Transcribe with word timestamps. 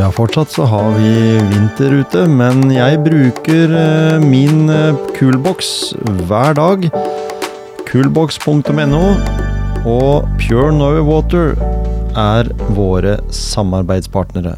Ja, 0.00 0.06
fortsatt 0.08 0.48
så 0.48 0.64
har 0.64 0.94
vi 0.96 1.10
vinter 1.50 1.92
ute, 2.00 2.22
men 2.24 2.70
jeg 2.72 3.02
bruker 3.04 3.74
eh, 3.76 4.22
min 4.22 4.70
kulboks 5.12 5.90
Coolbox 5.92 6.22
hver 6.24 6.54
dag. 6.56 6.86
Coolbox.no 7.84 9.02
og 9.84 10.30
Pure 10.40 10.70
Norway 10.72 11.04
Water 11.04 11.52
er 12.16 12.48
våre 12.72 13.18
samarbeidspartnere. 13.28 14.54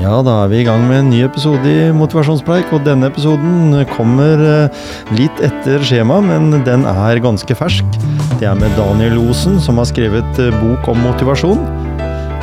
Ja, 0.00 0.16
da 0.26 0.34
er 0.40 0.50
vi 0.50 0.64
i 0.64 0.66
gang 0.66 0.82
med 0.88 0.98
en 0.98 1.12
ny 1.12 1.22
episode 1.28 1.62
i 1.68 1.92
Motivasjonspreik, 1.94 2.74
og 2.74 2.82
denne 2.88 3.06
episoden 3.12 3.84
kommer 3.92 4.42
eh, 4.48 4.82
litt 5.14 5.44
etter 5.46 5.86
skjema, 5.86 6.18
men 6.26 6.64
den 6.66 6.88
er 6.90 7.22
ganske 7.22 7.54
fersk. 7.54 8.02
Det 8.40 8.50
er 8.50 8.58
med 8.58 8.74
Daniel 8.74 9.20
Osen, 9.28 9.62
som 9.62 9.78
har 9.78 9.86
skrevet 9.94 10.42
eh, 10.42 10.58
bok 10.58 10.90
om 10.90 11.06
motivasjon. 11.06 11.81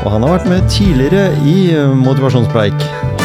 Og 0.06 0.14
han 0.14 0.24
har 0.24 0.38
vært 0.38 0.52
med 0.52 0.70
tidligere 0.72 1.34
i 1.44 1.58
eh, 1.76 1.96
Motivasjonspreik. 2.06 3.19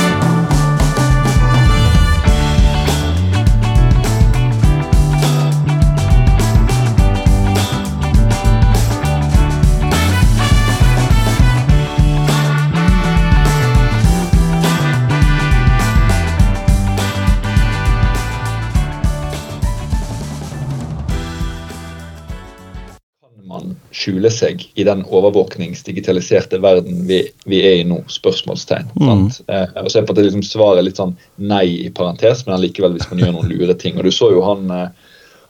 Skjule 24.04 24.30
seg 24.32 24.62
i 24.74 24.84
den 24.86 25.02
overvåkningsdigitaliserte 25.08 26.60
verden 26.62 27.04
vi, 27.08 27.22
vi 27.48 27.62
er 27.64 27.80
i 27.80 27.86
nå? 27.88 28.02
Spørsmålstegn. 28.12 28.92
Mm. 29.00 29.26
Eh, 29.48 29.76
og 29.80 29.90
så 29.90 30.00
er 30.00 30.08
på 30.08 30.16
det 30.16 30.26
liksom 30.28 30.44
svaret 30.46 30.84
litt 30.84 31.00
sånn 31.00 31.16
nei 31.40 31.66
i 31.86 31.90
parentes, 31.94 32.44
men 32.46 32.60
likevel 32.62 32.98
hvis 32.98 33.08
man 33.10 33.22
gjør 33.22 33.36
noen 33.38 33.52
lure 33.52 33.76
ting. 33.80 33.96
Og 33.98 34.06
du 34.06 34.12
så 34.14 34.30
jo 34.34 34.44
han 34.44 34.68
eh, 34.74 34.88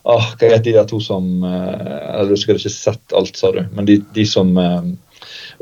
ah, 0.03 0.29
Hva 0.39 0.51
heter 0.53 0.69
de 0.69 0.77
der 0.77 0.87
to 0.89 1.01
som 1.03 1.43
eh, 1.43 2.13
eller 2.15 2.31
Du 2.31 2.39
skulle 2.39 2.61
ikke 2.61 2.73
sett 2.73 3.17
alt, 3.17 3.35
sa 3.37 3.51
du, 3.55 3.65
men 3.75 3.89
de, 3.89 3.99
de 4.15 4.27
som 4.29 4.53
eh, 4.61 4.93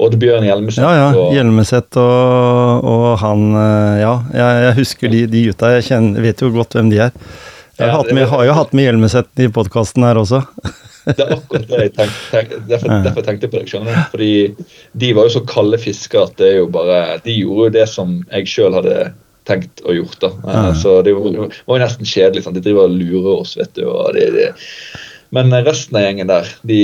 Oddbjørn 0.03 0.45
Hjelmeset 0.47 0.83
Ja, 0.83 0.93
ja. 0.97 1.25
Hjelmeset 1.37 1.99
og, 2.01 2.85
og 2.93 3.09
han 3.23 3.49
eh, 3.57 3.97
Ja, 4.03 4.13
jeg, 4.33 4.61
jeg 4.67 4.77
husker 4.81 5.13
de, 5.13 5.25
de 5.33 5.47
gutta. 5.49 5.73
Jeg 5.77 5.89
kjenner, 5.89 6.23
vet 6.25 6.41
jo 6.45 6.53
godt 6.53 6.77
hvem 6.77 6.93
de 6.93 7.03
er. 7.07 7.13
Jeg 7.79 7.89
har, 7.89 8.01
Ja, 8.03 8.07
det 8.07 8.15
med, 8.17 8.27
har 8.29 8.45
jo 8.45 8.55
hatt 8.57 8.73
med 8.77 8.85
Hjelmeset 8.89 9.41
i 9.41 9.49
podkasten 9.53 10.05
her 10.05 10.19
også. 10.21 10.43
Det 11.05 11.19
er 11.19 11.33
akkurat 11.35 11.67
det 11.67 11.79
jeg 11.81 11.93
tenkte, 11.97 12.29
Tenk, 12.31 12.53
derfor, 12.69 12.93
derfor, 13.03 13.25
tenkte 13.27 13.47
jeg 13.47 13.51
på 13.51 13.59
det. 13.59 13.69
skjønner 13.71 13.97
du? 13.97 14.03
Fordi 14.13 14.31
de 15.03 15.13
var 15.17 15.27
jo 15.27 15.33
så 15.35 15.43
kalde 15.49 15.79
fisker 15.83 16.23
at 16.27 16.37
det 16.39 16.47
er 16.53 16.57
jo 16.61 16.67
bare 16.71 16.99
De 17.25 17.35
gjorde 17.35 17.67
jo 17.69 17.73
det 17.79 17.87
som 17.91 18.19
jeg 18.31 18.47
sjøl 18.47 18.77
hadde 18.79 18.99
tenkt 19.49 19.81
og 19.83 19.97
gjort. 19.97 20.19
da. 20.23 20.29
Eh, 20.47 20.69
Så 20.79 21.01
det 21.03 21.15
var, 21.17 21.33
var 21.67 21.79
jo 21.79 21.83
nesten 21.83 22.07
kjedelig. 22.07 22.43
sant? 22.45 22.55
De 22.55 22.63
driver 22.63 22.87
og 22.87 22.95
lurer 22.95 23.33
oss, 23.41 23.57
vet 23.59 23.73
du. 23.75 23.83
og 23.91 24.13
det, 24.15 24.29
det. 24.37 24.51
Men 25.33 25.49
resten 25.65 25.97
av 25.97 26.03
gjengen 26.05 26.27
der 26.29 26.45
de, 26.69 26.77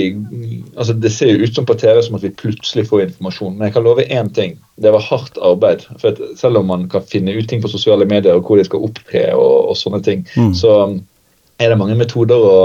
altså 0.76 0.96
Det 0.98 1.12
ser 1.14 1.30
jo 1.30 1.44
ut 1.46 1.54
som 1.56 1.68
på 1.70 1.76
TV 1.78 2.00
som 2.02 2.16
at 2.18 2.24
vi 2.26 2.32
plutselig 2.34 2.88
får 2.90 3.04
informasjon. 3.06 3.54
Men 3.60 3.68
jeg 3.70 3.76
kan 3.76 3.86
love 3.86 4.04
én 4.10 4.32
ting. 4.34 4.58
Det 4.82 4.92
var 4.92 5.06
hardt 5.06 5.38
arbeid. 5.38 5.86
For 6.02 6.18
Selv 6.36 6.58
om 6.58 6.66
man 6.68 6.88
kan 6.90 7.06
finne 7.06 7.36
ut 7.38 7.48
ting 7.48 7.62
på 7.62 7.70
sosiale 7.72 8.08
medier 8.10 8.34
og 8.36 8.44
hvor 8.50 8.58
de 8.58 8.66
skal 8.66 8.82
opptre, 8.90 9.24
og, 9.38 9.70
og 9.70 9.78
sånne 9.78 10.02
ting, 10.04 10.26
Mm. 10.36 10.52
så 10.58 10.74
er 11.60 11.74
det 11.74 11.80
mange 11.80 11.98
metoder 12.00 12.40
å, 12.40 12.60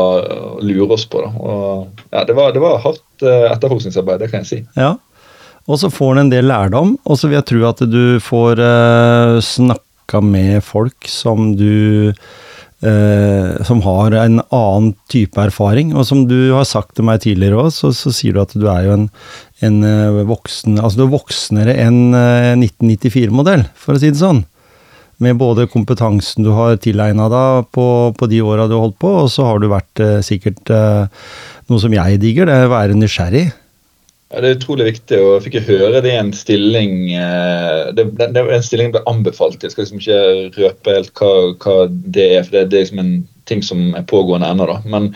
lure 0.62 0.94
oss 0.94 1.06
på. 1.10 1.22
Og, 1.24 2.04
ja, 2.12 2.22
det, 2.26 2.36
var, 2.36 2.54
det 2.54 2.62
var 2.62 2.82
hardt 2.84 3.26
eh, 3.26 3.48
etterforskningsarbeid, 3.50 4.22
det 4.22 4.30
kan 4.30 4.44
jeg 4.44 4.50
si. 4.50 4.60
Ja. 4.78 4.94
Og 5.64 5.80
så 5.80 5.90
får 5.92 6.14
han 6.14 6.26
en 6.26 6.32
del 6.32 6.48
lærdom, 6.50 6.94
og 7.08 7.18
så 7.18 7.28
vil 7.28 7.40
jeg 7.40 7.48
tro 7.50 7.66
at 7.70 7.82
du 7.88 8.20
får 8.22 8.60
eh, 8.62 9.40
snakka 9.44 10.20
med 10.24 10.60
folk 10.64 11.08
som 11.08 11.54
du 11.56 12.12
eh, 12.84 13.62
Som 13.64 13.80
har 13.86 14.12
en 14.20 14.42
annen 14.52 14.90
type 15.08 15.40
erfaring. 15.40 15.94
Og 15.96 16.04
som 16.06 16.26
du 16.28 16.52
har 16.52 16.68
sagt 16.68 16.94
til 16.98 17.08
meg 17.08 17.22
tidligere 17.24 17.64
òg, 17.64 17.72
så, 17.72 17.94
så 17.96 18.12
sier 18.12 18.36
du 18.36 18.42
at 18.44 18.52
du 18.52 18.68
er 18.68 18.86
jo 18.86 18.98
en, 18.98 19.06
en 19.64 19.78
eh, 19.88 20.24
voksen 20.28 20.76
Altså 20.78 21.00
du 21.00 21.06
er 21.08 21.14
voksnere 21.16 21.78
enn 21.80 22.12
eh, 22.12 22.52
1994-modell, 22.60 23.64
for 23.74 23.96
å 23.96 24.02
si 24.02 24.12
det 24.12 24.20
sånn. 24.20 24.44
Med 25.22 25.38
både 25.38 25.68
kompetansen 25.70 26.46
du 26.46 26.50
har 26.56 26.78
tilegna 26.82 27.28
deg 27.30 27.68
på, 27.74 27.86
på 28.18 28.28
de 28.30 28.40
åra 28.42 28.66
du 28.66 28.74
har 28.76 28.88
holdt 28.88 28.98
på, 29.02 29.12
og 29.24 29.28
så 29.30 29.46
har 29.46 29.60
du 29.62 29.68
vært 29.70 30.02
eh, 30.02 30.22
sikkert 30.26 30.72
eh, 30.74 31.28
noe 31.70 31.82
som 31.82 31.94
jeg 31.94 32.18
digger, 32.22 32.50
det 32.50 32.56
er 32.56 32.66
å 32.66 32.72
være 32.74 32.98
nysgjerrig. 32.98 33.44
Ja, 34.32 34.40
Det 34.42 34.48
er 34.48 34.58
utrolig 34.58 34.88
viktig, 34.88 35.20
og 35.22 35.30
jeg 35.36 35.44
fikk 35.46 35.68
høre 35.68 36.02
det 36.02 36.10
i 36.10 36.18
en 36.18 36.32
stilling 36.34 36.96
eh, 37.14 37.92
det, 37.94 38.08
det, 38.18 38.32
det, 38.34 38.44
En 38.56 38.66
stilling 38.66 38.90
ble 38.94 39.04
anbefalt. 39.10 39.62
Jeg 39.62 39.74
skal 39.74 39.86
liksom 39.86 40.02
ikke 40.02 40.64
røpe 40.64 40.96
helt 40.96 41.14
hva, 41.20 41.32
hva 41.62 41.76
det 41.90 42.28
er, 42.32 42.42
for 42.42 42.56
det, 42.56 42.66
det 42.72 42.80
er 42.80 42.86
liksom 42.88 43.04
en 43.04 43.14
ting 43.46 43.62
som 43.62 43.92
er 43.94 44.06
pågående 44.10 44.50
ennå. 44.50 44.66
da. 44.72 44.80
Men 44.88 45.12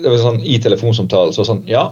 det 0.00 0.08
var 0.08 0.20
sånn, 0.22 0.42
i 0.44 0.58
telefonsamtalen 0.62 1.36
så 1.36 1.44
sånn 1.48 1.64
Ja, 1.68 1.90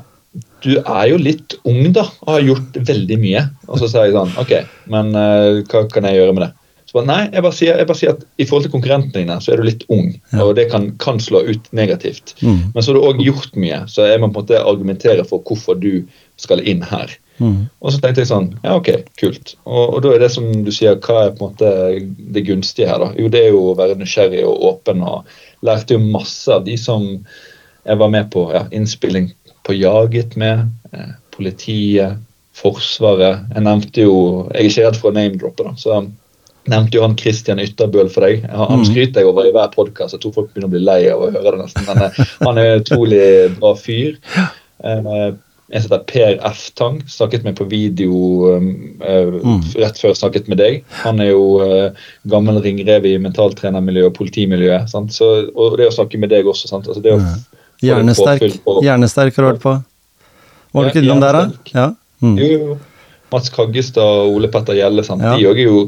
du 0.64 0.72
er 0.80 1.06
jo 1.12 1.20
litt 1.20 1.58
ung, 1.68 1.84
da, 1.94 2.06
og 2.24 2.32
har 2.32 2.48
gjort 2.48 2.78
veldig 2.88 3.18
mye. 3.20 3.44
Og 3.68 3.80
så 3.82 3.90
sa 3.90 4.06
jeg 4.06 4.16
sånn 4.16 4.34
OK, 4.40 4.54
men 4.92 5.12
eh, 5.18 5.62
hva 5.68 5.84
kan 5.92 6.08
jeg 6.08 6.22
gjøre 6.22 6.36
med 6.36 6.46
det? 6.46 6.52
Så 6.94 7.00
bare, 7.00 7.06
Nei, 7.10 7.22
jeg 7.34 7.42
bare, 7.42 7.54
sier, 7.58 7.78
jeg 7.80 7.86
bare 7.88 7.98
sier 7.98 8.12
at 8.14 8.20
i 8.38 8.44
forhold 8.46 8.68
til 8.68 8.70
konkurrentene 8.70 9.24
dine, 9.24 9.36
så 9.42 9.50
er 9.50 9.58
du 9.58 9.66
litt 9.66 9.82
ung. 9.90 10.12
Ja. 10.30 10.44
Og 10.44 10.52
det 10.54 10.68
kan, 10.70 10.92
kan 11.02 11.18
slå 11.18 11.40
ut 11.48 11.66
negativt. 11.74 12.36
Mm. 12.38 12.70
Men 12.70 12.78
så 12.78 12.92
har 12.92 13.00
du 13.00 13.06
òg 13.08 13.22
gjort 13.24 13.58
mye, 13.58 13.80
så 13.90 14.06
jeg 14.06 14.20
må 14.22 14.28
på 14.28 14.44
en 14.44 14.44
måte 14.44 14.60
argumentere 14.62 15.24
for 15.26 15.42
hvorfor 15.42 15.80
du 15.82 16.04
skal 16.38 16.62
inn 16.62 16.86
her. 16.86 17.10
Mm. 17.42 17.64
Og 17.82 17.90
så 17.90 17.98
tenkte 17.98 18.22
jeg 18.22 18.30
sånn, 18.30 18.52
ja 18.62 18.76
ok, 18.78 18.92
kult. 19.18 19.56
Og, 19.66 19.96
og 19.96 19.98
da 20.04 20.14
er 20.14 20.22
det 20.22 20.30
som 20.36 20.46
du 20.62 20.70
sier, 20.70 21.00
hva 21.02 21.24
er 21.24 21.34
på 21.34 21.42
en 21.42 21.50
måte 21.50 21.72
det 22.36 22.46
gunstige 22.46 22.86
her, 22.92 23.02
da? 23.02 23.10
Jo, 23.18 23.26
det 23.34 23.42
er 23.42 23.50
jo 23.50 23.64
å 23.72 23.76
være 23.82 23.98
nysgjerrig 23.98 24.44
og 24.46 24.68
åpen, 24.70 25.02
og 25.02 25.66
lærte 25.66 25.98
jo 25.98 26.04
masse 26.14 26.46
av 26.54 26.62
de 26.68 26.78
som 26.78 27.10
jeg 27.10 28.00
var 28.00 28.14
med 28.14 28.30
på 28.30 28.46
ja, 28.54 28.68
innspilling 28.70 29.32
på 29.66 29.74
Jaget 29.80 30.38
med, 30.38 30.68
eh, 30.94 31.16
politiet, 31.34 32.22
Forsvaret. 32.54 33.48
Jeg 33.50 33.64
nevnte 33.66 34.04
jo 34.04 34.18
Jeg 34.52 34.60
er 34.60 34.68
ikke 34.68 34.82
redd 34.84 34.98
for 35.00 35.10
å 35.10 35.14
name-droppe, 35.16 35.64
da. 35.66 35.72
så 35.74 35.96
nevnte 36.70 36.96
jo 36.98 37.02
han 37.04 37.16
Christian 37.20 37.58
Ytterbøl 37.60 38.08
for 38.12 38.24
deg. 38.26 38.44
Han, 38.50 38.80
Mm. 38.80 38.84
skryter 38.88 39.20
jeg 39.20 39.26
over 39.30 39.46
i 39.46 39.52
hver 39.52 39.70
podkast. 39.74 40.14
Jeg 40.16 40.20
tror 40.22 40.32
folk 40.34 40.52
begynner 40.54 40.68
å 40.68 40.74
bli 40.74 40.80
lei 40.84 41.08
av 41.12 41.20
å 41.20 41.30
høre 41.32 41.56
det 41.56 41.64
nesten. 41.66 41.86
Men 41.86 42.02
eh, 42.06 42.24
han 42.40 42.58
er 42.58 42.64
en 42.74 42.80
utrolig 42.82 43.58
bra 43.60 43.74
fyr. 43.74 44.16
Jeg 45.72 45.80
som 45.80 45.90
heter 45.90 46.02
Per 46.06 46.34
F. 46.50 46.70
Tang, 46.76 46.98
snakket 47.08 47.42
med 47.46 47.56
på 47.56 47.64
video 47.68 48.54
um, 48.56 48.66
eh, 49.00 49.24
Mm. 49.40 49.62
rett 49.80 49.96
før 49.98 50.12
jeg 50.12 50.20
snakket 50.20 50.48
med 50.48 50.58
deg. 50.58 50.84
Han 51.02 51.20
er 51.20 51.30
jo 51.30 51.44
eh, 51.64 51.90
gammel 52.28 52.60
ringrev 52.62 53.06
i 53.08 53.16
mentaltrenermiljøet 53.18 54.10
og 54.12 54.14
politimiljøet. 54.18 54.88
Sant? 54.92 55.12
Så, 55.16 55.50
og 55.56 55.76
det 55.80 55.88
å 55.88 55.94
snakke 55.96 56.18
med 56.20 56.30
deg 56.30 56.44
også. 56.44 56.68
Sant? 56.68 56.86
Altså 56.86 57.02
det 57.02 57.12
å 57.16 57.20
Hjernesterk. 57.84 58.60
Hjernesterk 58.84 59.34
har 59.36 59.42
du 59.42 59.48
hørt 59.52 59.60
på. 59.64 59.72
Var 60.74 60.84
du 60.84 60.90
ikke 60.90 61.02
innom 61.04 61.20
der, 61.20 61.32
da? 61.32 61.50
Ja. 61.74 61.86
Mm. 62.22 62.36
Jo, 62.38 62.46
jo. 62.46 62.78
Mats 63.32 63.50
Kaggestad 63.50 64.02
og 64.04 64.34
Ole 64.36 64.48
Petter 64.52 64.76
Gjelle. 64.78 65.04
Sant? 65.06 65.22
Ja. 65.24 65.34
De 65.36 65.46
òg 65.50 65.58
er 65.62 65.68
jo 65.68 65.78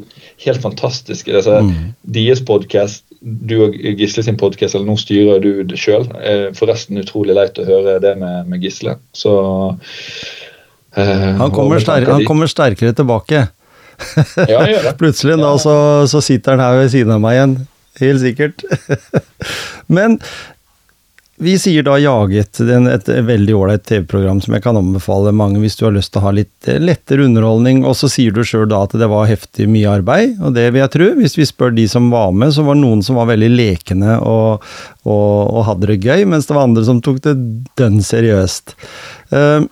helt 0.45 0.63
fantastiske. 0.63 1.35
Altså, 1.37 1.61
Mm. 1.63 1.93
Deres 2.17 2.41
podkast, 2.47 3.05
du 3.21 3.55
og 3.65 3.75
Gisle 3.75 4.23
sin 4.23 4.37
podkast, 4.37 4.75
eller 4.75 4.87
nå 4.87 4.97
styrer 5.01 5.41
du 5.43 5.63
det 5.65 5.79
sjøl. 5.81 6.07
Forresten 6.55 6.99
utrolig 7.01 7.35
leit 7.37 7.59
å 7.59 7.65
høre 7.67 7.99
det 8.03 8.17
med, 8.21 8.49
med 8.49 8.63
Gisle. 8.63 8.97
Så 9.15 9.33
eh, 10.97 11.37
Han, 11.39 11.51
kommer 11.55 11.77
og 11.79 11.83
sterk, 11.85 12.09
han 12.09 12.27
kommer 12.29 12.51
sterkere 12.51 12.95
tilbake. 12.97 13.47
Ja, 14.49 14.61
gjør 14.69 14.91
det. 14.91 14.97
Plutselig 15.03 15.39
da, 15.41 15.55
så, 15.63 15.77
så 16.11 16.21
sitter 16.25 16.57
han 16.57 16.65
her 16.67 16.83
ved 16.83 16.93
siden 16.93 17.15
av 17.17 17.23
meg 17.25 17.39
igjen. 17.39 17.57
Helt 18.03 18.21
sikkert. 18.21 18.67
Men 19.97 20.19
vi 21.37 21.53
sier 21.61 21.85
da 21.85 21.99
Jaget, 22.01 22.61
et 22.65 23.09
veldig 23.27 23.55
ålreit 23.57 23.83
TV-program 23.85 24.39
som 24.41 24.55
jeg 24.57 24.63
kan 24.65 24.79
anbefale 24.79 25.35
mange 25.37 25.61
hvis 25.61 25.77
du 25.77 25.85
har 25.85 25.93
lyst 25.97 26.15
til 26.15 26.23
å 26.23 26.27
ha 26.29 26.33
litt 26.39 26.69
eh, 26.71 26.79
lettere 26.81 27.27
underholdning. 27.29 27.83
Og 27.85 27.97
så 27.99 28.09
sier 28.13 28.33
du 28.33 28.41
sjøl 28.47 28.65
da 28.71 28.83
at 28.87 28.97
det 28.97 29.09
var 29.13 29.29
heftig 29.29 29.69
mye 29.69 29.91
arbeid, 29.99 30.39
og 30.41 30.57
det 30.57 30.71
vil 30.73 30.81
jeg 30.85 30.95
tro. 30.97 31.11
Hvis 31.21 31.37
vi 31.37 31.49
spør 31.49 31.77
de 31.77 31.85
som 31.93 32.09
var 32.15 32.33
med, 32.33 32.55
så 32.57 32.65
var 32.67 32.79
det 32.79 32.85
noen 32.87 33.05
som 33.05 33.21
var 33.21 33.29
veldig 33.33 33.53
lekne 33.53 34.17
og, 34.23 34.65
og, 35.05 35.37
og 35.53 35.67
hadde 35.69 35.93
det 35.93 36.01
gøy, 36.07 36.25
mens 36.33 36.49
det 36.49 36.57
var 36.57 36.71
andre 36.71 36.87
som 36.89 37.03
tok 37.05 37.21
det 37.29 37.37
dønn 37.81 38.01
seriøst. 38.05 38.77
Eh, 39.37 39.65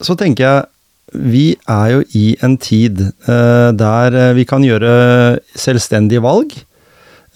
Så 0.00 0.16
tenker 0.16 0.46
jeg 0.46 0.68
vi 1.10 1.56
er 1.66 1.86
jo 1.90 2.02
i 2.14 2.36
en 2.46 2.54
tid 2.62 3.00
eh, 3.02 3.70
der 3.74 4.14
vi 4.36 4.44
kan 4.46 4.62
gjøre 4.62 5.40
selvstendige 5.58 6.22
valg. 6.22 6.54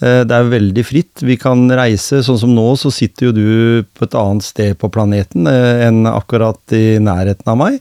Eh, 0.04 0.22
det 0.28 0.36
er 0.36 0.50
veldig 0.52 0.84
fritt. 0.86 1.22
Vi 1.24 1.36
kan 1.40 1.64
reise. 1.72 2.20
Sånn 2.26 2.40
som 2.40 2.52
nå, 2.54 2.66
så 2.80 2.92
sitter 2.92 3.30
jo 3.30 3.36
du 3.36 3.46
på 3.96 4.06
et 4.06 4.18
annet 4.18 4.46
sted 4.46 4.76
på 4.80 4.90
planeten 4.92 5.48
eh, 5.50 5.86
enn 5.86 6.04
akkurat 6.10 6.76
i 6.76 7.00
nærheten 7.02 7.50
av 7.50 7.60
meg. 7.60 7.80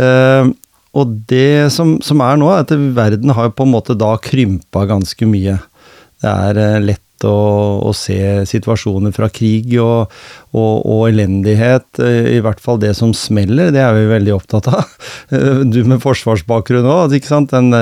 Eh, 0.00 0.50
og 0.92 1.14
det 1.30 1.72
som, 1.72 1.96
som 2.04 2.20
er 2.24 2.40
nå, 2.40 2.50
er 2.52 2.66
at 2.66 2.74
verden 2.96 3.32
har 3.36 3.54
på 3.56 3.64
en 3.64 3.72
måte 3.72 3.96
da 3.96 4.12
krympa 4.20 4.84
ganske 4.90 5.28
mye. 5.28 5.56
Det 6.22 6.32
er 6.32 6.82
lett 6.84 7.00
lett 7.22 7.84
å, 7.86 7.92
se 7.94 8.44
situasjoner 8.46 9.12
fra 9.12 9.28
krig 9.28 9.78
og, 9.80 10.10
og, 10.52 10.86
og, 10.86 11.08
elendighet. 11.10 11.98
I 12.00 12.40
hvert 12.42 12.60
fall 12.60 12.80
det 12.80 12.94
som 12.96 13.12
smeller, 13.14 13.72
det 13.72 13.80
er 13.80 13.94
vi 13.94 14.06
veldig 14.10 14.34
opptatt 14.34 14.68
av. 14.68 14.84
Du 15.72 15.82
med 15.84 16.02
forsvarsbakgrunn 16.02 16.86
òg, 16.86 17.14
ikke 17.16 17.30
sant. 17.30 17.52
Den 17.52 17.72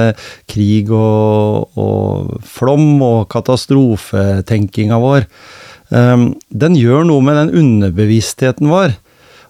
krig 0.51 0.91
og, 0.91 1.71
og 1.77 2.41
flom 2.45 3.01
og 3.03 3.29
katastrofetenkinga 3.31 4.99
vår. 5.01 5.27
Den 5.91 6.77
gjør 6.79 7.07
noe 7.09 7.25
med 7.25 7.39
den 7.41 7.55
underbevisstheten 7.65 8.71
vår. 8.71 8.95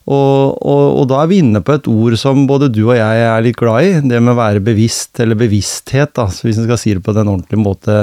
Og, 0.08 0.56
og, 0.64 0.84
og, 0.96 1.04
da 1.10 1.20
er 1.22 1.30
vi 1.30 1.40
inne 1.42 1.60
på 1.62 1.74
et 1.76 1.88
ord 1.90 2.16
som 2.18 2.46
både 2.48 2.70
du 2.72 2.82
og 2.86 2.96
jeg 2.96 3.24
er 3.26 3.44
litt 3.44 3.58
glad 3.60 3.86
i, 3.86 3.92
det 4.10 4.20
med 4.22 4.32
å 4.32 4.38
være 4.40 4.62
bevisst, 4.64 5.20
eller 5.22 5.38
bevissthet, 5.38 6.14
da, 6.16 6.26
hvis 6.30 6.58
en 6.58 6.66
skal 6.66 6.80
si 6.80 6.94
det 6.96 7.04
på 7.06 7.14
den 7.16 7.30
ordentlige 7.30 7.60
måte, 7.60 7.98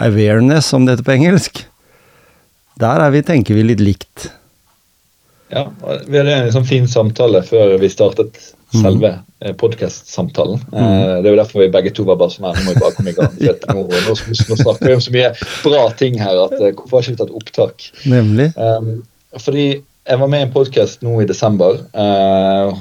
awareness, 0.00 0.70
som 0.70 0.86
det 0.86 0.96
heter 0.96 1.08
på 1.08 1.16
engelsk. 1.18 1.62
Der 2.80 3.02
er 3.02 3.12
vi, 3.14 3.24
tenker 3.26 3.56
vi 3.56 3.66
litt 3.66 3.82
likt. 3.82 4.28
Ja, 5.52 5.68
vi 6.06 6.18
hadde 6.18 6.34
en 6.34 6.54
sånn 6.54 6.66
fin 6.66 6.88
samtale 6.90 7.42
før 7.46 7.76
vi 7.80 7.90
startet 7.90 8.38
selve 8.74 9.12
mm. 9.14 9.54
podkast-samtalen. 9.60 10.62
Mm. 10.72 10.78
Eh, 10.80 11.12
det 11.22 11.28
er 11.28 11.34
jo 11.34 11.38
derfor 11.38 11.62
vi 11.62 11.68
begge 11.72 11.92
to 11.94 12.06
var 12.08 12.18
bare 12.20 12.34
sånn 12.34 12.48
her, 12.48 12.58
nå 12.58 12.66
må 12.66 12.74
vi 12.74 12.82
bare 12.82 12.96
komme 12.96 13.12
i 13.12 13.16
gang. 13.16 13.36
ja. 13.46 13.54
nå, 13.70 13.84
nå, 13.86 14.00
nå, 14.16 14.16
snakker 14.62 14.88
vi 14.88 14.96
om 14.96 15.04
så 15.04 15.14
mye 15.14 15.30
bra 15.62 15.84
ting 15.98 16.18
her 16.20 16.42
at 16.48 16.56
eh, 16.58 16.72
hvorfor 16.72 16.98
har 16.98 17.06
ikke 17.06 17.14
vi 17.14 17.20
tatt 17.22 17.36
opptak? 17.40 17.86
Nemlig. 18.10 18.48
Um, 18.58 18.90
fordi 19.42 19.68
jeg 20.06 20.20
var 20.20 20.30
med 20.30 20.42
i 20.42 20.46
en 20.46 20.52
podkast 20.54 21.02
nå 21.02 21.16
i 21.22 21.28
desember 21.28 21.80
uh, 21.96 22.76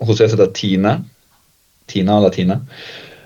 hos 0.00 0.20
en 0.20 0.30
som 0.30 0.38
heter 0.38 0.52
Tine. 0.54 0.92
Tina 1.90 2.18
eller 2.18 2.34
Tine. 2.34 2.60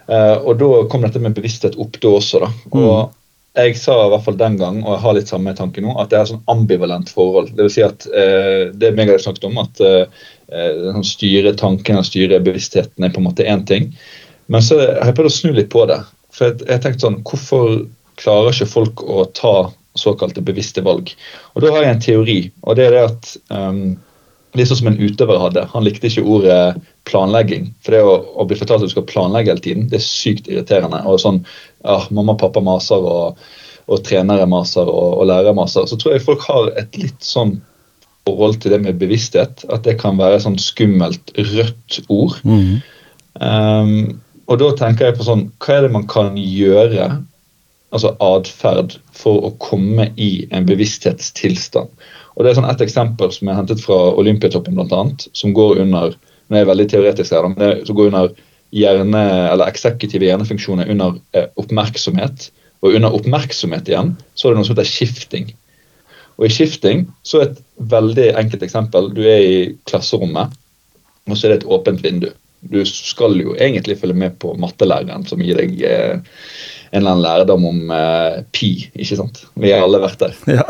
Uh, 0.08 0.40
og 0.40 0.56
da 0.60 0.70
kom 0.90 1.04
dette 1.04 1.20
med 1.22 1.36
bevissthet 1.36 1.76
opp 1.80 1.98
da 2.00 2.14
også. 2.18 2.40
da. 2.44 2.50
Og 2.72 2.88
mm. 2.88 3.12
jeg 3.60 3.76
sa 3.80 3.98
i 4.04 4.10
hvert 4.12 4.26
fall 4.26 4.40
den 4.40 4.58
gang, 4.60 4.80
og 4.84 4.94
jeg 4.94 5.04
har 5.04 5.18
litt 5.18 5.32
samme 5.32 5.56
tanke 5.58 5.84
nå, 5.84 5.92
at 6.00 6.10
det 6.10 6.18
er 6.18 6.26
et 6.26 6.32
sånn 6.32 6.52
ambivalent 6.52 7.12
forhold. 7.12 7.52
Det 7.52 7.68
vil 7.68 7.74
si 7.76 7.84
at 7.84 8.08
uh, 8.14 8.72
det 8.72 8.94
meg 8.96 9.12
har 9.12 9.22
snakket 9.22 9.48
om, 9.50 9.60
at 9.62 9.84
uh, 9.84 11.02
styre 11.04 11.54
tankene 11.60 12.00
og 12.00 12.08
styre 12.08 12.42
bevisstheten 12.44 13.04
er 13.04 13.12
på 13.12 13.20
en 13.20 13.28
måte 13.28 13.48
én 13.48 13.64
ting. 13.68 13.92
Men 14.52 14.64
så 14.64 14.80
har 14.80 15.08
jeg 15.08 15.18
prøvd 15.18 15.32
å 15.32 15.38
snu 15.38 15.54
litt 15.56 15.72
på 15.72 15.84
det. 15.90 16.00
For 16.34 16.50
jeg, 16.50 16.64
jeg 16.68 16.84
tenkte 16.84 17.06
sånn, 17.06 17.22
Hvorfor 17.28 17.84
klarer 18.20 18.54
ikke 18.54 18.70
folk 18.70 19.00
å 19.10 19.24
ta 19.36 19.56
såkalte 19.98 20.42
bevisste 20.44 20.82
valg. 20.84 21.12
Og 21.54 21.62
Da 21.62 21.70
har 21.74 21.84
jeg 21.84 21.94
en 21.94 22.02
teori, 22.02 22.40
og 22.62 22.76
det 22.76 22.88
er 22.88 22.96
det 22.96 23.04
at 23.08 23.30
um, 23.50 23.96
det 24.54 24.62
er 24.62 24.70
sånn 24.70 24.84
som 24.84 24.90
en 24.92 25.00
utøver 25.02 25.40
hadde. 25.42 25.64
Han 25.72 25.82
likte 25.82 26.06
ikke 26.06 26.22
ordet 26.30 26.58
planlegging. 27.10 27.72
For 27.82 27.96
det 27.96 28.02
å, 28.06 28.14
å, 28.38 28.46
bli 28.46 28.58
fortalt 28.58 28.84
at 28.84 28.90
du 28.90 28.94
skal 28.94 29.06
planlegge 29.10 29.50
hele 29.50 29.64
tiden, 29.64 29.88
det 29.90 29.98
er 29.98 30.06
sykt 30.06 30.50
irriterende. 30.50 31.00
Og 31.10 31.18
sånn, 31.22 31.40
ja, 31.82 31.98
Mamma 32.14 32.36
og 32.36 32.42
pappa 32.42 32.62
maser, 32.62 33.02
og, 33.02 33.40
og 33.90 34.04
trenere 34.06 34.46
maser, 34.50 34.86
og, 34.86 35.18
og 35.18 35.26
lærere 35.30 35.56
maser. 35.58 35.88
Så 35.90 35.98
tror 35.98 36.14
jeg 36.14 36.26
folk 36.26 36.46
har 36.46 36.70
et 36.78 36.94
litt 37.00 37.26
sånn 37.26 37.56
forhold 38.28 38.60
til 38.62 38.76
det 38.76 38.80
med 38.84 39.00
bevissthet. 39.02 39.66
At 39.74 39.88
det 39.88 39.98
kan 40.00 40.22
være 40.22 40.38
sånn 40.46 40.60
skummelt 40.62 41.34
rødt 41.34 41.98
ord. 42.06 42.38
Mm. 42.46 42.78
Um, 43.42 43.94
og 44.46 44.60
da 44.60 44.70
tenker 44.78 45.08
jeg 45.08 45.16
på 45.18 45.24
sånn 45.26 45.48
Hva 45.58 45.78
er 45.80 45.86
det 45.86 45.94
man 45.96 46.04
kan 46.06 46.36
gjøre 46.38 47.08
altså 47.94 48.14
atferd 48.22 48.98
for 49.14 49.46
å 49.46 49.54
komme 49.62 50.10
i 50.20 50.48
en 50.54 50.66
bevissthetstilstand. 50.66 51.90
Og 52.34 52.42
det 52.42 52.50
er 52.50 52.58
sånn 52.58 52.66
Et 52.66 52.82
eksempel 52.82 53.30
som 53.30 53.48
er 53.48 53.58
hentet 53.60 53.82
fra 53.82 53.96
Olympiatoppen, 54.18 54.74
blant 54.74 54.92
annet, 54.92 55.28
som 55.32 55.54
går 55.54 55.78
under 55.84 56.16
nå 56.44 56.58
er 56.58 56.64
jeg 56.64 56.68
veldig 56.68 56.88
teoretisk 56.92 57.32
her, 57.32 57.46
men 57.48 57.86
som 57.88 57.96
går 57.96 58.10
under 58.10 58.32
hjerne, 58.74 59.22
eller 59.52 59.70
eksekutive 59.70 60.26
hjernefunksjoner 60.26 60.90
under 60.92 61.16
eh, 61.32 61.46
oppmerksomhet. 61.60 62.50
Og 62.84 62.98
under 62.98 63.16
oppmerksomhet 63.16 63.88
igjen 63.88 64.12
så 64.36 64.48
er 64.48 64.52
det 64.52 64.60
noe 64.60 64.68
som 64.68 64.76
heter 64.76 64.90
skifting. 64.90 65.52
Og 66.36 66.48
i 66.48 66.52
skifting 66.52 67.06
så 67.24 67.40
er 67.40 67.48
et 67.48 67.62
veldig 67.94 68.28
enkelt 68.42 68.66
eksempel. 68.66 69.08
Du 69.16 69.22
er 69.24 69.40
i 69.40 69.58
klasserommet, 69.88 70.52
og 71.30 71.36
så 71.38 71.46
er 71.46 71.54
det 71.54 71.62
et 71.62 71.70
åpent 71.78 72.04
vindu. 72.04 72.28
Du 72.64 72.80
skal 72.88 73.38
jo 73.40 73.56
egentlig 73.56 73.98
følge 74.00 74.18
med 74.18 74.36
på 74.40 74.52
mattelæreren 74.60 75.24
som 75.28 75.40
gir 75.44 75.56
deg 75.60 75.80
eh, 75.88 76.20
en 76.94 77.00
eller 77.00 77.10
annen 77.10 77.22
lærdom 77.24 77.64
om 77.66 77.78
uh, 77.90 78.42
pi. 78.54 78.90
ikke 78.94 79.16
sant? 79.18 79.40
Vi 79.58 79.72
har 79.74 79.82
alle 79.82 79.98
vært 80.04 80.20
der. 80.22 80.36
Ja. 80.60 80.66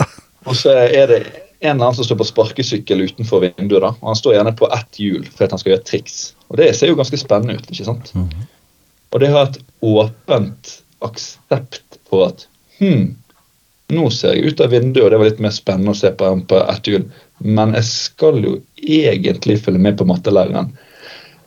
Og 0.49 0.57
så 0.57 0.73
er 0.73 1.11
det 1.11 1.19
en 1.65 1.75
eller 1.77 1.87
annen 1.91 1.97
som 1.99 2.07
står 2.07 2.19
på 2.21 2.27
sparkesykkel 2.29 3.03
utenfor 3.05 3.45
vinduet. 3.45 3.83
da, 3.85 3.91
og 3.93 4.09
Han 4.09 4.17
står 4.17 4.39
gjerne 4.39 4.55
på 4.57 4.69
ett 4.73 5.01
hjul 5.01 5.27
for 5.29 5.45
at 5.45 5.53
han 5.53 5.61
skal 5.61 5.75
gjøre 5.75 5.85
triks. 5.89 6.17
Og 6.49 6.57
Det 6.61 6.71
ser 6.77 6.93
jo 6.93 6.97
ganske 6.97 7.21
spennende 7.21 7.59
ut. 7.59 7.69
ikke 7.71 7.85
sant? 7.85 8.15
Mm 8.15 8.29
-hmm. 8.29 8.47
Og 9.13 9.21
det 9.21 9.29
har 9.29 9.43
et 9.43 9.59
åpent 9.81 10.73
aksept 11.01 11.99
på 12.11 12.25
at 12.25 12.47
hm, 12.79 13.15
nå 13.93 14.11
ser 14.11 14.35
jeg 14.35 14.45
ut 14.45 14.61
av 14.61 14.71
vinduet, 14.71 15.05
og 15.05 15.11
det 15.11 15.19
var 15.19 15.29
litt 15.29 15.45
mer 15.45 15.55
spennende 15.55 15.91
å 15.91 15.99
se 15.99 16.11
på 16.11 16.25
enn 16.25 16.47
på 16.47 16.57
ett 16.57 16.89
hjul, 16.89 17.05
men 17.39 17.75
jeg 17.75 17.85
skal 17.85 18.41
jo 18.45 18.63
egentlig 18.77 19.61
følge 19.61 19.79
med 19.79 19.99
på 19.99 20.05
mattelæreren. 20.05 20.73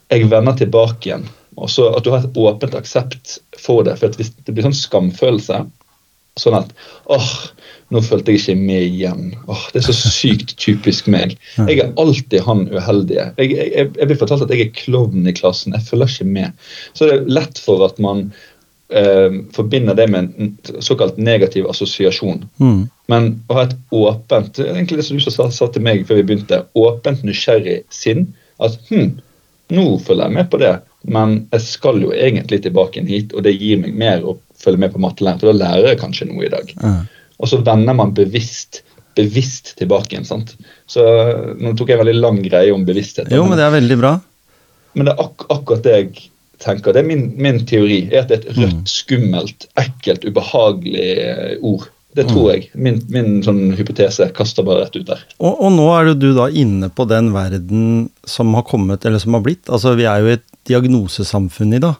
Jeg 0.09 0.29
vender 0.29 0.53
tilbake 0.53 1.09
igjen 1.09 1.27
og 1.57 1.71
så 1.73 1.89
At 1.97 2.05
du 2.05 2.11
har 2.13 2.23
et 2.23 2.37
åpent 2.37 2.75
aksept 2.77 3.39
for 3.57 3.83
det. 3.87 3.97
For 3.99 4.13
hvis 4.19 4.33
det 4.45 4.53
blir 4.53 4.67
sånn 4.67 4.77
skamfølelse 4.77 5.65
Sånn 6.37 6.53
at 6.53 6.73
åh, 7.09 7.29
nå 7.89 8.01
følte 8.05 8.33
jeg 8.33 8.41
ikke 8.41 8.55
med 8.59 8.83
igjen. 8.85 9.31
Åh, 9.49 9.63
Det 9.73 9.81
er 9.81 9.87
så 9.87 10.11
sykt 10.13 10.53
typisk 10.61 11.07
meg. 11.09 11.33
Jeg 11.57 11.79
er 11.81 11.95
alltid 11.97 12.43
han 12.45 12.67
uheldige. 12.69 13.31
Jeg, 13.39 13.55
jeg, 13.55 13.87
jeg 13.97 14.09
blir 14.09 14.19
fortalt 14.19 14.45
at 14.45 14.53
jeg 14.53 14.67
er 14.67 14.75
klovnen 14.77 15.25
i 15.29 15.33
klassen. 15.33 15.73
Jeg 15.73 15.87
følger 15.87 16.13
ikke 16.13 16.29
med. 16.29 16.69
Så 16.93 17.07
det 17.07 17.15
er 17.15 17.31
lett 17.39 17.61
for 17.63 17.81
at 17.87 17.97
man 18.03 18.27
eh, 18.93 19.39
forbinder 19.55 19.97
det 19.97 20.07
med 20.13 20.35
en 20.37 20.81
såkalt 20.83 21.17
negativ 21.17 21.69
assosiasjon. 21.71 22.45
Mm. 22.61 22.83
Men 23.11 23.29
å 23.47 23.57
ha 23.57 23.67
et 23.67 23.77
åpent 23.95 24.53
det 24.59 24.67
er 24.67 24.75
egentlig 24.75 25.01
det 25.01 25.07
som 25.09 25.17
du 25.17 25.25
sa, 25.25 25.49
sa 25.49 25.71
til 25.71 25.85
meg 25.87 26.05
før 26.07 26.21
vi 26.21 26.27
begynte, 26.29 26.65
åpent, 26.77 27.25
nysgjerrig 27.25 27.79
sinn. 27.93 28.27
At 28.63 28.77
hm, 28.91 29.15
nå 29.73 29.87
følger 30.03 30.27
jeg 30.27 30.37
med 30.37 30.51
på 30.51 30.61
det. 30.61 30.75
Men 31.03 31.37
jeg 31.53 31.63
skal 31.63 32.01
jo 32.01 32.11
egentlig 32.15 32.63
tilbake 32.65 32.99
inn 32.99 33.09
hit, 33.09 33.35
og 33.35 33.45
det 33.45 33.55
gir 33.59 33.79
meg 33.79 33.93
mer 33.95 34.25
å 34.25 34.37
følge 34.57 34.81
med 34.81 34.95
på 34.95 35.01
mattelæring. 35.03 35.39
For 35.43 35.51
da 35.51 35.59
lærer 35.59 35.91
jeg 35.91 36.01
kanskje 36.01 36.29
noe 36.31 36.47
i 36.47 36.51
dag. 36.51 36.73
Mm. 36.81 37.03
Og 37.37 37.51
så 37.51 37.61
vender 37.61 37.97
man 37.97 38.15
bevisst 38.17 38.81
bevisst 39.17 39.75
tilbake 39.79 40.13
igjen. 40.13 40.27
sant? 40.27 40.55
Så 40.89 41.03
Nå 41.57 41.73
tok 41.77 41.91
jeg 41.91 41.97
en 41.97 42.03
veldig 42.05 42.19
lang 42.21 42.41
greie 42.45 42.73
om 42.73 42.85
bevissthet. 42.87 43.31
Jo, 43.33 43.45
men 43.49 43.59
det 43.59 43.65
er 43.65 43.77
veldig 43.77 43.99
bra. 43.99 44.15
Men 44.97 45.09
det 45.09 45.15
er 45.15 45.23
ak 45.25 45.47
akkurat 45.53 45.85
det 45.85 45.95
jeg 45.95 46.09
tenker. 46.63 46.93
Det 46.93 47.03
er 47.03 47.09
min, 47.09 47.27
min, 47.41 47.61
teori. 47.69 48.03
er 48.11 48.25
At 48.25 48.31
det 48.31 48.39
er 48.39 48.43
et 48.43 48.59
rødt, 48.59 48.81
mm. 48.81 48.89
skummelt, 48.89 49.67
ekkelt, 49.81 50.25
ubehagelig 50.25 51.09
ord. 51.65 51.89
Det 52.17 52.25
tror 52.31 52.47
mm. 52.47 52.49
jeg. 52.49 52.67
Min, 52.73 52.99
min 53.13 53.39
sånn 53.45 53.61
hypotese 53.77 54.31
kaster 54.35 54.65
bare 54.65 54.85
rett 54.85 54.97
ut 54.97 55.05
der. 55.09 55.21
Og, 55.37 55.53
og, 55.53 55.69
nå 55.75 55.85
er 55.93 56.11
du 56.17 56.31
da 56.37 56.47
inne 56.49 56.89
på 56.89 57.05
den 57.09 57.29
verden 57.35 58.07
som 58.27 58.55
har 58.57 58.65
kommet, 58.65 59.05
eller 59.05 59.21
som 59.21 59.37
har 59.37 59.45
blitt. 59.45 59.67
Altså, 59.69 59.93
Vi 59.99 60.07
er 60.09 60.23
jo 60.23 60.31
i 60.31 60.37
et 60.39 60.47
diagnosesamfunn 60.67 61.77
i 61.77 61.83
dag. 61.83 61.99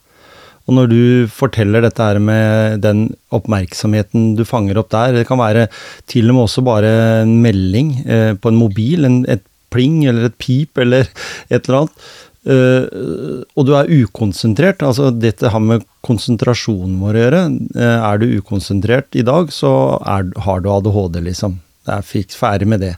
Og 0.68 0.76
når 0.76 0.90
du 0.92 1.02
forteller 1.32 1.86
dette 1.86 2.04
her 2.04 2.18
med 2.20 2.82
den 2.84 3.06
oppmerksomheten 3.32 4.34
du 4.36 4.44
fanger 4.48 4.82
opp 4.82 4.90
der, 4.92 5.16
det 5.16 5.28
kan 5.30 5.40
være 5.40 5.70
til 6.12 6.28
og 6.28 6.36
med 6.36 6.48
også 6.48 6.64
bare 6.68 6.92
en 7.22 7.38
melding 7.44 7.94
eh, 8.04 8.34
på 8.36 8.52
en 8.52 8.60
mobil, 8.60 9.08
en, 9.08 9.22
et 9.32 9.46
pling 9.72 10.02
eller 10.08 10.28
et 10.28 10.38
pip 10.40 10.80
eller 10.80 11.08
et 11.52 11.62
eller 11.62 11.84
annet 11.84 12.10
og 12.48 13.68
du 13.68 13.74
er 13.76 13.90
ukonsentrert. 13.92 14.84
altså 14.86 15.12
Dette 15.12 15.52
har 15.52 15.64
med 15.64 15.84
konsentrasjonen 16.08 16.98
vår 17.02 17.16
å 17.16 17.24
gjøre. 17.26 17.46
Uh, 17.76 18.00
er 18.00 18.22
du 18.22 18.28
ukonsentrert 18.40 19.18
i 19.20 19.26
dag, 19.28 19.52
så 19.54 19.72
er, 20.08 20.30
har 20.46 20.64
du 20.64 20.72
ADHD, 20.74 21.22
liksom. 21.30 21.60
Jeg 21.88 22.04
fikk 22.04 22.34
ferdig 22.36 22.68
med 22.68 22.84
det. 22.84 22.96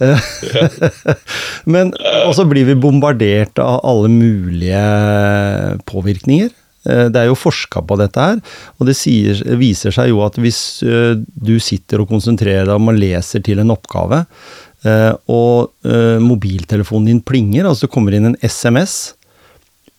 Uh, 0.00 0.20
men 1.74 1.92
også 2.26 2.48
blir 2.48 2.68
vi 2.70 2.78
bombardert 2.80 3.60
av 3.62 3.82
alle 3.88 4.12
mulige 4.12 4.86
påvirkninger. 5.90 6.56
Det 6.80 7.18
er 7.20 7.26
jo 7.28 7.36
forska 7.36 7.82
på 7.84 7.96
dette 8.00 8.22
her, 8.24 8.38
og 8.80 8.86
det 8.88 8.94
sier, 8.96 9.36
viser 9.60 9.92
seg 9.92 10.14
jo 10.14 10.22
at 10.24 10.38
hvis 10.40 10.80
du 10.80 11.52
sitter 11.60 12.00
og 12.00 12.08
konsentrerer 12.08 12.64
deg 12.64 12.72
om 12.72 12.88
og 12.88 12.96
leser 12.96 13.44
til 13.44 13.60
en 13.60 13.74
oppgave, 13.74 14.22
og 15.28 15.72
uh, 15.84 16.18
mobiltelefonen 16.24 17.10
din 17.10 17.24
plinger, 17.24 17.66
altså 17.68 17.86
det 17.86 17.94
kommer 17.94 18.16
inn 18.16 18.30
en 18.30 18.38
SMS. 18.40 19.14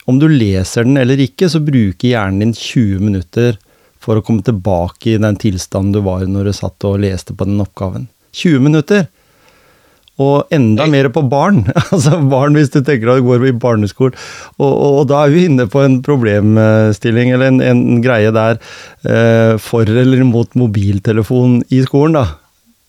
Om 0.10 0.18
du 0.22 0.28
leser 0.32 0.88
den 0.88 0.98
eller 0.98 1.22
ikke, 1.22 1.50
så 1.52 1.62
bruker 1.62 2.14
hjernen 2.14 2.42
din 2.42 2.56
20 2.58 3.04
minutter 3.06 3.60
for 4.02 4.18
å 4.18 4.26
komme 4.26 4.42
tilbake 4.46 5.14
i 5.14 5.22
den 5.22 5.38
tilstanden 5.40 5.94
du 5.94 6.02
var 6.06 6.26
når 6.26 6.50
du 6.50 6.58
satt 6.58 6.90
og 6.90 7.02
leste 7.04 7.38
på 7.38 7.46
den 7.48 7.62
oppgaven. 7.62 8.10
20 8.38 8.64
minutter! 8.66 9.10
Og 10.22 10.52
enda 10.54 10.86
mer 10.92 11.08
på 11.14 11.24
barn. 11.30 11.64
altså 11.94 12.20
barn 12.30 12.58
hvis 12.58 12.74
du 12.74 12.82
tenker 12.82 13.10
at 13.14 13.22
du 13.22 13.30
går 13.30 13.48
i 13.50 13.56
barneskolen. 13.58 14.18
Og, 14.60 14.68
og, 14.70 14.92
og, 15.00 15.06
da 15.10 15.24
er 15.24 15.34
vi 15.34 15.46
inne 15.48 15.66
på 15.72 15.82
en 15.86 16.02
problemstilling, 16.06 17.32
eller 17.34 17.50
en, 17.54 17.62
en 17.66 18.04
greie 18.04 18.34
der, 18.36 18.60
uh, 19.08 19.56
for 19.62 19.88
eller 19.88 20.26
mot 20.28 20.58
mobiltelefon 20.60 21.62
i 21.74 21.82
skolen, 21.86 22.20
da. 22.20 22.41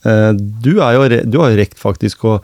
Eh, 0.05 0.33
du, 0.35 0.73
jo, 0.79 1.09
du 1.09 1.39
har 1.39 1.53
jo 1.53 1.61
rekt 1.61 1.79
faktisk 1.79 2.25
å, 2.27 2.39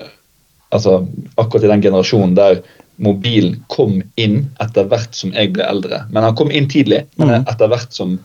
altså 0.70 1.00
akkurat 1.36 1.66
i 1.66 1.72
den 1.74 1.82
generasjonen 1.82 2.36
der 2.38 2.62
mobilen 3.00 3.62
kom 3.72 4.02
inn 4.20 4.42
etter 4.60 4.90
hvert 4.92 5.16
som 5.16 5.32
jeg 5.34 5.54
ble 5.56 5.64
eldre. 5.64 6.04
Men 6.12 6.28
han 6.28 6.36
kom 6.36 6.52
inn 6.52 6.68
tidlig, 6.72 7.06
men 7.16 7.32
mm. 7.32 7.48
etter 7.48 7.72
hvert 7.72 7.96
som 7.96 8.20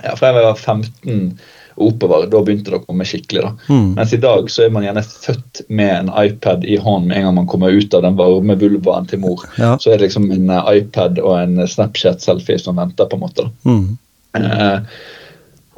ja, 0.00 0.14
Fra 0.16 0.30
jeg 0.30 0.40
var 0.40 0.56
15 0.56 1.34
og 1.80 1.94
oppover, 1.94 2.26
da 2.28 2.40
begynte 2.44 2.72
det 2.72 2.78
å 2.80 2.84
komme 2.84 3.04
skikkelig. 3.08 3.42
da. 3.44 3.50
Mm. 3.68 3.90
Mens 3.98 4.12
i 4.16 4.20
dag 4.20 4.50
så 4.52 4.64
er 4.64 4.72
man 4.74 4.84
gjerne 4.84 5.02
født 5.04 5.62
med 5.68 5.92
en 5.94 6.10
iPad 6.22 6.64
i 6.64 6.76
hånden 6.80 7.08
med 7.08 7.20
en 7.20 7.26
gang 7.28 7.36
man 7.38 7.48
kommer 7.50 7.72
ut 7.72 7.94
av 7.96 8.04
den 8.04 8.18
varme 8.18 8.56
vulvaen 8.60 9.08
til 9.08 9.22
mor. 9.22 9.44
Ja. 9.60 9.74
Så 9.80 9.92
er 9.92 10.00
det 10.00 10.08
liksom 10.08 10.30
en 10.32 10.50
eh, 10.52 10.70
iPad 10.80 11.20
og 11.22 11.34
en 11.38 11.60
Snapchat-selfie 11.68 12.60
som 12.60 12.80
venter, 12.80 13.08
på 13.08 13.16
en 13.16 13.24
måte. 13.24 13.46
da. 13.46 13.70
Mm. 13.70 13.98
Eh, 14.40 15.00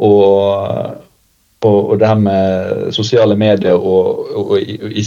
og 0.03 1.03
og, 1.63 1.91
og, 1.91 1.99
det 2.01 2.09
her 2.09 2.19
med 2.19 2.93
sosiale 2.95 3.37
medier 3.39 3.79
og, 3.79 4.23
og, 4.35 4.51
og 4.55 4.63
i, 4.63 5.05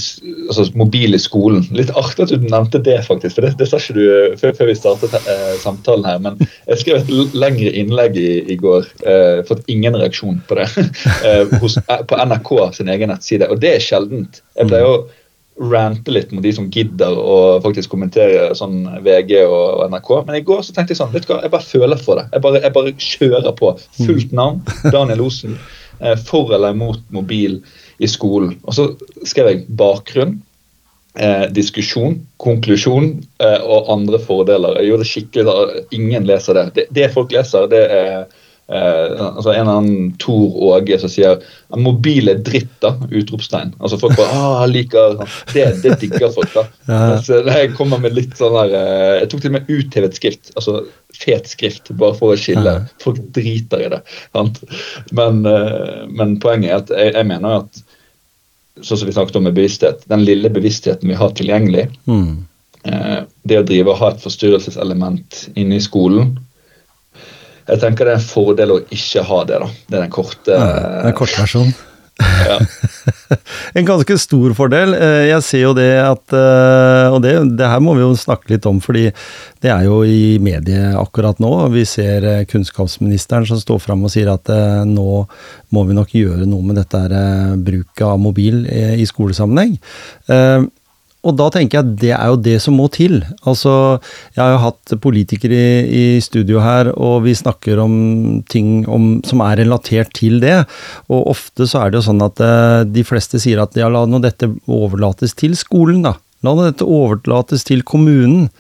altså 0.48 0.68
mobil 0.78 1.18
i 1.18 1.22
skolen. 1.22 1.66
Litt 1.76 1.92
artig 1.98 2.26
at 2.26 2.32
du 2.34 2.48
nevnte 2.48 2.82
det, 2.84 3.02
faktisk, 3.08 3.38
for 3.38 3.48
det, 3.48 3.56
det 3.60 3.68
sa 3.70 3.82
ikke 3.82 3.98
du 3.98 4.04
eh, 4.06 4.38
før, 4.40 4.56
før 4.60 4.72
vi 4.72 4.78
startet 4.80 5.18
eh, 5.20 5.52
samtalen 5.64 6.08
her. 6.08 6.22
Men 6.24 6.40
jeg 6.46 6.82
skrev 6.82 7.02
et 7.02 7.36
lengre 7.36 7.74
innlegg 7.76 8.18
i, 8.22 8.32
i 8.54 8.58
går. 8.62 8.88
Eh, 9.04 9.44
fått 9.50 9.68
ingen 9.72 9.98
reaksjon 10.00 10.42
på 10.48 10.60
det 10.62 10.70
eh, 11.28 11.60
hos, 11.62 11.78
eh, 11.84 12.08
på 12.08 12.24
NRK 12.24 12.56
sin 12.80 12.92
egen 12.94 13.12
nettside, 13.12 13.52
og 13.52 13.62
det 13.64 13.76
er 13.76 13.88
sjeldent. 13.92 14.44
Jeg 14.56 14.72
pleier 14.72 14.90
å 14.90 15.06
rante 15.56 16.12
litt 16.12 16.34
mot 16.36 16.44
de 16.44 16.52
som 16.52 16.68
gidder 16.72 17.16
å 17.16 17.62
faktisk 17.64 17.94
kommentere 17.94 18.50
sånn 18.60 18.82
VG 19.06 19.38
og 19.46 19.86
NRK. 19.92 20.12
Men 20.28 20.40
i 20.40 20.44
går 20.44 20.66
så 20.68 20.76
tenkte 20.76 20.92
jeg 20.92 21.00
sånn, 21.00 21.14
vet 21.16 21.28
du 21.28 21.32
hva, 21.32 21.42
jeg 21.46 21.54
bare 21.54 21.68
føler 21.68 22.02
for 22.02 22.20
det. 22.20 22.28
Jeg 22.34 22.44
bare, 22.44 22.62
jeg 22.66 22.76
bare 22.76 22.94
kjører 23.00 23.56
på. 23.56 23.72
Fullt 24.02 24.36
navn. 24.36 24.60
Daniel 24.92 25.24
Osen. 25.28 25.56
Eh, 26.00 26.18
for 26.18 26.54
eller 26.54 26.76
imot 26.76 27.00
mobil 27.10 27.62
i 27.98 28.08
skolen. 28.08 28.58
Og 28.64 28.76
så 28.76 28.90
skrev 29.28 29.52
jeg 29.52 29.66
bakgrunn, 29.80 30.38
eh, 31.20 31.46
diskusjon, 31.56 32.20
konklusjon 32.42 33.12
eh, 33.40 33.62
og 33.64 33.92
andre 33.94 34.20
fordeler. 34.20 34.80
Jeg 34.80 34.92
gjorde 34.92 35.06
det 35.06 35.12
skikkelig, 35.12 35.46
da. 35.48 35.86
Ingen 35.96 36.28
leser 36.28 36.60
det. 36.60 36.66
det. 36.76 36.88
Det 36.96 37.12
folk 37.14 37.32
leser, 37.36 37.70
det 37.72 37.86
er 37.92 38.26
Eh, 38.66 39.22
altså 39.22 39.52
En 39.54 39.60
eller 39.62 39.78
annen 39.78 40.14
Tor 40.18 40.56
Åge 40.72 40.98
som 40.98 41.10
sier 41.14 41.38
'mobil 41.78 42.32
er 42.32 42.40
dritt', 42.42 42.80
da, 42.82 42.96
utropstegn. 43.12 43.76
Altså 43.78 44.00
Folk 44.02 44.18
bare 44.18 44.34
ah, 44.34 44.66
liker 44.66 45.20
Det, 45.54 45.68
det 45.84 46.00
digger 46.02 46.32
folk, 46.34 46.50
da. 46.56 46.64
Ja. 46.90 47.22
Så 47.22 47.44
jeg 47.46 47.76
kommer 47.78 48.02
med 48.02 48.16
litt 48.18 48.34
sånn 48.40 48.56
der 48.58 48.74
eh, 48.80 49.12
Jeg 49.22 49.30
tok 49.30 49.44
til 49.44 49.54
og 49.54 49.58
med 49.60 49.70
uthevet 49.70 50.18
skrift. 50.18 50.50
altså 50.56 50.86
Fet 51.16 51.48
skrift, 51.48 51.94
bare 51.96 52.18
for 52.18 52.34
å 52.34 52.40
skille. 52.40 52.80
Ja. 52.80 52.96
Folk 53.04 53.22
driter 53.38 53.86
i 53.86 53.92
det. 53.94 54.02
Men, 54.36 55.46
eh, 55.46 56.02
men 56.10 56.40
poenget 56.42 56.72
er 56.72 56.82
at 56.82 56.96
jeg, 56.96 57.14
jeg 57.16 57.30
mener 57.30 57.62
at 57.62 57.86
sånn 58.82 59.00
som 59.00 59.08
vi 59.08 59.14
snakket 59.16 59.38
om 59.40 59.46
med 59.48 59.56
bevissthet, 59.56 60.04
den 60.12 60.26
lille 60.26 60.50
bevisstheten 60.52 61.10
vi 61.10 61.16
har 61.16 61.32
tilgjengelig, 61.38 61.86
mm. 62.10 62.34
eh, 62.90 63.22
det 63.48 63.62
å 63.62 63.68
drive 63.68 63.94
og 63.94 64.02
ha 64.02 64.12
et 64.12 64.26
forstyrrelseselement 64.26 65.46
inne 65.56 65.78
i 65.78 65.84
skolen, 65.84 66.34
jeg 67.66 67.82
tenker 67.82 68.06
det 68.06 68.16
er 68.16 68.22
en 68.22 68.30
fordel 68.30 68.76
å 68.76 68.80
ikke 68.94 69.26
ha 69.26 69.42
det. 69.50 69.60
da. 69.64 69.74
Det 69.90 69.98
er 69.98 70.06
den 70.06 70.14
korte 70.14 70.56
ja, 70.56 70.72
Den 71.08 71.18
korte 71.18 71.42
versjonen. 71.42 71.76
Ja. 72.16 72.62
en 73.76 73.88
ganske 73.88 74.16
stor 74.22 74.54
fordel. 74.56 74.94
Eh, 74.96 75.26
jeg 75.28 75.44
ser 75.44 75.62
jo 75.66 75.74
det 75.76 75.90
at 76.00 76.32
eh, 76.32 77.12
Og 77.12 77.18
det, 77.26 77.34
det, 77.60 77.66
her 77.68 77.82
må 77.84 77.92
vi 77.98 78.06
jo 78.06 78.14
snakke 78.16 78.54
litt 78.54 78.68
om, 78.70 78.80
fordi 78.80 79.10
det 79.60 79.72
er 79.74 79.84
jo 79.84 79.98
i 80.08 80.38
mediet 80.40 80.96
akkurat 80.96 81.42
nå. 81.44 81.52
Vi 81.74 81.84
ser 81.90 82.24
eh, 82.30 82.46
kunnskapsministeren 82.48 83.50
som 83.50 83.60
står 83.60 83.84
fram 83.84 84.08
og 84.08 84.14
sier 84.14 84.32
at 84.32 84.48
nå 84.88 85.26
må 85.76 85.86
vi 85.90 85.98
nok 85.98 86.16
gjøre 86.16 86.48
noe 86.48 86.64
med 86.64 86.80
dette 86.80 87.04
her 87.04 87.60
bruket 87.60 88.08
av 88.08 88.22
mobil 88.22 88.64
i 88.70 89.04
skolesammenheng. 89.10 89.76
Og 91.26 91.36
da 91.40 91.48
tenker 91.54 91.80
jeg 91.80 91.86
at 91.86 91.94
det 92.02 92.12
er 92.14 92.32
jo 92.32 92.40
det 92.48 92.56
som 92.64 92.78
må 92.78 92.86
til. 92.94 93.18
Altså, 93.50 93.98
jeg 94.36 94.42
har 94.44 94.54
jo 94.54 94.64
hatt 94.68 94.96
politikere 95.02 95.58
i, 95.58 96.04
i 96.18 96.24
studio 96.24 96.62
her, 96.62 96.92
og 96.94 97.24
vi 97.26 97.34
snakker 97.38 97.82
om 97.82 97.96
ting 98.52 98.86
om, 98.92 99.08
som 99.26 99.42
er 99.46 99.64
relatert 99.64 100.14
til 100.18 100.38
det. 100.44 100.60
Og 101.10 101.32
ofte 101.34 101.68
så 101.70 101.82
er 101.82 101.92
det 101.92 102.02
jo 102.02 102.08
sånn 102.12 102.22
at 102.26 102.44
eh, 102.46 102.84
de 102.86 103.06
fleste 103.08 103.42
sier 103.42 103.64
at 103.64 103.78
ja, 103.80 103.90
la 103.90 104.06
nå 104.06 104.22
dette 104.24 104.52
overlates 104.70 105.34
til 105.38 105.58
skolen, 105.58 106.04
da. 106.06 106.16
La 106.46 106.54
nå 106.54 106.68
dette 106.68 106.86
overlates 106.86 107.66
til 107.66 107.82
kommunen. 107.88 108.52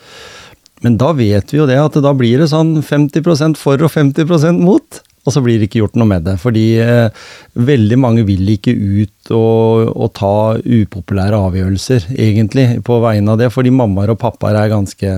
Men 0.86 0.98
da 1.02 1.14
vet 1.18 1.54
vi 1.54 1.62
jo 1.62 1.70
det, 1.70 1.78
at 1.80 1.98
da 2.02 2.12
blir 2.18 2.42
det 2.42 2.52
sånn 2.52 2.80
50% 2.84 3.62
for 3.62 3.82
og 3.86 3.94
50% 3.94 4.60
mot 4.62 5.05
og 5.25 5.34
så 5.34 5.41
blir 5.41 5.58
det 5.58 5.67
ikke 5.70 5.82
gjort 5.82 5.96
noe 5.98 6.10
med 6.10 6.25
det. 6.27 6.36
Fordi 6.41 6.63
eh, 6.82 7.24
veldig 7.58 7.98
mange 7.98 8.25
vil 8.27 8.46
ikke 8.53 8.75
ut 8.75 9.32
og, 9.34 9.89
og, 9.89 10.12
ta 10.13 10.34
upopulære 10.62 11.39
avgjørelser, 11.48 12.12
egentlig, 12.13 12.67
på 12.86 13.00
vegne 13.01 13.34
av 13.34 13.39
det. 13.41 13.50
Fordi 13.53 13.72
mammaer 13.74 14.13
og 14.13 14.20
pappaer 14.22 14.60
er 14.60 14.70
ganske 14.70 15.15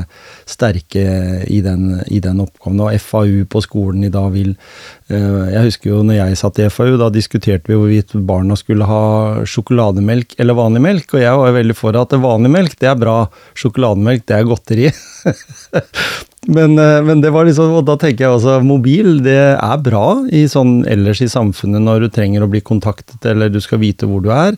sterke 0.47 1.03
i 1.51 1.59
den, 1.65 1.97
i 2.07 2.21
den 2.23 2.39
oppgaven. 2.45 2.85
Og 2.85 2.95
FAU 3.03 3.43
på 3.51 3.63
skolen 3.65 4.07
i 4.07 4.13
dag 4.13 4.29
vil 4.31 4.53
eh, 4.53 5.43
Jeg 5.51 5.65
husker 5.67 5.91
jo 5.91 6.05
når 6.07 6.21
jeg 6.21 6.39
satt 6.39 6.63
i 6.63 6.69
FAU, 6.71 6.95
da 7.01 7.11
diskuterte 7.11 7.67
vi 7.73 7.75
hvorvidt 7.75 8.15
barna 8.31 8.55
skulle 8.59 8.87
ha 8.87 9.03
sjokolademelk 9.43 10.37
eller 10.39 10.59
vanlig 10.61 10.85
melk. 10.87 11.11
Og 11.11 11.25
jeg 11.25 11.43
var 11.43 11.59
veldig 11.59 11.75
for 11.75 11.99
at 11.99 12.15
vanlig 12.15 12.55
melk, 12.55 12.79
det 12.79 12.93
er 12.93 13.03
bra. 13.03 13.19
Sjokolademelk, 13.59 14.23
det 14.23 14.39
er 14.39 14.47
godteri. 14.47 14.89
Men, 16.47 16.77
eh, 16.79 17.01
men, 17.03 17.21
det 17.21 17.33
var 17.35 17.47
liksom, 17.47 17.73
og 17.75 17.83
da 17.87 17.97
tenker 17.99 18.25
jeg 18.25 18.37
også 18.37 18.59
mobil, 18.63 19.17
det 19.25 19.39
er 19.57 19.83
bra 19.83 20.05
i 20.31 20.45
sånn 20.47 20.79
ellers 20.87 21.19
i 21.23 21.29
samfunnet 21.31 21.83
når 21.83 22.05
du 22.05 22.13
trenger 22.15 22.45
å 22.45 22.51
bli 22.51 22.63
kontaktet 22.63 23.27
eller 23.27 23.51
du 23.51 23.59
skal 23.63 23.81
vite 23.83 24.07
hvor 24.07 24.23
du 24.23 24.31
er. 24.31 24.55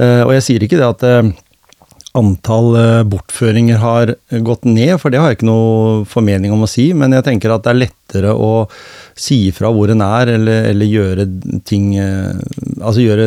Eh, 0.00 0.22
og 0.24 0.32
jeg 0.38 0.46
sier 0.46 0.64
ikke 0.64 0.80
det 0.80 0.88
at 0.88 1.04
eh, 1.04 1.32
antall 2.18 2.74
bortføringer 3.06 3.78
har 3.78 4.14
gått 4.42 4.64
ned, 4.66 4.96
for 4.98 5.12
det 5.12 5.20
har 5.20 5.30
jeg 5.30 5.40
ikke 5.40 5.48
noe 5.48 6.02
formening 6.10 6.50
om 6.54 6.64
å 6.66 6.70
si, 6.70 6.88
men 6.96 7.14
jeg 7.14 7.26
tenker 7.28 7.54
at 7.54 7.62
det 7.66 7.70
er 7.70 7.80
lettere 7.84 8.32
å 8.34 8.66
si 9.20 9.44
ifra 9.50 9.70
hvor 9.74 9.92
en 9.92 10.02
er, 10.02 10.32
eller, 10.34 10.70
eller, 10.72 10.90
gjøre 10.90 11.26
ting 11.68 11.92
eh, 12.00 12.34
Altså 12.80 13.04
gjøre 13.04 13.26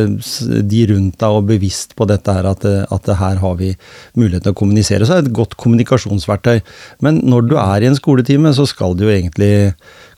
de 0.66 0.80
rundt 0.90 1.20
deg 1.20 1.36
og 1.38 1.48
bevisst 1.48 1.94
på 1.96 2.06
dette 2.10 2.32
her, 2.34 2.48
at, 2.50 2.64
at 2.66 3.12
her 3.20 3.38
har 3.40 3.58
vi 3.60 3.70
mulighet 4.18 4.44
til 4.44 4.54
å 4.54 4.58
kommunisere. 4.58 5.06
Så 5.06 5.14
er 5.14 5.22
det 5.22 5.30
et 5.30 5.38
godt 5.38 5.54
kommunikasjonsverktøy. 5.62 6.58
Men 7.06 7.20
når 7.22 7.46
du 7.46 7.54
er 7.60 7.84
i 7.84 7.88
en 7.88 7.96
skoletime, 7.96 8.50
så 8.56 8.66
skal 8.66 8.98
du 8.98 9.06
jo 9.06 9.12
egentlig 9.14 9.52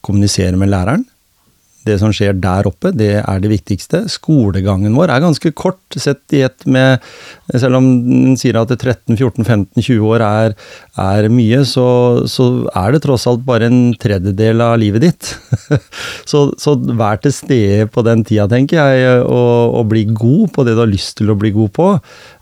kommunisere 0.06 0.56
med 0.56 0.72
læreren. 0.72 1.04
Det 1.86 1.94
som 2.00 2.10
skjer 2.14 2.34
der 2.42 2.66
oppe, 2.66 2.90
det 2.90 3.20
er 3.20 3.42
det 3.42 3.50
viktigste. 3.52 4.02
Skolegangen 4.10 4.94
vår 4.98 5.12
er 5.14 5.22
ganske 5.22 5.52
kort, 5.54 5.78
sett 5.94 6.34
i 6.34 6.42
ett 6.46 6.66
med 6.66 7.04
Selv 7.54 7.78
om 7.78 7.86
den 8.02 8.34
sier 8.38 8.58
at 8.58 8.72
13-14-15-20 8.74 10.00
år 10.02 10.24
er, 10.26 10.56
er 10.98 11.28
mye, 11.30 11.60
så, 11.68 11.86
så, 12.26 12.48
er 12.74 12.96
det 12.96 13.04
tross 13.04 13.28
alt 13.30 13.44
bare 13.46 13.68
en 13.70 13.94
tredjedel 14.02 14.64
av 14.64 14.74
livet 14.82 15.04
ditt. 15.06 15.30
så, 16.30 16.48
så 16.58 16.74
vær 16.74 17.22
til 17.22 17.36
stede 17.36 17.86
på 17.92 18.02
den 18.06 18.26
tida, 18.26 18.48
tenker 18.50 18.82
jeg, 18.82 19.22
og, 19.22 19.78
og, 19.78 19.86
bli 19.94 20.08
god 20.10 20.50
på 20.56 20.66
det 20.66 20.74
du 20.74 20.82
har 20.82 20.90
lyst 20.90 21.20
til 21.20 21.30
å 21.30 21.38
bli 21.38 21.54
god 21.54 21.72
på. 21.78 21.88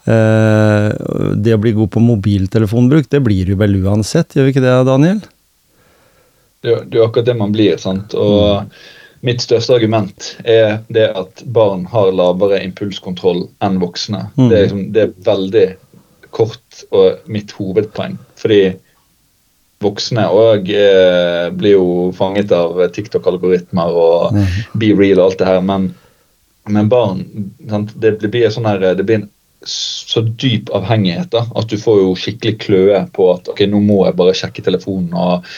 Eh, 0.09 0.89
det 1.37 1.53
å 1.59 1.61
bli 1.61 1.77
god 1.77 1.93
på 1.93 2.07
mobiltelefonbruk, 2.09 3.13
det 3.13 3.21
blir 3.29 3.53
du 3.53 3.59
vel 3.61 3.77
uansett, 3.85 4.33
gjør 4.33 4.49
vi 4.49 4.57
ikke 4.57 4.65
det, 4.65 4.75
Daniel? 4.89 5.25
Det, 6.65 6.81
det 6.89 6.97
er 6.97 7.05
akkurat 7.05 7.29
det 7.29 7.41
man 7.45 7.53
blir, 7.53 7.77
sant. 7.77 8.17
Og 8.17 8.65
mm 8.65 9.03
Mitt 9.25 9.41
største 9.41 9.79
argument 9.79 10.35
er 10.45 10.83
det 10.93 11.07
at 11.17 11.43
barn 11.57 11.87
har 11.89 12.13
lavere 12.13 12.61
impulskontroll 12.65 13.47
enn 13.65 13.79
voksne. 13.81 14.27
Mm. 14.37 14.49
Det, 14.51 14.57
er 14.57 14.65
liksom, 14.67 14.83
det, 14.93 15.05
er 15.05 15.29
veldig 15.29 15.67
kort 16.35 16.83
og 16.93 17.31
mitt 17.33 17.55
hovedpoeng. 17.57 18.19
Fordi 18.41 18.63
voksne 19.85 20.27
òg 20.33 20.69
eh, 20.73 21.47
blir 21.57 21.77
jo 21.77 21.87
fanget 22.17 22.53
av 22.57 22.77
TikTok-algoritmer 22.93 23.97
og 23.97 24.37
mm. 24.37 24.59
Be 24.81 24.93
Real 24.97 25.23
og 25.23 25.31
alt 25.31 25.41
det 25.41 25.49
her. 25.49 25.65
Men, 25.73 25.89
men 26.69 26.93
barn 26.93 27.25
sant? 27.71 27.97
Det, 28.01 28.19
blir 28.29 28.53
sånn 28.53 28.69
her, 28.69 28.85
det 28.93 29.09
blir 29.09 29.23
en 29.23 29.31
så 29.65 30.21
dyp 30.21 30.69
avhengighet 30.77 31.31
da, 31.33 31.47
at 31.57 31.71
du 31.73 31.79
får 31.81 32.01
jo 32.03 32.13
skikkelig 32.21 32.59
kløe 32.61 33.03
på 33.17 33.31
at 33.33 33.49
ok, 33.49 33.65
nå 33.71 33.81
må 33.81 34.03
jeg 34.05 34.17
bare 34.19 34.37
sjekke 34.37 34.65
telefonen. 34.67 35.15
og 35.17 35.49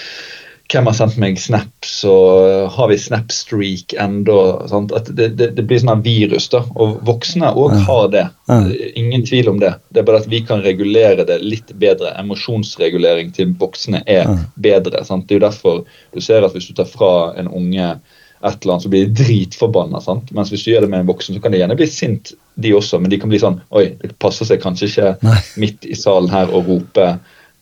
hvem 0.72 0.88
har 0.88 0.96
sendt 0.98 1.18
meg 1.22 1.38
snaps, 1.38 1.92
og 2.08 2.72
har 2.74 2.90
vi 2.90 2.98
snapstreak 2.98 3.94
enda? 4.02 4.38
Det, 5.06 5.28
det, 5.38 5.50
det, 5.54 5.62
blir 5.62 5.80
sånn 5.82 6.02
virus, 6.02 6.48
da. 6.52 6.64
Og 6.74 6.98
voksne 7.06 7.52
òg 7.54 7.76
har 7.86 8.10
det. 8.14 8.24
Ingen 8.98 9.26
tvil 9.28 9.52
om 9.52 9.60
det. 9.62 9.76
Det 9.94 10.02
er 10.02 10.08
bare 10.08 10.24
at 10.24 10.28
vi 10.30 10.42
kan 10.46 10.64
regulere 10.64 11.26
det 11.28 11.38
litt 11.44 11.70
bedre. 11.78 12.16
Emosjonsregulering 12.18 13.30
til 13.36 13.54
voksne 13.60 14.02
er 14.10 14.26
bedre. 14.58 15.04
Sant? 15.06 15.28
Det 15.28 15.36
er 15.36 15.40
jo 15.40 15.46
derfor 15.46 15.82
du 15.86 16.22
ser 16.24 16.46
at 16.46 16.56
hvis 16.56 16.70
du 16.70 16.76
tar 16.78 16.90
fra 16.90 17.12
en 17.38 17.50
unge 17.50 17.94
et 18.44 18.62
eller 18.62 18.74
annet, 18.74 18.82
så 18.82 18.90
blir 18.92 19.06
de 19.06 19.22
dritforbanna. 19.24 20.02
Mens 20.36 20.50
hvis 20.52 20.66
du 20.66 20.72
gjør 20.72 20.84
det 20.84 20.90
med 20.92 21.04
en 21.04 21.08
voksen, 21.08 21.34
så 21.34 21.42
kan 21.42 21.54
de 21.54 21.62
gjerne 21.62 21.78
bli 21.78 21.88
sint, 21.90 22.34
de 22.60 22.74
også. 22.76 23.00
Men 23.00 23.12
de 23.12 23.20
kan 23.22 23.32
bli 23.32 23.40
sånn 23.40 23.60
Oi, 23.76 23.88
det 24.02 24.16
passer 24.22 24.48
seg 24.48 24.62
kanskje 24.62 24.90
ikke 24.90 25.14
Nei. 25.26 25.40
midt 25.62 25.86
i 25.88 25.96
salen 25.98 26.30
her 26.32 26.52
å 26.52 26.62
rope 26.66 27.08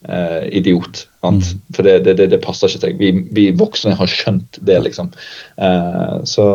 eh, 0.08 0.46
idiot. 0.61 1.04
Sant? 1.25 1.50
Mm. 1.54 1.61
For 1.76 1.87
det, 1.87 1.96
det, 2.06 2.28
det, 2.32 2.40
passer 2.44 2.70
ikke 2.70 2.82
til. 2.84 2.96
Vi, 3.00 3.11
vi 3.37 3.46
voksne 3.56 3.96
har 3.99 4.11
skjønt 4.11 4.61
det, 4.61 4.78
liksom. 4.87 5.11
Eh, 5.56 6.16
så 6.28 6.46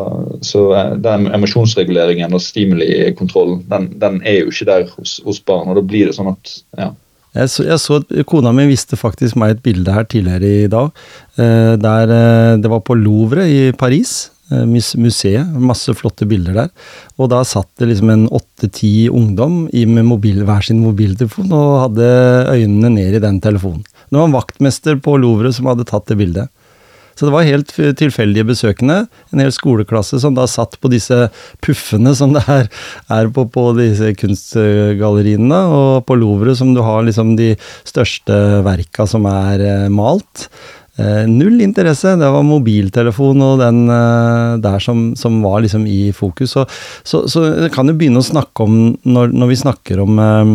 så 0.45 0.63
eh, 0.77 0.95
den 1.01 1.29
emosjonsreguleringen 1.33 2.33
og 2.35 2.43
stimulikontrollen, 2.45 3.63
den, 3.71 3.91
den 4.01 4.23
er 4.23 4.43
jo 4.43 4.53
ikke 4.53 4.69
der 4.69 4.89
hos, 4.95 5.19
hos 5.25 5.41
barn. 5.41 5.69
Og 5.69 5.79
da 5.79 5.85
blir 5.85 6.09
det 6.09 6.17
sånn 6.19 6.33
at 6.33 6.57
ja. 6.79 6.91
Jeg 7.37 7.51
så, 7.53 7.63
jeg 7.67 7.77
så 7.77 7.99
Kona 8.25 8.49
mi 8.57 8.65
viste 8.71 8.97
faktisk 8.97 9.37
meg 9.37 9.53
et 9.53 9.59
bilde 9.65 9.93
her 9.93 10.07
tidligere 10.09 10.49
i 10.65 10.69
dag. 10.71 10.89
Eh, 11.37 11.75
der 11.77 12.13
eh, 12.15 12.57
Det 12.61 12.71
var 12.71 12.81
på 12.81 12.97
Louvre 12.97 13.45
i 13.45 13.71
Paris. 13.71 14.31
Eh, 14.51 14.65
mus- 14.69 14.95
Museet. 14.99 15.47
Masse 15.59 15.93
flotte 15.97 16.27
bilder 16.29 16.53
der. 16.63 16.69
Og 17.17 17.29
da 17.33 17.41
satt 17.47 17.69
det 17.79 17.89
liksom 17.91 18.09
en 18.13 18.27
åtte-ti 18.29 19.09
ungdom 19.09 19.67
med 19.69 20.05
mobil, 20.05 20.43
hver 20.47 20.65
sin 20.65 20.81
mobiltelefon 20.83 21.51
og 21.55 21.75
hadde 21.87 22.09
øynene 22.55 22.93
ned 22.95 23.19
i 23.19 23.25
den 23.25 23.39
telefonen. 23.43 23.83
Det 24.09 24.17
var 24.17 24.27
en 24.29 24.39
vaktmester 24.39 24.97
på 25.05 25.17
Louvre 25.21 25.51
som 25.53 25.69
hadde 25.69 25.85
tatt 25.89 26.07
det 26.09 26.17
bildet. 26.17 26.49
Så 27.19 27.27
det 27.27 27.33
var 27.33 27.43
helt 27.43 27.73
tilfeldige 27.99 28.47
besøkende. 28.47 29.01
En 29.35 29.41
hel 29.43 29.51
skoleklasse 29.51 30.21
som 30.23 30.37
da 30.37 30.45
satt 30.47 30.77
på 30.79 30.87
disse 30.87 31.25
puffene 31.59 32.13
som 32.15 32.31
det 32.31 32.45
er, 32.47 32.69
er 33.11 33.27
på, 33.35 33.43
på 33.51 33.65
disse 33.75 34.13
kunstgalleriene, 34.15 35.59
og 35.67 36.05
på 36.07 36.15
Louvre 36.15 36.55
som 36.55 36.71
du 36.73 36.79
har 36.85 37.03
liksom 37.03 37.33
de 37.35 37.51
største 37.83 38.37
verka 38.63 39.03
som 39.09 39.27
er 39.27 39.65
eh, 39.67 39.87
malt. 39.91 40.47
Eh, 40.99 41.27
null 41.27 41.61
interesse. 41.61 42.15
Det 42.19 42.31
var 42.33 42.43
mobiltelefon 42.43 43.43
og 43.45 43.61
den 43.61 43.85
eh, 43.93 44.57
der 44.59 44.83
som, 44.83 45.13
som 45.19 45.39
var 45.45 45.63
liksom 45.63 45.87
i 45.87 46.11
fokus. 46.15 46.57
Så, 46.57 46.65
så, 47.07 47.23
så 47.31 47.45
kan 47.73 47.87
jo 47.87 47.95
begynne 47.95 48.19
å 48.19 48.29
snakke 48.29 48.65
om, 48.65 48.79
når, 49.07 49.31
når 49.31 49.53
vi 49.53 49.59
snakker 49.63 50.03
om 50.03 50.19
eh, 50.19 50.53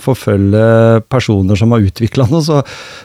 forfølge 0.00 1.00
personer 1.12 1.58
som 1.58 1.72
har 1.74 1.84
utvikla 1.84 2.26
noe, 2.30 2.42
så, 2.44 2.60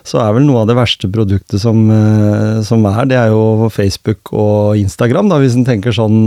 så 0.07 0.21
er 0.23 0.35
vel 0.37 0.45
noe 0.47 0.63
av 0.63 0.69
det 0.69 0.77
verste 0.77 1.09
produktet 1.11 1.61
som, 1.61 1.81
eh, 1.91 2.61
som 2.65 2.85
er, 2.89 3.01
det 3.11 3.17
er 3.19 3.33
jo 3.33 3.69
Facebook 3.73 4.31
og 4.33 4.79
Instagram, 4.79 5.29
da, 5.31 5.39
hvis 5.41 5.57
en 5.57 5.67
tenker 5.67 5.95
sånn 5.95 6.17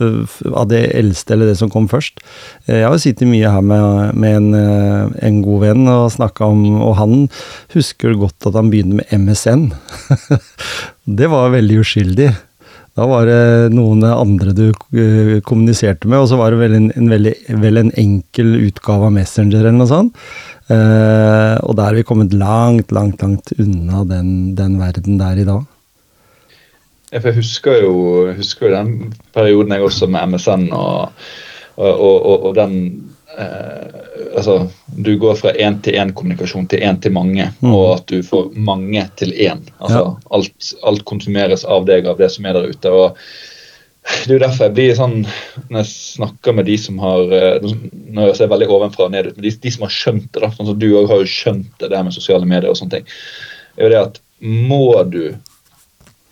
av 0.00 0.68
det 0.70 0.84
eldste 0.96 1.34
eller 1.34 1.50
det 1.50 1.58
som 1.60 1.70
kom 1.72 1.88
først. 1.90 2.22
Eh, 2.66 2.80
Jeg 2.80 2.86
har 2.86 2.94
jo 2.96 3.02
sittet 3.02 3.30
mye 3.30 3.50
her 3.50 3.64
med, 3.64 4.14
med 4.14 4.36
en, 4.40 4.50
eh, 4.54 5.16
en 5.28 5.40
god 5.44 5.64
venn 5.66 5.88
og 5.90 6.10
snakka 6.14 6.46
om 6.50 6.60
Og 6.80 6.94
han 6.98 7.14
husker 7.74 8.14
godt 8.18 8.46
at 8.48 8.56
han 8.56 8.70
begynte 8.72 9.00
med 9.00 9.10
MSN. 9.12 9.70
det 11.20 11.28
var 11.30 11.52
veldig 11.54 11.80
uskyldig. 11.82 12.30
Da 13.00 13.06
var 13.08 13.24
det 13.24 13.72
noen 13.72 14.02
andre 14.04 14.52
du 14.52 14.66
eh, 14.68 15.38
kommuniserte 15.46 16.04
med, 16.04 16.20
og 16.20 16.26
så 16.28 16.36
var 16.36 16.52
det 16.52 16.58
vel 16.60 16.74
en, 16.76 16.88
en, 16.92 17.06
veldig, 17.08 17.32
vel 17.62 17.80
en 17.80 17.92
enkel 17.96 18.50
utgave 18.66 19.08
av 19.08 19.14
Messenger 19.14 19.62
eller 19.62 19.78
noe 19.78 19.88
sånt. 19.88 20.18
Eh, 20.68 21.54
og 21.64 21.78
da 21.78 21.86
er 21.88 21.96
vi 21.96 22.04
kommet 22.04 22.36
langt, 22.36 22.92
langt, 22.92 23.24
langt 23.24 23.54
unna 23.56 24.02
den, 24.04 24.52
den 24.58 24.76
verden 24.82 25.16
der 25.16 25.40
i 25.40 25.46
dag. 25.48 25.64
Jeg 27.10 27.34
husker 27.40 27.80
jo, 27.86 27.94
husker 28.36 28.68
jo 28.68 28.74
den 28.76 28.92
perioden 29.32 29.72
jeg 29.74 29.86
også 29.88 30.10
med 30.12 30.34
MSN 30.34 30.68
og, 30.68 31.24
og, 31.80 32.04
og, 32.04 32.36
og 32.50 32.52
den 32.60 32.76
eh, 33.38 33.86
Altså, 34.36 34.70
du 34.96 35.16
går 35.18 35.34
fra 35.36 35.50
én-til-én-kommunikasjon 35.52 36.68
til 36.70 36.80
én 36.86 37.00
til 37.02 37.12
mange, 37.12 37.48
Mm. 37.60 37.72
og 37.74 37.96
at 37.98 38.06
du 38.06 38.22
får 38.22 38.52
mange 38.54 39.02
til 39.16 39.32
én. 39.32 39.60
Altså, 39.80 39.98
Ja. 39.98 40.16
alt, 40.30 40.74
alt 40.84 41.04
konsumeres 41.04 41.64
av 41.64 41.84
deg, 41.86 42.06
av 42.06 42.18
det 42.18 42.30
som 42.30 42.46
er 42.46 42.52
der 42.54 42.68
ute. 42.70 42.88
og 42.90 43.16
det 44.24 44.30
er 44.30 44.38
jo 44.38 44.46
derfor 44.46 44.64
jeg 44.64 44.74
blir 44.74 44.94
sånn 44.96 45.26
Når 45.68 45.82
jeg 45.82 45.86
snakker 45.86 46.54
med 46.54 46.64
de 46.66 46.76
som 46.78 46.98
har 46.98 47.18
Når 47.60 48.26
jeg 48.30 48.36
ser 48.36 48.48
veldig 48.48 48.68
ovenfra 48.68 49.04
og 49.04 49.10
ned 49.12 49.26
ut, 49.26 49.36
men 49.36 49.42
de, 49.42 49.50
de 49.50 49.70
som 49.70 49.82
har 49.82 49.90
skjønt 49.90 50.32
det, 50.32 50.40
da, 50.40 50.48
sånn 50.50 50.66
som 50.66 50.78
du 50.78 50.88
òg 50.96 51.08
har 51.08 51.18
jo 51.18 51.24
skjønt 51.28 51.66
det 51.78 51.90
der 51.90 52.02
med 52.02 52.12
sosiale 52.14 52.46
medier 52.46 52.70
og 52.70 52.76
sånne 52.76 52.90
ting, 52.90 53.04
er 53.76 53.82
jo 53.84 53.90
det 53.90 54.00
at 54.00 54.20
må 54.40 55.10
du 55.10 55.34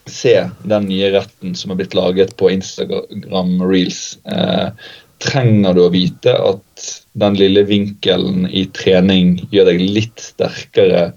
se 0.06 0.50
den 0.64 0.86
nye 0.88 1.10
retten 1.12 1.54
som 1.54 1.70
er 1.70 1.76
blitt 1.76 1.94
laget 1.94 2.36
på 2.40 2.48
Instagram 2.50 3.60
Reels, 3.60 4.16
eh, 4.24 4.70
trenger 5.18 5.74
du 5.74 5.82
å 5.86 5.90
vite 5.92 6.34
at 6.34 6.86
den 7.18 7.34
lille 7.38 7.64
vinkelen 7.66 8.46
i 8.50 8.66
trening 8.76 9.36
gjør 9.50 9.72
deg 9.72 9.80
litt 9.82 10.20
sterkere 10.32 11.12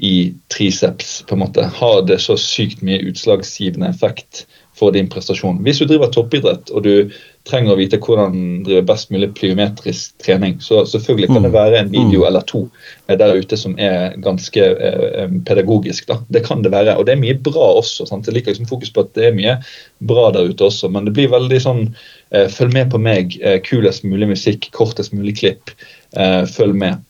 i 0.00 0.32
triceps, 0.48 1.22
på 1.28 1.36
en 1.36 1.42
måte. 1.44 1.64
Har 1.76 2.02
det 2.08 2.20
så 2.24 2.36
sykt 2.40 2.80
mye 2.84 3.02
utslagsgivende 3.10 3.88
effekt 3.92 4.46
for 4.76 4.94
din 4.96 5.10
prestasjon? 5.12 5.58
Hvis 5.64 5.80
du 5.82 5.84
driver 5.90 6.08
toppidrett 6.12 6.70
og 6.72 6.84
du 6.86 7.10
trenger 7.48 7.74
å 7.74 7.76
vite 7.80 7.98
hvordan 8.00 8.62
drive 8.64 8.84
best 8.88 9.10
mulig 9.12 9.30
plyometrisk 9.36 10.14
trening, 10.24 10.56
så 10.60 10.84
selvfølgelig 10.88 11.28
kan 11.34 11.42
det 11.44 11.50
Mm. 11.52 11.56
være 11.58 11.78
en 11.80 11.90
video 11.92 12.20
Mm. 12.22 12.26
eller 12.28 12.40
to 12.48 12.70
eh, 13.08 13.16
der 13.16 13.34
ute 13.36 13.56
som 13.56 13.74
er 13.78 14.14
ganske 14.16 14.56
eh, 14.60 15.28
pedagogisk. 15.44 16.06
da. 16.06 16.18
Det 16.30 16.44
kan 16.46 16.62
det 16.62 16.72
være, 16.72 16.96
og 16.96 17.04
det 17.06 17.12
er 17.12 17.20
mye 17.20 17.34
bra 17.42 17.80
også. 17.80 18.06
sant? 18.08 18.24
Jeg 18.26 18.34
liker 18.34 18.52
liksom 18.52 18.68
fokus 18.68 18.90
på 18.90 19.00
at 19.00 19.12
det 19.14 19.24
er 19.24 19.32
mye 19.36 19.58
bra 20.00 20.30
der 20.32 20.48
ute 20.48 20.64
også, 20.64 20.90
men 20.90 21.04
det 21.04 21.12
blir 21.14 21.28
veldig 21.28 21.60
sånn 21.60 21.82
eh, 21.88 21.94
Følg 22.30 22.74
med 22.76 22.90
på 22.92 22.98
meg, 23.02 23.34
eh, 23.42 23.58
kulest 23.66 24.04
mulig 24.06 24.28
musikk, 24.30 24.68
kortest 24.76 25.14
mulig 25.16 25.38
klipp. 25.40 25.72
Eh, 26.16 26.44
følg 26.46 26.76
med. 26.78 27.02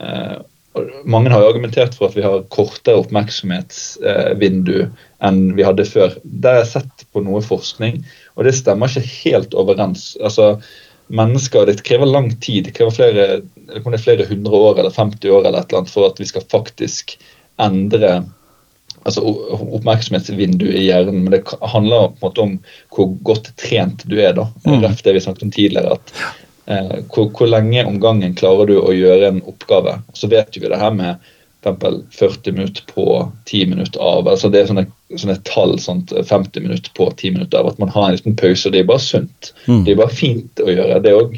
Eh, 0.00 0.36
mange 1.08 1.30
har 1.32 1.40
jo 1.40 1.50
argumentert 1.50 1.94
for 1.96 2.08
at 2.08 2.16
vi 2.16 2.24
har 2.24 2.44
kortere 2.52 3.00
oppmerksomhetsvindu 3.00 4.90
enn 5.24 5.38
vi 5.56 5.64
hadde 5.64 5.86
før. 5.88 6.16
Der 6.24 6.58
har 6.58 6.64
jeg 6.64 6.72
sett 6.74 7.06
på 7.12 7.22
noe 7.24 7.40
forskning, 7.44 8.02
og 8.36 8.44
det 8.44 8.56
stemmer 8.58 8.92
ikke 8.92 9.14
helt 9.24 9.56
overens. 9.56 10.10
Altså, 10.20 10.56
mennesker, 11.08 11.66
Det 11.66 11.82
krever 11.82 12.06
lang 12.06 12.32
tid. 12.40 12.64
Det 12.64 12.74
krever 12.74 12.90
flere, 12.90 13.42
det 13.66 14.00
flere 14.02 14.26
hundre 14.26 14.52
år 14.52 14.78
eller 14.78 14.90
50 14.90 15.30
år 15.30 15.46
eller 15.46 15.60
et 15.60 15.70
eller 15.70 15.78
annet 15.78 15.90
for 15.90 16.06
at 16.10 16.20
vi 16.20 16.26
skal 16.26 16.42
faktisk 16.50 17.16
endre 17.58 18.24
altså 19.06 19.22
oppmerksomhetsvindu 19.76 20.66
i 20.72 20.86
hjernen. 20.88 21.22
Men 21.24 21.36
det 21.36 21.44
handler 21.60 22.08
på 22.08 22.16
en 22.18 22.26
måte 22.28 22.44
om 22.44 22.56
hvor 22.94 23.12
godt 23.28 23.52
trent 23.60 24.02
du 24.10 24.18
er. 24.20 24.32
da. 24.36 24.48
Mm. 24.66 24.82
Det 25.04 25.14
vi 25.14 25.20
snakket 25.24 25.46
om 25.48 25.54
tidligere. 25.54 25.92
at 25.96 26.12
eh, 26.66 26.98
hvor, 27.14 27.30
hvor 27.30 27.46
lenge 27.50 27.84
om 27.86 28.00
gangen 28.02 28.34
klarer 28.38 28.66
du 28.66 28.76
å 28.80 28.92
gjøre 28.96 29.28
en 29.32 29.42
oppgave? 29.46 30.00
Så 30.14 30.28
vet 30.32 30.56
vi 30.56 30.66
det 30.68 30.80
her 30.82 30.90
med 30.94 31.16
eksempel 31.66 31.96
40 32.14 32.52
minutter 32.54 32.82
på 32.94 33.04
10 33.50 33.66
minutter 33.72 33.98
av. 34.00 34.28
altså 34.30 34.48
Det 34.54 34.60
er 34.60 34.68
sånne, 34.68 34.84
sånne 35.18 35.38
tall. 35.48 35.72
sånt 35.82 36.12
50 36.14 36.62
minutter 36.62 36.92
på 36.94 37.08
10 37.16 37.32
minutter 37.34 37.58
av. 37.58 37.72
At 37.72 37.78
man 37.82 37.88
har 37.90 38.06
en 38.08 38.14
liten 38.14 38.36
pause. 38.38 38.68
og 38.68 38.72
Det 38.76 38.84
er 38.84 38.86
bare 38.92 39.02
sunt. 39.02 39.52
Mm. 39.66 39.80
Det 39.84 39.92
er 39.92 39.98
bare 39.98 40.14
fint 40.14 40.62
å 40.62 40.68
gjøre. 40.70 41.00
Det 41.02 41.14
òg 41.16 41.34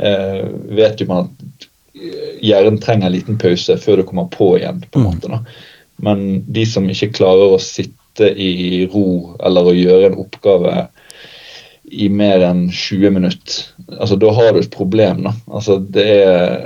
eh, 0.00 0.46
vet 0.80 1.00
jo 1.04 1.06
man 1.10 1.28
at 1.28 1.68
hjernen 2.44 2.80
trenger 2.80 3.06
en 3.10 3.12
liten 3.18 3.38
pause 3.40 3.76
før 3.80 4.00
du 4.00 4.06
kommer 4.08 4.28
på 4.32 4.54
igjen. 4.58 4.80
på 4.90 4.98
en 5.00 5.04
Mm. 5.06 5.12
måte 5.14 5.28
da. 5.28 5.42
Men 6.02 6.44
de 6.52 6.66
som 6.68 6.88
ikke 6.90 7.14
klarer 7.16 7.54
å 7.54 7.62
sitte 7.62 8.28
i 8.32 8.84
ro 8.92 9.36
eller 9.44 9.68
å 9.68 9.76
gjøre 9.76 10.10
en 10.10 10.20
oppgave 10.22 10.86
i 11.86 12.08
mer 12.10 12.42
enn 12.42 12.66
20 12.72 13.12
minutter, 13.14 13.66
altså 13.94 14.16
da 14.18 14.32
har 14.34 14.52
du 14.52 14.60
et 14.60 14.72
problem. 14.72 15.22
da. 15.28 15.32
Altså 15.46 15.78
det 15.78 16.06
er, 16.16 16.56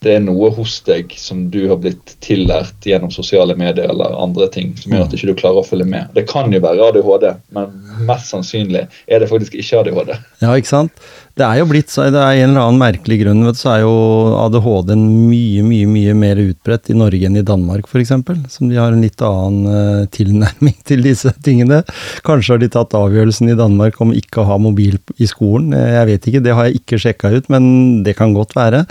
det 0.00 0.14
er 0.16 0.22
noe 0.24 0.48
hos 0.56 0.78
deg 0.86 1.12
som 1.20 1.42
du 1.52 1.66
har 1.68 1.76
blitt 1.80 2.14
tillært 2.24 2.86
gjennom 2.88 3.10
sosiale 3.12 3.52
medier 3.58 3.90
eller 3.92 4.14
andre 4.16 4.46
ting 4.52 4.72
som 4.80 4.94
gjør 4.94 5.04
at 5.04 5.12
du 5.12 5.18
ikke 5.18 5.40
klarer 5.42 5.60
å 5.60 5.66
følge 5.66 5.88
med. 5.92 6.08
Det 6.16 6.24
kan 6.30 6.52
jo 6.54 6.60
være 6.64 6.86
ADHD, 6.88 7.26
men 7.56 7.74
mest 8.08 8.30
sannsynlig 8.32 8.86
er 8.88 9.20
det 9.20 9.28
faktisk 9.28 9.58
ikke 9.60 9.82
ADHD. 9.82 10.14
Ja, 10.40 10.54
ikke 10.54 10.70
sant? 10.70 11.02
Det 11.36 11.44
er 11.44 11.60
jo 11.60 11.66
blitt 11.68 11.92
så, 11.92 12.06
det 12.12 12.20
er 12.20 12.40
en 12.40 12.50
eller 12.50 12.66
annen 12.66 12.80
merkelig 12.80 13.18
grunn, 13.22 13.42
vet 13.44 13.58
du, 13.58 13.60
så 13.60 13.74
er 13.74 13.82
jo 13.84 13.92
ADHD 14.40 14.94
mye, 14.98 15.66
mye 15.68 15.90
mye 15.92 16.14
mer 16.16 16.40
utbredt 16.42 16.90
i 16.92 16.96
Norge 16.96 17.28
enn 17.28 17.36
i 17.36 17.44
Danmark, 17.46 17.88
f.eks. 17.88 18.14
Som 18.52 18.72
de 18.72 18.80
har 18.80 18.96
en 18.96 19.04
litt 19.04 19.20
annen 19.24 19.68
eh, 19.68 20.06
tilnærming 20.16 20.78
til 20.88 21.04
disse 21.04 21.34
tingene. 21.44 21.82
Kanskje 22.26 22.56
har 22.56 22.64
de 22.64 22.70
tatt 22.72 22.96
avgjørelsen 22.96 23.52
i 23.52 23.58
Danmark 23.58 24.00
om 24.00 24.16
ikke 24.16 24.40
å 24.40 24.48
ha 24.48 24.56
mobil 24.60 24.96
i 25.20 25.28
skolen. 25.28 25.76
Jeg 25.76 26.08
vet 26.08 26.32
ikke, 26.32 26.44
det 26.48 26.56
har 26.56 26.68
jeg 26.70 26.80
ikke 26.80 27.02
sjekka 27.04 27.34
ut, 27.36 27.52
men 27.52 27.68
det 28.06 28.16
kan 28.16 28.32
godt 28.36 28.56
være. 28.56 28.86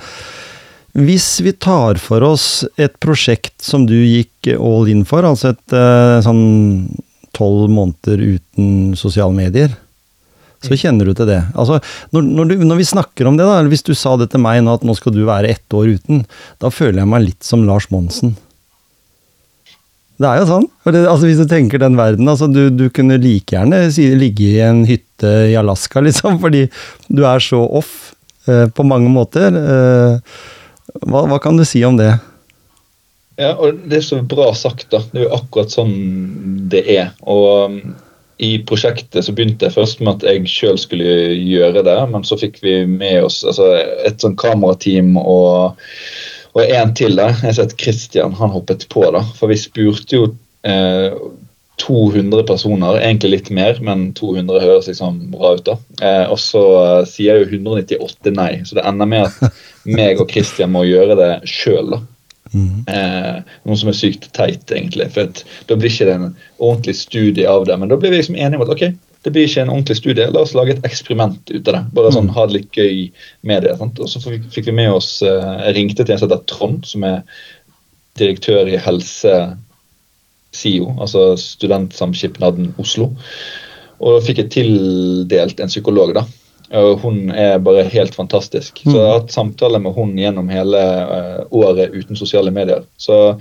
Hvis 0.99 1.27
vi 1.45 1.53
tar 1.55 1.99
for 2.01 2.23
oss 2.27 2.65
et 2.79 2.95
prosjekt 3.03 3.62
som 3.63 3.85
du 3.88 3.95
gikk 3.95 4.49
all 4.57 4.89
in 4.91 5.05
for, 5.07 5.23
altså 5.23 5.53
et 5.53 5.75
eh, 5.75 6.17
sånn 6.25 6.43
tolv 7.35 7.69
måneder 7.71 8.19
uten 8.35 8.97
sosiale 8.99 9.35
medier, 9.35 9.71
så 10.59 10.75
kjenner 10.75 11.07
du 11.07 11.13
til 11.15 11.29
det. 11.29 11.39
Altså, 11.55 11.79
når, 12.12 12.25
når, 12.35 12.49
du, 12.51 12.65
når 12.67 12.81
vi 12.81 12.89
snakker 12.89 13.29
om 13.29 13.38
det, 13.39 13.47
da, 13.47 13.62
eller 13.62 13.71
hvis 13.71 13.85
du 13.88 13.93
sa 13.95 14.17
det 14.19 14.31
til 14.33 14.43
meg 14.43 14.59
nå 14.65 14.75
at 14.75 14.83
nå 14.83 14.95
skal 14.97 15.15
du 15.15 15.23
være 15.27 15.53
ett 15.53 15.75
år 15.75 15.93
uten, 15.95 16.25
da 16.59 16.71
føler 16.73 16.99
jeg 17.03 17.12
meg 17.13 17.25
litt 17.29 17.47
som 17.47 17.63
Lars 17.67 17.88
Monsen. 17.93 18.35
Det 20.19 20.27
er 20.27 20.41
jo 20.41 20.49
sånn. 20.49 20.67
Det, 20.83 21.05
altså, 21.07 21.29
hvis 21.29 21.39
du 21.39 21.47
tenker 21.47 21.79
den 21.79 21.95
verden, 21.95 22.27
altså, 22.27 22.49
du, 22.51 22.65
du 22.75 22.89
kunne 22.91 23.21
like 23.23 23.55
gjerne 23.55 23.85
ligge 24.19 24.51
i 24.51 24.62
en 24.65 24.83
hytte 24.89 25.31
i 25.47 25.55
Alaska, 25.59 26.03
liksom, 26.07 26.41
fordi 26.43 26.65
du 27.07 27.23
er 27.23 27.43
så 27.43 27.62
off 27.63 28.12
eh, 28.49 28.67
på 28.67 28.88
mange 28.88 29.12
måter. 29.13 29.55
Eh, 29.55 30.39
hva, 31.06 31.25
hva 31.30 31.39
kan 31.41 31.60
du 31.60 31.65
si 31.67 31.84
om 31.86 31.97
det? 31.99 32.12
Ja, 33.39 33.54
og 33.56 33.80
Det 33.88 34.02
er 34.02 34.06
så 34.06 34.21
bra 34.21 34.52
sagt. 34.54 34.89
da. 34.91 34.99
Det 35.12 35.21
er 35.21 35.28
jo 35.30 35.36
akkurat 35.38 35.71
sånn 35.71 35.95
det 36.71 36.84
er. 36.91 37.12
Og 37.23 37.71
um, 37.71 37.80
i 38.39 38.54
prosjektet 38.67 39.25
så 39.25 39.36
begynte 39.36 39.67
jeg 39.67 39.75
først 39.75 40.04
med 40.04 40.19
at 40.19 40.28
jeg 40.28 40.47
sjøl 40.47 40.78
skulle 40.80 41.15
gjøre 41.36 41.84
det, 41.84 41.97
men 42.12 42.23
så 42.28 42.38
fikk 42.39 42.62
vi 42.63 42.82
med 42.88 43.25
oss 43.28 43.41
altså, 43.43 43.67
et 44.08 44.23
sånn 44.23 44.38
kamerateam 44.39 45.17
og, 45.19 45.80
og 46.56 46.62
en 46.63 46.93
til. 46.95 47.17
da, 47.19 47.30
Jeg 47.34 47.49
har 47.49 47.58
sett 47.60 47.75
Christian, 47.80 48.36
han 48.39 48.54
hoppet 48.56 48.88
på, 48.91 49.04
da. 49.15 49.23
For 49.39 49.52
vi 49.52 49.60
spurte 49.60 50.19
jo 50.21 50.30
eh, 50.67 51.12
200 51.80 52.44
personer, 52.48 53.00
egentlig 53.00 53.32
litt 53.32 53.50
mer, 53.56 53.80
men 53.86 54.10
200 54.18 54.62
høres 54.63 54.89
liksom 54.92 55.20
bra 55.34 55.56
ut. 55.56 55.65
da. 55.65 55.78
Eh, 56.04 56.26
og 56.30 56.39
så 56.42 56.63
eh, 56.84 57.08
sier 57.10 57.42
jo 57.42 57.50
198 57.50 58.34
nei, 58.36 58.52
så 58.68 58.78
det 58.78 58.86
ender 58.89 59.10
med 59.10 59.28
at 59.30 59.60
meg 60.00 60.22
og 60.22 60.32
Christian 60.32 60.74
må 60.76 60.86
gjøre 60.88 61.18
det 61.20 61.34
sjøl. 61.50 62.00
Mm. 62.54 62.88
Eh, 62.89 63.36
noe 63.68 63.78
som 63.80 63.92
er 63.92 63.98
sykt 63.98 64.32
teit, 64.36 64.65
egentlig. 64.72 65.10
For 65.15 65.30
da 65.70 65.78
blir 65.78 65.92
ikke 65.92 66.10
det 66.10 66.18
en 66.18 66.34
ordentlig 66.58 66.98
studie 67.00 67.48
av 67.50 67.68
det. 67.70 67.78
Men 67.80 67.92
da 67.92 68.00
blir 68.00 68.13
vi 68.13 68.22
liksom 68.22 68.39
enige 68.39 68.60
om 68.60 68.65
at 68.65 68.74
ok, 68.76 68.86
det 69.24 69.34
blir 69.36 69.48
ikke 69.48 69.63
en 69.65 69.72
ordentlig 69.74 69.98
studie, 70.00 70.28
la 70.32 70.44
oss 70.46 70.56
lage 70.56 70.78
et 70.78 70.86
eksperiment 70.88 71.52
ut 71.52 71.68
av 71.68 71.74
det. 71.76 71.84
Bare 71.96 72.12
sånn, 72.15 72.30
mm. 72.30 72.36
ha 72.38 72.46
det 72.48 72.58
litt 72.58 72.78
gøy 72.80 73.08
med 73.48 73.65
det. 73.68 73.78
Sant? 73.80 74.00
Og 74.00 74.12
så 74.12 74.22
fikk 74.24 74.70
vi 74.70 74.76
med 74.76 74.92
oss 74.96 75.18
eh, 75.28 75.56
Jeg 75.65 75.76
ringte 75.80 76.06
til 76.06 76.15
en 76.15 76.22
som 76.22 76.30
heter 76.30 76.46
Trond, 76.52 76.86
som 76.88 77.08
er 77.08 77.24
direktør 78.20 78.68
i 78.68 78.80
Helse 78.82 79.34
SIO, 80.55 80.93
altså 80.99 81.33
Studentsamskipnaden 81.39 82.73
Oslo. 82.81 83.12
Og 83.99 84.21
fikk 84.23 84.43
jeg 84.43 84.53
tildelt 84.53 85.59
en 85.59 85.71
psykolog, 85.71 86.13
da 86.15 86.25
hun 86.69 87.31
er 87.31 87.59
bare 87.59 87.83
helt 87.89 88.15
fantastisk. 88.15 88.83
Så 88.83 88.93
jeg 88.93 89.05
har 89.05 89.19
hatt 89.21 89.33
samtaler 89.33 89.81
med 89.81 89.95
hun 89.97 90.17
gjennom 90.17 90.49
hele 90.49 90.77
uh, 91.09 91.41
året 91.49 91.93
uten 91.93 92.15
sosiale 92.15 92.51
medier. 92.53 92.83
Så 92.97 93.39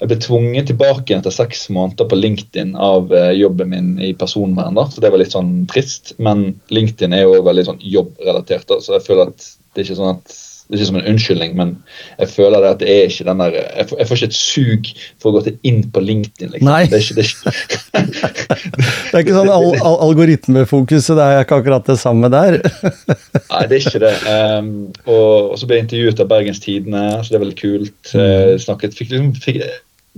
jeg 0.00 0.08
ble 0.08 0.18
tvunget 0.22 0.70
tilbake 0.70 1.16
etter 1.16 1.34
seks 1.34 1.68
måneder 1.74 2.08
på 2.08 2.18
LinkedIn 2.18 2.76
av 2.78 3.10
uh, 3.12 3.32
jobben 3.34 3.72
min 3.74 3.90
i 3.98 4.12
personvern. 4.14 4.78
da, 4.78 4.86
Så 4.86 5.02
det 5.02 5.10
var 5.10 5.22
litt 5.22 5.34
sånn 5.34 5.66
trist. 5.70 6.14
Men 6.18 6.60
LinkedIn 6.70 7.16
er 7.16 7.26
jo 7.26 7.42
veldig 7.46 7.66
sånn 7.72 7.82
jobbrelatert, 7.82 8.68
da, 8.70 8.78
så 8.80 8.96
jeg 8.98 9.06
føler 9.08 9.34
at 9.34 9.50
det 9.74 9.82
er 9.82 9.88
ikke 9.88 9.98
sånn 9.98 10.14
at 10.14 10.38
ikke 10.78 10.86
som 10.88 10.98
en 11.00 11.08
unnskyldning, 11.10 11.54
men 11.58 11.72
jeg 12.20 12.30
føler 12.30 12.62
det 12.62 12.70
at 12.70 12.80
det 12.82 12.90
er 12.92 13.10
ikke 13.10 13.26
den 13.26 13.42
der 13.42 13.56
Jeg 13.58 13.86
får, 13.88 13.98
jeg 13.98 14.08
får 14.08 14.18
ikke 14.18 14.28
et 14.30 14.38
sug 14.38 14.90
for 15.20 15.30
å 15.30 15.34
gå 15.34 15.42
til 15.46 15.70
inn 15.70 15.80
på 15.90 16.02
LinkedIn. 16.04 16.52
liksom. 16.54 16.68
Nei. 16.68 16.82
Det 16.90 16.98
er 16.98 17.04
ikke, 17.04 17.16
det 17.18 17.24
er 17.24 17.30
ikke, 17.30 18.22
det 19.10 19.14
er 19.14 19.24
ikke 19.24 19.36
sånn 19.38 19.52
al 19.54 19.68
al 19.80 19.98
algoritmefokuset, 20.08 21.14
det 21.18 21.26
er 21.26 21.44
ikke 21.44 21.60
akkurat 21.62 21.90
det 21.90 21.98
samme 22.00 22.30
der. 22.32 22.58
Nei, 23.52 23.62
det 23.70 23.78
er 23.78 23.84
ikke 23.84 24.02
det. 24.04 24.14
Um, 24.26 24.74
og, 25.04 25.30
og, 25.52 25.54
så 25.60 25.68
ble 25.68 25.80
jeg 25.80 25.88
intervjuet 25.88 26.24
av 26.24 26.30
Bergens 26.30 26.62
Tidende, 26.62 27.06
så 27.20 27.32
det 27.32 27.40
er 27.40 27.46
veldig 27.46 27.60
kult. 27.60 28.12
Uh, 28.14 28.54
snakket, 28.62 28.98
fikk, 28.98 29.14
liksom, 29.14 29.32
fikk 29.42 29.62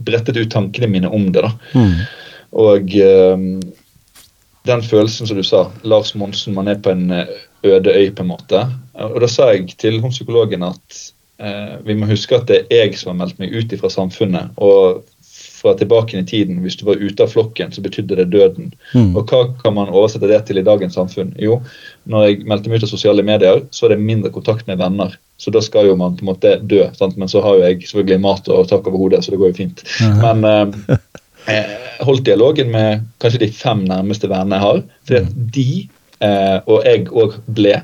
brettet 0.03 0.41
ut 0.41 0.53
tankene 0.53 0.91
mine 0.91 1.13
om 1.13 1.31
det. 1.33 1.47
da. 1.47 1.55
Mm. 1.77 1.97
Og 2.63 2.99
um, 3.01 3.47
den 4.69 4.83
følelsen 4.83 5.27
som 5.27 5.39
du 5.39 5.45
sa, 5.47 5.67
Lars 5.83 6.15
Monsen, 6.15 6.55
man 6.55 6.71
er 6.71 6.79
på 6.83 6.93
en 6.93 7.11
eh, 7.11 7.31
øde 7.65 7.95
øy, 7.95 8.11
på 8.15 8.25
en 8.25 8.33
måte. 8.33 8.67
Og 8.95 9.21
da 9.23 9.29
sa 9.31 9.53
jeg 9.53 9.75
til 9.79 10.01
hun 10.03 10.15
psykologen 10.15 10.65
at 10.67 11.01
eh, 11.41 11.79
vi 11.87 11.97
må 11.99 12.11
huske 12.11 12.37
at 12.37 12.49
det 12.51 12.65
er 12.69 12.87
jeg 12.87 12.99
som 13.01 13.13
har 13.13 13.21
meldt 13.25 13.41
meg 13.43 13.55
ut 13.55 13.75
fra 13.81 13.91
samfunnet. 13.93 14.55
og 14.57 15.05
fra 15.63 15.75
tilbake 15.79 16.19
i 16.19 16.25
tiden, 16.27 16.59
Hvis 16.59 16.77
du 16.77 16.85
var 16.85 16.99
ute 16.99 17.23
av 17.23 17.31
flokken, 17.31 17.73
så 17.73 17.81
betydde 17.81 18.17
det 18.19 18.31
døden. 18.33 18.73
Mm. 18.95 19.17
Og 19.17 19.31
Hva 19.31 19.45
kan 19.63 19.77
man 19.77 19.93
oversette 19.93 20.29
det 20.31 20.41
til 20.47 20.59
i 20.59 20.67
dagens 20.67 20.97
samfunn? 20.99 21.35
Jo, 21.39 21.61
når 22.05 22.27
jeg 22.27 22.41
meldte 22.51 22.71
meg 22.71 22.83
ut 22.83 22.89
av 22.89 22.91
sosiale 22.91 23.23
medier, 23.23 23.63
så 23.71 23.87
er 23.87 23.95
det 23.95 24.03
mindre 24.03 24.33
kontakt 24.35 24.67
med 24.67 24.81
venner. 24.83 25.15
Så 25.39 25.55
da 25.55 25.63
skal 25.63 25.87
jo 25.87 25.97
man 25.99 26.17
på 26.19 26.27
en 26.27 26.33
måte 26.33 26.57
dø. 26.67 26.83
Sant? 26.99 27.17
Men 27.17 27.31
så 27.31 27.43
har 27.45 27.59
jo 27.59 27.67
jeg 27.67 27.87
selvfølgelig 27.87 28.21
mat 28.27 28.51
og 28.51 28.69
tak 28.71 28.87
over 28.91 29.05
hodet, 29.05 29.25
så 29.25 29.35
det 29.35 29.41
går 29.43 29.53
jo 29.53 29.61
fint. 29.63 29.85
Aha. 30.03 30.35
Men 30.35 30.45
eh, 30.51 30.99
jeg 31.47 32.07
holdt 32.07 32.27
dialogen 32.27 32.71
med 32.75 33.07
kanskje 33.23 33.45
de 33.47 33.51
fem 33.55 33.87
nærmeste 33.87 34.31
vennene 34.31 34.59
jeg 34.59 34.67
har. 34.67 34.85
fordi 35.07 35.21
at 35.23 35.31
mm. 35.31 35.51
de, 35.55 35.69
eh, 35.83 36.01
og 36.23 36.85
jeg 36.87 37.09
òg, 37.11 37.37
ble 37.51 37.81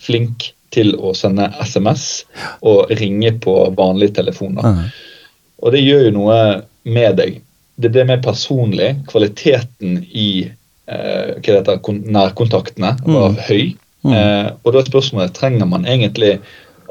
flink 0.00 0.52
til 0.72 0.94
å 0.96 1.12
sende 1.16 1.50
SMS 1.60 2.24
og 2.64 2.92
ringe 2.96 3.34
på 3.44 3.54
vanlige 3.76 4.16
telefoner. 4.22 4.86
Og 5.62 5.74
det 5.74 5.82
gjør 5.84 6.08
jo 6.08 6.14
noe 6.16 6.38
med 6.88 7.18
deg. 7.20 7.38
Det 7.76 7.92
det 7.94 8.06
mer 8.08 8.20
personlig. 8.24 8.94
Kvaliteten 9.10 10.02
i 10.10 10.28
eh, 10.86 11.30
heter, 11.44 11.78
nærkontaktene 12.16 12.96
var 13.04 13.36
mm. 13.36 13.40
høy. 13.48 13.72
Mm. 14.02 14.12
Eh, 14.16 14.48
og 14.62 14.72
da 14.72 14.82
er 14.82 14.90
spørsmålet 14.90 15.36
trenger 15.38 15.68
man 15.70 15.86
egentlig 15.86 16.38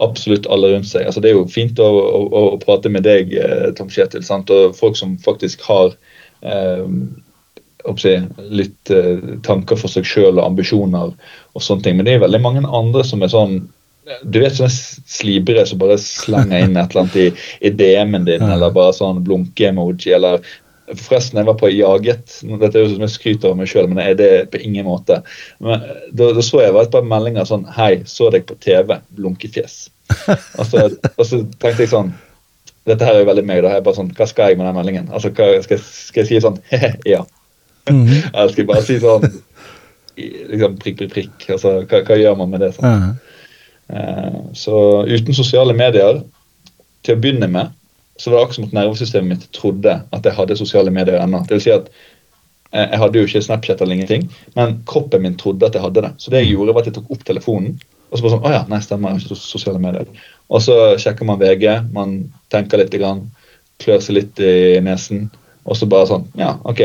absolutt 0.02 0.48
alle 0.50 0.72
rundt 0.74 0.90
seg. 0.90 1.06
Altså, 1.06 1.22
det 1.22 1.32
er 1.32 1.38
jo 1.38 1.50
fint 1.52 1.80
å, 1.82 1.90
å, 1.90 2.46
å 2.56 2.62
prate 2.62 2.90
med 2.90 3.06
deg, 3.06 3.34
eh, 3.38 3.68
Tom 3.78 3.92
Kjetil, 3.92 4.24
sant? 4.26 4.50
og 4.54 4.78
folk 4.78 4.98
som 4.98 5.18
faktisk 5.22 5.62
har 5.68 5.94
eh, 6.42 6.88
litt 8.52 8.92
eh, 8.94 9.38
tanker 9.46 9.80
for 9.80 9.92
seg 9.92 10.08
sjøl 10.08 10.38
og 10.38 10.46
ambisjoner 10.46 11.14
og 11.14 11.64
sånne 11.64 11.86
ting. 11.86 11.98
Men 11.98 12.08
det 12.08 12.18
er 12.18 12.26
veldig 12.26 12.42
mange 12.44 12.66
andre 12.68 13.06
som 13.08 13.24
er 13.24 13.34
sånn 13.34 13.62
du 14.26 14.40
vet 14.42 14.58
sånne 14.58 14.74
slibere 15.08 15.64
som 15.70 15.80
bare 15.80 15.96
slenger 16.02 16.66
inn 16.66 16.74
et 16.76 16.92
eller 16.92 17.04
annet 17.04 17.20
i, 17.22 17.28
i 17.62 17.70
DM-en 17.70 18.26
din, 18.28 18.44
eller 18.54 18.74
bare 18.76 18.96
sånn 18.98 19.24
blunke-emoji, 19.28 20.14
eller 20.18 20.44
Forresten, 20.92 21.38
jeg 21.40 21.48
var 21.48 21.56
på 21.56 21.70
Jaget. 21.72 22.34
Dette 22.60 22.76
er 22.76 22.82
jo 22.84 22.90
som 22.92 23.04
jeg 23.06 23.14
skryter 23.14 23.54
av 23.54 23.60
meg 23.62 23.70
sjøl, 23.72 23.86
men 23.88 24.02
er 24.04 24.16
det 24.20 24.32
på 24.52 24.60
ingen 24.60 24.90
måte. 24.90 25.22
Men, 25.64 25.86
da, 26.12 26.32
da, 26.36 26.44
så 26.44 26.60
jeg 26.66 26.74
var 26.76 26.84
et 26.84 26.92
par 26.92 27.06
meldinger 27.08 27.48
sånn 27.48 27.64
Hei, 27.78 28.02
så 28.10 28.28
deg 28.34 28.44
på 28.50 28.58
TV. 28.60 28.98
Blunkefjes. 29.16 29.86
Og 30.60 30.66
så, 30.68 30.90
og 31.16 31.24
så 31.24 31.38
tenkte 31.62 31.86
jeg 31.86 31.94
sånn 31.94 32.12
dette 32.90 33.06
her 33.06 33.14
er 33.14 33.22
jo 33.22 33.28
veldig 33.30 33.44
meg. 33.46 33.62
da, 33.64 33.76
jeg 33.76 33.86
bare 33.86 33.98
sånn, 34.00 34.10
Hva 34.18 34.26
skal 34.28 34.52
jeg 34.52 34.60
med 34.60 34.68
den 34.68 34.76
meldingen? 34.76 35.10
Altså, 35.14 35.30
hva, 35.38 35.54
skal, 35.64 35.80
skal, 35.86 36.24
jeg 36.24 36.30
si 36.32 36.42
sånn 36.44 36.58
ja? 37.14 37.22
Mm 37.90 38.06
-hmm. 38.06 38.22
Jeg 38.34 38.52
skulle 38.52 38.68
bare 38.68 38.84
si 38.84 39.00
sånn 39.00 39.26
liksom 40.16 40.78
prikk, 40.78 40.98
prikk, 40.98 41.14
prikk? 41.14 41.50
Altså, 41.50 41.82
hva, 41.88 42.02
hva 42.06 42.18
gjør 42.18 42.36
man 42.38 42.50
med 42.50 42.60
det? 42.60 42.72
sånn? 42.76 42.86
-huh. 42.86 43.14
uh, 43.94 44.40
så 44.54 45.06
uten 45.08 45.34
sosiale 45.34 45.74
medier, 45.74 46.24
til 47.04 47.16
å 47.16 47.20
begynne 47.20 47.48
med, 47.48 47.72
så 48.18 48.30
var 48.30 48.38
det 48.38 48.44
akkurat 48.44 48.56
som 48.56 48.64
at 48.64 48.74
nervesystemet 48.74 49.30
mitt 49.30 49.52
trodde 49.52 50.02
at 50.12 50.26
jeg 50.26 50.34
hadde 50.34 50.58
sosiale 50.58 50.92
medier 50.92 51.22
ennå. 51.22 51.40
Det 51.48 51.58
vil 51.58 51.62
si 51.62 51.72
at 51.72 51.88
eh, 52.72 52.90
jeg 52.92 53.00
hadde 53.00 53.18
jo 53.18 53.26
ikke 53.26 53.42
Snapchat 53.42 53.82
eller 53.82 53.96
ingenting, 53.96 54.28
men 54.56 54.84
kroppen 54.86 55.22
min 55.22 55.38
trodde 55.38 55.66
at 55.66 55.74
jeg 55.74 55.82
hadde 55.82 56.02
det. 56.02 56.12
Så 56.18 56.32
det 56.32 56.44
jeg 56.44 56.52
gjorde, 56.54 56.74
var 56.74 56.82
at 56.82 56.86
jeg 56.86 56.94
tok 56.94 57.12
opp 57.12 57.26
telefonen 57.26 57.80
og 58.12 58.18
så 58.18 58.24
bare 58.26 58.34
sånn 58.34 58.46
Å 58.46 58.52
ja, 58.52 58.64
nei, 58.68 58.82
stemmer, 58.84 59.10
jeg 59.10 59.22
har 59.22 59.26
ikke 59.26 59.40
sosiale 59.40 59.80
medier. 59.80 60.08
Og 60.52 60.64
så 60.66 60.78
sjekker 61.00 61.28
man 61.28 61.40
VG, 61.40 61.68
man 61.96 62.18
tenker 62.52 62.82
litt, 62.82 62.98
klør 63.82 64.02
seg 64.04 64.18
litt 64.18 64.42
i 64.44 64.82
nesen, 64.84 65.30
og 65.64 65.80
så 65.80 65.88
bare 65.90 66.10
sånn 66.10 66.28
Ja, 66.40 66.58
OK. 66.68 66.84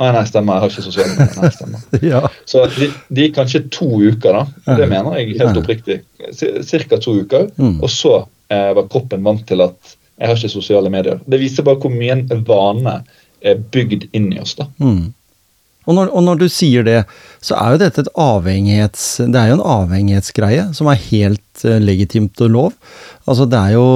Å 0.00 0.10
nei, 0.14 0.24
stemmer, 0.24 0.56
jeg 0.56 0.64
har 0.64 0.72
ikke 0.72 0.84
sosiale 0.86 1.12
medier. 1.12 1.38
Nei, 1.42 1.52
stemmer. 1.52 1.80
ja. 2.12 2.20
Så 2.48 2.64
de, 2.72 2.88
de 3.12 3.26
gikk 3.26 3.36
kanskje 3.36 3.62
to 3.68 3.88
uker, 4.00 4.38
da. 4.38 4.76
Det 4.78 4.88
mener 4.88 5.18
jeg 5.18 5.36
helt 5.42 5.60
oppriktig. 5.60 5.98
Cirka 6.64 6.98
to 7.04 7.18
uker. 7.20 7.50
Mm. 7.60 7.78
Og 7.84 7.90
så 7.92 8.14
eh, 8.48 8.70
var 8.78 8.88
kroppen 8.92 9.26
vant 9.26 9.44
til 9.48 9.60
at 9.66 9.96
jeg 10.20 10.28
har 10.28 10.40
ikke 10.40 10.52
sosiale 10.52 10.92
medier. 10.92 11.20
Det 11.28 11.40
viser 11.40 11.66
bare 11.66 11.80
hvor 11.80 11.92
mye 11.92 12.16
en 12.16 12.44
vane 12.48 12.96
er 13.40 13.60
bygd 13.72 14.08
inn 14.16 14.30
i 14.32 14.40
oss. 14.40 14.56
da. 14.56 14.66
Mm. 14.80 15.12
Og 15.88 15.96
når, 15.96 16.10
og 16.12 16.24
når, 16.26 16.40
du 16.42 16.48
sier 16.52 16.84
det, 16.84 16.98
så 17.40 17.56
er 17.56 17.74
jo 17.74 17.80
dette 17.80 18.02
et 18.04 18.10
avhengighets... 18.20 19.04
Det 19.32 19.40
er 19.40 19.48
jo 19.48 19.56
en 19.56 19.68
avhengighetsgreie 19.78 20.66
som 20.76 20.90
er 20.92 21.00
helt 21.06 21.64
uh, 21.64 21.78
legitimt 21.80 22.42
og 22.44 22.52
lov. 22.52 22.74
Altså 23.24 23.46
det 23.48 23.58
er 23.58 23.76
jo 23.78 23.86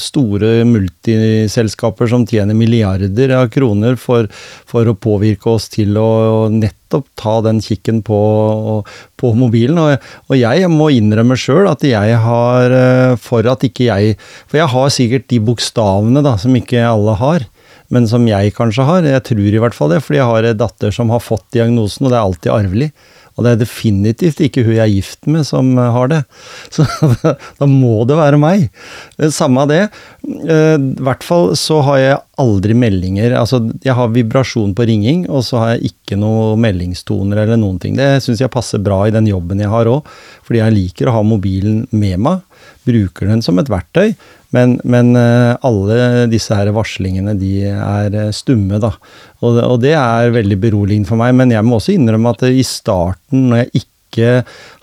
store 0.00 0.52
multiselskaper 0.68 2.08
som 2.08 2.24
tjener 2.28 2.56
milliarder 2.56 3.34
av 3.36 3.50
kroner 3.52 3.98
for, 4.00 4.30
for 4.68 4.88
å 4.88 4.96
påvirke 4.96 5.52
oss 5.52 5.68
til 5.74 5.98
å, 6.00 6.46
nettopp 6.52 7.10
ta 7.20 7.34
den 7.44 7.60
kikken 7.60 8.00
på, 8.06 8.20
på 9.20 9.32
mobilen. 9.36 9.82
Og, 9.82 10.08
og, 10.30 10.38
jeg 10.40 10.70
må 10.72 10.88
innrømme 10.94 11.36
sjøl 11.36 11.68
at 11.68 11.84
jeg 11.84 12.16
har 12.24 12.72
uh, 12.72 13.18
For 13.20 13.44
at 13.50 13.64
ikke 13.66 13.90
jeg 13.90 14.16
For 14.48 14.60
jeg 14.60 14.72
har 14.72 14.94
sikkert 14.94 15.28
de 15.32 15.42
bokstavene 15.44 16.24
da, 16.24 16.36
som 16.40 16.56
ikke 16.56 16.80
alle 16.86 17.18
har 17.20 17.46
men 17.94 18.08
som 18.10 18.26
jeg 18.28 18.54
kanskje 18.56 18.86
har. 18.88 19.06
Jeg 19.06 19.24
tror 19.28 19.46
i 19.52 19.60
hvert 19.62 19.76
fall 19.76 19.94
det, 19.94 20.02
fordi 20.04 20.20
jeg 20.20 20.30
har 20.30 20.48
en 20.48 20.64
datter 20.64 20.94
som 20.94 21.12
har 21.14 21.22
fått 21.24 21.46
diagnosen, 21.54 22.06
og 22.06 22.12
det 22.12 22.18
er 22.18 22.24
alltid 22.24 22.54
arvelig. 22.54 22.90
Og 23.36 23.44
det 23.44 23.52
er 23.52 23.60
definitivt 23.60 24.38
ikke 24.40 24.64
hun 24.64 24.78
jeg 24.78 24.82
er 24.82 24.92
gift 24.94 25.26
med 25.28 25.44
som 25.44 25.74
eh, 25.76 25.90
har 25.92 26.08
det. 26.12 26.22
Så 26.74 26.86
da 27.60 27.68
må 27.68 27.98
det 28.08 28.16
være 28.18 28.40
meg. 28.40 28.68
Eh, 29.20 29.28
samme 29.34 29.66
av 29.66 29.72
det. 29.72 29.82
Eh, 30.24 30.76
I 30.80 31.04
hvert 31.04 31.26
fall 31.26 31.52
så 31.58 31.82
har 31.84 32.00
jeg 32.00 32.22
aldri 32.40 32.76
meldinger. 32.76 33.36
Altså, 33.36 33.60
jeg 33.84 33.96
har 33.96 34.12
vibrasjon 34.14 34.72
på 34.76 34.88
ringing, 34.88 35.26
og 35.28 35.44
så 35.44 35.60
har 35.60 35.74
jeg 35.74 35.92
ikke 35.92 36.18
noen 36.20 36.60
meldingstoner 36.64 37.44
eller 37.44 37.60
noen 37.60 37.78
ting. 37.82 37.96
Det 38.00 38.08
syns 38.24 38.40
jeg 38.40 38.52
passer 38.52 38.80
bra 38.82 39.02
i 39.06 39.14
den 39.14 39.28
jobben 39.28 39.60
jeg 39.60 39.72
har 39.72 39.88
òg, 39.88 40.08
fordi 40.46 40.62
jeg 40.62 40.76
liker 40.76 41.10
å 41.10 41.18
ha 41.18 41.24
mobilen 41.26 41.84
med 41.92 42.20
meg. 42.24 42.44
Bruker 42.86 43.30
den 43.30 43.42
som 43.42 43.58
et 43.58 43.70
verktøy, 43.70 44.14
men, 44.54 44.76
men, 44.86 45.10
eh, 45.18 45.56
alle 45.66 46.26
disse 46.30 46.54
her 46.54 46.70
varslingene 46.74 47.34
de 47.38 47.52
er 47.72 48.14
eh, 48.14 48.32
stumme, 48.34 48.78
da. 48.82 48.92
Og, 49.42 49.58
og, 49.58 49.76
det 49.82 49.96
er 49.98 50.34
veldig 50.34 50.58
beroligende 50.62 51.10
for 51.10 51.20
meg. 51.20 51.34
Men 51.36 51.52
jeg 51.52 51.66
må 51.66 51.80
også 51.80 51.96
innrømme 51.96 52.32
at 52.32 52.46
i 52.48 52.64
starten, 52.66 53.48
når 53.50 53.64
jeg 53.64 53.82
ikke 53.82 54.30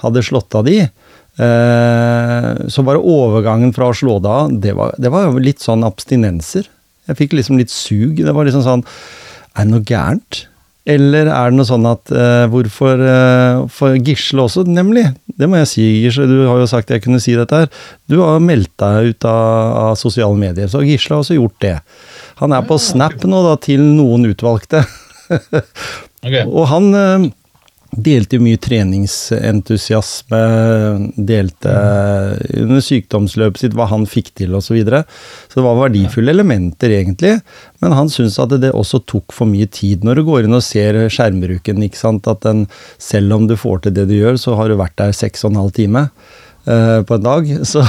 hadde 0.04 0.26
slått 0.28 0.60
av 0.60 0.68
de, 0.68 0.78
eh, 0.84 2.50
så 2.70 2.86
bare 2.86 3.02
overgangen 3.02 3.74
fra 3.76 3.90
å 3.90 3.98
slå 3.98 4.20
det 4.24 4.36
av, 4.36 4.56
det 4.68 4.76
var, 4.78 4.96
det 5.00 5.14
var 5.14 5.40
litt 5.40 5.64
sånn 5.64 5.88
abstinenser. 5.88 6.68
Jeg 7.10 7.20
fikk 7.20 7.38
liksom 7.40 7.60
litt 7.60 7.74
sug. 7.74 8.20
Det 8.20 8.36
var 8.36 8.48
liksom 8.48 8.64
sånn 8.64 8.86
Er 9.54 9.66
det 9.66 9.72
noe 9.74 9.86
gærent? 9.86 10.46
Eller 10.84 11.30
er 11.32 11.52
det 11.52 11.56
noe 11.56 11.68
sånn 11.68 11.86
at 11.88 12.12
uh, 12.12 12.44
hvorfor 12.52 13.00
uh, 13.00 13.62
For 13.72 13.96
Gisle 13.96 14.44
også, 14.44 14.66
nemlig. 14.68 15.06
Det 15.32 15.48
må 15.48 15.62
jeg 15.62 15.70
si, 15.72 15.86
Gisle. 16.04 16.28
Du 16.28 16.42
har 16.50 16.60
jo 16.60 16.68
sagt 16.68 16.92
jeg 16.92 17.06
kunne 17.06 17.22
si 17.24 17.38
dette 17.40 17.62
her. 17.64 17.70
Du 18.12 18.18
har 18.20 18.44
meldt 18.44 18.74
deg 18.84 19.14
ut 19.14 19.28
av, 19.30 19.78
av 19.86 19.94
sosiale 20.00 20.36
medier, 20.40 20.68
så 20.68 20.84
Gisle 20.84 21.16
har 21.16 21.24
også 21.24 21.40
gjort 21.40 21.56
det. 21.64 21.78
Han 22.42 22.56
er 22.56 22.68
på 22.68 22.80
Snap 22.82 23.24
nå, 23.24 23.46
da, 23.48 23.56
til 23.64 23.84
noen 23.96 24.28
utvalgte. 24.34 24.84
okay. 25.32 26.44
Og 26.58 26.68
han 26.74 26.92
uh, 26.92 27.32
delte 27.94 28.38
jo 28.38 28.44
mye 28.44 28.58
treningsentusiasme, 28.62 30.40
delte 31.18 31.74
under 32.62 32.82
sykdomsløpet 32.84 33.60
sitt 33.62 33.76
hva 33.78 33.86
han 33.92 34.06
fikk 34.10 34.30
til 34.40 34.52
osv. 34.58 34.68
Så, 34.74 34.78
videre. 34.78 35.00
så 35.52 35.56
det 35.60 35.66
var 35.68 35.78
verdifulle 35.78 36.32
elementer, 36.34 36.90
egentlig. 36.98 37.34
Men 37.84 37.92
han 37.94 38.10
syntes 38.10 38.40
at 38.42 38.52
det 38.64 38.72
også 38.74 38.98
tok 39.10 39.28
for 39.36 39.46
mye 39.50 39.68
tid. 39.70 39.98
Når 40.08 40.14
du 40.18 40.24
går 40.30 40.40
inn 40.48 40.58
og 40.58 40.66
ser 40.66 40.94
skjermbruken, 41.14 41.78
at 41.84 42.42
den, 42.48 42.60
selv 42.98 43.30
om 43.36 43.44
du 43.50 43.56
får 43.60 43.78
til 43.84 43.94
det 44.00 44.06
du 44.10 44.16
gjør, 44.18 44.36
så 44.42 44.50
har 44.58 44.66
du 44.70 44.76
vært 44.80 44.98
der 44.98 45.12
seks 45.14 45.46
og 45.46 45.50
en 45.52 45.62
halv 45.62 45.74
time 45.76 46.02
eh, 46.66 47.00
på 47.06 47.14
en 47.20 47.28
dag, 47.28 47.44
så 47.72 47.82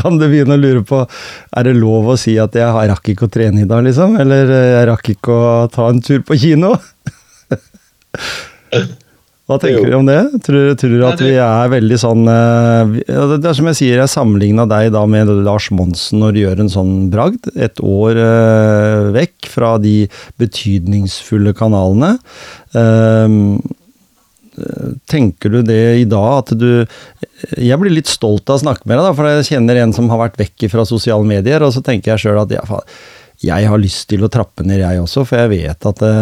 kan 0.00 0.12
du 0.18 0.24
begynne 0.26 0.56
å 0.58 0.64
lure 0.64 0.82
på 0.88 0.98
er 1.04 1.62
det 1.68 1.76
lov 1.78 2.02
å 2.14 2.20
si 2.20 2.34
at 2.42 2.52
jeg 2.58 2.68
rakk 2.90 3.06
ikke 3.12 3.26
å 3.28 3.34
trene 3.36 3.58
i 3.62 3.70
dag, 3.70 3.80
liksom? 3.86 4.10
Eller 4.24 4.44
eh, 4.50 4.72
jeg 4.78 4.84
rakk 4.90 5.06
ikke 5.14 5.30
å 5.38 5.40
ta 5.70 5.82
en 5.92 6.02
tur 6.02 6.20
på 6.26 6.34
kino? 6.40 6.70
Hva 9.44 9.58
tenker 9.60 9.90
du 9.90 9.94
om 9.98 10.06
det? 10.08 10.20
Tror, 10.46 10.70
tror 10.80 10.92
du 10.96 11.02
at 11.04 11.20
vi 11.20 11.34
er 11.36 11.72
veldig 11.74 11.98
sånn 12.00 12.24
eh, 12.32 12.94
Det 13.04 13.50
er 13.50 13.56
som 13.58 13.68
jeg 13.68 13.76
sier, 13.76 14.00
jeg 14.00 14.12
sammenligna 14.12 14.64
deg 14.70 14.88
da 14.94 15.02
med 15.10 15.28
Lars 15.44 15.68
Monsen 15.74 16.22
når 16.22 16.32
du 16.32 16.40
gjør 16.40 16.62
en 16.64 16.72
sånn 16.72 16.94
bragd. 17.12 17.50
Et 17.52 17.82
år 17.84 18.20
eh, 18.24 19.10
vekk 19.18 19.50
fra 19.52 19.74
de 19.82 19.96
betydningsfulle 20.40 21.52
kanalene. 21.58 22.14
Ehm, 22.72 23.58
tenker 25.10 25.50
du 25.50 25.60
det 25.66 25.82
i 25.98 26.04
dag 26.06 26.28
at 26.38 26.52
du 26.54 26.86
Jeg 27.58 27.78
blir 27.80 27.90
litt 27.90 28.06
stolt 28.06 28.48
av 28.48 28.60
å 28.60 28.62
snakke 28.62 28.86
med 28.86 28.96
deg, 28.96 29.08
da, 29.08 29.12
for 29.18 29.28
jeg 29.28 29.48
kjenner 29.50 29.82
en 29.82 29.92
som 29.92 30.08
har 30.12 30.22
vært 30.22 30.40
vekk 30.40 30.68
fra 30.72 30.86
sosiale 30.88 31.26
medier, 31.26 31.62
og 31.66 31.74
så 31.74 31.82
tenker 31.84 32.14
jeg 32.14 32.24
sjøl 32.24 32.40
at 32.46 32.54
ja, 32.54 32.64
faen 32.68 32.88
jeg 33.44 33.68
har 33.70 33.80
lyst 33.80 34.08
til 34.10 34.24
å 34.24 34.30
trappe 34.32 34.64
ned, 34.66 34.82
jeg 34.82 35.02
også, 35.02 35.24
for 35.28 35.42
jeg 35.42 35.52
vet 35.52 35.88
at 35.90 36.02
det, 36.02 36.14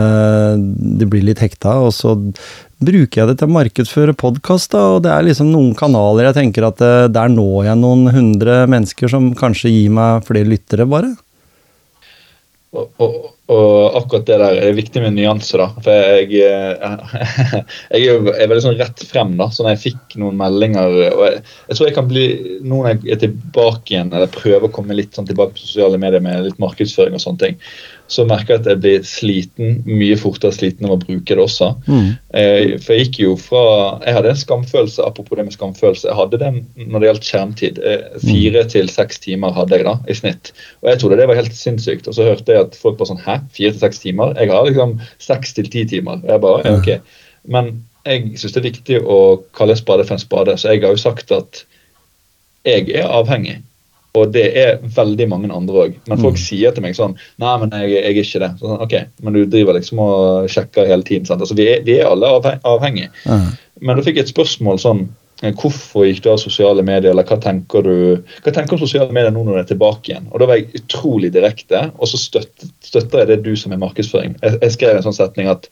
det 1.01 1.09
blir 1.11 1.25
litt 1.27 1.43
hekta. 1.43 1.79
Og 1.87 1.93
så 1.97 2.15
bruker 2.83 3.23
jeg 3.23 3.31
det 3.31 3.37
til 3.41 3.51
å 3.51 3.57
markedsføre 3.57 4.17
podkast, 4.19 4.75
og 4.79 5.03
det 5.07 5.13
er 5.15 5.27
liksom 5.27 5.53
noen 5.53 5.73
kanaler 5.79 6.31
jeg 6.31 6.39
tenker 6.41 6.69
at 6.69 6.81
det, 6.83 6.95
der 7.15 7.31
når 7.33 7.69
jeg 7.71 7.81
noen 7.83 8.09
hundre 8.15 8.63
mennesker 8.71 9.13
som 9.13 9.33
kanskje 9.39 9.73
gir 9.73 9.95
meg 9.95 10.27
flere 10.29 10.51
lyttere, 10.51 10.89
bare. 10.91 11.15
Og, 12.73 12.89
og, 13.05 13.17
og, 13.53 13.97
akkurat 14.01 14.27
det 14.29 14.39
der 14.41 14.59
er 14.67 14.77
viktig 14.77 15.03
med 15.05 15.17
nyanse, 15.17 15.59
da. 15.61 15.69
For 15.85 15.93
jeg, 15.93 16.29
jeg, 16.35 17.23
jeg 17.95 18.09
er 18.11 18.31
er 18.33 18.51
veldig 18.51 18.65
sånn 18.65 18.79
rett 18.81 19.05
frem, 19.09 19.35
da. 19.41 19.49
Så 19.53 19.65
når 19.65 19.77
jeg 19.77 19.83
fikk 19.87 20.19
noen 20.23 20.39
meldinger 20.41 20.99
og 21.13 21.25
jeg, 21.27 21.43
jeg 21.69 21.79
tror 21.79 21.91
jeg 21.91 21.97
kan 21.99 22.11
bli 22.11 22.27
nå 22.63 22.83
når 22.83 22.91
jeg 22.91 23.15
er 23.15 23.23
tilbake 23.23 23.95
igjen, 23.95 24.13
eller 24.13 24.33
prøver 24.33 24.69
å 24.69 24.75
komme 24.75 24.97
litt 24.97 25.15
sånn 25.17 25.29
tilbake 25.29 25.57
på 25.57 25.67
sosiale 25.67 26.01
medier 26.01 26.25
med 26.25 26.49
litt 26.49 26.63
markedsføring 26.63 27.17
og 27.19 27.23
sånne 27.23 27.43
ting 27.45 27.61
så 28.11 28.25
merker 28.29 28.55
jeg 28.55 28.61
at 28.61 28.69
jeg 28.69 28.81
blir 28.83 29.05
sliten, 29.07 29.77
mye 29.89 30.17
fortere 30.21 30.53
sliten 30.55 30.89
av 30.89 30.97
å 30.97 31.01
bruke 31.01 31.37
det 31.37 31.43
også. 31.43 31.69
Mm. 31.87 32.09
Eh, 32.39 32.75
for 32.83 32.95
jeg 32.95 33.07
gikk 33.07 33.21
jo 33.23 33.37
fra 33.41 33.63
Jeg 34.03 34.17
hadde 34.17 34.33
en 34.33 34.41
skamfølelse, 34.41 35.05
apropos 35.07 35.39
det 35.39 35.47
med 35.47 35.57
skamfølelse. 35.57 36.09
Jeg 36.11 36.19
hadde 36.19 36.41
den 36.43 36.59
når 36.77 36.99
det 36.99 37.09
gjaldt 37.09 37.31
skjermtid. 37.31 37.81
Eh, 37.81 38.05
fire 38.25 38.67
mm. 38.67 38.73
til 38.75 38.93
seks 38.93 39.23
timer 39.25 39.55
hadde 39.57 39.79
jeg 39.79 39.89
da, 39.89 39.97
i 40.05 40.19
snitt. 40.19 40.53
Og 40.83 40.93
jeg 40.93 41.03
trodde 41.03 41.21
det 41.23 41.31
var 41.31 41.41
helt 41.41 41.57
sinnssykt. 41.57 42.11
Og 42.11 42.19
så 42.19 42.29
hørte 42.29 42.53
jeg 42.53 42.67
at 42.69 42.79
folk 42.79 43.01
bare 43.01 43.13
sånn 43.15 43.25
Hæ, 43.25 43.39
fire 43.55 43.73
til 43.73 43.85
seks 43.85 44.03
timer? 44.05 44.37
Jeg 44.41 44.53
har 44.53 44.69
liksom 44.69 44.99
seks 45.23 45.57
til 45.57 45.73
ti 45.73 45.87
timer. 45.95 46.21
Og 46.25 46.35
jeg 46.35 46.45
bare, 46.45 46.77
ok. 46.77 47.19
Men 47.53 47.75
jeg 48.07 48.39
syns 48.41 48.55
det 48.55 48.63
er 48.63 48.71
viktig 48.71 49.03
å 49.03 49.19
kalle 49.57 49.77
en 49.77 49.81
spade 49.81 50.07
for 50.07 50.17
en 50.17 50.23
spade, 50.23 50.57
så 50.59 50.73
jeg 50.73 50.83
har 50.83 50.95
jo 50.95 51.01
sagt 51.01 51.31
at 51.35 51.63
jeg 52.67 52.91
er 52.95 53.07
avhengig. 53.11 53.61
Og 54.19 54.29
det 54.35 54.45
er 54.61 54.83
veldig 54.97 55.27
mange 55.31 55.49
andre 55.55 55.87
òg. 55.87 55.97
Men 56.11 56.21
folk 56.21 56.37
mm. 56.37 56.43
sier 56.43 56.75
til 56.75 56.85
meg 56.85 56.97
sånn 56.99 57.15
Nei, 57.41 57.55
men 57.63 57.73
jeg, 57.73 57.95
jeg 57.95 58.03
er 58.11 58.21
ikke 58.21 58.43
det. 58.43 58.51
Sånn, 58.61 58.77
ok, 58.85 58.95
Men 59.25 59.37
du 59.39 59.41
driver 59.49 59.79
liksom 59.79 60.03
og 60.05 60.53
sjekker 60.53 60.91
hele 60.91 61.07
tiden. 61.09 61.29
sant? 61.29 61.41
Altså, 61.41 61.57
Vi 61.57 61.69
er, 61.73 61.81
vi 61.87 61.97
er 62.01 62.11
alle 62.11 62.35
avhengige. 62.69 63.09
Mm. 63.25 63.49
Men 63.81 63.99
du 63.99 64.05
fikk 64.05 64.21
et 64.21 64.33
spørsmål 64.33 64.83
sånn 64.83 65.07
eh, 65.41 65.55
Hvorfor 65.57 66.05
gikk 66.05 66.21
du 66.27 66.29
av 66.35 66.43
sosiale 66.43 66.85
medier, 66.85 67.15
eller 67.15 67.27
hva 67.29 67.41
tenker 67.41 67.89
du 67.89 67.97
Hva 68.45 68.53
tenker 68.53 68.77
om 68.77 68.85
sosiale 68.85 69.17
medier 69.17 69.33
nå 69.33 69.47
når 69.47 69.59
du 69.59 69.63
er 69.63 69.73
tilbake 69.73 70.13
igjen? 70.13 70.29
Og 70.29 70.45
Da 70.45 70.51
var 70.51 70.61
jeg 70.61 70.83
utrolig 70.83 71.33
direkte, 71.33 71.87
og 71.97 72.13
så 72.13 72.21
støtter, 72.21 72.69
støtter 72.85 73.25
jeg 73.25 73.33
det 73.33 73.41
du 73.49 73.57
som 73.57 73.73
er 73.73 73.81
markedsføring. 73.81 74.37
Jeg, 74.45 74.61
jeg 74.61 74.77
skrev 74.77 75.01
en 75.01 75.09
sånn 75.09 75.21
setning 75.23 75.49
at 75.53 75.71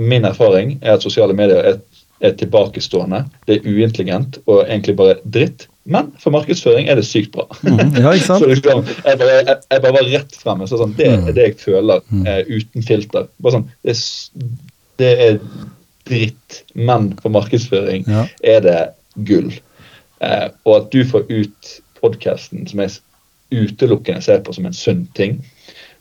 min 0.00 0.26
erfaring 0.26 0.80
er 0.80 0.96
at 0.96 1.04
sosiale 1.04 1.36
medier 1.36 1.62
er, 1.62 1.82
er 2.24 2.34
tilbakestående, 2.40 3.22
det 3.46 3.58
er 3.58 3.66
uintelligent 3.68 4.40
og 4.46 4.64
egentlig 4.64 4.96
bare 4.98 5.20
dritt. 5.24 5.69
Men 5.84 6.10
for 6.20 6.34
markedsføring 6.34 6.90
er 6.92 6.98
det 7.00 7.06
sykt 7.08 7.32
bra. 7.34 7.46
Mm, 7.64 7.96
ja, 7.96 8.12
ikke 8.12 8.26
sant? 8.30 8.44
så 8.44 8.50
liksom, 8.50 8.84
jeg, 8.84 9.18
bare, 9.22 9.36
jeg, 9.40 9.56
jeg 9.70 9.84
bare 9.86 9.96
var 9.96 10.08
rett 10.12 10.38
fremme. 10.42 10.68
Så 10.68 10.80
sånn, 10.80 10.94
det 10.98 11.08
er 11.08 11.18
mm. 11.22 11.30
det 11.36 11.46
jeg 11.48 11.58
føler, 11.62 12.04
mm. 12.10 12.24
uh, 12.28 12.40
uten 12.50 12.86
filter. 12.86 13.28
Bare 13.40 13.56
sånn, 13.56 13.68
det, 13.86 13.96
det, 15.00 15.12
er 15.26 15.40
dritt, 16.10 16.62
men 16.74 17.12
for 17.22 17.32
markedsføring 17.34 18.08
ja. 18.10 18.26
er 18.44 18.64
det 18.66 18.80
gull. 19.28 19.52
Eh, 20.20 20.48
og 20.68 20.74
at 20.76 20.90
du 20.92 21.00
får 21.08 21.28
ut 21.30 21.70
podkasten 22.00 22.66
som 22.68 22.82
jeg 22.82 22.98
utelukkende 23.50 24.22
ser 24.24 24.42
på 24.44 24.54
som 24.54 24.68
en 24.68 24.76
sunn 24.76 25.06
ting. 25.16 25.40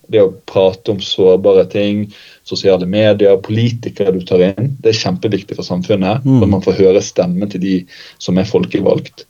Det 0.10 0.22
å 0.24 0.34
prate 0.50 0.92
om 0.92 1.02
sårbare 1.04 1.68
ting, 1.70 2.08
sosiale 2.48 2.88
medier, 2.90 3.38
politikere 3.46 4.14
du 4.16 4.24
tar 4.26 4.42
inn, 4.50 4.74
det 4.82 4.92
er 4.92 5.02
kjempeviktig 5.04 5.58
for 5.60 5.68
samfunnet. 5.68 6.26
Mm. 6.26 6.44
At 6.44 6.54
man 6.56 6.66
får 6.66 6.80
høre 6.82 7.04
stemmen 7.06 7.52
til 7.52 7.64
de 7.64 7.76
som 8.22 8.40
er 8.42 8.50
folkevalgt. 8.50 9.28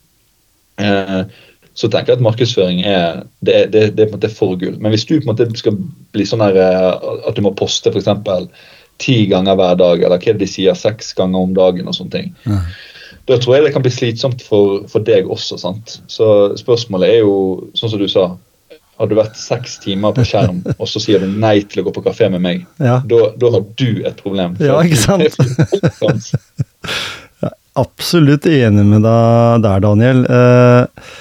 Eh, 0.80 1.46
så 1.80 1.88
tenker 1.88 2.12
jeg 2.12 2.18
at 2.18 2.24
markedsføring 2.24 2.82
er 2.84 3.22
det, 3.46 3.70
det, 3.72 3.84
det 3.96 4.04
er 4.04 4.10
på 4.10 4.16
en 4.16 4.18
måte 4.18 4.32
for 4.34 4.58
gull. 4.60 4.76
Men 4.82 4.92
hvis 4.92 5.06
du 5.08 5.14
på 5.16 5.24
en 5.24 5.30
måte 5.32 5.46
skal 5.58 5.78
bli 6.14 6.26
sånn 6.28 6.42
her, 6.44 6.58
eh, 6.58 7.08
at 7.28 7.38
du 7.38 7.44
må 7.46 7.54
poste 7.56 7.92
f.eks. 7.92 8.10
ti 9.00 9.16
ganger 9.30 9.56
hver 9.56 9.78
dag, 9.80 10.04
eller 10.04 10.20
hva 10.20 10.34
er 10.34 10.40
de 10.40 10.50
sier, 10.50 10.76
seks 10.76 11.14
ganger 11.16 11.46
om 11.46 11.54
dagen 11.56 11.88
og 11.88 11.96
sånne 11.96 12.16
ting, 12.16 12.34
ja. 12.44 12.60
da 13.30 13.38
tror 13.40 13.56
jeg 13.56 13.68
det 13.68 13.72
kan 13.76 13.86
bli 13.86 13.94
slitsomt 13.94 14.44
for, 14.44 14.82
for 14.90 15.06
deg 15.06 15.30
også. 15.30 15.60
sant? 15.62 16.00
Så 16.10 16.28
spørsmålet 16.60 17.16
er 17.16 17.22
jo, 17.22 17.34
sånn 17.78 17.94
som 17.94 18.02
du 18.02 18.08
sa, 18.10 18.28
har 19.00 19.08
du 19.08 19.16
vært 19.16 19.38
seks 19.40 19.78
timer 19.80 20.12
på 20.12 20.26
skjerm, 20.28 20.60
og 20.74 20.84
så 20.90 21.00
sier 21.00 21.22
du 21.22 21.30
nei 21.30 21.62
til 21.64 21.80
å 21.80 21.86
gå 21.86 21.94
på 21.96 22.04
kafé 22.04 22.28
med 22.34 22.44
meg, 22.44 22.66
ja. 22.76 22.98
da, 23.08 23.30
da, 23.40 23.54
har 23.56 23.64
du 23.80 24.04
et 24.04 24.20
problem. 24.20 24.58
Ja, 24.60 24.82
ikke 24.84 25.00
sant? 25.00 25.40
absolutt 27.80 28.46
enig 28.46 28.86
med 28.86 29.04
deg 29.06 29.62
der, 29.64 29.84
Daniel. 29.84 30.24
Eh, 30.24 31.12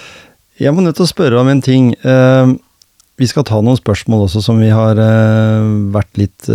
jeg 0.59 0.75
må 0.75 0.83
nødt 0.83 0.99
til 0.99 1.07
å 1.07 1.11
spørre 1.11 1.39
om 1.41 1.51
en 1.51 1.63
ting. 1.63 1.93
Eh, 2.03 2.51
vi 3.19 3.27
skal 3.27 3.45
ta 3.47 3.59
noen 3.63 3.79
spørsmål 3.79 4.27
også 4.27 4.43
som 4.45 4.59
vi 4.61 4.69
har 4.71 4.99
eh, 5.03 5.69
vært 5.91 6.19
litt 6.21 6.47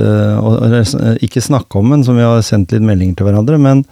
Ikke 1.24 1.42
snakke 1.44 1.80
om, 1.80 1.90
men 1.92 2.04
som 2.06 2.16
vi 2.16 2.24
har 2.24 2.40
sendt 2.46 2.72
litt 2.72 2.84
meldinger 2.84 3.18
til 3.18 3.28
hverandre. 3.28 3.60
Men 3.60 3.84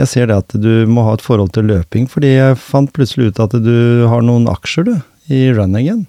jeg 0.00 0.08
ser 0.08 0.30
det 0.30 0.38
at 0.40 0.56
du 0.56 0.86
må 0.88 1.04
ha 1.08 1.18
et 1.18 1.24
forhold 1.24 1.52
til 1.56 1.68
løping, 1.68 2.08
fordi 2.08 2.36
jeg 2.36 2.60
fant 2.60 2.92
plutselig 2.96 3.32
ut 3.32 3.42
at 3.44 3.58
du 3.60 4.08
har 4.08 4.24
noen 4.24 4.48
aksjer, 4.48 4.88
du, 4.88 4.94
i 5.28 5.44
Run 5.52 5.76
Again. 5.76 6.06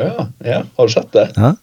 Ja, 0.00 0.30
ja. 0.42 0.62
Har 0.78 0.88
du 0.88 0.92
sett 0.92 1.12
det? 1.14 1.28
Ja. 1.36 1.54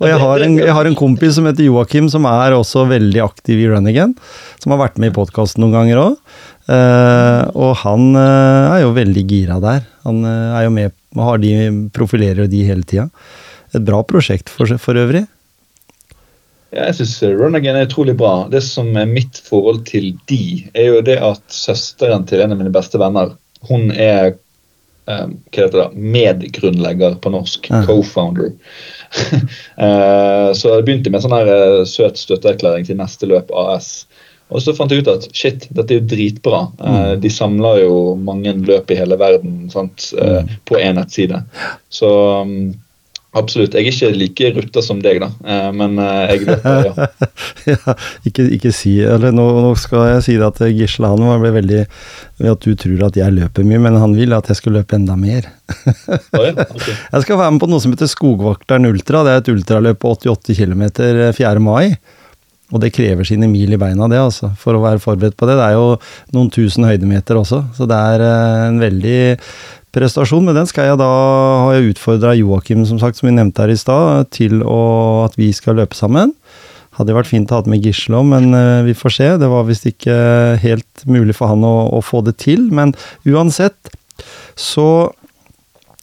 Og 0.00 0.06
jeg 0.08 0.16
har, 0.20 0.42
en, 0.46 0.56
jeg 0.56 0.72
har, 0.72 0.88
en, 0.88 0.96
kompis 0.96 1.36
som 1.36 1.48
heter 1.48 1.66
Joakim, 1.66 2.08
som 2.12 2.24
er 2.28 2.56
også 2.56 2.86
veldig 2.88 3.20
aktiv 3.24 3.60
i 3.60 3.68
Run 3.68 3.88
Again. 3.90 4.14
Som 4.62 4.74
har 4.74 4.80
vært 4.86 5.00
med 5.02 5.12
i 5.12 5.16
podkasten 5.16 5.64
noen 5.64 5.76
ganger 5.76 6.00
òg. 6.00 6.18
Uh, 6.64 6.72
eh, 6.74 7.42
og 7.60 7.74
han 7.82 8.14
uh, 8.16 8.72
er 8.72 8.84
jo 8.86 8.94
veldig 8.96 9.24
gira 9.28 9.58
der. 9.60 9.84
Han 10.08 10.22
uh, 10.24 10.56
er 10.56 10.64
jo 10.66 10.72
med 10.72 10.94
har 11.20 11.38
de, 11.38 11.52
profilerer 11.94 12.48
de 12.50 12.64
hele 12.66 12.86
tida. 12.88 13.08
Et 13.74 13.84
bra 13.84 14.00
prosjekt 14.06 14.50
for, 14.50 14.70
for 14.80 14.98
øvrig. 14.98 15.26
Ja, 16.74 16.88
jeg 16.88 16.96
syns 16.98 17.18
Run 17.38 17.54
Again 17.54 17.78
er 17.78 17.86
utrolig 17.86 18.16
bra. 18.18 18.48
Det 18.50 18.64
som 18.66 18.88
er 18.98 19.10
mitt 19.10 19.38
forhold 19.46 19.84
til 19.86 20.14
de, 20.30 20.64
er 20.74 20.88
jo 20.90 21.04
det 21.06 21.20
at 21.22 21.44
søsteren 21.52 22.24
til 22.26 22.42
en 22.42 22.56
av 22.56 22.58
mine 22.58 22.72
beste 22.74 22.98
venner, 22.98 23.36
hun 23.68 23.92
er 23.92 24.34
um, 25.10 25.36
hva 25.50 25.64
heter 25.64 25.80
det, 25.80 25.88
medgrunnlegger 26.16 27.16
på 27.22 27.32
norsk. 27.34 27.70
Ja. 27.70 27.82
Co-founder. 27.88 28.52
uh, 29.78 30.50
så 30.58 30.76
jeg 30.76 30.86
begynte 30.86 31.12
med 31.12 31.20
en 31.20 31.26
sånn 31.26 31.38
her 31.38 31.50
uh, 31.50 31.80
søt 31.88 32.20
støtteerklæring 32.20 32.88
til 32.88 33.00
neste 33.00 33.28
løp 33.30 33.52
AS. 33.64 34.06
Og 34.52 34.60
så 34.60 34.74
fant 34.76 34.92
jeg 34.92 35.02
ut 35.02 35.10
at 35.10 35.26
shit, 35.34 35.66
dette 35.74 35.94
er 35.94 36.02
jo 36.02 36.08
dritbra. 36.12 36.66
Uh, 36.78 37.14
de 37.20 37.32
samler 37.32 37.84
jo 37.84 37.98
mange 38.20 38.52
løp 38.68 38.92
i 38.92 38.98
hele 38.98 39.18
verden 39.20 39.64
sant, 39.72 40.10
mm. 40.14 40.56
på 40.68 40.78
én 40.78 40.98
nettside. 41.00 41.40
Så 41.92 42.10
um, 42.44 42.74
Absolutt. 43.34 43.74
Jeg 43.74 43.88
er 43.88 43.92
ikke 43.92 44.10
like 44.14 44.50
rutta 44.58 44.82
som 44.84 45.00
deg, 45.04 45.20
da. 45.22 45.30
Eh, 45.42 45.70
men 45.74 45.98
jeg 45.98 46.34
jeg 46.34 46.46
løper, 46.48 46.88
ja. 46.88 47.08
ja 47.72 47.94
ikke, 48.28 48.46
ikke, 48.56 48.72
si 48.74 48.94
Eller 49.02 49.34
nå, 49.34 49.44
nå, 49.64 49.72
skal 49.78 50.08
jeg 50.12 50.24
si 50.26 50.36
det 50.40 50.46
at 50.46 50.62
Gisle 50.74 51.10
han 51.10 51.24
var 51.26 51.42
veldig 51.44 51.84
ved 52.40 52.50
at 52.50 52.66
du 52.66 52.74
tror 52.78 53.06
at 53.08 53.18
jeg 53.18 53.34
løper 53.34 53.66
mye, 53.66 53.82
men 53.82 53.98
han 54.00 54.16
vil 54.16 54.34
at 54.34 54.50
jeg 54.50 54.58
skal 54.58 54.78
løpe 54.78 54.96
enda 54.98 55.16
mer. 55.18 55.46
oh, 56.34 56.42
ja. 56.42 56.54
okay. 56.74 56.94
Jeg 56.94 57.26
skal 57.26 57.40
være 57.40 57.54
med 57.54 57.62
på 57.62 57.70
noe 57.70 57.82
som 57.82 57.94
heter 57.94 58.10
Skogvakteren 58.10 58.90
ultra. 58.90 59.22
Det 59.26 59.34
er 59.34 59.42
et 59.42 59.52
ultraløp 59.54 60.02
på 60.02 60.14
88 60.18 60.58
km 60.58 60.84
4. 61.38 61.62
mai. 61.62 61.94
Og 62.72 62.80
det 62.80 62.94
krever 62.96 63.26
sine 63.28 63.48
mil 63.50 63.74
i 63.76 63.78
beina, 63.80 64.08
det, 64.08 64.18
altså, 64.18 64.48
for 64.58 64.76
å 64.76 64.82
være 64.82 65.02
forberedt 65.02 65.36
på 65.36 65.48
det. 65.48 65.58
Det 65.60 65.66
er 65.66 65.76
jo 65.76 65.88
noen 66.36 66.50
tusen 66.52 66.86
høydemeter 66.88 67.36
også, 67.36 67.60
så 67.76 67.88
det 67.88 67.98
er 68.14 68.24
eh, 68.24 68.60
en 68.70 68.80
veldig 68.80 69.18
prestasjon. 69.94 70.46
Men 70.48 70.56
den 70.58 70.68
skal 70.70 70.88
jeg 70.88 71.00
da 71.00 71.10
har 71.66 71.76
jeg 71.76 71.92
utfordra 71.92 72.34
Joakim, 72.38 72.86
som 72.88 73.00
sagt, 73.02 73.20
som 73.20 73.28
vi 73.28 73.36
nevnte 73.36 73.66
her 73.66 73.74
i 73.74 73.78
stad, 73.78 74.30
til 74.34 74.64
å, 74.64 74.80
at 75.26 75.36
vi 75.40 75.52
skal 75.56 75.78
løpe 75.80 75.98
sammen. 75.98 76.32
Hadde 76.94 77.16
vært 77.16 77.30
fint 77.30 77.50
å 77.50 77.58
ha 77.58 77.66
med 77.68 77.84
Gisle 77.84 78.20
òg, 78.20 78.28
men 78.30 78.54
uh, 78.54 78.84
vi 78.86 78.94
får 78.94 79.16
se. 79.16 79.28
Det 79.42 79.50
var 79.50 79.66
visst 79.66 79.86
ikke 79.90 80.14
helt 80.62 81.04
mulig 81.10 81.34
for 81.34 81.50
han 81.50 81.66
å, 81.66 81.74
å, 81.98 82.00
få 82.04 82.22
det 82.26 82.36
til. 82.42 82.68
Men 82.74 82.94
uansett 83.26 83.94
så 84.54 85.10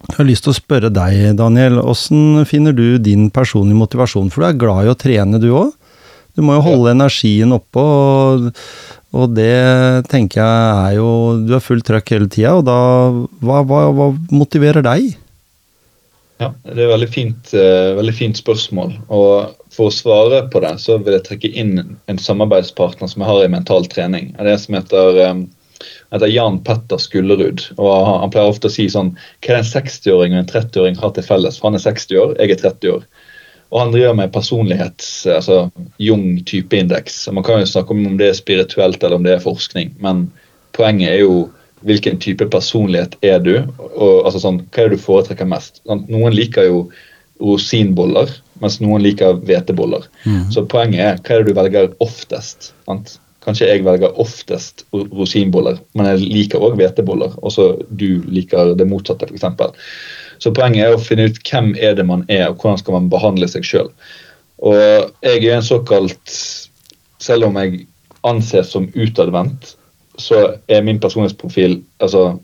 jeg 0.01 0.17
har 0.17 0.27
lyst 0.27 0.43
til 0.43 0.51
å 0.51 0.57
spørre 0.57 0.89
deg, 0.91 1.37
Daniel. 1.39 1.77
Hvordan 1.79 2.47
finner 2.49 2.75
du 2.75 2.97
din 2.99 3.29
personlige 3.31 3.79
motivasjon? 3.79 4.31
For 4.33 4.43
du 4.43 4.49
er 4.49 4.59
glad 4.59 4.87
i 4.87 4.91
å 4.91 4.97
trene, 4.99 5.39
du 5.39 5.51
òg? 5.53 5.71
Du 6.37 6.43
må 6.45 6.55
jo 6.57 6.65
holde 6.65 6.91
ja. 6.91 6.95
energien 6.95 7.55
oppe, 7.55 7.81
og, 7.81 8.61
og, 9.11 9.25
det 9.35 10.07
tenker 10.11 10.41
jeg 10.41 10.85
er 10.85 10.99
jo 10.99 11.09
Du 11.43 11.55
har 11.57 11.63
fullt 11.65 11.87
trøkk 11.87 12.13
hele 12.15 12.29
tida, 12.31 12.55
og 12.59 12.67
da 12.69 12.77
hva, 13.43 13.61
hva, 13.67 13.83
hva, 13.95 14.11
motiverer 14.31 14.85
deg? 14.85 15.11
Ja, 16.41 16.49
det 16.65 16.79
er 16.79 16.87
et 16.87 16.93
veldig 16.95 17.09
fint, 17.13 17.51
uh, 17.53 17.93
veldig 17.99 18.13
fint 18.17 18.39
spørsmål. 18.39 18.95
Og 19.13 19.57
for 19.71 19.91
å 19.91 19.93
svare 19.93 20.45
på 20.49 20.63
det, 20.63 20.73
så 20.81 20.97
vil 20.97 21.19
jeg 21.19 21.27
trekke 21.27 21.51
inn 21.53 21.75
en 22.09 22.21
samarbeidspartner 22.21 23.11
som 23.11 23.21
jeg 23.21 23.29
har 23.29 23.43
i 23.45 23.51
mental 23.53 23.85
trening. 23.91 24.31
Det 24.39 24.55
er 24.55 24.63
som 24.63 24.79
heter 24.79 25.19
um, 25.29 25.43
heter 26.11 26.27
Jan 26.27 26.59
Petter 26.63 26.97
Skullerud. 26.97 27.63
og 27.77 28.07
Han 28.07 28.31
pleier 28.33 28.51
ofte 28.51 28.69
å 28.69 28.73
si 28.73 28.87
sånn 28.91 29.13
Hva 29.41 29.55
er 29.55 29.61
en 29.61 29.69
60-åring 29.69 30.35
og 30.35 30.43
en 30.43 30.51
30-åring 30.51 30.99
har 31.01 31.13
til 31.15 31.27
felles? 31.27 31.59
For 31.59 31.69
han 31.69 31.79
er 31.79 31.85
60 31.85 32.21
år, 32.23 32.33
jeg 32.39 32.55
er 32.55 32.63
30 32.63 32.95
år. 32.95 33.05
Og 33.71 33.79
han 33.79 33.93
driver 33.93 34.17
med 34.19 34.33
personlighets, 34.35 35.25
altså 35.31 35.69
Jung 36.01 36.41
typeindeks. 36.47 37.23
Man 37.31 37.45
kan 37.47 37.61
jo 37.61 37.69
snakke 37.71 37.95
om 37.95 38.05
om 38.09 38.17
det 38.19 38.27
er 38.29 38.37
spirituelt 38.37 39.03
eller 39.03 39.15
om 39.15 39.23
det 39.27 39.37
er 39.37 39.43
forskning, 39.43 39.93
men 40.03 40.25
poenget 40.75 41.13
er 41.13 41.21
jo 41.23 41.35
hvilken 41.87 42.19
type 42.21 42.45
personlighet 42.51 43.15
er 43.25 43.39
du, 43.41 43.55
og 43.79 44.27
altså 44.27 44.41
sånn, 44.43 44.59
hva 44.69 44.83
er 44.83 44.91
det 44.91 44.99
du 44.99 45.05
foretrekker 45.05 45.49
mest. 45.49 45.81
Noen 45.87 46.35
liker 46.35 46.67
jo 46.67 46.83
rosinboller, 47.41 48.29
mens 48.61 48.77
noen 48.83 49.01
liker 49.01 49.39
hveteboller. 49.47 50.05
Mm. 50.27 50.45
Så 50.53 50.67
poenget 50.69 51.01
er 51.01 51.19
hva 51.23 51.35
er 51.35 51.41
det 51.41 51.49
du 51.49 51.57
velger 51.57 51.91
oftest. 52.03 52.71
Sant? 52.85 53.15
Kanskje 53.41 53.71
jeg 53.71 53.85
velger 53.87 54.19
oftest 54.21 54.83
rosinboller, 54.93 55.79
men 55.97 56.11
jeg 56.11 56.27
liker 56.29 56.61
òg 56.61 56.77
hveteboller. 56.77 57.33
Og 57.41 57.55
så 57.55 57.71
du 57.89 58.21
liker 58.29 58.75
det 58.77 58.85
motsatte, 58.89 59.25
f.eks. 59.31 59.47
Så 60.41 60.53
poenget 60.57 60.87
er 60.87 60.95
å 60.95 61.01
finne 61.01 61.29
ut 61.29 61.39
hvem 61.45 61.73
er 61.77 61.95
det 61.97 62.05
man 62.09 62.25
er, 62.27 62.47
og 62.49 62.61
hvordan 62.61 62.79
skal 62.81 62.97
man 62.97 63.09
behandle 63.13 63.49
seg 63.49 63.65
sjøl. 63.67 63.91
Og 64.61 64.77
jeg 64.77 65.41
er 65.41 65.57
en 65.57 65.65
såkalt 65.65 66.37
Selv 67.21 67.45
om 67.45 67.57
jeg 67.59 67.83
anses 68.25 68.71
som 68.73 68.87
utadvendt, 68.97 69.75
så 70.17 70.55
er 70.65 70.81
min 70.81 70.97
personlighetsprofil 71.01 71.75
altså, 72.01 72.39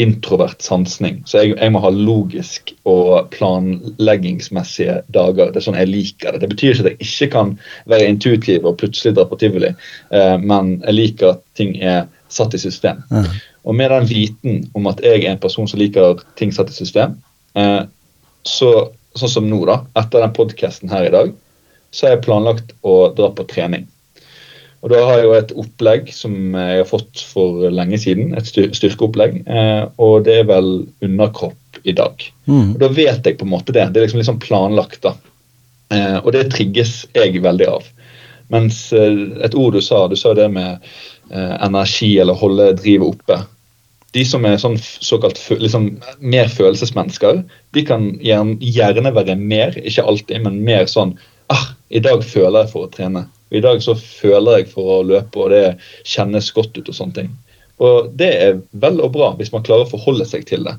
introvert 0.00 0.62
sansning. 0.64 1.18
Så 1.28 1.42
jeg, 1.42 1.52
jeg, 1.58 1.72
må 1.74 1.82
ha 1.84 1.90
logisk 1.92 2.72
og 2.88 3.28
planleggingsmessige 3.34 5.02
dager. 5.12 5.52
Det 5.52 5.60
er 5.60 5.66
sånn 5.66 5.76
jeg 5.76 5.90
liker 5.90 6.32
det. 6.32 6.40
Det 6.46 6.50
betyr 6.54 6.72
ikke 6.72 6.86
at 6.86 6.90
jeg 6.94 7.08
ikke 7.08 7.28
kan 7.34 7.52
være 7.92 8.08
intuitiv 8.08 8.68
og 8.68 8.78
plutselig 8.80 9.18
dra 9.18 9.26
på 9.28 9.36
tivoli, 9.42 9.74
eh, 10.16 10.36
men 10.40 10.78
jeg 10.78 10.96
liker 10.96 11.34
at 11.34 11.44
ting 11.60 11.76
er 11.76 12.06
satt 12.32 12.56
i 12.56 12.62
system. 12.62 13.04
Ja. 13.12 13.26
Og 13.68 13.76
med 13.76 13.92
den 13.92 14.08
viten 14.08 14.64
om 14.72 14.88
at 14.88 15.04
jeg 15.04 15.26
er 15.26 15.34
en 15.34 15.44
person 15.44 15.68
som 15.68 15.80
liker 15.80 16.24
ting 16.40 16.56
satt 16.56 16.72
i 16.72 16.78
system, 16.80 17.18
så, 17.54 18.68
sånn 19.18 19.32
som 19.32 19.48
nå, 19.50 19.58
da, 19.68 19.82
etter 20.00 20.24
den 20.24 20.34
podkasten 20.36 20.92
her 20.92 21.06
i 21.06 21.12
dag, 21.14 21.32
så 21.92 22.06
har 22.06 22.14
jeg 22.16 22.24
planlagt 22.24 22.72
å 22.86 22.96
dra 23.16 23.28
på 23.36 23.44
trening. 23.50 23.86
Og 24.82 24.90
Da 24.90 25.02
har 25.06 25.20
jeg 25.20 25.26
jo 25.28 25.34
et 25.36 25.52
opplegg 25.62 26.08
som 26.14 26.34
jeg 26.58 26.80
har 26.80 26.88
fått 26.88 27.22
for 27.30 27.68
lenge 27.70 28.00
siden. 28.02 28.32
Et 28.34 28.48
styrkeopplegg. 28.50 29.42
Eh, 29.46 29.84
og 30.02 30.24
det 30.26 30.40
er 30.40 30.48
vel 30.48 30.72
underkropp 31.04 31.78
i 31.86 31.94
dag. 31.94 32.24
Mm. 32.50 32.74
Og 32.74 32.78
Da 32.82 32.88
vet 32.90 33.28
jeg 33.28 33.38
på 33.38 33.46
en 33.46 33.52
måte 33.52 33.74
det. 33.74 33.86
Det 33.92 34.00
er 34.00 34.08
liksom 34.08 34.22
litt 34.22 34.30
sånn 34.30 34.42
planlagt. 34.42 35.02
da. 35.06 35.14
Eh, 35.94 36.18
og 36.24 36.32
det 36.34 36.48
trigges 36.50 37.04
jeg 37.14 37.42
veldig 37.44 37.68
av. 37.70 37.86
Mens 38.50 38.90
et 38.92 39.54
ord 39.54 39.78
du 39.78 39.80
sa, 39.80 40.08
du 40.08 40.16
sa 40.18 40.34
det 40.34 40.50
med 40.52 40.82
energi 41.32 42.18
eller 42.20 42.36
holde 42.36 42.74
drivet 42.76 43.14
oppe 43.14 43.38
de 44.12 44.24
som 44.28 44.44
er 44.44 44.58
sånn 44.60 44.76
såkalt 44.80 45.40
liksom, 45.48 45.88
mer 46.20 46.50
følelsesmennesker, 46.52 47.42
de 47.72 47.84
kan 47.88 48.10
gjerne 48.20 49.14
være 49.16 49.36
mer, 49.40 49.76
ikke 49.80 50.04
alltid, 50.04 50.42
men 50.44 50.60
mer 50.66 50.84
sånn 50.90 51.14
ah, 51.52 51.70
I 51.92 52.00
dag 52.04 52.24
føler 52.24 52.62
jeg 52.62 52.72
for 52.72 52.86
å 52.86 52.92
trene. 52.92 53.26
I 53.52 53.60
dag 53.64 53.82
så 53.84 53.94
føler 53.96 54.62
jeg 54.62 54.70
for 54.72 54.98
å 54.98 55.02
løpe, 55.04 55.40
og 55.40 55.52
det 55.52 55.76
kjennes 56.08 56.48
godt 56.56 56.76
ut 56.78 56.88
og 56.88 56.96
sånne 56.96 57.18
ting. 57.18 57.32
Og 57.82 58.12
det 58.16 58.30
er 58.44 58.60
vel 58.80 59.00
og 59.04 59.12
bra 59.16 59.32
hvis 59.38 59.52
man 59.52 59.64
klarer 59.66 59.84
å 59.84 59.92
forholde 59.92 60.26
seg 60.28 60.46
til 60.48 60.64
det. 60.68 60.76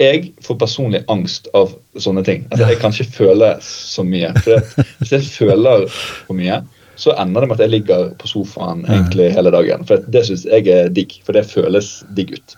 Jeg 0.00 0.32
får 0.42 0.58
personlig 0.58 1.02
angst 1.12 1.48
av 1.56 1.74
sånne 2.00 2.24
ting. 2.26 2.46
Altså, 2.50 2.68
jeg 2.72 2.80
kan 2.80 2.94
ikke 2.94 3.16
føle 3.18 3.50
så 3.64 4.04
mye. 4.06 4.32
For 4.44 4.64
hvis 5.00 5.12
jeg 5.14 5.28
føler 5.28 5.84
for 5.92 6.38
mye, 6.38 6.62
så 6.96 7.14
ender 7.18 7.40
det 7.40 7.48
med 7.48 7.58
at 7.58 7.64
jeg 7.64 7.72
ligger 7.72 8.08
på 8.20 8.30
sofaen 8.30 8.84
egentlig 8.86 9.30
hele 9.36 9.52
dagen. 9.54 9.84
For 9.88 10.02
det 10.12 10.24
syns 10.28 10.46
jeg 10.48 10.68
er 10.70 10.90
digg, 10.92 11.14
for 11.26 11.36
det 11.36 11.48
føles 11.48 11.94
digg 12.16 12.34
ut. 12.36 12.56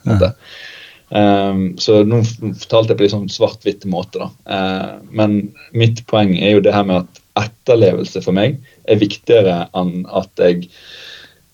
Um, 1.14 1.74
så 1.78 2.00
nå 2.06 2.22
fortalte 2.24 2.94
jeg 2.94 2.98
på 2.98 3.04
litt 3.04 3.14
sånn 3.14 3.30
svart-hvitt 3.30 3.84
måte. 3.90 4.24
da. 4.24 4.30
Uh, 4.48 4.94
men 5.14 5.36
mitt 5.76 6.02
poeng 6.10 6.34
er 6.38 6.56
jo 6.56 6.64
det 6.64 6.74
her 6.74 6.86
med 6.88 7.04
at 7.04 7.20
etterlevelse 7.44 8.22
for 8.24 8.36
meg 8.36 8.60
er 8.90 9.00
viktigere 9.00 9.64
enn 9.76 10.04
at 10.14 10.30
jeg 10.40 10.68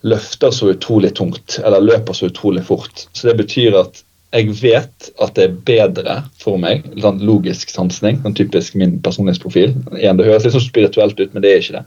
løfter 0.06 0.52
så 0.54 0.70
utrolig 0.72 1.12
tungt 1.16 1.58
eller 1.60 1.84
løper 1.84 2.16
så 2.16 2.30
utrolig 2.30 2.64
fort. 2.68 3.08
Så 3.12 3.28
det 3.28 3.36
betyr 3.42 3.76
at 3.82 4.00
jeg 4.30 4.54
vet 4.60 5.10
at 5.18 5.34
det 5.34 5.44
er 5.44 5.56
bedre 5.66 6.16
for 6.38 6.60
meg, 6.60 6.84
sånn 7.02 7.18
logisk 7.26 7.72
sansning, 7.72 8.20
sånn 8.22 8.36
typisk 8.38 8.76
min 8.78 9.00
personlighetsprofil. 9.02 9.74
Igjen, 9.98 10.20
det 10.20 10.28
høres 10.28 10.46
litt 10.46 10.54
så 10.54 10.62
spirituelt 10.62 11.18
ut, 11.18 11.32
men 11.34 11.42
det 11.42 11.50
er 11.52 11.64
ikke 11.64 11.80
det 11.80 11.84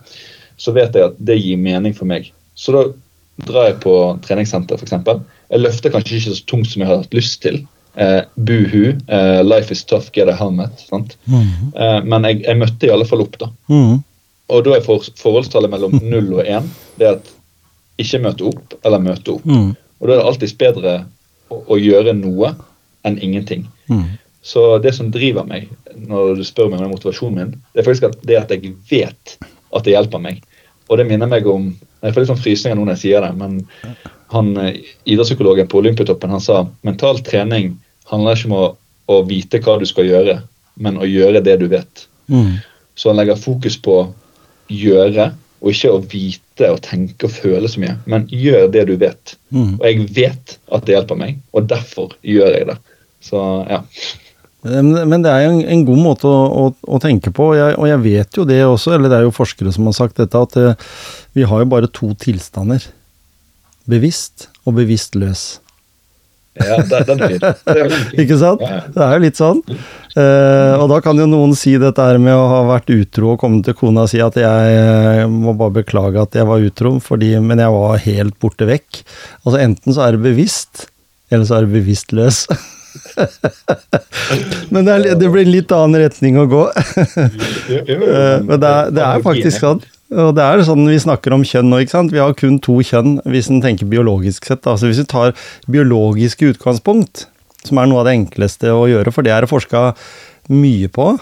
så 0.58 0.74
vet 0.76 0.96
jeg 0.96 1.12
at 1.12 1.20
det 1.20 1.39
gir 1.39 1.60
mening 1.62 1.96
for 1.98 2.10
meg. 2.10 2.32
Så 2.56 2.76
da 2.76 2.84
drar 3.48 3.72
jeg 3.72 3.80
på 3.84 3.94
treningssenter, 4.26 4.78
f.eks. 4.78 4.96
Jeg 5.54 5.62
løfter 5.62 5.94
kanskje 5.94 6.20
ikke 6.20 6.36
så 6.36 6.46
tungt 6.50 6.70
som 6.72 6.84
jeg 6.84 6.89
har 6.89 7.02
hatt 7.02 7.18
lyst 7.18 7.42
til. 7.46 7.63
Eh, 7.96 8.22
Buhu, 8.36 8.96
eh, 9.08 9.44
life 9.46 9.74
is 9.74 9.84
tough, 9.84 10.10
get 10.13 10.30
a 10.30 10.36
helmet. 10.36 10.80
sant? 10.80 11.18
Mm. 11.26 11.74
Eh, 11.76 12.00
men 12.04 12.28
jeg, 12.30 12.42
jeg, 12.46 12.58
møtte 12.58 12.89
i 12.89 12.94
alle 12.94 13.08
fall 13.10 13.26
opp, 13.26 13.38
da. 13.42 13.50
Mm. 13.70 14.02
Og 14.54 14.66
da 14.66 14.76
er 14.78 14.86
for, 14.86 15.06
forholdstallet 15.20 15.72
mellom 15.72 15.98
null 16.13 16.34
og 16.39 16.46
én 16.46 16.70
det 17.00 17.16
at 17.16 17.32
ikke 18.02 18.24
møte 18.24 18.50
opp 18.50 18.78
eller 18.82 19.02
møte 19.02 19.38
opp. 19.38 19.46
Mm. 19.46 19.74
Og 20.02 20.10
da 20.10 20.16
er 20.16 20.20
det 20.20 20.28
alltids 20.32 20.58
bedre 20.58 20.98
å, 21.54 21.62
å 21.62 21.80
gjøre 21.80 22.16
noe 22.18 22.54
enn 23.06 23.20
ingenting. 23.22 23.68
Mm. 23.92 24.18
Så 24.44 24.78
det 24.84 24.92
som 24.98 25.12
driver 25.13 25.46
meg 25.48 25.70
når 25.96 26.39
du 26.39 26.44
spør 26.44 26.72
meg 26.72 26.82
om 26.84 26.92
motivasjonen 26.92 27.38
min, 27.38 27.52
det 27.72 27.84
er 27.84 27.88
faktisk 27.88 28.10
at 28.10 28.26
det 28.28 28.39
at 28.42 28.52
jeg 28.52 28.74
vet 28.89 29.38
at 29.74 29.86
det 29.86 29.96
hjelper 29.96 30.22
meg. 30.22 30.44
Og 30.90 31.00
det 31.00 31.08
minner 31.10 31.30
meg 31.30 31.48
om 31.50 31.72
Jeg 32.04 32.12
får 32.12 32.20
litt 32.20 32.30
sånn 32.34 32.42
frysninger 32.44 32.76
nå 32.76 32.84
når 32.84 32.98
jeg 32.98 33.00
sier 33.00 33.24
det, 33.24 33.30
men 33.40 33.62
han, 34.34 34.50
eh, 34.60 34.82
idrettspsykologen 35.08 35.70
på 35.72 35.78
Olympiatoppen 35.80 36.34
han 36.36 36.42
sa 36.44 36.66
mental 36.84 37.22
trening 37.24 37.78
handler 38.10 38.36
ikke 38.36 38.50
om 38.50 38.56
å, 38.58 38.66
å, 39.08 39.22
vite 39.30 39.62
hva 39.64 39.78
du 39.80 39.86
skal 39.88 40.10
gjøre, 40.10 40.34
men 40.84 41.00
å 41.00 41.08
gjøre 41.08 41.40
det 41.46 41.56
du 41.62 41.70
vet. 41.72 42.04
Mm. 42.28 42.58
Så 43.00 43.08
han 43.08 43.22
legger 43.22 43.40
fokus 43.40 43.78
på 43.80 44.02
gjøre, 44.68 45.30
og 45.64 45.72
ikke 45.72 45.94
å 45.96 46.02
vite 46.12 46.70
og 46.74 46.82
tenke 46.84 47.30
og 47.30 47.36
føle 47.38 47.72
så 47.72 47.80
mye, 47.80 47.96
men 48.10 48.28
gjør 48.28 48.68
det 48.74 48.84
du 48.90 48.98
vet. 49.00 49.38
Mm. 49.56 49.78
Og 49.78 49.88
jeg 49.88 50.10
vet 50.18 50.58
at 50.76 50.84
det 50.84 50.98
hjelper 50.98 51.24
meg, 51.24 51.40
og 51.56 51.72
derfor 51.72 52.18
gjør 52.20 52.58
jeg 52.58 52.68
det. 52.74 52.78
Så 53.24 53.40
ja. 53.72 53.80
Men 54.63 55.23
det 55.26 55.32
er 55.32 55.43
jo 55.43 55.54
en, 55.58 55.63
en 55.76 55.86
god 55.88 55.99
måte 55.99 56.30
å, 56.30 56.43
å, 56.47 56.67
å 56.95 56.99
tenke 57.04 57.34
på, 57.36 57.52
og 57.52 57.58
jeg, 57.60 57.76
og 57.76 57.89
jeg, 57.89 58.04
vet 58.06 58.39
jo 58.39 58.45
det 58.47 58.62
også, 58.63 58.93
eller 58.95 59.12
det 59.12 59.19
er 59.19 59.26
jo 59.28 59.36
forskere 59.36 59.73
som 59.76 59.89
har 59.89 59.97
sagt 59.97 60.21
dette, 60.21 60.39
at 60.39 60.56
eh, 60.60 60.93
vi 61.36 61.47
har 61.49 61.63
jo 61.63 61.71
bare 61.73 61.91
to 61.91 62.13
tilstander. 62.19 62.86
Bevisst 63.90 64.48
og 64.63 64.77
bevisstløs. 64.77 65.44
Ja, 66.54 66.77
den 66.85 67.23
er 67.25 67.31
fin. 67.33 67.96
Ikke 68.21 68.38
sant? 68.38 68.62
Det 68.94 69.02
er 69.02 69.15
jo 69.15 69.23
litt 69.23 69.40
sånn. 69.40 69.62
Eh, 70.13 70.73
og 70.77 70.85
da 70.92 71.00
kan 71.04 71.17
jo 71.17 71.25
noen 71.29 71.56
si 71.58 71.73
dette 71.81 72.06
her 72.06 72.19
med 72.21 72.38
å 72.38 72.46
ha 72.52 72.60
vært 72.69 72.94
utro 72.94 73.33
og 73.33 73.42
komme 73.42 73.63
til 73.65 73.75
kona 73.77 74.06
og 74.06 74.12
si 74.12 74.21
at 74.21 74.38
jeg 74.38 74.75
eh, 74.77 75.23
må 75.27 75.56
bare 75.58 75.79
beklage 75.81 76.21
at 76.21 76.38
jeg 76.38 76.48
var 76.50 76.63
utro, 76.63 76.94
fordi, 77.04 77.33
men 77.42 77.63
jeg 77.63 77.73
var 77.73 78.06
helt 78.06 78.38
borte 78.44 78.69
vekk. 78.69 79.02
Altså 79.42 79.63
enten 79.65 79.98
så 79.98 80.06
er 80.06 80.15
det 80.15 80.27
bevisst, 80.29 80.88
eller 81.33 81.50
så 81.50 81.58
er 81.58 81.67
det 81.67 81.75
bevisstløs. 81.79 82.46
Men 84.73 84.85
det, 84.85 84.94
er, 84.94 85.17
det, 85.19 85.29
blir 85.29 85.44
en 85.46 85.54
litt 85.54 85.73
annen 85.75 86.02
retning 86.04 86.39
å 86.41 86.48
gå. 86.50 86.63
Eh, 87.73 88.39
men 88.44 88.60
det 88.60 88.67
er, 88.67 88.89
det 88.94 89.02
er 89.02 89.21
faktisk 89.23 89.62
sånn. 89.63 89.79
Og 90.13 90.33
det 90.37 90.44
er 90.44 90.62
sånn 90.67 90.83
vi 90.85 90.98
snakker 91.02 91.33
om 91.35 91.46
kjønn 91.48 91.69
nå, 91.71 91.79
ikke 91.83 91.96
sant. 91.96 92.13
Vi 92.13 92.21
har 92.21 92.35
kun 92.37 92.60
to 92.63 92.75
kjønn 92.85 93.15
hvis 93.29 93.50
en 93.52 93.62
tenker 93.63 93.89
biologisk 93.89 94.46
sett. 94.50 94.67
Altså 94.69 94.89
hvis 94.89 95.00
vi 95.02 95.08
tar 95.10 95.33
biologiske 95.71 96.52
utgangspunkt, 96.54 97.25
som 97.63 97.79
er 97.79 97.89
noe 97.89 98.04
av 98.04 98.10
det 98.10 98.17
enkleste 98.19 98.73
å 98.75 98.85
gjøre, 98.91 99.13
for 99.15 99.25
det 99.25 99.33
er 99.33 99.46
det 99.46 99.52
forska 99.52 99.94
mye 100.52 100.91
på, 100.94 101.13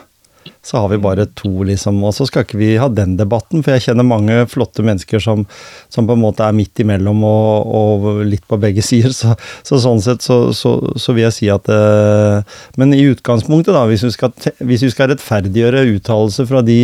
så 0.63 0.77
har 0.77 0.89
vi 0.91 0.97
bare 1.01 1.25
to, 1.37 1.63
liksom. 1.65 1.97
Og 2.05 2.13
så 2.13 2.27
skal 2.29 2.45
ikke 2.45 2.59
vi 2.59 2.69
ha 2.77 2.87
den 2.93 3.15
debatten, 3.17 3.63
for 3.63 3.73
jeg 3.73 3.87
kjenner 3.87 4.05
mange 4.05 4.35
flotte 4.49 4.85
mennesker 4.85 5.21
som, 5.21 5.45
som 5.89 6.07
på 6.09 6.13
en 6.17 6.21
måte 6.21 6.45
er 6.45 6.55
midt 6.55 6.83
imellom 6.83 7.23
og, 7.25 7.71
og 7.81 8.21
litt 8.29 8.45
på 8.49 8.59
begge 8.61 8.85
sider. 8.89 9.13
Så, 9.15 9.33
så 9.67 9.81
sånn 9.81 10.03
sett 10.05 10.25
så, 10.25 10.39
så, 10.57 10.75
så, 11.01 11.17
vil 11.17 11.25
jeg 11.27 11.37
si 11.37 11.51
at 11.53 11.69
eh, 11.73 12.61
Men 12.81 12.93
i 12.93 13.03
utgangspunktet, 13.09 13.73
da, 13.73 13.87
hvis 13.89 14.05
vi 14.05 14.13
skal, 14.13 14.33
hvis 14.61 14.85
vi 14.85 14.93
skal 14.93 15.11
rettferdiggjøre 15.13 15.87
uttalelser 15.95 16.49
fra 16.49 16.63
de 16.65 16.79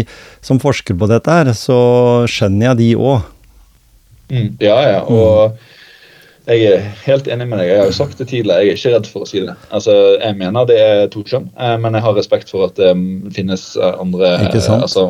som 0.45 0.61
forsker 0.61 0.97
på 0.97 1.09
dette 1.11 1.39
her, 1.39 1.53
så 1.57 1.79
skjønner 2.29 2.71
jeg 2.71 2.81
de 2.81 2.91
òg. 2.97 3.33
Mm, 4.27 4.49
ja, 4.59 4.77
ja. 4.83 5.01
Og 5.05 5.53
mm. 5.53 5.76
Jeg 6.47 6.63
er 6.63 6.83
helt 7.03 7.25
enig 7.27 7.43
med 7.49 7.59
deg. 7.59 7.67
Jeg 7.67 7.79
har 7.81 7.89
jo 7.89 7.95
sagt 7.95 8.19
det 8.21 8.29
tidligere, 8.29 8.63
jeg 8.63 8.71
er 8.71 8.77
ikke 8.79 8.91
redd 8.93 9.07
for 9.11 9.25
å 9.25 9.27
si 9.27 9.41
det. 9.43 9.55
Altså, 9.75 9.93
Jeg 10.21 10.37
mener 10.39 10.67
det 10.69 10.77
er 10.79 11.09
to 11.11 11.23
kjønn, 11.27 11.49
eh, 11.59 11.73
men 11.83 11.97
jeg 11.97 12.05
har 12.05 12.15
respekt 12.15 12.53
for 12.53 12.69
at 12.69 12.77
det 12.79 12.93
mm, 12.95 13.33
finnes 13.35 13.65
eh, 13.75 13.97
andre 13.99 14.29
Ikke 14.45 14.61
sant? 14.63 14.85
Altså, 14.85 15.03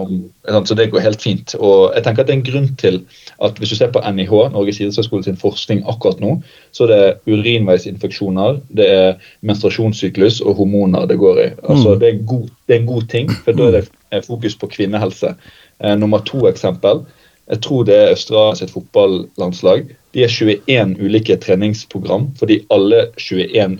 så 0.66 0.78
det 0.80 0.90
går 0.90 1.06
helt 1.06 1.22
fint. 1.22 1.54
Og 1.60 1.94
jeg 1.94 2.08
tenker 2.08 2.26
at 2.26 2.32
det 2.32 2.34
er 2.34 2.40
en 2.40 2.48
grunn 2.48 2.72
til 2.82 2.98
at 3.46 3.62
hvis 3.62 3.70
du 3.70 3.78
ser 3.78 3.94
på 3.94 4.02
NIH, 4.02 4.34
Norges 4.56 4.82
idrettshøgskole 4.82 5.28
sin 5.28 5.38
forskning 5.38 5.84
akkurat 5.86 6.24
nå, 6.24 6.40
så 6.74 6.88
er 6.88 6.94
det 6.94 7.04
urinveisinfeksjoner, 7.30 8.58
det 8.74 8.90
er 8.90 9.30
menstruasjonssyklus 9.46 10.42
og 10.42 10.58
hormoner 10.58 11.06
det 11.06 11.20
går 11.22 11.44
i. 11.44 11.48
Altså, 11.68 11.94
mm. 11.94 12.02
det, 12.02 12.10
er 12.10 12.26
god, 12.34 12.50
det, 12.66 12.76
er 12.76 12.82
en 12.82 12.90
god 12.90 13.08
ting, 13.14 13.30
for 13.46 13.54
da 13.54 13.70
er 13.70 13.80
det 13.86 14.26
fokus 14.26 14.58
på 14.58 14.74
kvinnehelse. 14.74 15.36
Eh, 15.84 15.96
nummer 16.02 16.26
to 16.26 16.48
eksempel. 16.50 17.06
Jeg 17.48 17.62
tror 17.64 17.86
det 17.88 17.96
er 17.96 18.14
Østra 18.16 18.50
sitt 18.60 18.74
fotballandslag 18.74 19.88
de 20.18 20.24
er 20.26 20.34
21 20.34 20.98
ulike 21.06 21.38
treningsprogram 21.38 22.32
for 22.40 22.50
de 22.50 22.62
alle 22.74 23.08
21 23.22 23.78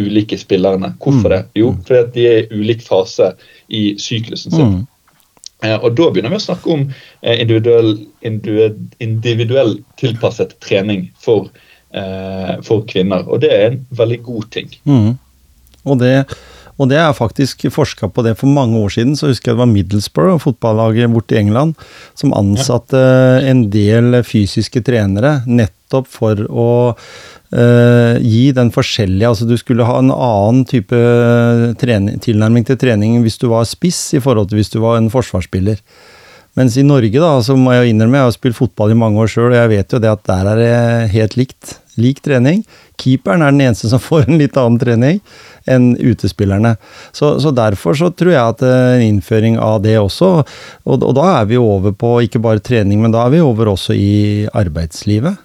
ulike 0.00 0.38
spillerne. 0.40 0.94
Hvorfor 1.02 1.28
det? 1.28 1.42
Jo, 1.54 1.74
mm. 1.74 1.82
fordi 1.86 2.02
de 2.14 2.26
er 2.30 2.38
i 2.40 2.60
ulik 2.60 2.82
fase 2.82 3.34
i 3.68 3.82
syklusen 4.00 4.54
sin. 4.54 4.72
Mm. 4.72 4.86
Eh, 5.64 5.76
og 5.76 5.92
Da 5.96 6.08
begynner 6.10 6.32
vi 6.32 6.40
å 6.40 6.46
snakke 6.46 6.72
om 6.72 6.86
eh, 6.88 7.36
individuell, 7.42 7.98
individuell, 8.22 8.78
individuell 9.04 9.76
tilpasset 10.00 10.56
trening 10.64 11.10
for, 11.20 11.50
eh, 11.92 12.56
for, 12.64 12.86
kvinner. 12.88 13.28
Og 13.28 13.44
det 13.44 13.52
er 13.52 13.66
en 13.68 13.78
veldig 13.90 14.22
god 14.24 14.50
ting. 14.56 14.72
Mm. 14.88 15.14
Og 15.84 16.00
det 16.00 16.16
og 16.74 16.90
det 16.90 16.98
er 16.98 17.14
faktisk 17.14 17.66
forska 17.70 18.08
på 18.10 18.24
det 18.26 18.34
for 18.40 18.50
mange 18.50 18.80
år 18.82 18.90
siden. 18.96 19.14
Så 19.18 19.30
husker 19.30 19.52
jeg 19.52 19.56
det 19.56 19.62
var 19.62 19.70
Middlesbrough, 19.70 20.40
fotballaget 20.42 21.12
borte 21.12 21.36
i 21.36 21.42
England, 21.44 21.76
som 22.18 22.34
ansatte 22.34 22.98
en 23.46 23.68
del 23.70 24.18
fysiske 24.26 24.82
trenere 24.86 25.36
nettopp 25.46 26.10
for 26.10 26.42
å 26.50 26.70
uh, 26.94 28.16
gi 28.18 28.48
den 28.56 28.72
forskjellige 28.74 29.30
Altså 29.30 29.46
du 29.46 29.54
skulle 29.60 29.86
ha 29.86 30.00
en 30.00 30.10
annen 30.10 30.64
type 30.66 30.98
trening, 31.78 32.18
tilnærming 32.24 32.66
til 32.66 32.80
trening 32.80 33.20
hvis 33.22 33.38
du 33.38 33.46
var 33.52 33.68
spiss 33.68 34.08
i 34.18 34.22
forhold 34.24 34.50
til 34.50 34.58
hvis 34.58 34.74
du 34.74 34.80
var 34.82 34.98
en 34.98 35.12
forsvarsspiller. 35.12 35.78
Mens 36.58 36.76
i 36.78 36.86
Norge, 36.86 37.18
da, 37.18 37.32
så 37.42 37.56
må 37.58 37.72
jeg 37.74 37.90
innrømme, 37.90 38.18
jeg 38.18 38.30
har 38.30 38.34
spilt 38.34 38.58
fotball 38.58 38.92
i 38.94 38.98
mange 38.98 39.18
år 39.18 39.30
sjøl, 39.30 39.48
og 39.50 39.58
jeg 39.58 39.72
vet 39.72 39.94
jo 39.94 40.02
det 40.02 40.10
at 40.10 40.26
der 40.30 40.50
er 40.52 40.60
det 40.60 40.76
helt 41.14 41.34
likt. 41.38 41.78
Lik 42.00 42.22
trening. 42.24 42.64
Keeperen 43.00 43.44
er 43.44 43.54
den 43.54 43.64
eneste 43.66 43.90
som 43.92 44.02
får 44.08 44.28
en 44.28 44.40
litt 44.40 44.58
annen 44.60 44.80
trening 44.80 45.20
enn 45.70 45.94
utespillerne. 45.96 46.74
Så, 47.12 47.36
så 47.40 47.52
derfor 47.54 47.96
så 47.98 48.10
tror 48.12 48.34
jeg 48.34 48.42
at 48.42 48.64
en 48.66 49.00
eh, 49.00 49.06
innføring 49.08 49.58
av 49.62 49.80
det 49.84 49.96
også, 50.00 50.30
og, 50.42 50.94
og, 50.98 51.10
da 51.16 51.30
er 51.38 51.48
vi 51.50 51.60
over 51.60 51.94
på 51.96 52.18
ikke 52.26 52.42
bare 52.42 52.62
trening, 52.64 53.00
men 53.02 53.14
da 53.14 53.24
er 53.24 53.36
vi 53.36 53.44
over 53.44 53.72
også 53.72 53.96
i 53.96 54.44
arbeidslivet. 54.52 55.40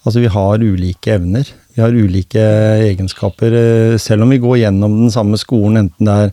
Altså 0.00 0.22
vi 0.22 0.30
har 0.32 0.62
ulike 0.64 1.12
evner. 1.18 1.48
Vi 1.74 1.82
har 1.82 1.94
ulike 1.94 2.42
egenskaper. 2.88 3.54
Eh, 3.56 3.96
selv 4.00 4.24
om 4.24 4.32
vi 4.32 4.40
går 4.42 4.62
gjennom 4.62 4.96
den 5.04 5.12
samme 5.12 5.38
skolen, 5.40 5.84
enten 5.84 6.08
det 6.08 6.16
er 6.24 6.32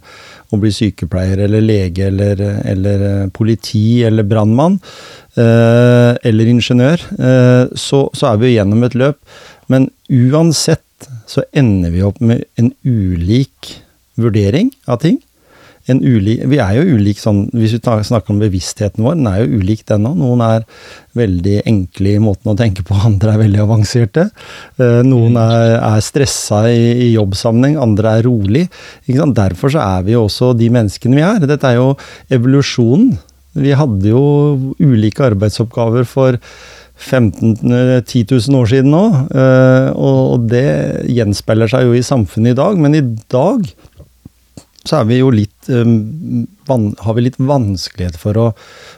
å 0.55 0.59
bli 0.61 0.71
sykepleier 0.71 1.43
eller 1.43 1.63
lege 1.63 2.07
eller, 2.07 2.41
eller 2.71 3.07
eh, 3.09 3.29
politi 3.35 4.01
eller 4.07 4.27
brannmann 4.27 4.79
eller 5.37 6.49
ingeniør, 6.49 7.03
så, 7.77 7.99
så 8.17 8.31
er 8.31 8.39
vi 8.41 8.55
gjennom 8.55 8.83
et 8.87 8.97
løp. 8.97 9.19
Men 9.71 9.89
uansett 10.09 11.09
så 11.29 11.43
ender 11.55 11.93
vi 11.93 12.03
opp 12.05 12.19
med 12.23 12.45
en 12.57 12.71
ulik 12.87 13.77
vurdering 14.17 14.71
av 14.89 15.01
ting. 15.03 15.19
Ulik, 15.87 16.41
vi 16.51 16.57
er 16.59 16.73
jo 16.75 16.97
ulik 16.97 17.19
sånn, 17.21 17.45
Hvis 17.55 17.77
vi 17.77 17.79
snakker 17.79 18.33
om 18.33 18.41
bevisstheten 18.41 19.05
vår, 19.05 19.15
den 19.15 19.29
er 19.29 19.37
jo 19.39 19.61
ulik 19.61 19.85
den 19.87 20.07
òg. 20.09 20.17
Noen 20.19 20.43
er 20.43 20.65
veldig 21.15 21.61
enkle 21.63 22.17
i 22.17 22.23
måten 22.23 22.51
å 22.51 22.57
tenke 22.59 22.83
på, 22.83 22.97
andre 23.07 23.35
er 23.35 23.43
veldig 23.45 23.61
avanserte. 23.63 24.27
Eh, 24.81 24.99
noen 25.07 25.39
er, 25.39 25.77
er 25.79 26.03
stressa 26.03 26.65
i, 26.67 26.91
i, 27.07 27.13
jobbsammenheng, 27.15 27.79
andre 27.79 28.17
er 28.17 28.27
rolig. 28.27 28.65
Derfor 29.07 29.71
så 29.71 29.85
er 29.85 30.03
vi 30.03 30.17
jo 30.17 30.25
også 30.27 30.51
de 30.59 30.67
menneskene 30.75 31.21
vi 31.21 31.23
er. 31.23 31.47
Dette 31.47 31.71
er 31.71 31.79
jo 31.79 31.93
evolusjonen. 32.35 33.15
Vi 33.57 33.75
hadde 33.77 34.11
jo 34.13 34.23
ulike 34.79 35.25
arbeidsoppgaver 35.31 36.07
for 36.07 36.39
15 36.97 37.57
000-10 37.61 38.49
000 38.49 38.57
år 38.59 38.71
siden 38.71 38.93
nå. 38.93 39.03
Eh, 39.29 39.89
og 39.93 40.47
det 40.51 41.05
gjenspeiler 41.13 41.69
seg 41.71 41.87
jo 41.87 41.97
i 41.97 42.05
samfunnet 42.05 42.55
i 42.55 42.59
dag, 42.61 42.79
men 42.81 42.97
i 42.97 43.05
dag 43.31 43.67
så 44.87 45.01
vi 45.03 45.19
litt 45.35 45.67
eh, 45.67 45.83
har 47.03 47.15
vi 47.17 47.25
litt 47.25 47.39
vanskelighet 47.39 48.17
for 48.19 48.39
å, 48.39 48.45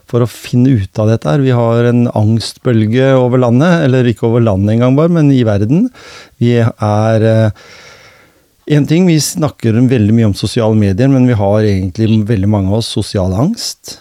for 0.10 0.22
å 0.22 0.30
finne 0.30 0.76
ut 0.78 1.02
av 1.02 1.10
dette 1.10 1.30
her. 1.30 1.44
Vi 1.44 1.56
har 1.56 1.90
en 1.90 2.04
angstbølge 2.14 3.12
over 3.18 3.42
landet, 3.42 3.86
eller 3.88 4.10
ikke 4.10 4.28
over 4.30 4.44
landet 4.46 4.76
engang 4.76 4.98
bare, 5.00 5.14
men 5.14 5.32
i 5.34 5.42
verden. 5.48 5.88
Vi 6.42 6.56
er 6.62 7.26
eh, 7.26 7.64
en 8.70 8.86
ting, 8.86 9.08
Vi 9.10 9.18
snakker 9.18 9.80
veldig 9.90 10.14
mye 10.14 10.30
om 10.30 10.38
sosiale 10.38 10.78
medier, 10.78 11.10
men 11.10 11.26
vi 11.30 11.38
har 11.38 11.66
egentlig 11.66 12.22
veldig 12.30 12.52
mange 12.52 12.70
av 12.70 12.84
oss 12.84 12.94
sosial 12.94 13.34
angst. 13.34 13.98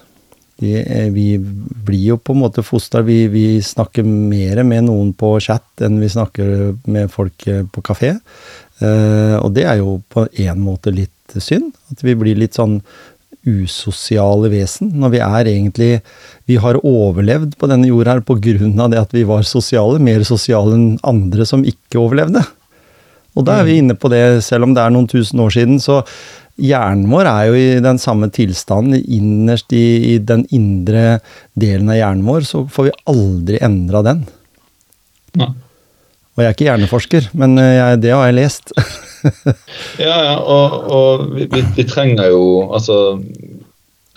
Eh, 0.62 1.10
vi, 1.14 1.38
blir 1.38 2.04
jo 2.14 2.16
på 2.18 2.34
en 2.34 2.42
måte 2.42 2.64
foster. 2.66 3.04
Vi, 3.06 3.26
vi, 3.30 3.62
snakker 3.62 4.06
mer 4.06 4.62
med 4.66 4.88
noen 4.88 5.12
på 5.14 5.36
chat 5.42 5.84
enn 5.84 6.00
vi 6.02 6.10
snakker 6.10 6.74
med 6.90 7.12
folk 7.12 7.46
eh, 7.46 7.62
på 7.62 7.84
kafé. 7.86 8.16
Eh, 8.82 9.36
og 9.38 9.52
det 9.54 9.68
er 9.70 9.78
jo 9.82 10.00
på 10.10 10.26
en 10.26 10.64
måte 10.64 10.94
litt 10.94 11.38
synd. 11.38 11.70
At 11.92 12.02
vi 12.02 12.16
blir 12.18 12.38
litt 12.38 12.58
sånn 12.58 12.80
usosiale 13.48 14.50
vesen. 14.50 14.90
Når 14.98 15.14
vi 15.14 15.22
er 15.24 15.52
egentlig 15.54 15.92
Vi 16.48 16.56
har 16.56 16.78
overlevd 16.80 17.58
på 17.60 17.68
denne 17.68 17.90
jorda 17.90 18.16
her 18.16 18.22
av 18.24 18.90
det 18.90 18.98
at 18.98 19.12
vi 19.12 19.22
var 19.22 19.42
sosiale. 19.44 19.98
Mer 20.00 20.24
sosiale 20.24 20.74
enn 20.74 20.98
andre 21.04 21.44
som 21.46 21.64
ikke 21.64 22.00
overlevde. 22.00 22.42
Og 23.38 23.46
da 23.46 23.60
er 23.60 23.68
vi 23.68 23.78
mm. 23.78 23.80
inne 23.84 23.96
på 23.98 24.10
det, 24.12 24.42
selv 24.46 24.66
om 24.66 24.74
det 24.74 24.82
er 24.82 24.92
noen 24.94 25.08
tusen 25.10 25.40
år 25.44 25.54
siden, 25.54 25.78
så 25.82 26.02
Hjernen 26.58 27.06
vår 27.06 27.28
er 27.30 27.42
jo 27.46 27.54
i 27.54 27.66
den 27.82 28.00
samme 28.02 28.26
tilstanden. 28.34 28.98
Innerst 28.98 29.70
i, 29.70 29.84
i, 30.10 30.16
den 30.18 30.42
indre 30.50 31.20
delen 31.54 31.92
av 31.92 32.00
hjernen 32.00 32.26
vår 32.26 32.48
så 32.48 32.64
får 32.66 32.88
vi 32.88 32.94
aldri 33.12 33.60
endra 33.62 34.02
den. 34.02 34.24
Ja. 35.38 35.52
Og 36.34 36.42
jeg 36.42 36.48
er 36.48 36.56
ikke 36.56 36.66
hjerneforsker, 36.66 37.28
men 37.38 37.54
eh, 37.62 37.76
jeg, 37.76 38.00
det 38.02 38.10
har 38.14 38.26
jeg 38.26 38.38
lest. 38.40 38.74
ja, 40.06 40.16
ja, 40.26 40.34
og, 40.38 40.74
og 40.94 41.22
vi, 41.36 41.46
vi, 41.50 41.62
vi, 41.74 41.84
trenger 41.90 42.28
jo 42.30 42.42
Altså, 42.74 43.18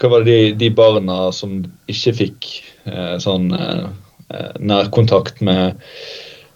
hva 0.01 0.11
var 0.13 0.25
det 0.25 0.33
de, 0.33 0.51
de 0.61 0.69
barna 0.77 1.31
som 1.33 1.59
ikke 1.89 2.13
fikk 2.19 2.49
eh, 2.89 3.15
sånn 3.21 3.49
eh, 3.57 3.87
eh 4.33 4.51
nærkontakt 4.61 5.41
med 5.45 5.77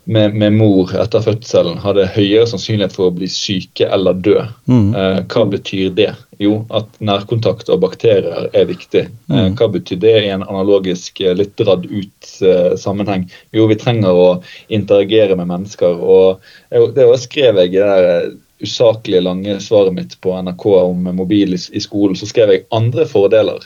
med, 0.05 0.35
med, 0.37 0.53
mor 0.53 0.91
etter 1.01 1.23
fødselen 1.25 1.79
hadde 1.81 2.05
høyere 2.13 2.45
sannsynlighet 2.49 2.93
for 2.93 3.09
å 3.09 3.15
bli 3.15 3.27
syke 3.31 3.87
eller 3.89 4.17
dø. 4.25 4.37
Mm. 4.69 4.93
Eh, 4.93 5.19
hva 5.31 5.45
betyr 5.49 5.95
det? 5.97 6.11
Jo, 6.41 6.59
at 6.75 6.99
nærkontakt 7.03 7.71
og 7.73 7.81
bakterier 7.81 8.49
er 8.53 8.67
viktig. 8.69 9.05
Eh, 9.07 9.31
mm. 9.31 9.39
Eh, 9.39 9.49
hva 9.57 9.69
betyr 9.73 10.01
det 10.03 10.13
i 10.21 10.31
en 10.35 10.45
analogisk, 10.45 11.21
eh, 11.23 11.33
litt 11.37 11.55
dradd 11.57 11.87
ut 11.89 12.31
eh, 12.45 12.75
sammenheng? 12.81 13.25
Jo, 13.55 13.65
vi 13.71 13.79
trenger 13.81 14.21
å 14.21 14.27
interagere 14.67 15.37
med 15.39 15.49
mennesker. 15.49 15.97
og 15.97 16.43
Det 16.69 17.07
skrev 17.23 17.63
jeg 17.63 17.73
i 17.73 17.79
det 17.79 17.89
der 17.89 18.31
usaklig 18.65 19.19
lange 19.25 19.57
svaret 19.59 19.97
mitt 19.97 20.13
på 20.23 20.37
NRK 20.45 20.67
om 20.83 21.09
mobil 21.17 21.57
i, 21.57 21.59
i 21.73 21.81
skolen. 21.83 22.15
Så 22.17 22.29
skrev 22.29 22.53
jeg 22.53 22.67
andre 22.75 23.09
fordeler. 23.09 23.65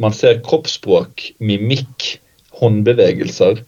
man 0.00 0.14
ser 0.16 0.40
kroppsspråk, 0.46 1.26
mimikk, 1.44 2.14
håndbevegelser 2.62 3.60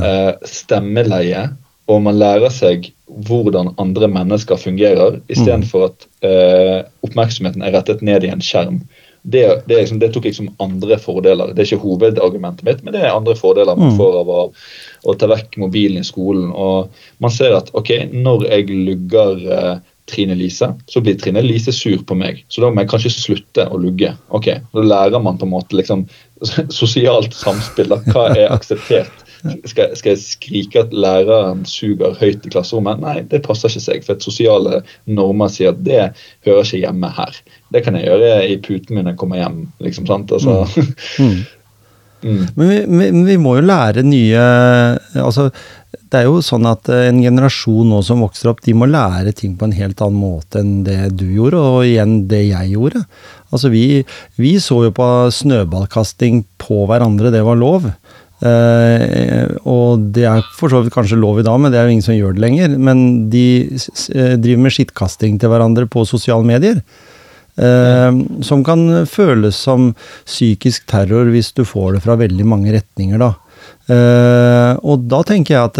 eh, 0.00 0.32
stemmeleie, 0.48 1.46
og 1.90 2.02
man 2.06 2.18
lærer 2.18 2.52
seg 2.54 2.92
hvordan 3.26 3.74
andre 3.82 4.08
mennesker 4.08 4.60
fungerer, 4.60 5.20
istedenfor 5.32 5.84
mm. 5.84 5.88
at 5.90 6.28
eh, 6.28 6.78
oppmerksomheten 7.04 7.64
er 7.64 7.74
rettet 7.76 8.04
ned 8.06 8.24
i 8.24 8.32
en 8.32 8.44
skjerm. 8.44 8.82
det, 9.22 9.62
det, 9.66 9.76
liksom, 9.76 10.00
det, 10.02 10.10
tok 10.14 10.24
jeg 10.26 10.34
som 10.34 10.50
andre 10.62 10.98
fordeler. 10.98 11.52
Det 11.52 11.62
er 11.62 11.68
ikke 11.70 11.84
hovedargumentet 11.84 12.66
mitt, 12.66 12.82
men 12.82 12.94
det 12.94 13.04
er 13.04 13.14
andre 13.14 13.36
fordeler 13.38 13.78
man 13.78 13.92
mm. 13.92 13.98
får 14.00 14.18
av 14.22 14.32
å, 14.34 14.40
å, 15.04 15.14
ta 15.14 15.28
vekk 15.30 15.60
mobilen 15.62 16.02
i 16.02 16.06
skolen. 16.06 16.50
Og 16.50 16.90
man 17.22 17.34
ser 17.34 17.54
at 17.58 17.70
ok, 17.78 17.92
når 18.12 18.48
jeg 18.48 18.70
lugger 18.72 19.44
eh, 19.46 19.74
Trine 20.10 20.34
Lise, 20.34 20.72
så 20.90 21.00
blir 21.00 21.18
Trine 21.20 21.42
Lise 21.44 21.72
sur 21.72 22.02
på 22.06 22.16
meg. 22.18 22.42
Så 22.50 22.64
da 22.64 22.72
må 22.72 22.82
jeg 22.82 22.90
kanskje 22.90 23.14
slutte 23.14 23.68
å 23.70 23.78
lugge. 23.80 24.10
Ok, 24.34 24.50
Da 24.72 24.84
lærer 24.84 25.22
man 25.22 25.38
på 25.38 25.46
en 25.46 25.54
måte 25.54 25.78
liksom 25.78 26.08
sosialt 26.82 27.36
samspill. 27.36 27.94
Da. 27.94 28.02
Hva 28.10 28.32
er 28.34 28.50
akseptert? 28.50 29.21
Skal, 29.42 29.96
skal, 29.98 30.12
jeg 30.12 30.22
skrike 30.22 30.84
at 30.84 30.92
læreren 30.94 31.64
suger 31.66 32.14
høyt 32.20 32.44
i 32.46 32.52
klasserommet? 32.52 33.00
Nei, 33.02 33.16
det 33.26 33.42
passer 33.46 33.72
ikke 33.72 33.84
seg. 33.86 34.04
For 34.06 34.14
at 34.14 34.26
sosiale 34.26 34.82
normer 35.10 35.50
sier 35.50 35.74
at 35.74 35.80
det 35.86 36.04
hører 36.46 36.62
ikke 36.62 36.84
hjemme 36.84 37.10
her. 37.16 37.40
Det 37.74 37.82
kan 37.86 37.98
jeg 37.98 38.06
gjøre 38.06 38.36
i 38.46 38.60
puten 38.62 38.94
min 38.94 39.06
når 39.06 39.16
jeg 39.16 39.22
kommer 39.24 39.42
hjem. 39.42 39.58
liksom, 39.82 40.06
sant? 40.10 40.32
Altså, 40.38 40.62
mm. 41.18 41.42
Mm. 42.22 42.46
Men 42.54 42.68
vi, 42.68 42.76
vi, 42.86 43.06
vi, 43.26 43.36
må 43.42 43.56
jo 43.56 43.64
lære 43.66 44.04
nye 44.06 44.42
altså 45.18 45.48
Det 45.90 46.20
er 46.20 46.28
jo 46.28 46.36
sånn 46.44 46.68
at 46.70 46.86
en 46.94 47.18
generasjon 47.18 47.88
nå 47.90 47.98
som 48.06 48.22
vokser 48.22 48.52
opp, 48.52 48.60
de 48.62 48.76
må 48.78 48.86
lære 48.86 49.32
ting 49.34 49.56
på 49.58 49.66
en 49.66 49.74
helt 49.74 49.98
annen 50.04 50.20
måte 50.20 50.60
enn 50.62 50.84
det 50.86 51.16
du 51.18 51.24
gjorde, 51.32 51.58
og 51.58 51.86
igjen 51.88 52.20
det 52.30 52.44
jeg 52.44 52.76
gjorde. 52.76 53.02
Altså 53.50 53.72
vi, 53.72 54.04
vi 54.38 54.52
så 54.62 54.82
jo 54.86 54.92
på 54.94 55.08
snøballkasting 55.34 56.44
på 56.62 56.84
hverandre, 56.90 57.32
det 57.34 57.42
var 57.46 57.58
lov. 57.58 57.88
Uh, 58.42 59.54
og 59.70 60.08
det 60.16 60.24
er 60.26 60.42
for 60.56 60.72
så 60.72 60.80
vidt 60.82 60.94
kanskje 60.94 61.20
lov 61.20 61.38
i 61.38 61.46
dag, 61.46 61.60
men 61.62 61.70
det 61.70 61.78
er 61.78 61.86
jo 61.86 61.94
ingen 61.94 62.06
som 62.08 62.16
gjør 62.16 62.34
det 62.34 62.42
lenger. 62.42 62.74
Men 62.74 63.06
de 63.30 63.46
uh, 63.70 64.34
driver 64.34 64.64
med 64.64 64.74
skittkasting 64.74 65.38
til 65.38 65.52
hverandre 65.52 65.86
på 65.90 66.04
sosiale 66.08 66.46
medier. 66.46 66.82
Uh, 67.52 68.10
som 68.42 68.64
kan 68.66 69.04
føles 69.06 69.58
som 69.68 69.92
psykisk 70.26 70.88
terror 70.90 71.30
hvis 71.30 71.52
du 71.54 71.62
får 71.68 71.96
det 71.96 72.04
fra 72.06 72.18
veldig 72.18 72.48
mange 72.48 72.74
retninger, 72.74 73.20
da. 73.22 73.34
og 74.82 75.04
da 75.10 75.18
tenker 75.26 75.54
jeg 75.54 75.68
at 75.68 75.78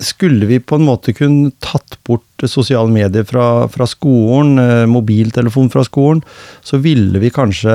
skulle 0.00 0.46
vi 0.48 0.60
på 0.60 0.78
en 0.78 0.86
måte 0.86 1.12
kunne 1.12 1.50
tatt 1.60 1.98
bort 2.08 2.44
sosiale 2.48 2.88
medier 2.92 3.26
fra, 3.28 3.66
fra 3.68 3.86
skolen, 3.88 4.56
eh, 4.62 4.86
mobiltelefon 4.88 5.68
fra 5.72 5.84
skolen, 5.84 6.22
så 6.64 6.80
ville 6.80 7.20
vi 7.20 7.32
kanskje 7.34 7.74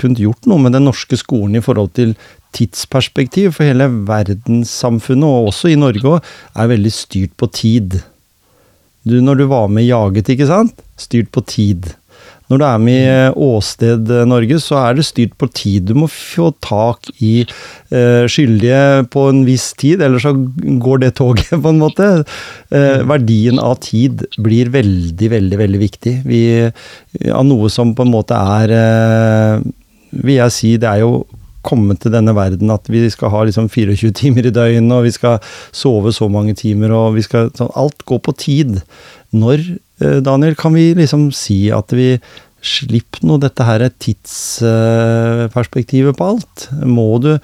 kunnet 0.00 0.20
gjort 0.20 0.48
noe 0.50 0.60
med 0.60 0.76
den 0.76 0.84
norske 0.88 1.16
skolen 1.16 1.56
i 1.56 1.64
forhold 1.64 1.94
til 1.96 2.12
tidsperspektiv. 2.56 3.54
For 3.56 3.70
hele 3.70 3.88
verdenssamfunnet, 4.08 5.24
og 5.24 5.52
også 5.54 5.72
i 5.72 5.80
Norge, 5.80 6.20
er 6.54 6.72
veldig 6.74 6.92
styrt 6.92 7.36
på 7.40 7.48
tid. 7.54 8.02
Du, 9.08 9.16
når 9.24 9.40
du 9.40 9.46
var 9.48 9.72
med 9.72 9.88
Jaget, 9.88 10.28
ikke 10.34 10.50
sant? 10.50 10.84
Styrt 11.00 11.32
på 11.32 11.44
tid. 11.48 11.94
Når 12.50 12.58
du 12.58 12.64
er 12.66 12.80
med 12.82 12.98
i 12.98 13.46
Åsted 13.46 14.10
Norge, 14.26 14.58
så 14.58 14.80
er 14.80 14.96
det 14.98 15.06
styrt 15.06 15.36
på 15.38 15.46
tid. 15.54 15.86
Du 15.86 15.94
må 15.94 16.08
få 16.10 16.50
tak 16.64 17.06
i 17.22 17.44
uh, 17.46 18.26
skyldige 18.26 19.06
på 19.14 19.28
en 19.30 19.44
viss 19.46 19.68
tid, 19.78 20.02
ellers 20.02 20.26
så 20.26 20.34
går 20.34 21.04
det 21.04 21.12
toget, 21.20 21.52
på 21.64 21.70
en 21.70 21.78
måte. 21.78 22.08
Uh, 22.74 23.06
verdien 23.06 23.62
av 23.62 23.78
tid 23.86 24.24
blir 24.42 24.72
veldig, 24.74 25.30
veldig, 25.36 25.60
veldig 25.62 25.82
viktig. 25.82 26.14
Vi, 26.26 26.40
av 27.30 27.46
noe 27.46 27.70
som 27.70 27.94
på 27.94 28.06
en 28.06 28.14
måte 28.14 28.34
er 28.34 29.62
Vil 30.10 30.36
jeg 30.40 30.54
si, 30.54 30.70
det 30.80 30.88
er 30.90 31.04
jo 31.04 31.22
kommet 31.62 32.00
til 32.02 32.12
denne 32.14 32.32
verden 32.34 32.72
at 32.72 32.88
vi 32.90 33.04
skal 33.12 33.30
ha 33.34 33.42
liksom 33.44 33.68
24 33.70 34.10
timer 34.16 34.48
i 34.48 34.52
døgnet, 34.54 34.96
og 34.96 35.06
vi 35.06 35.12
skal 35.14 35.38
sove 35.76 36.10
så 36.16 36.26
mange 36.32 36.56
timer, 36.58 36.90
og 36.96 37.14
vi 37.18 37.22
skal 37.26 37.52
sånn, 37.54 37.70
Alt 37.78 38.02
går 38.08 38.22
på 38.26 38.34
tid. 38.42 38.80
Når 39.30 39.62
Eh, 39.62 39.89
Daniel, 40.00 40.56
kan 40.58 40.74
vi 40.74 40.94
liksom 40.96 41.32
si 41.36 41.70
at 41.74 41.92
vi 41.92 42.18
slipper 42.60 43.24
nå 43.24 43.38
dette 43.40 43.64
her 43.64 43.88
tidsperspektivet 44.04 46.16
på 46.18 46.24
alt? 46.34 46.68
Må 46.84 47.18
du 47.22 47.38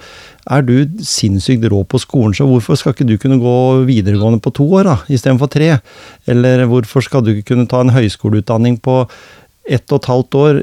Er 0.47 0.61
du 0.63 0.87
sinnssykt 1.03 1.67
rå 1.67 1.83
på 1.83 1.99
skolen, 1.99 2.33
så 2.33 2.45
hvorfor 2.47 2.75
skal 2.79 2.93
ikke 2.93 3.07
du 3.09 3.17
kunne 3.19 3.39
gå 3.41 3.83
videregående 3.83 4.39
på 4.39 4.51
to 4.55 4.63
år 4.79 4.83
da, 4.87 4.95
istedenfor 5.11 5.47
tre? 5.51 5.79
Eller 6.25 6.63
hvorfor 6.71 7.01
skal 7.03 7.21
du 7.25 7.31
ikke 7.33 7.51
kunne 7.51 7.67
ta 7.67 7.81
en 7.83 7.91
høyskoleutdanning 7.91 8.79
på 8.79 9.09
ett 9.67 9.91
og 9.91 9.99
et 9.99 10.09
halvt 10.09 10.37
år, 10.39 10.59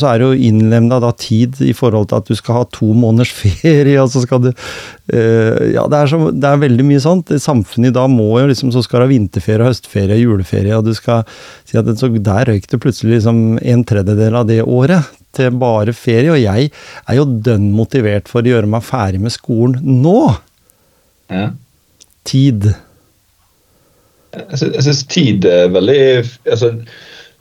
så 0.00 0.08
er 0.08 0.20
det 0.20 0.26
jo 0.26 0.48
innlemna 0.48 0.98
da 1.02 1.10
tid 1.18 1.58
i 1.64 1.74
forhold 1.76 2.08
til 2.08 2.20
at 2.20 2.30
du 2.30 2.38
skal 2.38 2.60
ha 2.60 2.64
to 2.72 2.88
måneders 2.96 3.32
ferie, 3.42 3.98
og 4.00 4.10
så 4.12 4.22
skal 4.24 4.42
du 4.46 4.48
eh, 4.50 5.74
Ja, 5.74 5.84
det 5.90 6.00
er, 6.00 6.10
så, 6.10 6.30
det 6.32 6.48
er 6.48 6.62
veldig 6.62 6.86
mye 6.88 7.02
sånt. 7.04 7.32
Samfunnet 7.42 7.92
i 7.92 7.96
dag 7.98 8.08
må 8.12 8.30
jo 8.40 8.48
liksom 8.50 8.72
Så 8.74 8.82
skal 8.86 9.02
du 9.02 9.06
ha 9.06 9.12
vinterferie, 9.12 9.68
høstferie, 9.68 10.18
juleferie, 10.22 10.76
og 10.78 10.88
du 10.88 10.94
skal 10.96 11.24
si 11.68 11.78
at 11.78 11.88
så 11.98 12.10
der 12.10 12.48
røyk 12.48 12.68
det 12.70 12.80
plutselig 12.82 13.18
liksom 13.18 13.58
en 13.58 13.84
tredjedel 13.88 14.40
av 14.40 14.48
det 14.48 14.62
året 14.64 15.12
til 15.36 15.54
bare 15.60 15.94
ferie. 15.96 16.32
Og 16.34 16.40
jeg 16.40 16.70
er 16.72 17.18
jo 17.18 17.28
dønn 17.44 17.70
motivert 17.76 18.30
for 18.30 18.42
å 18.42 18.54
gjøre 18.54 18.70
meg 18.70 18.86
ferdig 18.86 19.22
med 19.24 19.34
skolen 19.34 20.02
nå! 20.02 20.20
Ja. 21.28 21.50
Tid. 22.28 22.70
Jeg 24.36 24.84
syns 24.84 25.04
tid 25.08 25.46
er 25.48 25.70
veldig 25.72 26.00
altså 26.48 26.72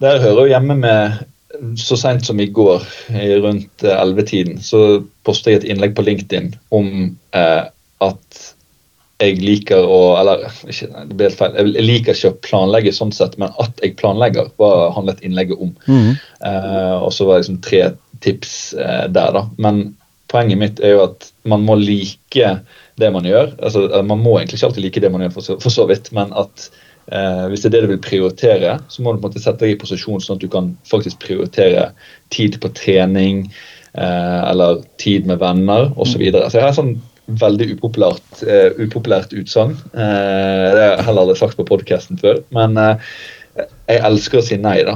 der 0.04 0.22
hører 0.22 0.44
jo 0.44 0.52
hjemme 0.52 0.78
med 0.80 1.26
Så 1.80 1.96
seint 1.98 2.26
som 2.28 2.40
i 2.44 2.50
går, 2.54 2.84
rundt 3.42 3.82
11-tiden, 3.82 4.60
så 4.62 5.02
postet 5.26 5.52
jeg 5.52 5.62
et 5.62 5.68
innlegg 5.72 5.96
på 5.98 6.04
LinkedIn 6.06 6.52
om 6.76 6.90
eh, 7.34 7.64
at 8.04 8.42
jeg 9.18 9.40
liker 9.42 9.88
å 9.90 10.00
Eller 10.20 10.44
ikke, 10.70 10.90
det 11.10 11.18
ble 11.18 11.30
helt 11.30 11.40
feil. 11.40 11.56
Jeg 11.58 11.86
liker 11.86 12.18
ikke 12.18 12.34
å 12.34 12.40
planlegge 12.46 12.94
sånn 12.94 13.14
sett, 13.16 13.38
men 13.42 13.56
at 13.64 13.82
jeg 13.82 13.96
planlegger, 13.98 14.52
hva 14.60 14.92
handlet 14.94 15.24
innlegget 15.26 15.64
om. 15.64 15.72
Mm. 15.88 16.12
Eh, 16.46 16.96
og 17.00 17.10
så 17.16 17.26
var 17.26 17.38
det 17.40 17.46
liksom 17.48 17.62
tre 17.66 17.82
tips 18.26 18.54
eh, 18.78 19.08
der, 19.10 19.34
da. 19.34 19.48
Men 19.58 19.96
poenget 20.30 20.62
mitt 20.62 20.84
er 20.84 20.98
jo 20.98 21.06
at 21.08 21.32
man 21.50 21.66
må 21.66 21.80
like 21.80 22.52
det 23.02 23.10
man 23.14 23.26
gjør. 23.26 23.56
altså 23.64 23.88
Man 24.04 24.22
må 24.22 24.38
egentlig 24.38 24.60
ikke 24.60 24.70
alltid 24.70 24.86
like 24.86 25.04
det 25.04 25.14
man 25.14 25.26
gjør, 25.26 25.34
for 25.40 25.48
så, 25.48 25.58
for 25.64 25.74
så 25.74 25.88
vidt, 25.90 26.12
men 26.18 26.34
at 26.38 26.70
Eh, 27.08 27.44
hvis 27.48 27.64
det 27.64 27.70
er 27.70 27.76
det 27.78 27.84
du 27.86 27.92
vil 27.94 28.04
prioritere, 28.04 28.78
så 28.92 29.02
må 29.02 29.14
du 29.14 29.22
på 29.22 29.28
en 29.28 29.32
måte 29.32 29.44
sette 29.44 29.64
deg 29.64 29.76
i 29.76 29.80
posisjon 29.80 30.24
sånn 30.24 30.40
at 30.40 30.44
du 30.44 30.50
kan 30.52 30.74
faktisk 30.90 31.22
prioritere 31.24 31.92
tid 32.36 32.60
på 32.64 32.72
trening 32.76 33.46
eh, 33.48 34.42
eller 34.50 34.82
tid 35.00 35.30
med 35.30 35.40
venner 35.44 35.94
osv. 35.96 36.18
Så, 36.18 36.24
videre. 36.26 36.50
så 36.50 36.60
jeg 36.60 36.68
har 36.68 36.76
et 36.76 36.82
sånn 36.82 36.98
veldig 37.28 37.74
upopulært, 37.76 38.42
uh, 38.48 38.70
upopulært 38.80 39.34
utsagn. 39.36 39.74
Uh, 39.92 40.00
det 40.00 40.80
har 40.80 40.94
jeg 40.94 41.06
heller 41.10 41.26
aldri 41.26 41.34
sagt 41.36 41.58
på 41.60 41.66
podkasten 41.68 42.20
før, 42.22 42.40
men 42.56 42.80
uh, 42.80 43.18
jeg 43.90 44.00
elsker 44.08 44.40
å 44.40 44.46
si 44.48 44.56
nei, 44.64 44.80
da. 44.88 44.96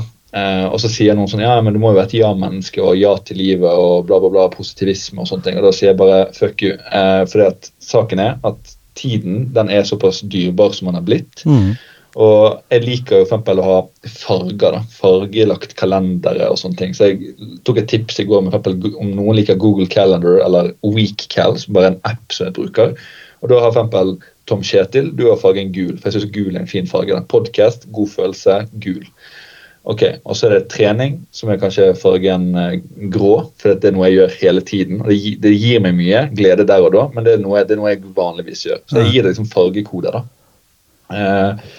Og 0.71 0.77
så 0.79 0.87
sier 0.87 1.11
noen 1.17 1.27
sånn 1.27 1.41
ja, 1.43 1.57
men 1.59 1.75
du 1.75 1.79
må 1.83 1.89
jo 1.91 1.97
være 1.97 2.07
et 2.07 2.21
ja-menneske 2.21 2.79
og 2.79 2.95
ja 2.95 3.09
til 3.27 3.35
livet 3.41 3.67
og 3.67 4.05
bla, 4.07 4.15
bla, 4.23 4.29
bla, 4.31 4.45
positivisme 4.53 5.19
og 5.19 5.27
sånne 5.27 5.43
ting. 5.43 5.57
Og 5.59 5.65
da 5.65 5.71
sier 5.75 5.89
jeg 5.89 5.99
bare 5.99 6.21
fuck 6.37 6.63
you. 6.63 6.77
Uh, 6.87 7.27
fordi 7.27 7.49
at 7.49 7.67
saken 7.83 8.21
er 8.23 8.37
at 8.47 8.71
tiden 8.95 9.49
den 9.51 9.67
er 9.75 9.83
såpass 9.83 10.21
dyrebar 10.23 10.71
som 10.77 10.87
den 10.87 11.01
har 11.01 11.03
blitt. 11.03 11.43
Mm. 11.43 11.73
Og 12.19 12.59
jeg 12.73 12.83
liker 12.83 13.21
jo 13.21 13.27
for 13.29 13.61
å 13.61 13.65
ha 13.67 13.77
farger. 14.03 14.75
da, 14.75 14.81
Fargelagt 14.91 15.75
kalendere 15.79 16.49
og 16.51 16.59
sånne 16.59 16.79
ting. 16.79 16.95
Så 16.95 17.11
jeg 17.11 17.35
tok 17.67 17.79
et 17.79 17.89
tips 17.91 18.19
i 18.19 18.27
går 18.27 18.43
med 18.43 18.51
eksempel, 18.51 18.95
om 18.99 19.13
noen 19.15 19.37
liker 19.39 19.59
Google 19.59 19.87
Calendar 19.87 20.41
eller 20.43 20.73
WeekCal, 20.83 21.57
som 21.61 21.77
bare 21.77 21.91
er 21.91 21.95
en 21.95 22.01
app 22.11 22.35
som 22.35 22.49
jeg 22.49 22.57
bruker. 22.59 22.97
Og 23.41 23.49
da 23.49 23.61
har 23.61 23.71
eksempel 23.71 24.17
Tom 24.49 24.63
Kjetil 24.65 25.13
du 25.15 25.29
har 25.29 25.39
fargen 25.39 25.71
gul, 25.71 25.95
for 25.97 26.09
jeg 26.09 26.19
syns 26.19 26.33
gul 26.35 26.51
er 26.55 26.65
en 26.65 26.69
fin 26.69 26.89
farge. 26.89 27.15
Podcast, 27.31 27.87
god 27.95 28.11
følelse, 28.11 28.57
gul. 28.83 29.05
Ok, 29.89 30.03
Og 30.29 30.35
så 30.37 30.45
er 30.45 30.59
det 30.59 30.67
trening, 30.69 31.15
som 31.33 31.49
er 31.49 31.57
kanskje 31.57 31.87
fargen 31.97 32.51
eh, 32.53 32.75
grå. 33.09 33.47
For 33.57 33.73
det 33.73 33.89
er 33.89 33.95
noe 33.95 34.11
jeg 34.11 34.19
gjør 34.19 34.35
hele 34.43 34.61
tiden. 34.61 34.99
og 35.01 35.09
Det, 35.09 35.37
det 35.41 35.55
gir 35.55 35.81
meg 35.81 35.95
mye 35.97 36.27
glede 36.35 36.67
der 36.69 36.83
og 36.85 36.91
da, 36.93 37.07
men 37.15 37.25
det 37.25 37.33
er 37.37 37.41
noe, 37.41 37.63
det 37.65 37.73
er 37.73 37.81
noe 37.81 37.95
jeg 37.95 38.03
vanligvis 38.13 38.67
gjør. 38.67 38.83
Så 38.85 38.99
jeg 38.99 39.15
gir 39.15 39.23
det 39.23 39.31
liksom 39.31 39.49
fargekoder. 39.49 40.19
da. 40.19 40.23
Eh, 41.11 41.71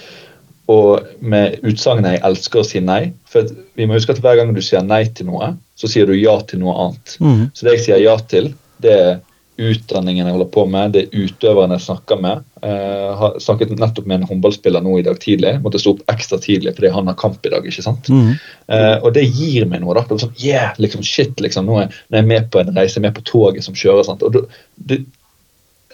og 0.73 1.11
med 1.21 1.59
utsagnet 1.67 2.17
'jeg 2.17 2.25
elsker 2.29 2.61
å 2.61 2.67
si 2.67 2.81
nei'. 2.81 3.13
For 3.29 3.49
vi 3.77 3.87
må 3.87 3.99
huske 3.99 4.15
at 4.15 4.23
hver 4.23 4.39
gang 4.39 4.55
du 4.55 4.63
sier 4.63 4.83
nei 4.85 5.05
til 5.05 5.29
noe, 5.29 5.55
så 5.77 5.91
sier 5.91 6.07
du 6.07 6.15
ja 6.17 6.39
til 6.47 6.63
noe 6.63 6.75
annet. 6.87 7.19
Mm. 7.21 7.45
Så 7.55 7.67
det 7.67 7.77
jeg 7.77 7.85
sier 7.87 8.03
ja 8.05 8.17
til, 8.31 8.53
det 8.83 8.93
er 8.93 9.21
utdanningen 9.63 10.27
jeg 10.27 10.35
holder 10.35 10.49
på 10.53 10.65
med, 10.71 10.95
det 10.95 11.03
er 11.03 11.25
utøveren 11.27 11.75
jeg 11.75 11.85
snakker 11.85 12.21
med. 12.23 12.45
Jeg 12.63 12.73
uh, 12.73 13.17
har 13.21 13.35
snakket 13.43 13.75
nettopp 13.77 14.07
med 14.09 14.21
en 14.21 14.29
håndballspiller 14.31 14.85
nå 14.85 14.99
i 14.99 15.05
dag 15.07 15.19
tidlig. 15.21 15.59
Måtte 15.65 15.81
stå 15.83 15.97
opp 15.97 16.13
ekstra 16.13 16.39
tidlig 16.43 16.75
fordi 16.77 16.93
han 16.95 17.11
har 17.11 17.19
kamp 17.21 17.45
i 17.47 17.53
dag. 17.53 17.67
ikke 17.67 17.85
sant? 17.85 18.09
Mm. 18.09 18.33
Eh, 18.73 18.97
og 19.03 19.13
det 19.17 19.27
gir 19.29 19.67
meg 19.69 19.83
noe. 19.83 19.97
da, 19.99 20.07
det 20.09 20.17
er 20.17 20.25
sånn, 20.25 20.39
yeah, 20.41 20.73
liksom, 20.81 21.05
shit, 21.07 21.35
liksom, 21.41 21.69
Nå 21.69 21.83
er 21.83 21.91
jeg 22.17 22.29
med 22.31 22.49
på 22.53 22.63
en 22.63 22.73
reise, 22.77 23.03
med 23.03 23.15
på 23.19 23.27
toget 23.29 23.67
som 23.67 23.77
kjører. 23.77 24.07
sant? 24.09 24.25
Og 24.25 24.41
det, 24.89 25.03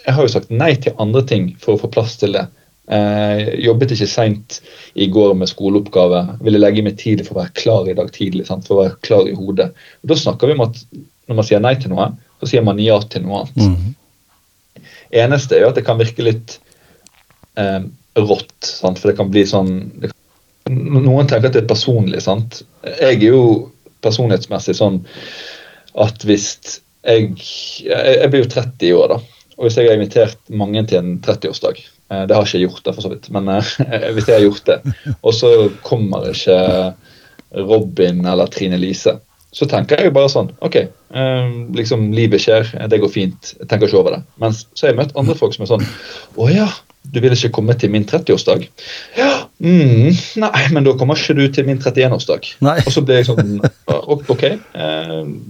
jeg 0.05 0.15
har 0.15 0.25
jo 0.25 0.33
sagt 0.33 0.55
nei 0.55 0.75
til 0.79 0.97
andre 1.03 1.25
ting 1.27 1.51
for 1.61 1.75
å 1.75 1.83
få 1.83 1.91
plass 1.93 2.17
til 2.21 2.39
det. 2.39 2.47
Eh, 2.89 3.41
jobbet 3.61 3.93
ikke 3.93 4.09
seint 4.09 4.59
i 4.97 5.11
går 5.13 5.35
med 5.37 5.51
skoleoppgave. 5.51 6.23
Ville 6.45 6.61
legge 6.61 6.85
meg 6.87 6.97
tidlig 7.01 7.27
for 7.27 7.37
å 7.37 7.43
være 7.43 7.57
klar 7.59 7.91
i 7.91 7.97
dag 7.99 8.09
tidlig. 8.15 8.47
Sant? 8.49 8.65
For 8.69 8.77
å 8.77 8.85
være 8.87 8.97
klar 9.05 9.29
i 9.29 9.37
hodet. 9.37 9.71
Og 10.03 10.13
Da 10.13 10.17
snakker 10.17 10.49
vi 10.49 10.57
om 10.57 10.65
at 10.65 10.81
når 11.29 11.37
man 11.37 11.45
sier 11.47 11.61
nei 11.61 11.75
til 11.77 11.93
noe, 11.93 12.11
så 12.41 12.49
sier 12.49 12.65
man 12.65 12.81
ja 12.81 12.97
til 13.05 13.27
noe 13.27 13.43
annet. 13.43 13.59
Mm. 13.61 14.87
Eneste 15.25 15.57
er 15.57 15.67
jo 15.67 15.73
at 15.73 15.81
det 15.81 15.85
kan 15.85 16.01
virke 16.01 16.25
litt 16.25 16.57
eh, 17.61 17.83
rått. 18.17 18.57
Sant? 18.65 19.01
For 19.01 19.11
det 19.11 19.19
kan 19.21 19.33
bli 19.33 19.45
sånn 19.49 19.75
det 20.01 20.15
Noen 20.69 21.25
tenker 21.25 21.49
at 21.49 21.55
det 21.57 21.63
er 21.63 21.71
personlig, 21.71 22.19
sant. 22.21 22.59
Jeg 22.85 23.23
er 23.23 23.31
jo 23.31 23.71
personlighetsmessig 24.05 24.75
sånn 24.77 24.99
at 25.97 26.27
hvis 26.29 26.51
jeg 27.09 27.31
Jeg 27.87 28.29
blir 28.29 28.43
jo 28.43 28.51
30 28.53 28.85
i 28.85 28.93
år, 28.93 29.15
da. 29.15 29.47
Og 29.57 29.65
hvis 29.65 29.79
jeg 29.79 29.89
har 29.89 29.97
invitert 29.97 30.51
mange 30.53 30.83
til 30.91 30.99
en 31.01 31.15
30-årsdag 31.25 31.81
eh, 31.81 31.95
Det 32.09 32.33
har 32.33 32.47
ikke 32.47 32.57
jeg 32.57 32.69
gjort, 32.71 32.85
da, 32.87 32.93
for 32.97 33.05
så 33.05 33.13
vidt, 33.13 33.27
men 33.35 33.51
eh, 33.53 33.73
hvis 34.17 34.29
jeg 34.29 34.39
har 34.39 34.45
gjort 34.47 34.69
det, 34.71 34.79
og 35.21 35.35
så 35.37 35.51
kommer 35.85 36.31
ikke 36.31 36.59
Robin 37.69 38.25
eller 38.27 38.49
Trine 38.53 38.79
Lise, 38.81 39.19
så 39.53 39.69
tenker 39.69 40.01
jeg 40.01 40.13
bare 40.17 40.31
sånn 40.33 40.51
OK, 40.65 40.77
eh, 40.81 41.53
liksom 41.77 42.11
livet 42.17 42.43
skjer, 42.45 42.69
det 42.89 43.01
går 43.03 43.13
fint, 43.13 43.55
jeg 43.61 43.69
tenker 43.69 43.89
ikke 43.89 44.01
over 44.01 44.19
det. 44.19 44.23
Men 44.41 44.57
så 44.57 44.87
har 44.87 44.93
jeg 44.93 45.01
møtt 45.03 45.17
andre 45.21 45.37
folk 45.39 45.57
som 45.57 45.65
er 45.65 45.73
sånn 45.73 45.87
Å 46.39 46.49
ja, 46.53 46.69
du 47.13 47.21
vil 47.23 47.35
ikke 47.35 47.51
komme 47.57 47.75
til 47.79 47.93
min 47.93 48.05
30-årsdag? 48.09 48.67
Ja, 49.17 49.31
mm, 49.59 50.11
nei, 50.43 50.63
men 50.75 50.87
da 50.87 50.95
kommer 50.99 51.19
ikke 51.19 51.37
du 51.39 51.45
til 51.53 51.67
min 51.69 51.81
31-årsdag. 51.81 52.51
Og 52.85 52.91
så 52.95 53.03
ble 53.07 53.21
jeg 53.21 53.29
sånn 53.31 53.59
Ok, 54.35 54.45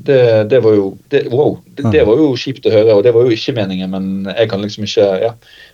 det, 0.07 0.21
det 0.51 0.61
var 0.65 0.77
jo 0.77 0.93
det, 1.13 1.25
Wow, 1.33 1.59
det, 1.75 1.91
det, 1.95 2.05
var 2.09 2.21
jo 2.21 2.31
kjipt 2.39 2.69
å 2.69 2.75
høre, 2.75 2.97
og 2.97 3.05
det 3.07 3.15
var 3.17 3.27
jo 3.27 3.35
ikke 3.35 3.57
meningen, 3.59 3.93
men 3.95 4.31
jeg 4.33 4.51
kan 4.53 4.63
liksom 4.65 4.87
ikke 4.87 5.09
ja. 5.25 5.33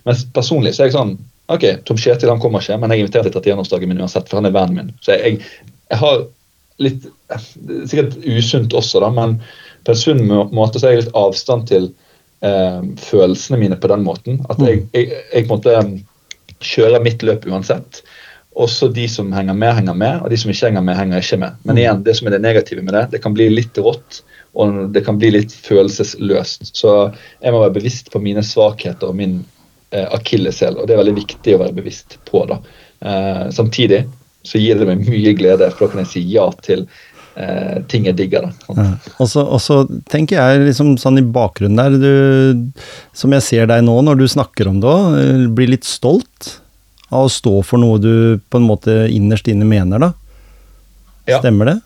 Men 0.09 0.25
personlig 0.37 0.75
så 0.77 0.85
er 0.85 0.91
jeg 0.91 0.99
sånn 0.99 1.17
Ok, 1.53 1.67
Tom 1.85 2.01
Kjetil 2.01 2.33
han 2.33 2.41
kommer 2.41 2.65
ikke, 2.65 2.79
men 2.81 2.95
jeg 2.95 3.05
inviterer 3.05 3.29
til 3.29 3.43
31-årsdagen 3.43 3.91
min 3.91 4.01
uansett, 4.01 4.31
for 4.31 4.41
han 4.41 4.49
er 4.49 4.55
vennen 4.55 4.79
min. 4.79 4.95
Så 5.05 5.19
jeg, 5.19 5.43
jeg 5.93 6.01
har 6.01 6.25
litt 6.83 7.05
Sikkert 7.89 8.17
usunt 8.25 8.75
også, 8.77 9.01
da, 9.03 9.09
men 9.13 9.39
på 9.85 9.93
en 9.93 9.99
sunn 9.99 10.23
måte 10.55 10.81
så 10.81 10.89
er 10.89 10.95
jeg 10.95 11.05
litt 11.05 11.17
avstand 11.19 11.67
til 11.69 11.87
eh, 11.89 12.04
følelsene 13.01 13.57
mine 13.61 13.77
på 13.81 13.89
den 13.89 14.03
måten. 14.05 14.43
At 14.53 14.59
jeg, 14.61 14.83
mm. 14.83 14.91
jeg, 14.93 15.23
jeg 15.33 15.47
måte 15.49 15.77
um, 15.81 15.95
kjører 16.65 17.03
mitt 17.05 17.25
løp 17.25 17.47
uansett. 17.49 18.03
Også 18.55 18.89
de 18.95 19.09
som 19.11 19.33
henger 19.35 19.57
med, 19.59 19.73
henger 19.75 19.97
med, 19.99 20.21
og 20.23 20.31
de 20.31 20.39
som 20.39 20.53
ikke 20.53 20.69
henger 20.69 20.85
med, 20.87 20.99
henger 20.99 21.25
ikke 21.25 21.41
med. 21.43 21.57
Men 21.65 21.75
mm. 21.75 21.81
igjen, 21.83 22.03
det 22.07 22.17
som 22.19 22.29
er 22.29 22.37
det 22.37 22.45
negative 22.45 22.85
med 22.87 22.95
det, 22.95 23.05
det 23.17 23.23
kan 23.25 23.35
bli 23.35 23.49
litt 23.51 23.81
rått, 23.83 24.21
og 24.55 24.77
det 24.95 25.03
kan 25.07 25.19
bli 25.19 25.33
litt 25.35 25.55
følelsesløst. 25.65 26.71
Så 26.77 26.93
jeg 27.43 27.55
må 27.55 27.63
være 27.65 27.75
bevisst 27.81 28.13
på 28.15 28.23
mine 28.23 28.45
svakheter 28.47 29.11
og 29.11 29.19
min 29.19 29.41
eh, 29.91 30.07
akilleshæl, 30.07 30.79
og 30.79 30.87
det 30.87 30.95
er 30.95 31.03
veldig 31.03 31.17
viktig 31.19 31.57
å 31.57 31.65
være 31.65 31.79
bevisst 31.81 32.21
på. 32.31 32.45
da. 32.51 32.61
Eh, 33.03 33.43
samtidig 33.57 34.05
så 34.47 34.61
gir 34.61 34.79
det 34.79 34.87
meg 34.87 35.03
mye 35.09 35.35
glede, 35.35 35.73
for 35.73 35.87
da 35.87 35.95
kan 35.95 36.05
jeg 36.05 36.13
si 36.13 36.25
ja 36.31 36.47
til 36.63 36.87
eh, 37.37 37.79
ting 37.91 38.09
jeg 38.09 38.19
digger. 38.19 38.49
Da. 38.49 38.75
Ja. 38.79 38.89
Og, 39.19 39.31
så, 39.63 39.79
tenker 40.11 40.41
jeg 40.41 40.67
liksom 40.69 40.95
sånn 41.01 41.21
i 41.21 41.27
bakgrunnen 41.27 41.81
der, 41.81 41.97
du, 42.01 42.85
som 43.17 43.35
jeg 43.35 43.47
ser 43.47 43.71
deg 43.71 43.85
nå 43.87 44.01
når 44.07 44.21
du 44.21 44.27
snakker 44.31 44.71
om 44.71 44.83
det 44.83 44.91
òg, 44.91 45.17
eh, 45.21 45.47
blir 45.55 45.75
litt 45.75 45.89
stolt 45.89 46.59
av 47.15 47.29
å 47.29 47.33
stå 47.33 47.61
for 47.67 47.81
noe 47.83 48.01
du 48.03 48.15
på 48.51 48.61
en 48.61 48.69
måte 48.69 49.05
innerst 49.13 49.49
inne 49.51 49.67
mener, 49.69 50.03
da. 50.03 50.13
Ja. 51.31 51.41
Stemmer 51.41 51.73
det? 51.73 51.79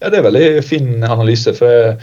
Ja, 0.00 0.10
det 0.10 0.18
er 0.18 0.26
veldig 0.26 0.46
fin 0.66 1.04
analyse. 1.04 1.52
for 1.54 1.70
jeg, 1.70 1.96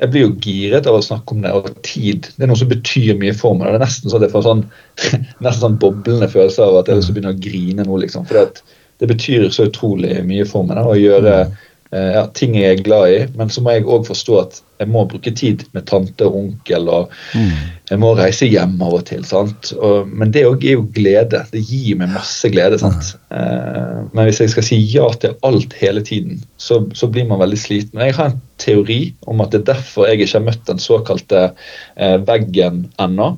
jeg 0.00 0.12
blir 0.12 0.24
jo 0.26 0.32
giret 0.44 0.88
av 0.88 0.98
å 0.98 1.04
snakke 1.04 1.34
om 1.34 1.44
det, 1.44 1.52
og 1.56 1.68
tid 1.86 2.30
det 2.36 2.46
er 2.46 2.50
noe 2.50 2.60
som 2.60 2.70
betyr 2.70 3.18
mye 3.20 3.34
for 3.36 3.58
meg. 3.58 3.70
Det 3.70 3.78
er 3.80 3.84
nesten 3.84 4.12
så 4.12 4.20
det 4.22 4.32
får 4.32 4.46
sånn, 4.46 4.64
nesten 5.44 5.62
sånn 5.62 5.78
boblende 5.82 6.30
følelse 6.32 6.64
av 6.66 6.80
at 6.80 6.90
jeg 6.90 7.00
har 7.00 7.14
begynner 7.16 7.36
å 7.36 7.44
grine 7.46 7.86
nå. 7.86 8.00
liksom, 8.02 8.26
for 8.28 8.48
det 8.96 9.08
betyr 9.10 9.48
så 9.52 9.68
utrolig 9.68 10.18
mye 10.24 10.46
for 10.48 10.66
meg 10.66 10.78
da, 10.80 10.86
å 10.88 10.98
gjøre 10.98 11.38
mm. 11.46 11.56
Eh, 11.94 12.12
ja, 12.16 12.24
ting 12.34 12.56
jeg 12.58 12.76
er 12.76 12.82
glad 12.82 13.12
i, 13.12 13.18
men 13.38 13.50
så 13.52 13.62
må 13.62 13.76
jeg 13.76 13.86
òg 13.86 14.08
forstå 14.08 14.38
at 14.40 14.58
jeg 14.80 14.90
må 14.92 15.04
bruke 15.08 15.30
tid 15.32 15.62
med 15.72 15.86
tante 15.88 16.26
og 16.26 16.34
onkel, 16.40 16.88
og 16.92 17.12
mm. 17.32 17.52
jeg 17.92 18.00
må 18.02 18.10
reise 18.18 18.48
hjem 18.50 18.74
av 18.82 18.98
og 18.98 19.04
til. 19.08 19.22
sant? 19.24 19.70
Og, 19.76 20.10
men 20.10 20.32
det 20.34 20.44
òg 20.48 20.66
er 20.66 20.76
jo 20.76 20.88
glede. 20.96 21.44
Det 21.52 21.62
gir 21.62 22.00
meg 22.00 22.12
masse 22.12 22.50
glede. 22.52 22.80
sant? 22.82 23.14
Mm. 23.30 23.38
Eh, 23.38 24.02
men 24.10 24.28
hvis 24.28 24.42
jeg 24.42 24.52
skal 24.52 24.66
si 24.66 24.80
ja 24.92 25.06
til 25.22 25.38
alt 25.46 25.76
hele 25.80 26.02
tiden, 26.04 26.42
så, 26.60 26.82
så, 26.96 27.08
blir 27.12 27.28
man 27.30 27.40
veldig 27.44 27.60
sliten. 27.62 28.02
Jeg 28.02 28.18
har 28.18 28.32
en 28.32 28.42
teori 28.60 29.00
om 29.30 29.40
at 29.44 29.54
det 29.54 29.62
er 29.62 29.72
derfor 29.74 30.10
jeg 30.10 30.20
ikke 30.20 30.38
har 30.40 30.46
møtt 30.50 30.68
den 30.68 30.82
såkalte 30.82 31.48
eh, 31.48 32.18
veggen 32.26 32.88
ennå. 33.00 33.36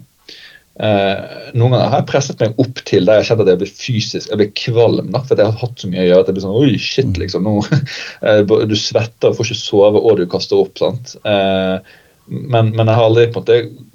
Eh, 0.79 1.23
noen 1.59 1.73
ganger 1.75 1.91
har 1.91 2.03
jeg 2.03 2.07
presset 2.07 2.43
meg 2.43 2.61
opp 2.63 2.83
til 2.87 3.09
der 3.09 3.19
jeg 3.19 3.27
kjente 3.29 3.45
at 3.45 3.49
jeg 3.51 3.59
ble 3.59 3.69
fysisk 3.81 4.31
jeg 4.31 4.39
ble 4.39 4.47
kvalm. 4.61 5.09
da, 5.15 5.23
for 5.27 5.41
jeg 5.41 5.51
har 5.51 5.63
hatt 5.63 5.83
så 5.83 5.91
mye 5.91 6.05
å 6.05 6.07
gjøre 6.07 6.23
at 6.23 6.31
jeg 6.31 6.37
blir 6.37 6.45
sånn 6.45 6.59
Oi, 6.61 6.73
shit, 6.83 7.11
mm. 7.11 7.21
liksom. 7.25 7.49
Nå, 7.49 7.83
eh, 8.29 8.43
du 8.47 8.77
svetter, 8.79 9.35
får 9.35 9.51
ikke 9.51 9.61
sove, 9.63 10.03
og 10.03 10.21
du 10.21 10.27
kaster 10.31 10.63
opp. 10.63 10.79
sant? 10.79 11.17
Eh, 11.27 11.77
men, 12.29 12.75
men, 12.77 12.87
jeg 12.87 12.95
har 12.95 13.07
aldri 13.09 13.29
på 13.33 13.43
en 13.43 13.47
måte 13.47 13.87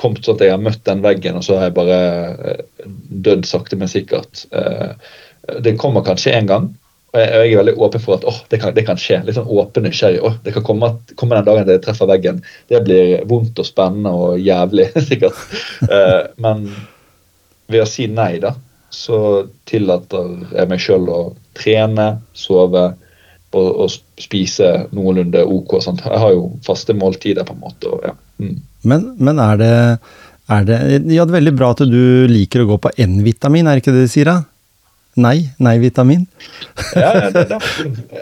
kommet 0.00 0.24
sånn 0.24 0.38
at 0.38 0.46
jeg 0.46 0.54
har 0.54 0.62
møtt 0.62 0.82
den 0.88 1.02
veggen, 1.04 1.38
og 1.38 1.46
så 1.46 1.58
har 1.58 1.68
jeg 1.68 1.76
bare 1.78 1.98
eh, 2.52 2.86
dødd 3.26 3.46
sakte, 3.46 3.78
men 3.78 3.90
sikkert. 3.92 4.46
Eh, 4.50 4.94
det 5.62 5.76
kommer 5.78 6.06
kanskje 6.06 6.34
en 6.36 6.48
gang, 6.50 6.70
og 7.12 7.20
jeg, 7.20 7.28
jeg, 7.28 7.52
er 7.52 7.60
veldig 7.60 7.74
åpen 7.84 8.00
for 8.00 8.16
at 8.16 8.24
oh, 8.28 8.38
det, 8.48 8.58
kan, 8.62 8.72
det, 8.72 8.86
kan, 8.88 9.00
skje. 9.00 9.18
Litt 9.26 9.36
sånn 9.36 9.50
åpen 9.52 9.84
nysgjerrig. 9.84 10.22
Oh, 10.24 10.38
det 10.44 10.54
kan 10.54 10.64
komme, 10.64 10.88
komme, 11.20 11.36
den 11.36 11.48
dagen 11.50 11.68
det 11.68 11.82
treffer 11.84 12.08
veggen. 12.08 12.40
Det 12.72 12.80
blir 12.86 13.26
vondt 13.28 13.60
og 13.60 13.68
spennende 13.68 14.14
og 14.16 14.40
jævlig, 14.40 14.88
sikkert. 15.10 15.36
Eh, 15.84 16.22
men 16.40 16.64
ved 17.68 17.84
å 17.84 17.88
si 17.88 18.06
nei, 18.08 18.38
da, 18.40 18.54
så 18.92 19.18
tillater 19.68 20.30
jeg 20.54 20.70
meg 20.70 20.80
sjøl 20.80 21.08
å 21.12 21.20
trene, 21.58 22.08
sove 22.32 22.86
og, 23.52 23.68
og, 23.68 23.98
spise 24.16 24.70
noenlunde 24.96 25.42
ok. 25.44 25.76
Sånt. 25.84 26.00
Jeg 26.08 26.20
har 26.22 26.32
jo 26.32 26.46
faste 26.64 26.96
måltider, 26.96 27.44
på 27.44 27.52
en 27.56 27.60
måte. 27.60 27.92
Og, 27.92 28.06
ja. 28.08 28.16
mm. 28.40 28.56
men, 28.88 29.04
men, 29.20 29.42
er 29.50 29.60
det, 29.60 29.74
er 30.48 30.64
det 30.68 30.80
Ja, 31.12 31.26
det 31.26 31.28
er 31.28 31.36
veldig 31.36 31.54
bra 31.60 31.74
at 31.76 31.84
du 31.84 32.24
liker 32.30 32.64
å 32.64 32.70
gå 32.72 32.80
på 32.86 32.94
N-vitamin, 33.04 33.68
er 33.68 33.76
det 33.76 33.84
ikke 33.84 33.96
det 33.98 34.06
du 34.08 34.14
sier? 34.14 34.32
da? 34.32 34.38
Nei, 35.20 35.50
nei-vitamin. 35.60 36.22
ja, 36.96 37.30
det, 37.30 37.42
det, 37.50 37.58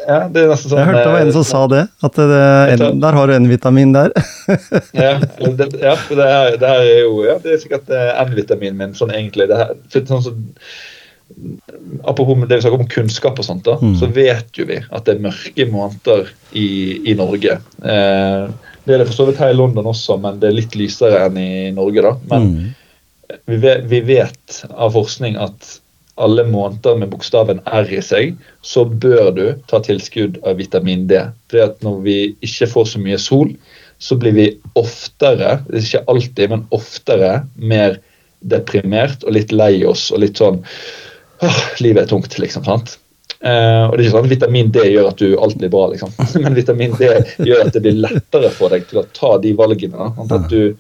ja, 0.09 0.17
det 0.27 0.41
er 0.43 0.49
nesten 0.51 0.73
sånn 0.73 0.81
Jeg 0.81 0.89
hørte 0.89 1.03
det 1.05 1.13
var 1.13 1.21
en 1.23 1.35
som 1.37 1.45
sa 1.47 1.61
det. 1.71 1.83
At 2.03 2.17
det, 2.19 2.39
en, 2.75 3.03
der 3.05 3.19
har 3.19 3.31
du 3.31 3.35
N-vitamin 3.37 3.93
der. 3.95 4.15
ja, 4.99 5.13
det, 5.23 5.69
ja, 5.79 5.93
det, 5.95 6.25
her, 6.25 6.57
det 6.59 6.71
er 6.71 6.89
jo 7.05 7.21
ja, 7.29 7.37
det 7.43 7.53
er 7.55 7.61
sikkert 7.63 7.93
eh, 7.95 8.11
N-vitaminen 8.25 8.81
min 8.81 8.97
sånn 8.99 9.13
egentlig. 9.15 9.47
Det 9.53 9.61
her, 9.61 9.77
sånn 10.01 10.25
så, 10.25 10.35
apropos 12.11 12.43
det 12.49 12.59
vi 12.59 12.65
snakker 12.65 12.83
om 12.83 12.91
kunnskap 12.91 13.39
og 13.39 13.47
sånt, 13.47 13.63
da, 13.69 13.77
mm. 13.79 13.95
så 14.01 14.09
vet 14.11 14.59
jo 14.59 14.67
vi 14.67 14.81
at 14.83 15.07
det 15.07 15.15
er 15.15 15.23
mørke 15.29 15.67
måneder 15.71 16.33
i, 16.59 16.71
i 17.13 17.15
Norge. 17.19 17.61
Eh, 17.85 18.49
det 18.83 18.97
er 18.97 19.05
det 19.05 19.07
for 19.13 19.21
så 19.21 19.29
vidt 19.29 19.39
her 19.39 19.55
i 19.55 19.59
London 19.59 19.87
også, 19.93 20.19
men 20.19 20.43
det 20.43 20.51
er 20.51 20.59
litt 20.59 20.75
lysere 20.79 21.23
enn 21.29 21.39
i 21.39 21.53
Norge. 21.77 22.03
da. 22.03 22.17
Men 22.33 22.51
mm. 22.51 23.39
vi, 23.45 23.61
vet, 23.63 23.87
vi 23.95 24.03
vet 24.11 24.61
av 24.75 24.99
forskning 24.99 25.39
at 25.39 25.77
alle 26.23 26.45
måneder 26.49 26.99
med 27.01 27.11
bokstaven 27.13 27.63
R 27.67 27.91
i 27.93 28.01
seg, 28.05 28.37
så 28.63 28.85
bør 28.85 29.31
du 29.37 29.45
ta 29.71 29.81
tilskudd 29.85 30.41
av 30.47 30.61
vitamin 30.61 31.07
D. 31.11 31.23
Fordi 31.51 31.65
at 31.67 31.85
når 31.87 32.01
vi 32.07 32.17
ikke 32.47 32.71
får 32.71 32.91
så 32.93 33.03
mye 33.03 33.21
sol, 33.21 33.53
så 34.01 34.17
blir 34.17 34.37
vi 34.37 34.47
oftere, 34.81 35.59
ikke 35.77 36.05
alltid, 36.09 36.47
men 36.53 36.65
oftere 36.77 37.43
mer 37.57 37.99
deprimert 38.41 39.27
og 39.27 39.37
litt 39.37 39.53
lei 39.53 39.83
oss 39.85 40.09
og 40.15 40.23
litt 40.23 40.41
sånn 40.41 40.63
åh, 41.45 41.61
Livet 41.85 42.07
er 42.07 42.13
tungt, 42.15 42.39
liksom. 42.41 42.65
sant? 42.65 42.97
Uh, 43.41 43.89
og 43.89 43.95
det 43.97 44.03
er 44.03 44.07
ikke 44.07 44.15
sånn 44.15 44.27
at 44.27 44.33
Vitamin 44.35 44.71
D 44.73 44.83
gjør 44.85 45.11
at 45.11 45.21
du 45.21 45.29
alt 45.41 45.57
blir 45.61 45.73
bra, 45.73 45.87
liksom. 45.93 46.13
men 46.45 46.57
vitamin 46.57 46.97
D 46.99 47.09
gjør 47.41 47.67
at 47.67 47.77
det 47.77 47.85
blir 47.85 48.01
lettere 48.01 48.51
for 48.53 48.73
deg 48.73 48.85
til 48.91 49.01
å 49.01 49.07
ta 49.17 49.37
de 49.41 49.55
valgene. 49.57 49.97
Da. 49.97 50.27
At 50.37 50.49
du 50.53 50.75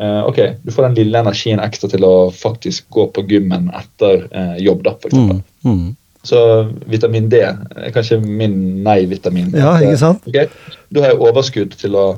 ok, 0.00 0.38
Du 0.64 0.72
får 0.72 0.82
den 0.88 0.94
lille 0.94 1.20
energien 1.20 1.60
ekstra 1.60 1.90
til 1.92 2.04
å 2.06 2.30
faktisk 2.32 2.88
gå 2.94 3.06
på 3.12 3.24
gymmen 3.28 3.68
etter 3.76 4.24
uh, 4.32 4.56
jobb. 4.60 4.84
da, 4.86 4.94
for 5.02 5.12
mm, 5.12 5.42
mm. 5.64 5.90
Så 6.24 6.40
vitamin 6.88 7.28
D 7.32 7.40
er 7.40 7.92
kanskje 7.94 8.20
min 8.20 8.82
nei-vitamin. 8.84 9.52
Ja, 9.56 9.76
ikke 9.80 10.00
sant? 10.00 10.26
Okay, 10.28 10.48
Da 10.92 11.04
har 11.04 11.14
jeg 11.14 11.22
overskudd 11.28 11.76
til 11.80 11.96
å 11.96 12.08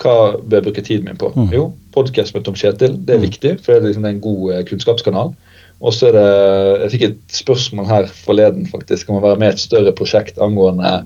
Hva 0.00 0.34
bør 0.42 0.58
jeg 0.58 0.64
bruke 0.66 0.82
tiden 0.82 1.06
min 1.06 1.18
på? 1.20 1.28
Mm. 1.36 1.52
Jo, 1.54 1.68
podkast 1.94 2.34
med 2.34 2.42
Tom 2.44 2.56
Kjetil. 2.58 2.96
Det 2.98 3.14
er 3.14 3.20
mm. 3.20 3.26
viktig, 3.28 3.52
for 3.62 3.72
det 3.72 3.76
er, 3.78 3.84
liksom 3.92 4.08
en 4.08 4.20
god 4.24 4.64
kunnskapskanal. 4.70 5.30
Og 5.84 5.94
så 5.94 6.08
er 6.08 6.16
det 6.16 6.26
Jeg 6.82 6.90
fikk 6.94 7.04
et 7.06 7.38
spørsmål 7.38 7.86
her 7.86 8.10
forleden 8.24 8.66
faktisk 8.66 9.08
om 9.08 9.20
å 9.20 9.24
være 9.24 9.38
med 9.38 9.52
i 9.52 9.54
et 9.54 9.62
større 9.62 9.94
prosjekt 9.96 10.40
angående 10.42 10.96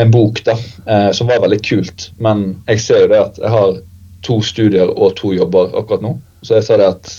en 0.00 0.10
bok 0.14 0.38
da, 0.46 0.54
som 1.12 1.26
var 1.26 1.42
veldig 1.42 1.58
kult. 1.66 2.08
Men 2.22 2.60
jeg 2.70 2.82
ser 2.84 3.04
jo 3.04 3.08
det 3.10 3.20
at 3.20 3.40
jeg 3.42 3.50
har 3.50 3.80
to 4.26 4.40
studier 4.44 4.92
og 4.92 5.16
to 5.20 5.32
jobber 5.36 5.74
akkurat 5.78 6.04
nå. 6.04 6.14
Så 6.44 6.58
jeg 6.58 6.66
sa 6.66 6.78
det 6.80 6.88
at 6.94 7.12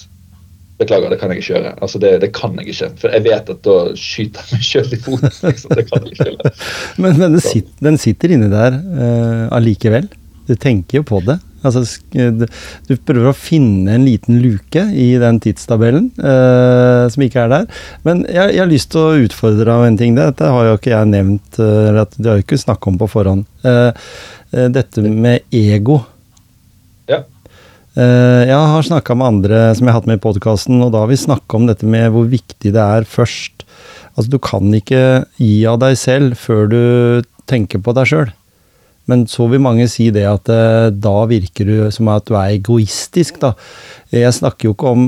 beklager, 0.81 1.13
det 1.13 1.19
kan 1.21 1.31
jeg 1.31 1.41
ikke 1.41 1.53
gjøre. 1.53 1.75
Altså 1.81 2.01
det, 2.01 2.15
det 2.23 2.31
kan 2.35 2.57
jeg 2.59 2.73
ikke. 2.73 2.89
For 3.01 3.13
jeg 3.13 3.25
vet 3.27 3.53
at 3.53 3.61
da 3.67 3.77
skyter 3.99 4.47
jeg 4.47 4.57
meg 4.57 4.65
sjøl 4.65 4.89
i 4.89 4.99
foten. 5.05 5.37
Liksom. 5.45 5.77
Det 5.77 5.85
kan 5.89 6.07
jeg 6.07 6.15
ikke 6.15 6.27
gjøre. 6.31 6.55
men, 7.03 7.21
men 7.21 7.37
sitter, 7.43 7.77
den, 7.85 8.01
sitter 8.01 8.35
inni 8.35 8.49
der 8.51 8.81
uh, 8.81 9.45
allikevel. 9.57 10.09
Du 10.49 10.55
tenker 10.59 11.01
jo 11.01 11.07
på 11.07 11.21
det. 11.27 11.37
Altså, 11.61 11.83
du 12.09 12.95
prøver 13.05 13.29
å 13.29 13.37
finne 13.37 13.93
en 13.93 14.05
liten 14.07 14.39
luke 14.41 14.81
i 14.97 15.11
den 15.21 15.37
tidstabellen 15.43 16.07
uh, 16.17 17.05
som 17.13 17.25
ikke 17.25 17.43
er 17.43 17.51
der. 17.53 17.67
Men 18.07 18.23
jeg, 18.25 18.55
jeg, 18.55 18.63
har 18.63 18.71
lyst 18.71 18.89
til 18.95 19.03
å 19.03 19.27
utfordre 19.27 19.67
deg 19.67 19.75
om 19.75 19.85
en 19.85 19.99
ting. 19.99 20.17
Dette 20.17 20.49
har 20.55 20.71
jo 20.71 20.79
ikke 20.79 20.95
jeg 20.95 21.11
nevnt, 21.11 21.59
uh, 21.61 21.91
eller 21.91 22.09
det 22.17 22.31
har 22.31 22.39
jo 22.39 22.47
ikke 22.47 22.63
snakket 22.63 22.93
om 22.93 22.97
på 23.03 23.11
forhånd. 23.13 23.45
Uh, 23.61 23.91
dette 24.51 25.05
med 25.05 25.45
ego. 25.55 26.01
Eh, 27.91 28.43
jeg 28.47 28.55
har 28.55 28.85
snakka 28.87 29.17
med 29.19 29.27
andre 29.27 29.61
som 29.75 29.83
jeg 29.83 29.91
har 29.91 29.99
hatt 29.99 30.07
med 30.07 30.21
i 30.21 30.23
podkasten, 30.23 30.77
og 30.79 30.93
da 30.93 31.01
har 31.03 31.09
vi 31.11 31.19
snakka 31.19 31.57
om 31.57 31.65
dette 31.67 31.87
med 31.87 32.13
hvor 32.13 32.29
viktig 32.31 32.71
det 32.71 32.83
er 32.83 33.07
først 33.07 33.65
Altså, 34.11 34.27
du 34.27 34.41
kan 34.43 34.67
ikke 34.75 35.23
gi 35.39 35.61
av 35.71 35.77
deg 35.79 35.95
selv 35.95 36.35
før 36.35 36.65
du 36.67 36.81
tenker 37.47 37.79
på 37.79 37.93
deg 37.95 38.09
sjøl. 38.09 38.33
Men 39.07 39.23
så 39.31 39.45
vil 39.47 39.63
mange 39.63 39.85
si 39.87 40.09
det 40.11 40.25
at 40.27 40.51
eh, 40.51 40.89
da 40.91 41.13
virker 41.29 41.69
du 41.69 41.77
som 41.95 42.09
at 42.11 42.27
du 42.27 42.35
er 42.35 42.57
egoistisk, 42.57 43.39
da. 43.39 43.53
Jeg 44.11 44.35
snakker 44.35 44.67
jo 44.67 44.75
ikke 44.75 44.91
om 44.91 45.05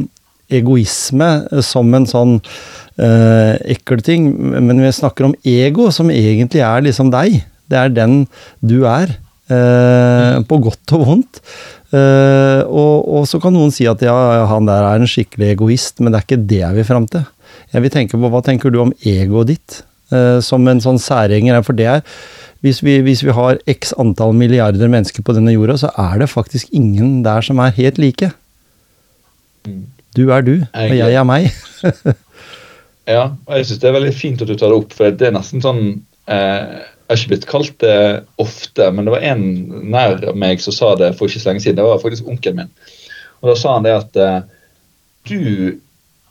egoisme 0.47 1.29
som 1.67 1.91
en 1.99 2.07
sånn 2.07 2.37
eh, 2.95 3.59
ekkel 3.75 4.05
ting, 4.07 4.31
men 4.55 4.79
vi 4.79 4.95
snakker 4.95 5.27
om 5.27 5.35
ego, 5.43 5.89
som 5.91 6.11
egentlig 6.13 6.63
er 6.63 6.87
liksom 6.87 7.11
deg. 7.11 7.41
Det 7.67 7.83
er 7.83 7.91
den 7.91 8.21
du 8.63 8.85
er. 8.87 9.17
Eh, 9.51 10.39
på 10.47 10.63
godt 10.63 10.95
og 10.95 11.07
vondt. 11.09 11.43
Eh, 11.93 12.61
og, 12.65 13.05
og, 13.05 13.23
så 13.29 13.39
kan 13.41 13.53
noen 13.53 13.73
si 13.73 13.85
at 13.89 14.01
ja, 14.01 14.17
han 14.49 14.69
der 14.69 14.89
er 14.89 15.01
en 15.01 15.09
skikkelig 15.09 15.53
egoist, 15.53 16.01
men 16.01 16.13
det 16.13 16.19
er 16.19 16.27
ikke 16.27 16.43
det 16.49 16.61
jeg 16.63 16.79
vil 16.79 16.87
fram 16.89 17.07
til. 17.11 17.25
Jeg 17.73 17.85
vil 17.85 17.93
tenke 17.93 18.19
på 18.19 18.29
hva 18.33 18.41
tenker 18.45 18.73
du 18.73 18.79
om 18.81 18.95
egoet 19.05 19.53
ditt? 19.53 19.83
uh, 20.13 20.39
som 20.43 20.67
en 20.69 20.81
sånn 20.83 21.01
særenger. 21.01 21.61
For 21.65 21.77
det 21.77 21.89
er 21.89 22.05
hvis 22.63 22.79
vi, 22.85 22.97
hvis 23.03 23.25
vi, 23.25 23.33
har 23.35 23.59
x 23.69 23.91
antall 23.99 24.35
milliarder 24.39 24.91
mennesker 24.91 25.25
på 25.25 25.35
denne 25.35 25.51
jorda, 25.51 25.75
så 25.81 25.91
er 25.99 26.21
det 26.21 26.31
faktisk 26.31 26.71
ingen 26.75 27.21
der 27.25 27.43
som 27.43 27.59
er 27.59 27.75
helt 27.75 27.99
like. 27.99 28.31
Du 30.15 30.29
er 30.31 30.45
du, 30.45 30.55
og 30.61 30.93
jeg 30.95 31.17
er 31.19 31.27
meg. 31.27 31.49
ja, 33.15 33.33
og 33.33 33.57
jeg 33.57 33.67
syns 33.67 33.81
det 33.81 33.89
er 33.89 33.97
veldig 33.97 34.15
fint 34.15 34.43
at 34.45 34.47
du 34.47 34.55
tar 34.55 34.71
det 34.71 34.79
opp, 34.79 34.95
for 34.95 35.11
det 35.11 35.27
er 35.27 35.35
nesten 35.35 35.63
sånn 35.63 35.81
eh, 36.31 36.79
Jeg 37.03 37.11
har 37.11 37.19
ikke 37.19 37.31
blitt 37.33 37.49
kalt 37.49 37.79
det 37.83 37.95
ofte, 38.39 38.89
men 38.95 39.05
det 39.05 39.13
var 39.13 39.25
en 39.27 39.47
nær 39.91 40.21
meg 40.39 40.61
som 40.63 40.75
sa 40.75 40.93
det 40.99 41.11
for 41.17 41.27
ikke 41.27 41.41
så 41.43 41.51
lenge 41.51 41.63
siden. 41.65 41.81
Det 41.81 41.87
var 41.87 42.01
faktisk 42.01 42.29
onkelen 42.31 42.63
min. 42.63 42.75
Og 43.43 43.51
da 43.51 43.55
sa 43.59 43.73
han 43.75 43.83
det 43.83 43.95
at 43.97 44.19
eh, 44.23 44.37
du 45.27 45.41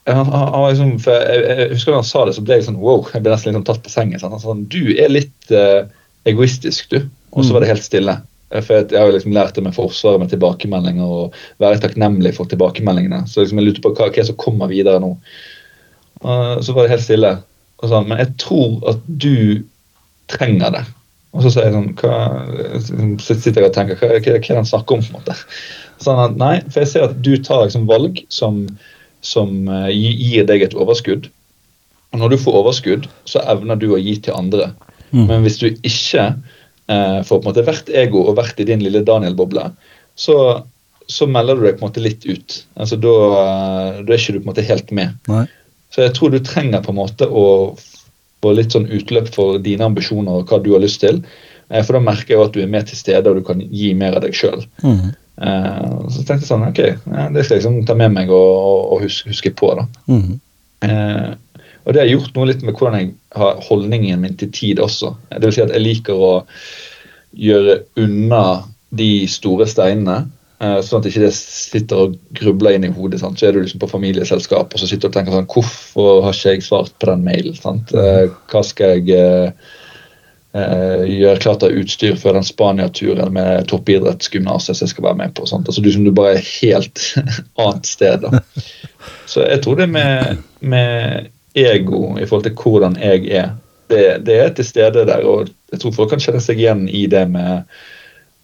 han, 0.08 0.26
han 0.26 0.64
liksom, 0.66 0.96
jeg, 1.04 1.42
jeg, 1.46 1.68
husker 1.76 1.92
da 1.92 2.00
han 2.00 2.08
sa 2.08 2.24
det, 2.26 2.34
så 2.34 2.42
ble 2.42 2.58
jeg 2.58 2.66
sånn 2.66 2.80
wow, 2.82 3.04
jeg 3.12 3.22
ble 3.22 3.30
nesten 3.34 3.52
liksom 3.52 3.66
tatt 3.68 3.84
på 3.84 3.92
sengen. 3.92 4.18
Sånn, 4.18 4.34
sa, 4.42 4.56
du 4.56 4.96
er 4.96 5.12
litt 5.12 5.54
uh, 5.54 5.84
egoistisk, 6.26 6.90
du. 6.90 7.04
Og 7.36 7.46
så 7.46 7.54
var 7.54 7.62
det 7.62 7.70
helt 7.70 7.86
stille. 7.86 8.16
For 8.52 8.82
Jeg 8.82 8.98
har 8.98 9.08
jo 9.08 9.14
liksom 9.14 9.32
lært 9.32 9.56
det 9.56 9.64
med 9.64 9.76
Forsvaret 9.76 10.20
med 10.20 10.32
tilbakemeldinger 10.32 11.06
og 11.06 11.36
være 11.62 11.80
takknemlig 11.84 12.34
for 12.36 12.50
tilbakemeldingene. 12.50 13.22
Så 13.30 13.40
liksom 13.44 13.62
jeg 13.62 13.70
lurte 13.70 13.84
på 13.84 13.94
hva, 13.96 14.10
hva 14.12 14.24
som 14.26 14.36
kommer 14.40 14.68
videre 14.72 15.00
nå. 15.00 15.14
Og 16.22 16.66
så 16.66 16.74
var 16.74 16.84
det 16.84 16.96
helt 16.96 17.06
stille. 17.06 17.32
Og 17.80 17.88
sånn, 17.88 18.10
Men 18.10 18.20
jeg 18.20 18.34
tror 18.42 18.82
at 18.92 19.06
du 19.06 19.62
trenger 20.30 20.74
det. 20.74 20.84
Og 21.32 21.46
så 21.46 21.64
jeg 21.64 21.72
sånn 21.72 23.16
så 23.22 23.34
sitter 23.40 23.62
jeg 23.62 23.70
og 23.70 23.76
tenker 23.76 23.96
hva, 23.96 24.10
hva, 24.12 24.18
hva 24.20 24.34
er 24.36 24.42
det 24.42 24.58
han 24.58 24.68
snakker 24.68 24.98
om? 24.98 25.04
på 25.04 25.14
en 25.14 25.20
måte? 25.22 25.36
Sånn 26.02 26.20
at, 26.20 26.34
nei, 26.40 26.56
For 26.68 26.82
jeg 26.82 26.90
ser 26.90 27.06
at 27.06 27.20
du 27.24 27.32
tar 27.40 27.64
liksom 27.64 27.86
valg 27.88 28.20
som, 28.32 28.66
som 29.24 29.54
uh, 29.70 29.88
gir 29.88 30.44
deg 30.48 30.66
et 30.66 30.76
overskudd. 30.76 31.30
Og 32.12 32.20
når 32.20 32.34
du 32.34 32.42
får 32.42 32.58
overskudd, 32.60 33.08
så 33.28 33.40
evner 33.48 33.80
du 33.80 33.88
å 33.94 34.00
gi 34.00 34.18
til 34.20 34.36
andre. 34.36 34.72
Mm. 35.12 35.24
Men 35.30 35.46
hvis 35.46 35.56
du 35.62 35.70
ikke 35.70 36.26
uh, 36.34 37.20
får 37.24 37.32
på 37.32 37.40
en 37.40 37.48
måte 37.48 37.64
hvert 37.64 37.88
ego 38.02 38.26
og 38.26 38.36
vært 38.40 38.60
i 38.60 38.68
din 38.68 38.84
lille 38.84 39.04
Daniel-boble, 39.06 39.70
så, 40.20 40.36
så, 41.08 41.28
melder 41.30 41.56
du 41.56 41.64
deg 41.64 41.78
på 41.78 41.86
en 41.86 41.88
måte 41.88 42.04
litt 42.04 42.28
ut. 42.28 42.60
Altså 42.76 43.00
Da, 43.00 43.16
uh, 43.32 44.04
er 44.04 44.18
ikke 44.18 44.36
du 44.36 44.42
på 44.42 44.44
en 44.44 44.52
måte 44.52 44.68
helt 44.68 44.92
med. 44.92 45.16
Nei. 45.32 45.46
Så 45.92 46.04
jeg 46.04 46.16
tror 46.16 46.32
du 46.32 46.40
trenger 46.44 46.84
på 46.84 46.92
en 46.92 47.00
måte 47.00 47.28
å 47.28 47.46
få 48.42 48.52
litt 48.56 48.74
sånn 48.74 48.90
utløp 48.90 49.30
for 49.34 49.58
dine 49.62 49.86
ambisjoner 49.86 50.40
og 50.40 50.50
hva 50.50 50.60
du 50.62 50.72
har 50.74 50.82
lyst 50.82 51.02
til. 51.04 51.22
Eh, 51.70 51.82
for 51.82 51.96
da 51.96 52.04
merker 52.04 52.34
jeg 52.34 52.40
jo 52.40 52.46
at 52.48 52.56
du 52.56 52.62
er 52.62 52.70
mer 52.72 52.86
til 52.88 52.98
stede, 52.98 53.28
og 53.30 53.38
du 53.38 53.46
kan 53.46 53.62
gi 53.62 53.92
mer 53.98 54.18
av 54.18 54.26
deg 54.26 54.36
sjøl. 54.36 54.64
Mm. 54.82 55.12
Eh, 55.42 55.94
så 56.12 56.24
tenkte 56.24 56.42
jeg 56.42 56.50
sånn, 56.50 56.66
ok, 56.68 56.82
det 57.34 57.46
skal 57.46 57.56
jeg 57.56 57.62
liksom 57.62 57.80
ta 57.88 57.96
med 57.98 58.14
meg 58.16 58.32
og, 58.34 58.92
og 58.96 59.06
huske, 59.06 59.30
huske, 59.32 59.54
på. 59.58 59.72
da. 59.78 59.86
Mm. 60.10 60.36
Eh, 60.88 61.30
og 61.82 61.94
det 61.94 62.04
har 62.04 62.12
gjort 62.12 62.36
noe 62.36 62.50
litt 62.50 62.62
med 62.62 62.76
hvordan 62.78 62.98
jeg 63.00 63.14
har 63.38 63.62
holdningen 63.66 64.20
min 64.22 64.36
til 64.38 64.52
tid 64.54 64.82
også. 64.82 65.16
Det 65.32 65.42
vil 65.48 65.56
si 65.56 65.64
at 65.64 65.72
jeg 65.74 65.82
liker 65.82 66.14
å 66.14 66.34
gjøre 67.32 67.80
unna 67.98 68.44
de 68.94 69.26
store 69.30 69.66
steinene. 69.70 70.26
Eh, 70.62 70.78
sånn 70.86 71.00
at 71.02 71.08
ikke 71.10 71.24
det 71.24 71.32
sitter 71.34 72.04
og 72.04 72.18
grubler 72.38 72.76
inn 72.76 72.86
i 72.86 72.92
hodet. 72.94 73.18
Sant? 73.22 73.40
Så 73.40 73.48
er 73.48 73.56
du 73.56 73.62
liksom 73.62 73.82
på 73.82 73.90
familieselskap 73.90 74.70
og 74.74 74.78
så 74.78 74.86
sitter 74.86 75.08
du 75.08 75.10
og 75.10 75.16
tenker 75.16 75.34
sånn 75.34 75.48
Hvorfor 75.50 76.20
har 76.26 76.36
ikke 76.36 76.54
jeg 76.54 76.66
svart 76.66 76.92
på 77.02 77.08
den 77.10 77.24
mailen? 77.26 77.56
Sant? 77.58 77.90
Eh, 77.98 78.28
hva 78.52 78.62
skal 78.66 79.00
jeg 79.00 79.16
eh, 79.18 81.00
gjøre 81.08 81.40
klart 81.42 81.66
av 81.66 81.74
utstyr 81.82 82.14
før 82.20 82.38
den 82.38 82.46
Spania-turen 82.46 83.34
med 83.34 83.66
toppidrettsgymnaset 83.72 84.78
som 84.78 84.86
jeg 84.86 84.94
skal 84.94 85.08
være 85.08 85.20
med 85.24 85.34
på? 85.34 85.48
Sant? 85.50 85.66
Altså 85.66 85.82
Du 85.82 85.90
som 85.90 86.06
du 86.06 86.12
bare 86.14 86.36
er 86.36 86.50
helt 86.60 87.08
annet 87.64 87.90
sted. 87.90 88.22
da. 88.22 88.44
Så 89.26 89.42
jeg 89.48 89.64
tror 89.64 89.80
det 89.82 89.88
med, 89.90 90.44
med 90.60 91.32
ego 91.58 92.12
i 92.20 92.28
forhold 92.28 92.46
til 92.46 92.54
hvordan 92.60 93.00
jeg 93.02 93.26
er, 93.34 93.56
det, 93.90 94.04
det, 94.28 94.38
er 94.38 94.54
til 94.54 94.68
stede 94.70 95.08
der. 95.10 95.26
Og 95.26 95.50
jeg 95.74 95.82
tror 95.82 95.98
folk 95.98 96.14
kan 96.14 96.22
kjenne 96.22 96.44
seg 96.44 96.62
igjen 96.62 96.86
i 96.86 97.08
det 97.10 97.26
med 97.34 97.66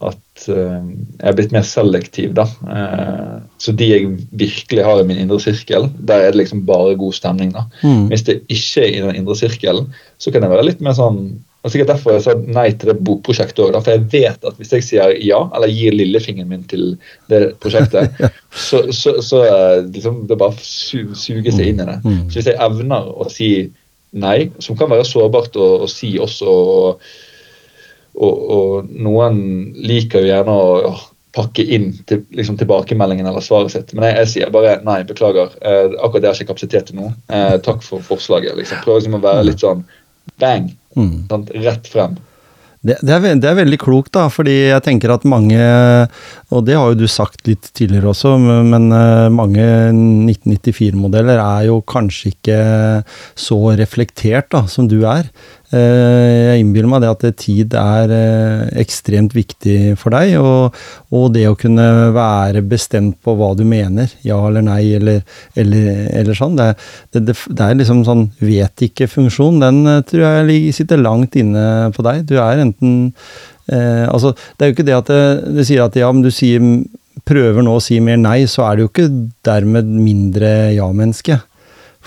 at 0.04 0.44
uh, 0.52 0.78
jeg 0.84 1.26
er 1.26 1.34
blitt 1.38 1.54
mer 1.54 1.64
selektiv, 1.66 2.34
da. 2.38 2.44
Uh, 2.62 3.40
så 3.58 3.74
de 3.74 3.88
jeg 3.90 4.12
virkelig 4.38 4.84
har 4.86 5.02
i 5.02 5.08
min 5.08 5.18
indre 5.24 5.40
sirkel, 5.42 5.88
der 5.98 6.22
er 6.22 6.32
det 6.32 6.44
liksom 6.44 6.62
bare 6.68 6.96
god 7.00 7.16
stemning, 7.16 7.50
da. 7.56 7.66
Mm. 7.82 8.06
Hvis 8.12 8.26
det 8.28 8.40
ikke 8.46 8.84
er 8.84 8.92
i 8.92 9.02
den 9.02 9.20
indre 9.22 9.36
sirkelen, 9.38 9.90
så 10.22 10.30
kan 10.34 10.44
det 10.44 10.52
være 10.52 10.68
litt 10.70 10.84
mer 10.84 10.96
sånn 10.98 11.22
og 11.66 11.72
sikkert 11.72 11.90
derfor 11.90 12.14
jeg 12.14 12.22
sa 12.22 12.34
nei 12.38 12.68
til 12.78 12.92
det 12.92 13.00
bokprosjektet 13.02 13.60
òg. 13.64 13.76
For 13.82 13.96
jeg 13.96 14.04
vet 14.12 14.44
at 14.46 14.60
hvis 14.60 14.70
jeg 14.76 14.84
sier 14.86 15.14
ja, 15.26 15.40
eller 15.56 15.72
gir 15.72 15.96
lillefingeren 15.96 16.52
min 16.52 16.62
til 16.70 16.92
det 17.32 17.40
prosjektet, 17.62 18.14
så, 18.68 18.84
så, 18.94 19.16
så 19.24 19.42
eh, 19.44 19.80
liksom, 19.90 20.22
det 20.30 20.38
bare 20.38 20.54
suger 20.62 21.18
seg 21.50 21.66
inn 21.66 21.82
i 21.82 21.88
det. 21.88 21.98
Mm. 22.04 22.20
Så 22.30 22.38
hvis 22.38 22.50
jeg 22.52 22.60
evner 22.62 23.10
å 23.10 23.26
si 23.32 23.50
nei, 24.16 24.52
som 24.62 24.78
kan 24.78 24.90
være 24.92 25.04
sårbart 25.04 25.58
å, 25.58 25.68
å 25.84 25.90
si 25.90 26.14
også 26.22 26.46
og, 26.48 27.08
og, 28.18 28.42
og, 28.56 28.90
noen 28.90 29.38
liker 29.78 30.24
jo 30.24 30.30
gjerne 30.32 30.54
å 30.58 30.68
ja, 30.82 30.92
pakke 31.38 31.64
inn 31.76 31.90
til, 32.08 32.24
liksom, 32.34 32.58
tilbakemeldingen 32.60 33.28
eller 33.30 33.44
svaret 33.44 33.74
sitt. 33.74 33.94
Men 33.94 34.08
jeg, 34.08 34.16
jeg 34.22 34.32
sier 34.34 34.54
bare 34.54 34.78
nei, 34.86 35.00
beklager. 35.08 35.54
Eh, 35.62 35.94
akkurat 35.98 36.24
det 36.24 36.30
har 36.30 36.38
ikke 36.38 36.52
kapasitet 36.54 36.90
til 36.90 37.00
nå. 37.00 37.12
Eh, 37.30 37.56
takk 37.64 37.84
for 37.86 38.04
forslaget. 38.04 38.56
liksom. 38.58 38.82
Prøver 38.86 39.04
liksom 39.04 39.18
å 39.20 39.24
være 39.24 39.44
litt 39.50 39.62
sånn 39.64 39.84
bang. 40.40 40.72
Mm. 40.98 41.28
sant? 41.30 41.52
rett 41.54 41.90
frem. 41.90 42.18
Det, 42.78 42.94
det, 43.02 43.10
er, 43.10 43.24
det, 43.42 43.48
er, 43.48 43.56
veldig 43.58 43.78
klokt, 43.82 44.12
da, 44.14 44.28
fordi 44.30 44.54
jeg 44.70 44.82
tenker 44.86 45.10
at 45.10 45.24
mange, 45.26 45.58
og 46.54 46.62
det 46.68 46.76
har 46.78 46.92
jo 46.92 47.00
du 47.00 47.08
sagt 47.10 47.42
litt 47.48 47.72
tidligere 47.74 48.12
også, 48.12 48.36
men 48.38 48.86
eh, 48.94 49.26
mange 49.34 49.64
1994-modeller 49.90 51.42
er 51.42 51.66
jo 51.72 51.80
kanskje 51.90 52.30
ikke 52.36 52.60
så 53.34 53.58
reflektert 53.80 54.52
da, 54.54 54.62
som 54.70 54.86
du 54.90 55.00
er. 55.02 55.26
Eh, 55.68 56.48
jeg 56.48 56.62
innbiller 56.62 56.88
meg 56.88 57.02
det 57.04 57.10
at 57.12 57.24
tid 57.42 57.74
er 57.76 58.12
eh, 58.14 58.62
ekstremt 58.80 59.34
viktig 59.36 59.98
for 60.00 60.14
deg, 60.16 60.38
og, 60.40 60.76
og, 61.12 61.26
det 61.34 61.44
å 61.50 61.58
kunne 61.60 62.08
være 62.16 62.62
bestemt 62.64 63.18
på 63.24 63.34
hva 63.36 63.50
du 63.58 63.66
mener, 63.68 64.08
ja 64.24 64.38
eller 64.48 64.64
nei, 64.64 64.80
eller, 64.96 65.20
eller, 65.60 66.06
eller 66.22 66.38
sånn. 66.38 66.56
Det, 66.56 66.70
det, 67.12 67.36
det, 67.36 67.66
er 67.66 67.76
liksom 67.76 68.00
sånn 68.08 68.30
vet 68.40 68.86
ikke-funksjon. 68.88 69.60
Den 69.60 69.82
eh, 69.84 70.04
tror 70.08 70.24
jeg 70.24 70.72
sitter 70.76 71.04
langt 71.04 71.36
inne 71.36 71.92
på 71.92 72.06
deg. 72.06 72.24
Du 72.28 72.38
er 72.40 72.64
enten 72.64 72.96
eh, 73.68 74.06
Altså, 74.08 74.32
det 74.56 74.64
er 74.64 74.70
jo 74.70 74.78
ikke 74.78 74.88
det 74.88 74.96
at 74.96 75.12
det 75.58 75.66
sier 75.68 75.84
at 75.84 75.96
ja, 76.00 76.08
men 76.08 76.24
du 76.24 76.32
sier 76.32 76.64
prøver 77.28 77.64
nå 77.64 77.76
å 77.76 77.82
si 77.82 77.98
mer 78.00 78.16
nei, 78.20 78.40
så 78.48 78.64
er 78.64 78.78
det 78.78 78.86
jo 78.86 78.90
ikke 78.92 79.08
dermed 79.44 79.88
mindre 79.90 80.72
ja-menneske. 80.76 81.42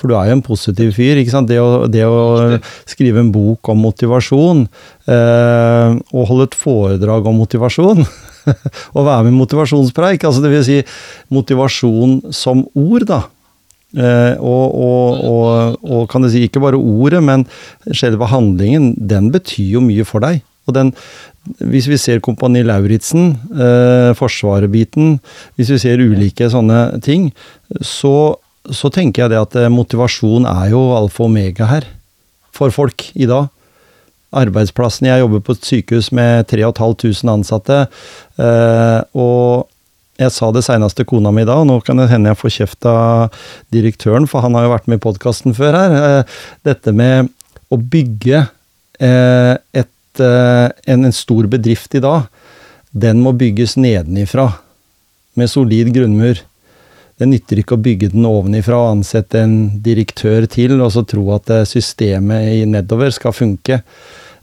For 0.02 0.10
du 0.10 0.18
er 0.18 0.32
jo 0.32 0.38
en 0.39 0.45
positiv 0.45 0.95
fyr. 0.97 1.20
ikke 1.22 1.34
sant? 1.34 1.49
Det 1.52 1.60
å, 1.62 1.86
det 1.91 2.08
å 2.10 2.58
skrive 2.89 3.22
en 3.22 3.32
bok 3.34 3.70
om 3.70 3.84
motivasjon, 3.86 4.66
eh, 5.06 5.99
og 6.10 6.30
holde 6.32 6.49
et 6.49 6.58
foredrag 6.58 7.30
om 7.30 7.38
motivasjon, 7.43 8.02
og 8.95 9.06
være 9.06 9.28
med 9.28 9.36
i 9.36 9.38
motivasjonspreik, 9.38 10.26
altså 10.26 10.41
det 10.41 10.56
vil 10.56 10.66
si 10.66 10.80
motivasjon 11.34 12.18
som 12.34 12.66
ord, 12.74 13.06
da. 13.14 13.22
Eh, 13.91 14.39
og, 14.39 14.66
og, 14.72 15.22
og, 15.28 15.82
og, 15.84 16.06
kan 16.10 16.24
du 16.24 16.32
si, 16.32 16.45
ikke 16.47 16.64
bare 16.64 16.80
ordet, 16.80 17.22
men 17.22 17.45
selve 17.93 18.30
handlingen, 18.32 18.95
den 18.97 19.30
betyr 19.34 19.78
jo 19.78 19.86
mye 19.86 20.08
for 20.08 20.24
deg. 20.26 20.41
Og 20.70 20.78
den, 20.78 20.93
hvis 21.70 21.89
vi 21.89 21.97
ser 21.99 22.22
Kompani 22.24 22.62
Lauritzen, 22.66 23.36
eh, 23.54 24.12
Forsvaret-biten, 24.18 25.20
hvis 25.60 25.74
vi 25.74 25.82
ser 25.82 26.02
ulike 26.02 26.49
sånne 26.54 27.02
ting, 27.06 27.30
så 27.86 28.39
så 28.70 28.91
tenker 28.93 29.24
jeg 29.24 29.34
det 29.34 29.41
at 29.41 29.57
eh, 29.57 29.72
motivasjon 29.72 30.45
er 30.49 30.72
jo 30.74 30.84
alfa 30.97 31.26
og 31.26 31.32
omega 31.32 31.68
her. 31.72 31.88
For 32.53 32.74
folk 32.74 33.07
i 33.16 33.28
dag. 33.30 33.49
Arbeidsplassen 34.32 35.09
Jeg 35.09 35.24
jobber 35.24 35.41
på 35.43 35.55
et 35.57 35.68
sykehus 35.68 36.12
med 36.16 36.47
3500 36.51 37.34
ansatte. 37.34 37.80
Eh, 38.38 38.99
og 39.18 39.68
jeg 40.22 40.34
sa 40.36 40.51
det 40.53 40.64
seinest 40.68 40.99
til 40.99 41.07
kona 41.09 41.32
mi 41.34 41.43
da, 41.47 41.57
og 41.57 41.68
nå 41.68 41.80
kan 41.82 41.97
det 41.97 42.12
hende 42.12 42.30
jeg 42.30 42.39
får 42.39 42.53
kjeft 42.59 42.88
av 42.88 43.39
direktøren, 43.74 44.28
for 44.30 44.45
han 44.45 44.53
har 44.55 44.68
jo 44.68 44.74
vært 44.76 44.91
med 44.91 45.01
i 45.01 45.03
podkasten 45.03 45.55
før 45.57 45.78
her. 45.80 45.95
Eh, 45.97 46.38
dette 46.68 46.93
med 46.93 47.32
å 47.72 47.80
bygge 47.80 48.45
et, 49.01 50.20
en, 50.22 51.05
en 51.07 51.16
stor 51.16 51.47
bedrift 51.49 51.95
i 51.97 52.01
dag, 52.03 52.28
den 52.93 53.24
må 53.24 53.32
bygges 53.34 53.74
nedenifra. 53.80 54.51
Med 55.39 55.49
solid 55.49 55.89
grunnmur. 55.95 56.43
Det 57.22 57.30
nytter 57.30 57.61
ikke 57.61 57.78
å 57.78 57.84
bygge 57.86 58.11
den 58.15 58.26
ovenifra 58.26 58.80
og 58.80 58.95
ansette 58.95 59.43
en 59.43 59.55
direktør 59.86 60.47
til, 60.49 60.80
og 60.82 60.89
så 60.95 61.05
tro 61.05 61.28
at 61.36 61.51
eh, 61.53 61.67
systemet 61.69 62.49
i 62.55 62.65
nedover 62.65 63.13
skal 63.13 63.36
funke. 63.38 63.82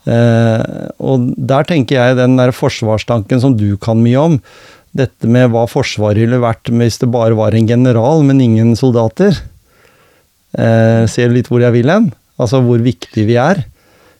Eh, 0.06 0.88
og 1.02 1.30
der 1.36 1.66
tenker 1.68 1.98
jeg 1.98 2.18
den 2.20 2.38
der 2.38 2.54
forsvarstanken 2.54 3.42
som 3.42 3.56
du 3.58 3.72
kan 3.82 3.98
mye 4.04 4.22
om, 4.30 4.38
dette 4.96 5.28
med 5.30 5.50
hva 5.52 5.66
Forsvaret 5.68 6.22
ville 6.22 6.40
vært 6.42 6.70
hvis 6.72 7.00
det 7.02 7.10
bare 7.12 7.36
var 7.38 7.54
en 7.54 7.68
general, 7.68 8.22
men 8.26 8.40
ingen 8.42 8.74
soldater. 8.78 9.36
Eh, 10.56 11.04
ser 11.10 11.34
litt 11.34 11.50
hvor 11.50 11.62
jeg 11.62 11.74
vil 11.76 11.92
hen? 11.92 12.08
Altså 12.40 12.62
hvor 12.64 12.80
viktig 12.82 13.26
vi 13.28 13.36
er. 13.42 13.66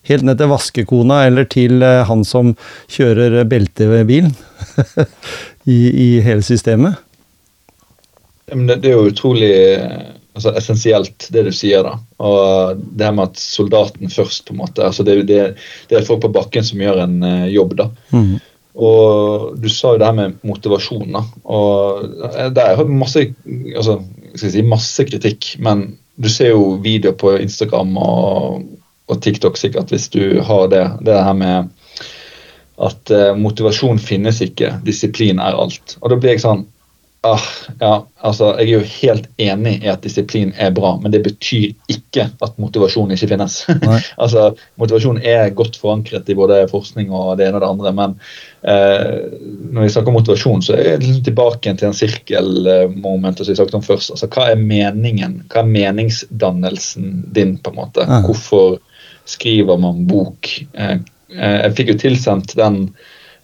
Helt 0.09 0.25
ned 0.27 0.39
til 0.41 0.51
vaskekona 0.51 1.23
eller 1.29 1.49
til 1.51 1.83
eh, 1.85 2.05
han 2.09 2.25
som 2.27 2.55
kjører 2.93 3.43
beltebilen. 3.49 4.35
I, 5.69 5.79
I, 5.89 6.09
hele 6.25 6.45
systemet. 6.45 6.99
Det, 8.53 8.79
det 8.83 8.91
er 8.91 8.97
jo 8.97 9.11
utrolig 9.11 9.53
altså, 10.39 10.53
essensielt, 10.59 11.29
det 11.35 11.45
du 11.49 11.53
sier. 11.55 11.87
da. 11.87 11.97
Og 12.25 12.79
det 12.79 13.09
her 13.09 13.17
med 13.17 13.33
at 13.33 13.41
soldaten 13.43 14.13
først, 14.13 14.47
på 14.47 14.55
en 14.55 14.63
måte. 14.63 14.85
altså 14.85 15.07
Det, 15.07 15.21
det, 15.29 15.41
det 15.91 15.99
er 15.99 16.07
folk 16.07 16.23
på 16.25 16.33
bakken 16.35 16.65
som 16.67 16.83
gjør 16.83 17.03
en 17.05 17.19
uh, 17.25 17.49
jobb. 17.53 17.77
da. 17.81 17.89
Mm. 18.15 18.39
Og 18.79 19.55
du 19.59 19.69
sa 19.73 19.95
jo 19.95 20.01
det 20.01 20.07
her 20.07 20.19
med 20.19 20.39
motivasjon. 20.47 21.09
da. 21.17 21.25
Og 21.45 22.05
eh, 22.31 22.51
Det 22.55 22.65
er 22.65 22.85
masse, 22.91 23.25
altså, 23.75 24.01
skal 24.35 24.47
jeg 24.47 24.57
si, 24.59 24.67
masse 24.67 25.09
kritikk, 25.09 25.55
men 25.65 25.91
du 26.19 26.29
ser 26.31 26.53
jo 26.53 26.77
videoer 26.83 27.17
på 27.19 27.37
Instagram 27.39 27.97
og, 28.03 28.63
og 29.09 29.21
TikTok 29.23 29.59
sikkert 29.59 29.91
hvis 29.95 30.09
du 30.15 30.41
har 30.47 30.71
det. 30.71 30.85
Det 31.07 31.15
her 31.15 31.37
med 31.39 31.75
at 32.79 33.11
uh, 33.11 33.35
motivasjon 33.35 33.99
finnes 33.99 34.39
ikke, 34.45 34.77
disiplin 34.87 35.41
er 35.43 35.59
alt. 35.59 35.97
Og 35.99 36.13
da 36.13 36.19
blir 36.19 36.37
jeg 36.37 36.45
sånn 36.45 36.67
Ah, 37.27 37.43
ja, 37.81 38.07
altså, 38.23 38.53
Jeg 38.61 38.69
er 38.69 38.77
jo 38.77 38.91
helt 39.03 39.25
enig 39.43 39.73
i 39.83 39.89
at 39.91 40.05
disiplin 40.07 40.53
er 40.55 40.71
bra, 40.71 40.93
men 41.03 41.11
det 41.11 41.25
betyr 41.25 41.73
ikke 41.91 42.29
at 42.45 42.61
motivasjon 42.63 43.11
ikke 43.11 43.31
finnes. 43.33 43.57
altså, 44.23 44.53
Motivasjon 44.79 45.19
er 45.27 45.51
godt 45.59 45.81
forankret 45.83 46.31
i 46.31 46.37
både 46.39 46.61
forskning 46.71 47.11
og 47.11 47.33
det 47.41 47.49
ene 47.49 47.59
og 47.59 47.65
det 47.65 47.73
andre, 47.73 47.93
men 47.99 48.15
eh, 48.63 49.35
når 49.67 49.83
vi 49.83 49.91
snakker 49.97 50.13
om 50.13 50.19
motivasjon, 50.21 50.63
så 50.63 50.79
er 50.79 50.95
det 50.95 51.09
liksom 51.09 51.27
tilbake 51.27 51.75
til 51.75 51.91
en 51.91 51.99
sirkelmoment 51.99 53.43
som 53.43 53.51
vi 53.51 53.59
snakket 53.59 53.81
om 53.81 53.87
først. 53.91 54.15
altså 54.15 54.31
Hva 54.31 54.53
er 54.53 54.63
meningen? 54.63 55.41
Hva 55.51 55.65
er 55.65 55.75
meningsdannelsen 55.75 57.13
din, 57.35 57.57
på 57.59 57.75
en 57.75 57.81
måte? 57.83 58.07
Hvorfor 58.29 58.79
skriver 59.29 59.83
man 59.83 60.07
bok? 60.07 60.55
Eh, 60.79 61.01
eh, 61.35 61.61
jeg 61.65 61.79
fikk 61.81 61.97
jo 61.97 62.03
tilsendt 62.07 62.55
den 62.63 62.85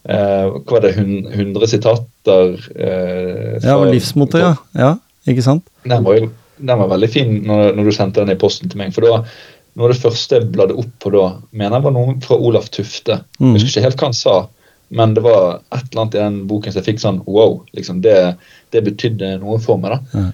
eh, 0.08 0.46
hva 0.54 0.76
var 0.76 0.86
det, 0.86 0.94
100 0.98 1.70
sitater 1.70 2.04
Uh, 2.24 3.60
Ja, 3.60 3.76
livsmotet, 3.84 4.40
ja. 4.40 4.54
ja. 4.72 4.94
Ikke 5.28 5.44
sant? 5.44 5.66
Den 5.84 6.04
var, 6.06 6.22
den 6.56 6.80
var 6.80 6.88
veldig 6.92 7.10
fin 7.12 7.34
når, 7.44 7.74
når, 7.76 7.88
du 7.88 7.96
sendte 7.96 8.22
den 8.22 8.32
i 8.32 8.40
posten 8.40 8.70
til 8.72 8.80
meg. 8.80 8.94
for 8.96 9.04
da 9.04 9.18
noe 9.74 9.88
av 9.88 9.94
det 9.94 10.02
første 10.02 10.38
jeg 10.38 10.52
bladde 10.54 10.76
opp 10.78 10.92
på 11.02 11.10
da, 11.14 11.24
mener 11.50 11.78
jeg 11.78 11.86
var 11.86 11.94
noe 11.96 12.14
fra 12.22 12.38
Olaf 12.38 12.68
Tufte. 12.74 13.18
Mm. 13.40 13.56
Jeg 13.56 13.64
husker 13.64 13.80
ikke 13.80 13.88
helt 13.88 14.00
hva 14.00 14.08
han 14.10 14.16
sa, 14.16 14.36
men 14.94 15.16
det 15.16 15.24
var 15.24 15.42
et 15.74 15.88
eller 15.88 16.04
annet 16.04 16.16
i 16.16 16.22
den 16.22 16.38
boken 16.50 16.72
som 16.72 16.80
jeg 16.80 16.88
fikk 16.92 17.02
sånn 17.02 17.20
wow. 17.26 17.58
liksom 17.74 18.00
Det, 18.04 18.16
det 18.74 18.84
betydde 18.86 19.34
noe 19.42 19.58
for 19.62 19.82
meg. 19.82 19.96
da. 19.96 20.00
Mm. 20.14 20.32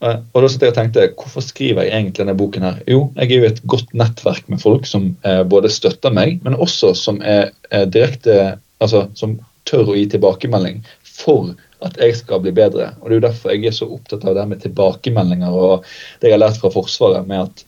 Uh, 0.00 0.16
og 0.32 0.40
da 0.40 0.48
satt 0.48 0.64
jeg 0.64 0.72
og 0.72 0.78
tenkte, 0.78 1.08
Hvorfor 1.12 1.44
skriver 1.44 1.84
jeg 1.84 1.92
egentlig 1.92 2.22
denne 2.22 2.38
boken? 2.40 2.64
her? 2.64 2.80
Jo, 2.88 3.02
jeg 3.18 3.28
er 3.28 3.42
jo 3.42 3.50
et 3.50 3.62
godt 3.68 3.92
nettverk 3.92 4.48
med 4.48 4.62
folk 4.62 4.88
som 4.88 5.10
eh, 5.28 5.42
både 5.44 5.68
støtter 5.68 6.14
meg, 6.16 6.38
men 6.46 6.56
også 6.56 6.94
som 6.96 7.20
er 7.20 7.50
er 7.70 7.84
direkte 7.86 8.56
altså, 8.84 9.06
som 9.18 9.38
tør 9.68 9.92
å 9.92 9.96
gi 9.98 10.06
tilbakemelding 10.10 10.80
for 11.06 11.52
at 11.84 11.96
jeg 12.00 12.18
skal 12.18 12.42
bli 12.44 12.52
bedre. 12.56 12.92
Og 13.00 13.08
Det 13.08 13.14
er 13.14 13.18
jo 13.18 13.26
derfor 13.26 13.54
jeg 13.54 13.66
er 13.68 13.76
så 13.76 13.88
opptatt 13.88 14.24
av 14.28 14.36
det 14.36 14.46
med 14.50 14.62
tilbakemeldinger 14.64 15.56
og 15.56 15.86
det 16.20 16.30
jeg 16.30 16.36
har 16.36 16.42
lært 16.42 16.60
fra 16.60 16.72
Forsvaret, 16.74 17.28
med 17.28 17.46
at 17.46 17.64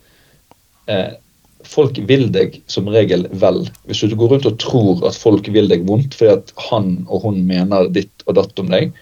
eh, 0.93 1.13
folk 1.65 2.01
vil 2.09 2.27
deg 2.35 2.59
som 2.71 2.91
regel 2.93 3.27
vel. 3.41 3.65
Hvis 3.89 4.05
du 4.05 4.17
går 4.19 4.35
rundt 4.35 4.51
og 4.51 4.59
tror 4.63 5.07
at 5.09 5.17
folk 5.19 5.49
vil 5.55 5.71
deg 5.71 5.87
vondt 5.89 6.19
fordi 6.19 6.35
at 6.35 6.53
han 6.69 6.93
og 7.09 7.29
hun 7.29 7.41
mener 7.49 7.89
ditt 7.93 8.27
og 8.27 8.37
datt 8.41 8.63
om 8.63 8.73
deg, 8.73 8.93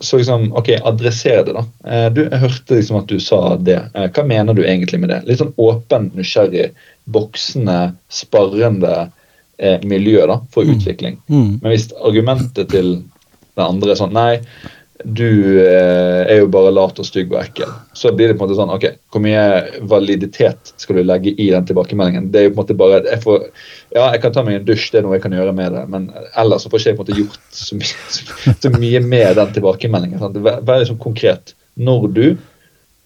så 0.00 0.20
liksom, 0.20 0.52
ok, 0.54 0.76
adresser 0.86 1.42
det, 1.42 1.56
da. 1.56 1.64
Eh, 1.90 2.08
du, 2.14 2.22
jeg 2.28 2.42
hørte 2.44 2.76
liksom 2.78 3.00
at 3.00 3.08
du 3.10 3.18
sa 3.22 3.40
det. 3.58 3.80
Eh, 3.98 4.06
hva 4.14 4.24
mener 4.26 4.54
du 4.54 4.62
egentlig 4.62 5.00
med 5.02 5.10
det? 5.10 5.24
Litt 5.26 5.40
sånn 5.40 5.56
åpen, 5.58 6.12
nysgjerrig, 6.14 6.68
boksende, 7.10 7.96
sparrende 8.12 9.08
eh, 9.58 9.78
miljø 9.88 10.24
da, 10.30 10.40
for 10.54 10.66
mm. 10.66 10.74
utvikling. 10.76 11.20
Mm. 11.28 11.60
Men 11.62 11.72
hvis 11.72 11.90
argumentet 11.98 12.70
til 12.72 12.98
den 13.58 13.64
andre 13.64 13.94
er 13.94 13.98
sånn 13.98 14.14
Nei, 14.14 14.40
du 15.04 15.60
eh, 15.62 16.24
er 16.26 16.40
jo 16.40 16.48
bare 16.50 16.72
lat 16.74 16.98
og 16.98 17.06
stygg 17.06 17.30
og 17.30 17.40
ekkel. 17.40 17.70
Så 17.94 18.10
blir 18.14 18.30
det 18.30 18.38
på 18.38 18.42
en 18.42 18.48
måte 18.48 18.58
sånn 18.58 18.72
Ok, 18.74 18.86
hvor 19.14 19.22
mye 19.22 19.42
validitet 19.90 20.72
skal 20.80 20.98
du 20.98 21.04
legge 21.06 21.34
i 21.38 21.50
den 21.54 21.68
tilbakemeldingen? 21.68 22.30
Det 22.34 22.40
er 22.40 22.48
jo 22.48 22.54
på 22.54 22.58
en 22.58 22.62
måte 22.64 22.78
bare 22.78 23.00
jeg 23.06 23.22
får, 23.22 23.46
Ja, 23.94 24.08
jeg 24.08 24.22
kan 24.24 24.34
ta 24.34 24.44
meg 24.46 24.58
en 24.58 24.68
dusj, 24.68 24.88
det 24.92 25.00
er 25.00 25.06
noe 25.06 25.16
jeg 25.18 25.24
kan 25.26 25.36
gjøre 25.38 25.54
med 25.54 25.74
det, 25.76 25.84
men 25.92 26.08
ellers 26.34 26.66
så 26.66 26.72
får 26.72 26.82
ikke 26.82 26.90
jeg 26.90 26.98
på 26.98 27.04
en 27.04 27.06
måte 27.06 27.20
gjort 27.20 27.60
så 27.60 27.78
mye, 27.78 28.06
så, 28.16 28.54
så 28.64 28.72
mye 28.74 29.02
med 29.06 29.38
den 29.38 29.54
tilbakemeldingen. 29.58 30.22
Sant? 30.22 30.40
Vær 30.42 30.82
liksom 30.82 30.98
konkret. 31.02 31.54
Når 31.78 32.08
du, 32.16 32.24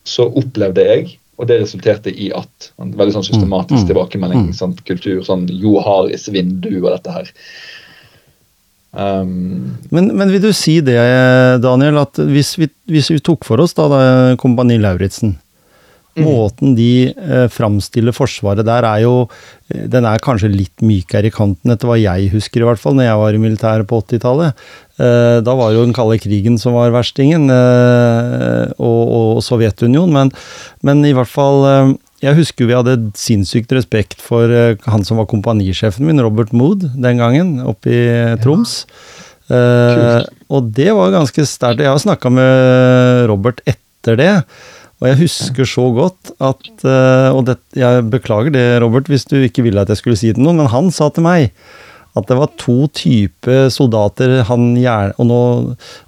så 0.08 0.30
opplevde 0.40 0.88
jeg 0.88 1.18
og 1.42 1.50
det 1.50 1.58
resulterte 1.64 2.12
i 2.14 2.30
at 2.36 2.72
en 2.78 2.94
Veldig 2.96 3.16
sånn 3.16 3.26
systematisk 3.26 3.82
mm. 3.82 3.86
tilbakemelding. 3.90 4.48
Mm. 4.48 4.56
Sånn, 4.56 4.74
kultur, 4.86 5.22
sånn 5.26 5.48
Jo 5.50 5.80
Haris 5.82 6.28
vindu 6.30 6.76
og 6.84 6.92
dette 6.94 7.14
her. 7.16 7.32
Um, 8.92 9.72
men, 9.90 10.10
men, 10.12 10.30
vil 10.30 10.42
du 10.44 10.50
si 10.54 10.76
det, 10.84 10.98
Daniel, 11.64 12.02
at 12.02 12.20
hvis 12.28 12.54
vi, 12.60 12.68
hvis 12.92 13.08
vi 13.10 13.22
tok 13.24 13.46
for 13.48 13.62
oss 13.64 13.72
da, 13.78 13.88
da 13.88 14.00
Kompani 14.40 14.76
Lauritzen 14.78 15.38
Mm. 16.12 16.26
Måten 16.28 16.74
de 16.76 17.08
eh, 17.08 17.46
framstiller 17.48 18.12
Forsvaret 18.12 18.66
der, 18.68 18.84
er 18.84 19.00
jo 19.00 19.14
eh, 19.72 19.86
Den 19.88 20.04
er 20.04 20.20
kanskje 20.20 20.50
litt 20.52 20.84
mykere 20.84 21.30
i 21.30 21.32
kanten, 21.32 21.72
etter 21.72 21.88
hva 21.88 21.96
jeg 21.96 22.28
husker, 22.34 22.60
i 22.60 22.66
hvert 22.68 22.80
fall, 22.82 22.98
når 22.98 23.06
jeg 23.06 23.20
var 23.22 23.36
i 23.36 23.40
militæret 23.40 23.88
på 23.88 24.00
80-tallet. 24.02 24.60
Eh, 25.00 25.38
da 25.40 25.54
var 25.56 25.72
jo 25.72 25.86
den 25.86 25.96
kalde 25.96 26.18
krigen 26.20 26.58
som 26.60 26.76
var 26.76 26.92
verstingen, 26.92 27.48
eh, 27.48 28.74
og, 28.76 29.00
og, 29.16 29.40
Sovjetunionen. 29.46 30.12
Men, 30.12 30.34
men, 30.84 31.00
i 31.08 31.14
hvert 31.16 31.32
fall 31.32 31.64
eh, 31.70 31.94
Jeg 32.26 32.38
husker 32.38 32.68
vi 32.68 32.76
hadde 32.76 32.98
sinnssykt 33.18 33.72
respekt 33.72 34.20
for 34.20 34.52
eh, 34.52 34.76
han 34.92 35.08
som 35.08 35.16
var 35.22 35.30
kompanisjefen 35.32 36.04
min, 36.06 36.20
Robert 36.20 36.52
Mood, 36.52 36.84
den 36.92 37.24
gangen, 37.24 37.56
oppe 37.64 37.88
i 37.88 38.04
Troms. 38.44 38.82
Ja. 39.52 40.22
og 40.48 40.68
det 40.72 40.94
var 40.96 41.10
ganske 41.12 41.42
sterkt. 41.44 41.82
Jeg 41.82 41.90
har 41.90 41.98
snakka 42.00 42.30
med 42.32 43.26
Robert 43.28 43.58
etter 43.68 44.16
det. 44.16 44.30
Og 45.02 45.08
jeg 45.10 45.18
husker 45.24 45.66
så 45.66 45.88
godt 45.96 46.30
at 46.38 46.68
uh, 46.86 47.34
Og 47.34 47.46
det, 47.48 47.58
jeg 47.74 48.04
beklager 48.12 48.54
det, 48.54 48.66
Robert, 48.84 49.10
hvis 49.10 49.26
du 49.26 49.40
ikke 49.42 49.64
ville 49.66 49.82
at 49.82 49.90
jeg 49.90 49.98
skulle 49.98 50.18
si 50.18 50.30
det 50.30 50.38
til 50.38 50.46
noen, 50.46 50.62
men 50.62 50.70
han 50.70 50.92
sa 50.94 51.10
til 51.10 51.26
meg 51.26 51.50
at 52.12 52.26
det 52.28 52.36
var 52.36 52.50
to 52.60 52.90
typer 52.92 53.70
soldater 53.72 54.42
han 54.44 54.74
gjerne 54.76 55.14
Og 55.16 55.28
nå, 55.30 55.38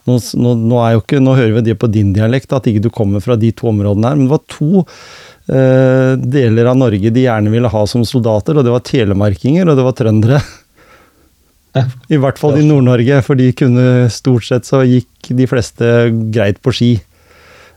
nå, 0.04 0.18
nå, 0.36 0.80
er 0.84 0.90
jo 0.94 1.00
ikke, 1.00 1.20
nå 1.24 1.36
hører 1.38 1.54
vi 1.56 1.62
det 1.70 1.78
på 1.80 1.88
din 1.88 2.10
dialekt, 2.16 2.52
at 2.52 2.68
ikke 2.68 2.82
du 2.84 2.90
kommer 2.92 3.24
fra 3.24 3.38
de 3.40 3.48
to 3.56 3.70
områdene 3.72 4.10
her, 4.10 4.18
men 4.18 4.28
det 4.28 4.34
var 4.34 4.42
to 4.52 4.84
uh, 4.84 6.12
deler 6.20 6.68
av 6.70 6.76
Norge 6.82 7.14
de 7.14 7.24
gjerne 7.24 7.54
ville 7.54 7.72
ha 7.72 7.86
som 7.88 8.04
soldater, 8.04 8.60
og 8.60 8.68
det 8.68 8.74
var 8.74 8.84
telemarkinger, 8.84 9.64
og 9.64 9.80
det 9.80 9.88
var 9.88 9.96
trøndere. 9.96 10.42
I 12.12 12.20
hvert 12.20 12.38
fall 12.38 12.60
i 12.60 12.68
Nord-Norge, 12.68 13.22
for 13.24 13.40
de 13.40 13.48
kunne 13.56 14.06
stort 14.12 14.44
sett 14.46 14.68
så 14.68 14.84
gikk 14.84 15.32
de 15.40 15.48
fleste 15.48 15.88
greit 16.36 16.60
på 16.60 16.76
ski. 16.76 16.92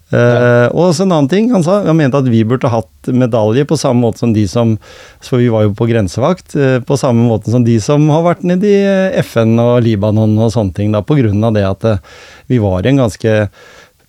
Uh, 0.08 0.72
og 0.72 0.94
så 0.96 1.04
en 1.04 1.12
annen 1.12 1.28
ting, 1.28 1.50
han 1.52 1.64
sa, 1.66 1.82
han 1.84 1.98
mente 2.00 2.20
at 2.22 2.28
vi 2.32 2.46
burde 2.48 2.70
hatt 2.72 3.10
medalje 3.12 3.66
på 3.68 3.76
samme 3.80 4.06
måte 4.06 4.22
som 4.22 4.32
de 4.32 4.46
som 4.48 4.78
For 5.20 5.42
vi 5.42 5.50
var 5.52 5.66
jo 5.66 5.74
på 5.76 5.90
grensevakt. 5.90 6.56
Uh, 6.56 6.80
på 6.80 6.96
samme 7.00 7.26
måte 7.28 7.52
som 7.52 7.66
de 7.68 7.76
som 7.84 8.08
har 8.14 8.24
vært 8.24 8.46
nede 8.48 8.70
i 8.70 8.78
eh, 8.88 9.18
FN 9.26 9.58
og 9.60 9.82
Libanon 9.84 10.38
og 10.40 10.54
sånne 10.56 10.78
ting. 10.78 10.96
da, 10.96 11.04
av 11.04 11.58
det 11.58 11.66
at 11.68 11.84
uh, 11.84 12.00
vi 12.48 12.62
var 12.64 12.86
i 12.86 12.94
en 12.94 13.04
ganske 13.04 13.36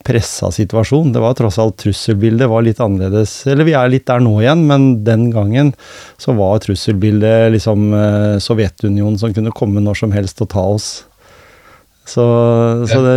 pressa 0.07 0.53
situasjon. 0.55 1.11
Det 1.13 1.21
var 1.21 1.35
tross 1.37 1.59
alt 1.59 1.81
trusselbildet 1.83 2.49
var 2.49 2.63
litt 2.63 2.79
annerledes. 2.81 3.43
Eller 3.51 3.67
vi 3.67 3.75
er 3.75 3.91
litt 3.91 4.07
der 4.07 4.23
nå 4.23 4.39
igjen, 4.41 4.63
men 4.71 5.03
den 5.05 5.29
gangen 5.35 5.75
så 6.17 6.33
var 6.39 6.63
trusselbildet 6.63 7.51
liksom 7.53 7.91
Sovjetunionen 8.41 9.19
som 9.21 9.35
kunne 9.35 9.53
komme 9.53 9.83
når 9.85 9.99
som 10.05 10.15
helst 10.15 10.41
og 10.47 10.53
ta 10.55 10.65
oss. 10.79 11.08
Så, 12.09 12.25
så 12.89 13.03
det, 13.05 13.17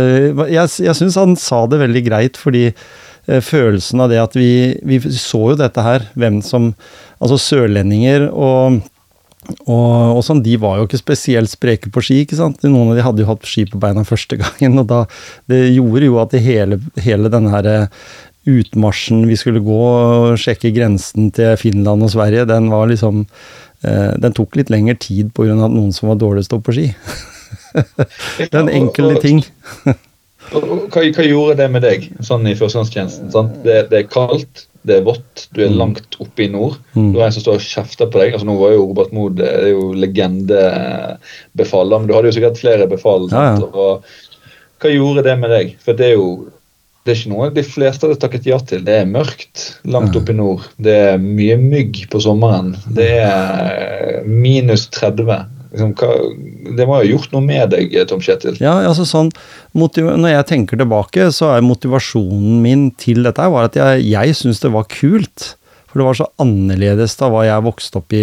jeg, 0.52 0.72
jeg 0.86 0.98
syns 0.98 1.18
han 1.20 1.36
sa 1.40 1.64
det 1.70 1.80
veldig 1.80 2.04
greit, 2.06 2.40
fordi 2.40 2.68
eh, 2.70 3.42
følelsen 3.44 4.04
av 4.04 4.12
det 4.12 4.20
at 4.22 4.36
vi, 4.38 4.78
vi 4.86 5.00
så 5.16 5.52
jo 5.52 5.60
dette 5.60 5.84
her, 5.84 6.08
hvem 6.18 6.42
som 6.44 6.72
Altså 7.22 7.36
sørlendinger 7.38 8.24
og 8.32 8.80
og, 9.66 10.16
og 10.16 10.20
sånn, 10.22 10.42
De 10.44 10.54
var 10.60 10.78
jo 10.78 10.86
ikke 10.86 11.00
spesielt 11.00 11.50
spreke 11.50 11.90
på 11.92 12.02
ski. 12.04 12.20
ikke 12.22 12.38
sant? 12.38 12.62
Noen 12.62 12.92
av 12.92 12.98
de 12.98 13.06
hadde 13.06 13.24
jo 13.24 13.30
hatt 13.32 13.48
ski 13.48 13.64
på 13.66 13.80
beina 13.82 14.04
første 14.06 14.38
gangen. 14.38 14.78
og 14.82 14.86
da, 14.90 15.00
Det 15.50 15.64
gjorde 15.72 16.06
jo 16.06 16.20
at 16.22 16.36
hele, 16.38 16.78
hele 17.02 17.32
denne 17.32 17.50
her 17.54 17.70
eh, 17.70 18.06
utmarsjen 18.52 19.26
vi 19.28 19.38
skulle 19.38 19.62
gå 19.62 19.80
og 19.82 20.38
sjekke 20.40 20.72
grensen 20.74 21.30
til 21.34 21.54
Finland 21.60 22.02
og 22.02 22.10
Sverige, 22.10 22.46
den 22.50 22.70
var 22.72 22.88
liksom 22.90 23.20
eh, 23.86 24.14
Den 24.22 24.34
tok 24.34 24.58
litt 24.58 24.70
lengre 24.72 24.96
tid 24.98 25.30
pga. 25.34 25.54
noen 25.54 25.92
som 25.94 26.10
var 26.12 26.22
dårlig 26.22 26.46
oppe 26.50 26.70
på 26.70 26.78
ski. 26.78 26.88
det 27.74 28.48
er 28.50 28.62
en 28.62 28.72
enkel 28.72 29.14
ting. 29.22 29.44
Hva, 30.52 30.60
hva, 30.90 31.24
gjorde 31.24 31.54
det 31.62 31.68
med 31.72 31.84
deg 31.84 32.08
sånn 32.26 32.44
i 32.50 32.56
førstegangstjenesten? 32.58 33.52
Det, 33.64 33.76
det, 33.92 34.00
er 34.02 34.08
kaldt, 34.10 34.64
det 34.84 34.98
er 34.98 35.04
vått, 35.06 35.46
du 35.54 35.62
er 35.62 35.70
mm. 35.70 35.76
langt 35.78 36.18
oppe 36.20 36.44
i 36.44 36.48
nord. 36.52 36.74
Mm. 36.96 37.12
Du 37.14 37.20
har 37.20 37.28
en 37.28 37.36
som 37.36 37.44
står 37.44 37.60
og 37.60 37.64
kjefter 37.64 38.10
på 38.10 38.20
deg. 38.20 38.34
altså 38.34 38.48
Nå 38.48 38.56
var 38.60 38.74
jo 38.74 38.82
Robert 38.82 39.14
Mood 39.16 39.38
det 39.40 39.48
er 39.48 39.70
jo 39.70 39.92
legendebefal, 39.96 41.94
men 41.94 42.10
du 42.10 42.16
hadde 42.16 42.32
jo 42.32 42.36
sikkert 42.36 42.60
flere 42.60 42.88
befal. 42.90 43.30
Ja, 43.32 43.54
ja. 43.62 43.94
Hva 44.82 44.90
gjorde 44.90 45.24
det 45.28 45.38
med 45.38 45.54
deg? 45.54 45.72
For 45.84 45.96
det 45.96 46.10
er 46.10 46.18
jo 46.18 46.28
det 47.02 47.10
er 47.10 47.18
ikke 47.18 47.30
noe 47.32 47.48
de 47.50 47.62
fleste 47.66 48.06
hadde 48.06 48.20
takket 48.22 48.44
ja 48.46 48.60
til. 48.62 48.84
Det 48.86 49.00
er 49.00 49.08
mørkt 49.10 49.64
langt 49.90 50.14
oppe 50.18 50.30
i 50.30 50.38
nord. 50.38 50.68
Det 50.78 50.92
er 51.08 51.22
mye 51.22 51.56
mygg 51.58 52.04
på 52.12 52.20
sommeren. 52.22 52.76
Det 52.94 53.08
er 53.24 54.22
minus 54.28 54.86
30. 54.94 55.40
Liksom, 55.72 55.94
hva, 55.96 56.10
det 56.76 56.86
må 56.88 56.98
ha 56.98 57.06
gjort 57.06 57.32
noe 57.32 57.44
med 57.44 57.72
deg, 57.72 57.94
Tom 58.10 58.20
Kjetil? 58.20 58.58
Ja, 58.60 58.74
altså 58.84 59.06
sånn, 59.08 59.32
Når 59.72 60.28
jeg 60.28 60.48
tenker 60.50 60.80
tilbake, 60.80 61.30
så 61.32 61.54
er 61.54 61.64
motivasjonen 61.64 62.60
min 62.64 62.90
til 63.00 63.24
dette 63.24 63.48
var 63.48 63.70
at 63.70 63.78
jeg, 63.78 64.04
jeg 64.12 64.36
syns 64.36 64.60
det 64.60 64.72
var 64.74 64.88
kult. 64.92 65.54
For 65.92 66.00
det 66.00 66.06
var 66.06 66.16
så 66.16 66.26
annerledes 66.40 67.14
da 67.20 67.28
var 67.28 67.44
jeg 67.44 67.64
vokste 67.66 68.00
opp 68.00 68.14
i, 68.16 68.22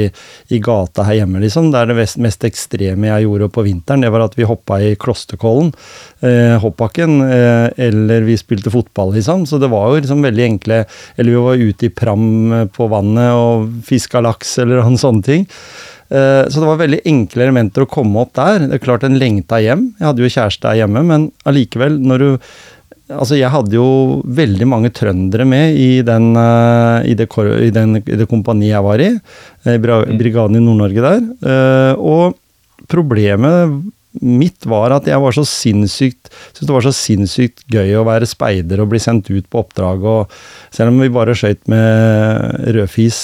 i 0.50 0.60
gata 0.64 1.06
her 1.06 1.20
hjemme, 1.20 1.42
liksom. 1.44 1.68
Det 1.70 1.78
er 1.78 1.92
det 1.92 1.98
mest, 2.00 2.18
mest, 2.22 2.46
ekstreme 2.48 3.12
jeg 3.12 3.28
gjorde 3.28 3.52
på 3.54 3.66
vinteren, 3.68 4.02
det 4.02 4.10
var 4.14 4.26
at 4.26 4.38
vi 4.40 4.48
hoppa 4.50 4.80
i 4.82 4.96
Klosterkollen, 4.98 5.70
eh, 6.26 6.56
hoppbakken, 6.64 7.20
eh, 7.28 7.68
eller 7.90 8.26
vi 8.26 8.40
spilte 8.42 8.74
fotball, 8.74 9.14
liksom. 9.20 9.46
Så 9.50 9.62
det 9.62 9.70
var 9.70 9.92
jo 9.94 10.02
liksom 10.02 10.26
veldig 10.26 10.48
enkle 10.50 10.82
Eller 11.20 11.30
vi 11.30 11.46
var 11.46 11.62
ute 11.62 11.86
i 11.86 11.94
pram 11.94 12.26
på 12.74 12.88
vannet 12.90 13.38
og 13.38 13.70
fiska 13.86 14.24
laks, 14.26 14.58
eller 14.64 14.82
noen 14.82 14.98
sånne 14.98 15.26
ting. 15.30 15.46
Eh, 16.10 16.50
så 16.50 16.62
det 16.62 16.70
var 16.70 16.82
veldig 16.82 17.04
enkle 17.10 17.46
elementer 17.46 17.86
å 17.86 17.90
komme 17.90 18.24
opp 18.24 18.34
der. 18.38 18.66
Det 18.66 18.80
er 18.80 18.84
klart 18.84 19.06
en 19.06 19.20
lengta 19.22 19.62
hjem. 19.62 19.92
Jeg 20.00 20.08
hadde 20.10 20.26
jo 20.26 20.34
kjæreste 20.34 20.72
her 20.72 20.84
hjemme, 20.84 21.06
men 21.06 21.32
allikevel, 21.50 22.02
når 22.02 22.26
du 22.26 22.52
Altså, 23.10 23.40
jeg 23.40 23.50
hadde 23.50 23.74
jo 23.74 24.20
veldig 24.38 24.68
mange 24.70 24.92
trøndere 24.94 25.42
med 25.42 25.74
i, 25.82 26.04
den, 26.06 26.28
uh, 26.38 27.02
i, 27.02 27.16
det, 27.18 27.26
i, 27.58 27.72
den, 27.74 27.98
i 28.04 28.18
det 28.20 28.28
kompaniet 28.30 28.76
jeg 28.76 28.86
var 28.86 29.02
i. 29.02 29.08
Eh, 29.66 29.80
mm. 29.82 30.12
Brigaden 30.20 30.60
i 30.60 30.62
Nord-Norge 30.62 31.02
der. 31.08 31.24
Og 31.98 32.38
problemet 32.86 33.74
mitt 34.22 34.62
var 34.70 34.94
at 34.94 35.10
jeg 35.10 35.18
var 35.26 35.34
så 35.34 35.42
sinnssykt 35.42 36.30
syntes 36.30 36.70
det 36.70 36.76
var 36.76 36.86
så 36.86 36.94
sinnssykt 36.94 37.66
gøy 37.74 37.98
å 37.98 38.06
være 38.06 38.30
speider 38.30 38.84
og 38.84 38.92
bli 38.94 39.02
sendt 39.02 39.34
ut 39.34 39.50
på 39.50 39.66
oppdrag. 39.66 40.06
og 40.06 40.38
Selv 40.70 40.94
om 40.94 41.02
vi 41.02 41.10
bare 41.10 41.34
skøyt 41.34 41.66
med 41.66 42.62
rødfis 42.78 43.24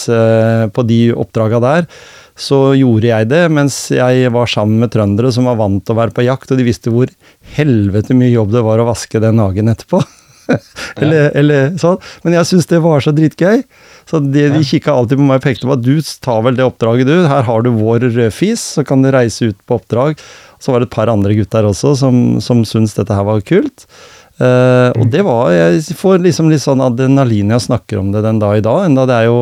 på 0.73 0.89
de 0.89 1.01
oppdraga 1.13 1.61
der, 1.61 1.91
så 2.35 2.59
gjorde 2.75 3.07
jeg 3.07 3.29
det 3.31 3.45
mens 3.53 3.77
jeg 3.95 4.31
var 4.35 4.49
sammen 4.51 4.81
med 4.83 4.91
trøndere 4.91 5.31
som 5.31 5.47
var 5.47 5.59
vant 5.59 5.79
til 5.85 5.95
å 5.95 6.01
være 6.01 6.15
på 6.15 6.25
jakt, 6.27 6.51
og 6.51 6.59
de 6.59 6.67
visste 6.67 6.91
hvor 6.91 7.11
helvete 7.55 8.17
mye 8.17 8.33
jobb 8.33 8.51
det 8.55 8.63
var 8.65 8.81
å 8.83 8.89
vaske 8.89 9.21
den 9.23 9.39
hagen 9.39 9.71
etterpå. 9.71 10.01
eller, 11.01 11.31
eller, 11.37 11.71
sånn. 11.81 11.95
Men 12.25 12.37
jeg 12.37 12.49
syntes 12.49 12.67
det 12.69 12.81
var 12.83 13.03
så 13.03 13.13
dritgøy. 13.15 13.63
Så 14.09 14.19
de, 14.21 14.43
de 14.53 14.65
kikka 14.67 14.93
alltid 14.93 15.19
på 15.19 15.25
meg 15.25 15.39
og 15.39 15.45
pekte 15.45 15.69
på 15.69 15.77
at 15.77 15.85
du 15.85 15.95
tar 16.21 16.43
vel 16.45 16.59
det 16.59 16.67
oppdraget, 16.67 17.09
du. 17.09 17.23
Her 17.29 17.47
har 17.47 17.65
du 17.65 17.71
vår 17.77 18.09
rødfis, 18.11 18.67
så 18.77 18.85
kan 18.85 19.01
du 19.01 19.09
reise 19.15 19.49
ut 19.49 19.57
på 19.65 19.79
oppdrag. 19.79 20.19
Så 20.61 20.73
var 20.73 20.83
det 20.83 20.89
et 20.89 20.97
par 20.97 21.11
andre 21.11 21.33
gutter 21.37 21.67
også 21.67 21.95
som, 21.99 22.21
som 22.43 22.61
syntes 22.67 22.95
dette 22.97 23.15
her 23.15 23.25
var 23.27 23.41
kult. 23.47 23.87
Uh, 24.35 24.91
og 24.99 25.05
det 25.13 25.21
var 25.23 25.47
Jeg 25.53 25.95
får 25.95 26.17
liksom 26.19 26.49
litt 26.51 26.59
sånn 26.59 26.81
adrenalin 26.83 27.53
jeg 27.53 27.63
snakker 27.69 28.01
om 28.01 28.09
det 28.11 28.25
den 28.25 28.41
dag 28.41 28.59
i 28.59 28.65
dag. 28.65 28.83
Enda 28.89 29.05
det 29.07 29.19
er 29.21 29.29
jo 29.29 29.39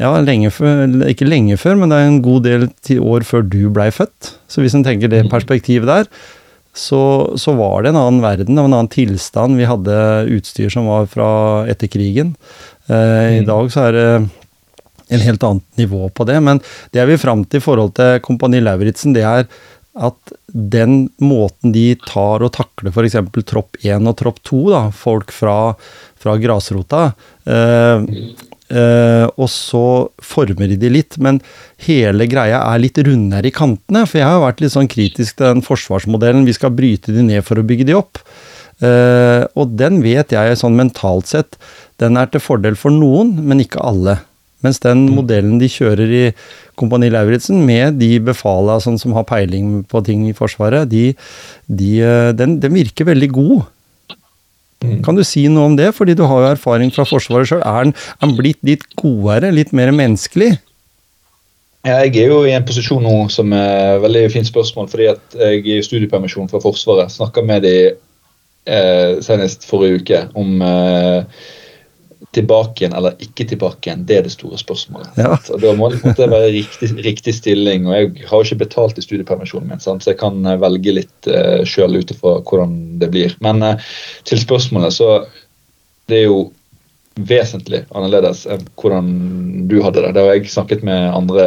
ja, 0.00 0.12
lenge 0.24 0.50
før, 0.54 0.86
ikke 1.10 1.28
lenge 1.28 1.58
før, 1.60 1.76
men 1.78 1.92
det 1.92 1.98
er 1.98 2.08
en 2.08 2.22
god 2.24 2.46
del 2.46 2.68
år 2.98 3.26
før 3.28 3.44
du 3.44 3.60
blei 3.74 3.90
født. 3.94 4.32
Så 4.50 4.62
hvis 4.62 4.76
en 4.76 4.84
tenker 4.86 5.10
det 5.12 5.26
mm. 5.26 5.32
perspektivet 5.32 5.90
der, 5.90 6.08
så, 6.72 7.02
så, 7.36 7.52
var 7.52 7.82
det 7.84 7.92
en 7.92 8.00
annen 8.00 8.22
verden, 8.24 8.56
en 8.56 8.72
annen 8.72 8.88
tilstand. 8.92 9.58
Vi 9.60 9.68
hadde 9.68 9.96
utstyr 10.32 10.72
som 10.72 10.88
var 10.88 11.10
fra 11.12 11.32
etter 11.68 11.90
krigen. 11.92 12.32
Eh, 12.88 13.42
I 13.42 13.42
mm. 13.42 13.48
dag 13.50 13.68
så 13.74 13.90
er 13.90 13.98
det 13.98 14.06
en 15.12 15.20
helt 15.26 15.44
annet 15.44 15.82
nivå 15.82 16.08
på 16.16 16.24
det. 16.28 16.38
Men 16.40 16.62
det 16.90 17.02
jeg 17.02 17.10
vi 17.12 17.20
fram 17.20 17.44
til 17.44 17.60
i 17.60 17.66
forhold 17.66 17.92
til 17.98 18.22
Kompani 18.24 18.62
Lauritzen, 18.64 19.12
det 19.16 19.26
er 19.28 19.44
at 19.92 20.32
den 20.48 21.10
måten 21.20 21.74
de 21.74 21.90
tar 22.06 22.40
og 22.40 22.54
takler 22.56 22.94
f.eks. 22.94 23.18
tropp 23.44 23.76
1 23.84 24.08
og 24.08 24.16
tropp 24.16 24.40
2, 24.48 24.62
da, 24.72 24.86
folk 24.96 25.34
fra, 25.36 25.74
fra 26.16 26.38
grasrota 26.40 27.10
eh, 27.44 28.06
Uh, 28.72 29.28
og 29.36 29.50
så 29.52 29.84
former 30.24 30.70
de 30.70 30.78
de 30.80 30.88
litt, 30.88 31.18
men 31.20 31.42
hele 31.84 32.24
greia 32.30 32.62
er 32.70 32.80
litt 32.80 32.96
rundere 33.04 33.50
i 33.50 33.54
kantene. 33.54 34.06
For 34.08 34.22
jeg 34.22 34.30
har 34.30 34.40
vært 34.40 34.62
litt 34.64 34.72
sånn 34.72 34.88
kritisk 34.88 35.36
til 35.36 35.50
den 35.50 35.64
forsvarsmodellen. 35.66 36.46
Vi 36.48 36.56
skal 36.56 36.72
bryte 36.72 37.12
de 37.12 37.24
ned 37.26 37.44
for 37.44 37.60
å 37.60 37.66
bygge 37.66 37.90
de 37.90 37.98
opp. 37.98 38.22
Uh, 38.82 39.44
og 39.58 39.76
den 39.78 40.00
vet 40.02 40.32
jeg 40.34 40.58
sånn 40.58 40.78
mentalt 40.78 41.28
sett, 41.30 41.58
den 42.02 42.16
er 42.18 42.30
til 42.32 42.42
fordel 42.42 42.78
for 42.78 42.94
noen, 42.94 43.36
men 43.44 43.60
ikke 43.62 43.82
alle. 43.84 44.16
Mens 44.64 44.80
den 44.82 45.04
mm. 45.04 45.14
modellen 45.18 45.60
de 45.60 45.68
kjører 45.70 46.10
i 46.16 46.24
Kompani 46.78 47.10
Lauritzen, 47.12 47.60
med 47.66 48.00
de 48.00 48.16
befala 48.24 48.78
sånn, 48.82 48.98
som 48.98 49.14
har 49.18 49.28
peiling 49.28 49.82
på 49.90 50.02
ting 50.06 50.24
i 50.30 50.34
Forsvaret, 50.34 50.88
de, 50.90 51.12
de, 51.68 51.92
uh, 52.00 52.32
den, 52.34 52.56
den 52.62 52.74
virker 52.80 53.10
veldig 53.12 53.30
god. 53.36 53.70
Mm. 54.82 54.98
Kan 55.06 55.18
du 55.18 55.22
si 55.26 55.46
noe 55.50 55.70
om 55.70 55.78
det, 55.78 55.92
fordi 55.96 56.16
du 56.18 56.24
har 56.26 56.42
jo 56.42 56.52
erfaring 56.56 56.92
fra 56.94 57.06
Forsvaret 57.08 57.48
sjøl. 57.48 57.62
Er 57.62 57.92
han 57.94 58.36
blitt 58.38 58.60
litt 58.66 58.84
godere, 58.98 59.52
litt 59.54 59.72
mer 59.76 59.94
menneskelig? 59.94 60.56
Jeg 61.82 62.12
er 62.14 62.28
jo 62.30 62.44
i 62.46 62.52
en 62.54 62.66
posisjon 62.66 63.02
nå 63.02 63.16
som 63.34 63.50
er 63.56 63.98
veldig 64.04 64.28
fint 64.30 64.46
spørsmål, 64.46 64.86
fordi 64.90 65.08
at 65.10 65.34
jeg 65.34 65.64
er 65.64 65.80
i 65.80 65.86
studiepermisjon 65.86 66.50
fra 66.50 66.60
Forsvaret. 66.62 67.10
Snakka 67.10 67.42
med 67.46 67.64
de 67.66 67.76
eh, 67.90 69.18
senest 69.24 69.66
forrige 69.66 70.02
uke 70.02 70.20
om 70.38 70.62
eh, 70.62 71.48
tilbake 72.32 72.82
igjen 72.82 72.94
eller 72.96 73.18
ikke 73.22 73.44
tilbake 73.50 73.88
igjen, 73.88 74.04
det 74.08 74.16
er 74.16 74.24
det 74.26 74.32
store 74.32 74.58
spørsmålet. 74.60 75.10
Ja. 75.20 75.36
Så 75.44 75.58
Da 75.60 75.74
må 75.76 75.90
det 75.92 76.16
være 76.16 76.52
riktig, 76.54 76.88
riktig, 77.04 77.34
stilling. 77.36 77.86
og 77.86 77.94
Jeg 77.96 78.28
har 78.28 78.40
jo 78.40 78.46
ikke 78.46 78.64
betalt 78.64 78.98
i 78.98 79.04
studiepermisjonen 79.04 79.68
min, 79.68 79.82
sant? 79.84 80.04
så 80.04 80.12
jeg 80.12 80.20
kan 80.22 80.40
eh, 80.46 80.60
velge 80.60 80.96
litt 80.96 81.28
uh, 81.28 81.60
sjøl 81.68 82.00
ut 82.00 82.14
ifra 82.14 82.38
hvordan 82.40 82.78
det 83.02 83.10
blir. 83.12 83.36
Men 83.44 83.62
uh, 83.62 83.92
til 84.28 84.40
spørsmålet, 84.40 84.96
så 84.96 85.26
det 86.08 86.22
er 86.22 86.26
jo 86.30 86.40
vesentlig 87.28 87.84
annerledes 87.92 88.46
enn 88.48 88.64
hvordan 88.80 89.12
du 89.68 89.82
hadde 89.84 90.00
det. 90.06 90.14
Det 90.16 90.24
har 90.24 90.34
jeg 90.38 90.48
snakket 90.54 90.86
med 90.88 91.12
andre, 91.12 91.46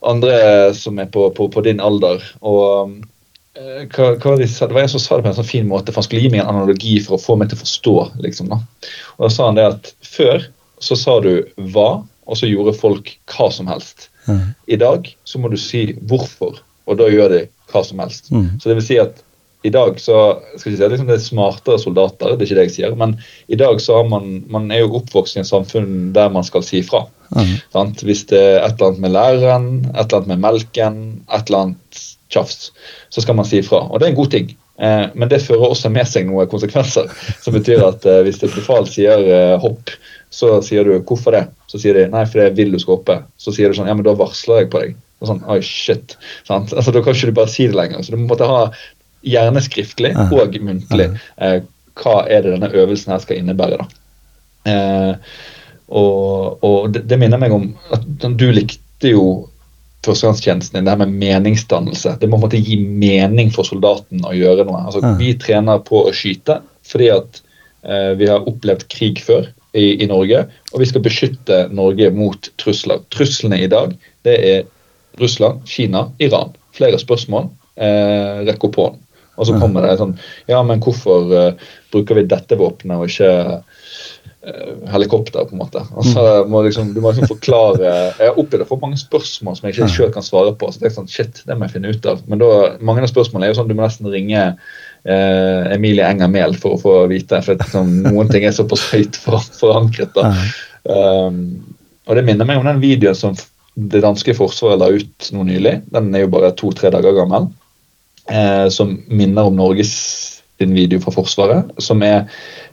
andre 0.00 0.40
som 0.76 0.96
er 0.98 1.12
på, 1.12 1.28
på, 1.36 1.50
på 1.52 1.64
din 1.68 1.84
alder. 1.84 2.24
og 2.40 2.96
Eh, 2.96 3.17
hva, 3.94 4.12
hva 4.22 4.36
de 4.38 4.46
sa, 4.50 4.68
Det 4.68 4.76
var 4.76 4.84
en 4.84 4.92
som 4.92 5.02
sa 5.02 5.16
det 5.16 5.26
på 5.26 5.32
en 5.32 5.38
sånn 5.38 5.48
fin 5.48 5.68
måte, 5.68 5.92
for 5.92 6.02
han 6.02 6.08
skulle 6.08 6.24
gi 6.24 6.32
meg 6.32 6.44
en 6.44 6.52
analogi 6.52 6.98
for 7.04 7.16
å 7.16 7.22
få 7.22 7.38
meg 7.40 7.50
til 7.50 7.58
å 7.58 7.64
forstå. 7.64 7.96
liksom 8.24 8.52
da. 8.52 8.60
Og 9.18 9.26
Da 9.26 9.32
sa 9.34 9.48
han 9.50 9.58
det 9.58 9.66
at 9.66 9.92
før 10.06 10.46
så 10.84 10.98
sa 10.98 11.18
du 11.24 11.32
hva, 11.72 12.04
og 12.28 12.38
så 12.38 12.48
gjorde 12.48 12.76
folk 12.78 13.14
hva 13.32 13.48
som 13.52 13.70
helst. 13.70 14.10
Mm. 14.28 14.52
I 14.68 14.76
dag 14.80 15.08
så 15.24 15.40
må 15.40 15.50
du 15.50 15.56
si 15.60 15.86
hvorfor, 16.10 16.60
og 16.86 17.00
da 17.00 17.08
gjør 17.10 17.32
de 17.34 17.40
hva 17.72 17.82
som 17.84 18.02
helst. 18.04 18.30
Mm. 18.30 18.60
Så 18.60 18.70
det 18.70 18.78
vil 18.78 18.88
si 18.88 19.00
at 19.00 19.24
i 19.66 19.72
dag 19.74 19.96
så 19.98 20.38
skal 20.54 20.70
jeg 20.70 20.78
si, 20.78 20.88
liksom 20.92 21.08
det 21.08 21.16
er 21.16 21.24
smartere 21.24 21.80
soldater, 21.82 22.36
det 22.36 22.44
er 22.44 22.46
ikke 22.46 22.58
det 22.60 22.66
jeg 22.68 22.74
sier, 22.76 22.92
men 22.98 23.16
i 23.50 23.58
dag 23.58 23.80
så 23.82 23.96
har 23.98 24.10
man, 24.10 24.44
man 24.52 24.68
er 24.70 24.84
jo 24.84 25.00
oppvokst 25.00 25.34
i 25.34 25.42
en 25.42 25.48
samfunn 25.48 26.12
der 26.14 26.30
man 26.30 26.46
skal 26.46 26.62
si 26.62 26.78
ifra. 26.84 27.08
Mm. 27.34 27.56
Hvis 28.06 28.22
det 28.30 28.38
er 28.38 28.60
et 28.62 28.78
eller 28.78 28.92
annet 28.92 29.02
med 29.02 29.14
læreren, 29.16 29.68
et 29.90 30.04
eller 30.04 30.20
annet 30.20 30.30
med 30.30 30.44
melken, 30.44 31.00
et 31.26 31.50
eller 31.50 31.64
annet 31.64 32.04
tjafs, 32.32 32.70
så 33.08 33.24
skal 33.24 33.38
man 33.38 33.48
si 33.48 33.60
ifra. 33.62 33.84
Og 33.88 33.98
det 33.98 34.08
er 34.08 34.12
en 34.12 34.20
god 34.20 34.32
ting. 34.34 34.52
Eh, 34.78 35.06
men 35.14 35.30
det 35.30 35.42
fører 35.44 35.72
også 35.72 35.90
med 35.92 36.08
seg 36.08 36.28
noen 36.28 36.50
konsekvenser. 36.50 37.10
Som 37.42 37.56
betyr 37.56 37.82
at 37.86 38.06
eh, 38.06 38.22
hvis 38.26 38.42
et 38.42 38.54
befal 38.54 38.88
sier 38.90 39.24
eh, 39.24 39.56
hopp, 39.62 39.94
så 40.30 40.58
sier 40.62 40.84
du 40.84 40.98
'hvorfor 40.98 41.32
det?' 41.32 41.48
Så 41.72 41.80
sier 41.80 41.94
de 41.94 42.08
'nei, 42.08 42.24
for 42.28 42.42
jeg 42.44 42.56
vil 42.56 42.72
du 42.72 42.78
skal 42.78 42.98
hoppe'. 42.98 43.22
Så 43.40 43.52
sier 43.52 43.68
du 43.68 43.74
sånn 43.74 43.88
'ja, 43.88 43.94
men 43.94 44.04
da 44.04 44.14
varsler 44.14 44.62
jeg 44.62 44.70
på 44.70 44.82
deg'. 44.82 44.96
Og 45.20 45.28
sånn, 45.30 45.42
Oi, 45.50 45.60
shit. 45.64 46.16
Sant? 46.46 46.72
Altså, 46.72 46.92
Da 46.92 47.02
kan 47.02 47.14
ikke 47.14 47.32
du 47.32 47.32
bare 47.32 47.48
si 47.48 47.66
det 47.66 47.74
lenger. 47.74 48.02
Så 48.02 48.14
du 48.14 48.22
måtte 48.22 48.46
ha 48.46 48.70
gjerne 49.26 49.60
skriftlig 49.64 50.14
og 50.30 50.58
muntlig 50.62 51.08
eh, 51.42 51.60
hva 51.98 52.18
er 52.30 52.44
det 52.44 52.54
denne 52.54 52.70
øvelsen 52.70 53.12
her 53.12 53.22
skal 53.24 53.40
innebære. 53.40 53.78
da. 53.80 53.86
Eh, 54.68 55.14
og, 55.88 56.64
og 56.64 56.92
det, 56.92 57.06
det, 57.08 57.18
minner 57.18 57.40
meg 57.40 57.54
om 57.54 57.70
at 57.94 58.04
du 58.38 58.50
likte 58.52 59.14
jo 59.14 59.48
førstegangstjenesten 60.06 60.78
din, 60.78 60.86
det 60.86 60.94
her 60.94 61.00
med 61.02 61.16
meningsdannelse. 61.20 62.16
Det 62.20 62.28
må 62.28 62.38
på 62.38 62.46
en 62.46 62.46
måte 62.46 62.62
gi 62.62 62.78
mening 62.78 63.50
for 63.54 63.66
soldaten 63.66 64.22
å 64.24 64.34
gjøre 64.36 64.66
noe. 64.68 64.84
Altså, 64.86 65.02
ja. 65.04 65.14
Vi 65.18 65.34
trener 65.40 65.82
på 65.84 66.04
å 66.06 66.14
skyte 66.14 66.60
fordi 66.88 67.10
at 67.12 67.40
eh, 67.84 68.12
vi 68.18 68.28
har 68.30 68.46
opplevd 68.48 68.86
krig 68.92 69.20
før 69.24 69.50
i, 69.76 69.98
i, 69.98 70.06
Norge, 70.08 70.46
og 70.72 70.80
vi 70.80 70.88
skal 70.88 71.04
beskytte 71.04 71.66
Norge 71.74 72.08
mot 72.14 72.48
trusler. 72.60 73.02
Truslene 73.12 73.60
i 73.60 73.68
dag 73.70 73.92
det 74.26 74.38
er 74.52 74.62
Russland, 75.20 75.66
Kina, 75.68 76.06
Iran. 76.22 76.54
Flere 76.76 77.00
spørsmål. 77.00 77.50
Eh, 77.76 78.46
rekk 78.48 78.70
opp 78.70 78.80
hånden. 78.80 79.04
Og 79.38 79.46
så 79.46 79.54
kommer 79.54 79.84
det 79.86 79.98
sånn 80.00 80.16
Ja, 80.50 80.64
men 80.66 80.80
hvorfor 80.82 81.30
eh, 81.38 81.68
bruker 81.92 82.18
vi 82.18 82.24
dette 82.26 82.58
våpenet 82.58 82.98
og 82.98 83.06
ikke 83.06 83.60
helikopter, 84.92 85.44
på 85.44 85.54
en 85.54 85.60
måte. 85.62 85.82
Altså, 85.96 86.24
må 86.48 86.62
liksom, 86.66 86.92
du 86.94 87.00
må 87.04 87.12
liksom 87.12 87.30
forklare 87.30 87.88
Jeg 87.88 88.30
har 88.30 88.38
opplevd 88.40 88.64
å 88.64 88.68
få 88.68 88.78
mange 88.82 88.98
spørsmål 89.00 89.56
som 89.58 89.68
jeg 89.68 89.76
ikke 89.76 89.88
selv 89.94 90.14
kan 90.14 90.26
svare 90.26 90.54
på. 90.58 90.70
så 90.72 90.82
det 90.82 90.90
er 90.90 90.94
sånn, 90.94 91.10
shit, 91.10 91.42
det 91.46 91.56
må 91.56 91.66
jeg 91.66 91.76
finne 91.76 91.92
ut 91.94 92.08
av. 92.08 92.22
Men 92.30 92.42
da, 92.42 92.50
mange 92.80 93.04
av 93.04 93.10
spørsmålene 93.12 93.48
er 93.48 93.54
jo 93.54 93.58
sånn 93.60 93.70
du 93.70 93.76
må 93.76 93.84
nesten 93.84 94.10
ringe 94.12 94.44
eh, 94.44 95.74
Emilie 95.74 96.06
Enger 96.06 96.32
Mehl 96.32 96.56
for 96.60 96.76
å 96.76 96.82
få 96.82 96.96
vite. 97.12 97.42
for 97.44 97.60
liksom, 97.60 97.92
Noen 98.08 98.32
ting 98.32 98.48
er 98.48 98.56
såpass 98.56 98.88
høyt 98.92 99.18
for, 99.20 99.44
forankret. 99.60 100.16
da. 100.16 100.32
Um, 100.88 101.76
og 102.08 102.16
Det 102.16 102.24
minner 102.24 102.48
meg 102.48 102.60
om 102.60 102.68
den 102.68 102.82
videoen 102.82 103.18
som 103.18 103.36
det 103.78 104.02
danske 104.02 104.34
forsvaret 104.34 104.80
la 104.80 104.88
ut 104.90 105.30
nå 105.34 105.44
nylig. 105.46 105.78
Den 105.92 106.10
er 106.14 106.24
jo 106.24 106.32
bare 106.32 106.54
to-tre 106.56 106.90
dager 106.94 107.14
gammel. 107.14 107.50
Eh, 108.28 108.66
som 108.72 108.96
minner 109.08 109.48
om 109.48 109.56
Norges 109.56 110.37
sin 110.58 110.74
video 110.76 111.00
fra 111.02 111.14
Forsvaret. 111.14 111.72
Som 111.82 112.02
er 112.06 112.24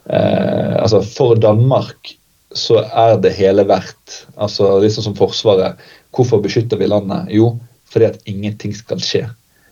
eh, 0.09 0.75
Altså, 0.81 1.01
for 1.01 1.35
Danmark 1.39 2.15
så 2.55 2.81
er 2.87 3.17
det 3.21 3.35
hele 3.35 3.65
verdt. 3.67 4.25
Altså, 4.37 4.77
liksom 4.79 5.09
som 5.09 5.17
Forsvaret. 5.17 5.81
Hvorfor 6.15 6.43
beskytter 6.43 6.79
vi 6.79 6.87
landet? 6.87 7.31
Jo, 7.35 7.57
fordi 7.91 8.11
at 8.11 8.21
ingenting 8.25 8.75
skal 8.75 9.01
skje. 9.03 9.25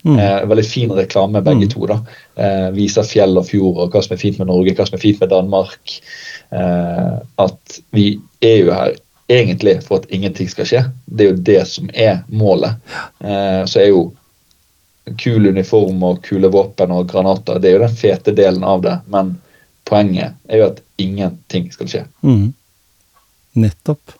Mm. 0.04 0.18
Eh, 0.20 0.42
veldig 0.50 0.66
fin 0.68 0.92
reklame, 0.92 1.42
begge 1.42 1.70
mm. 1.70 1.72
to. 1.72 1.86
da. 1.88 2.00
Eh, 2.36 2.70
viser 2.76 3.08
fjell 3.08 3.40
og 3.40 3.48
fjord 3.48 3.80
og 3.80 3.94
hva 3.94 4.04
som 4.04 4.16
er 4.16 4.22
fint 4.22 4.42
med 4.42 4.52
Norge, 4.52 4.76
hva 4.76 4.88
som 4.88 4.98
er 4.98 5.04
fint 5.04 5.22
med 5.24 5.32
Danmark. 5.32 5.96
Eh, 6.52 7.16
at 7.46 7.80
vi 7.96 8.08
er 8.44 8.58
jo 8.66 8.76
her 8.76 8.98
egentlig 9.32 9.78
for 9.86 10.02
at 10.02 10.10
ingenting 10.12 10.50
skal 10.52 10.68
skje. 10.68 10.84
Det 11.08 11.26
er 11.26 11.32
jo 11.32 11.46
det 11.52 11.62
som 11.72 11.88
er 11.94 12.20
målet. 12.28 12.76
Eh, 13.24 13.64
så 13.70 13.80
er 13.80 13.94
jo 13.94 14.10
kul 15.20 15.50
uniform 15.52 16.04
og 16.08 16.22
kule 16.24 16.50
våpen 16.52 16.94
og 16.96 17.10
granater 17.12 17.60
det 17.60 17.70
er 17.70 17.78
jo 17.78 17.86
den 17.86 17.96
fete 17.98 18.34
delen 18.36 18.64
av 18.68 18.84
det. 18.86 18.98
Men 19.12 19.36
poenget 19.88 20.38
er 20.48 20.62
jo 20.62 20.70
at 20.72 20.84
ingenting 21.02 21.70
skal 21.74 21.90
skje. 21.92 22.04
Mm. 22.24 22.54
Nettopp. 23.60 24.16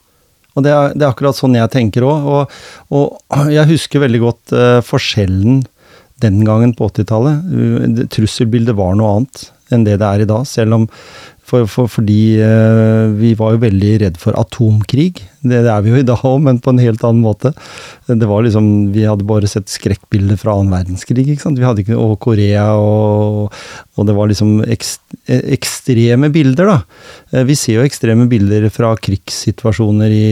Og 0.54 0.66
det 0.66 0.74
er, 0.74 0.92
det 0.94 1.06
er, 1.06 1.10
akkurat 1.10 1.38
sånn 1.38 1.58
jeg 1.58 1.72
tenker 1.74 2.06
òg. 2.06 2.28
Og, 2.36 2.58
og, 2.94 3.18
jeg 3.58 3.72
husker 3.74 4.04
veldig 4.04 4.24
godt 4.24 4.56
uh, 4.56 4.80
forskjellen 4.86 5.64
den 6.24 6.44
gangen 6.48 6.76
på 6.78 6.88
80-tallet. 6.92 8.08
Trusselbildet 8.14 8.78
var 8.78 8.96
noe 8.96 9.18
annet 9.18 9.48
enn 9.74 9.86
det 9.88 9.98
det 10.02 10.08
er 10.08 10.24
i 10.24 10.30
dag. 10.30 10.46
Selv 10.48 10.78
om 10.78 10.88
for, 11.54 11.70
for, 11.70 11.90
fordi 12.00 12.40
eh, 12.42 13.12
vi 13.14 13.34
var 13.38 13.54
jo 13.54 13.62
veldig 13.62 13.92
redd 14.02 14.18
for 14.22 14.34
atomkrig. 14.40 15.22
Det, 15.44 15.60
det, 15.60 15.70
er 15.70 15.84
vi 15.86 15.92
jo 15.92 16.00
i 16.00 16.06
dag 16.08 16.24
òg, 16.26 16.40
men 16.42 16.58
på 16.64 16.74
en 16.74 16.82
helt 16.82 17.04
annen 17.06 17.22
måte. 17.22 17.52
Det 18.08 18.30
var 18.30 18.46
liksom, 18.46 18.66
Vi 18.96 19.06
hadde 19.06 19.28
bare 19.28 19.50
sett 19.52 19.70
skrekkbilder 19.70 20.40
fra 20.42 20.56
annen 20.58 20.74
verdenskrig. 20.74 21.28
ikke 21.28 21.46
sant? 21.46 21.62
Vi 21.62 21.68
hadde 21.68 21.84
ikke, 21.84 22.00
Og 22.00 22.16
Korea, 22.24 22.66
og, 22.80 23.54
og 23.94 24.10
det 24.10 24.18
var 24.18 24.32
liksom 24.32 24.64
ekst, 24.74 25.04
ekstreme 25.30 26.32
bilder, 26.34 26.74
da. 26.74 26.80
Uh, 27.36 27.44
vi 27.50 27.58
ser 27.60 27.82
jo 27.82 27.86
ekstreme 27.86 28.26
bilder 28.32 28.70
fra 28.74 28.96
krigssituasjoner 28.98 30.18
i 30.18 30.28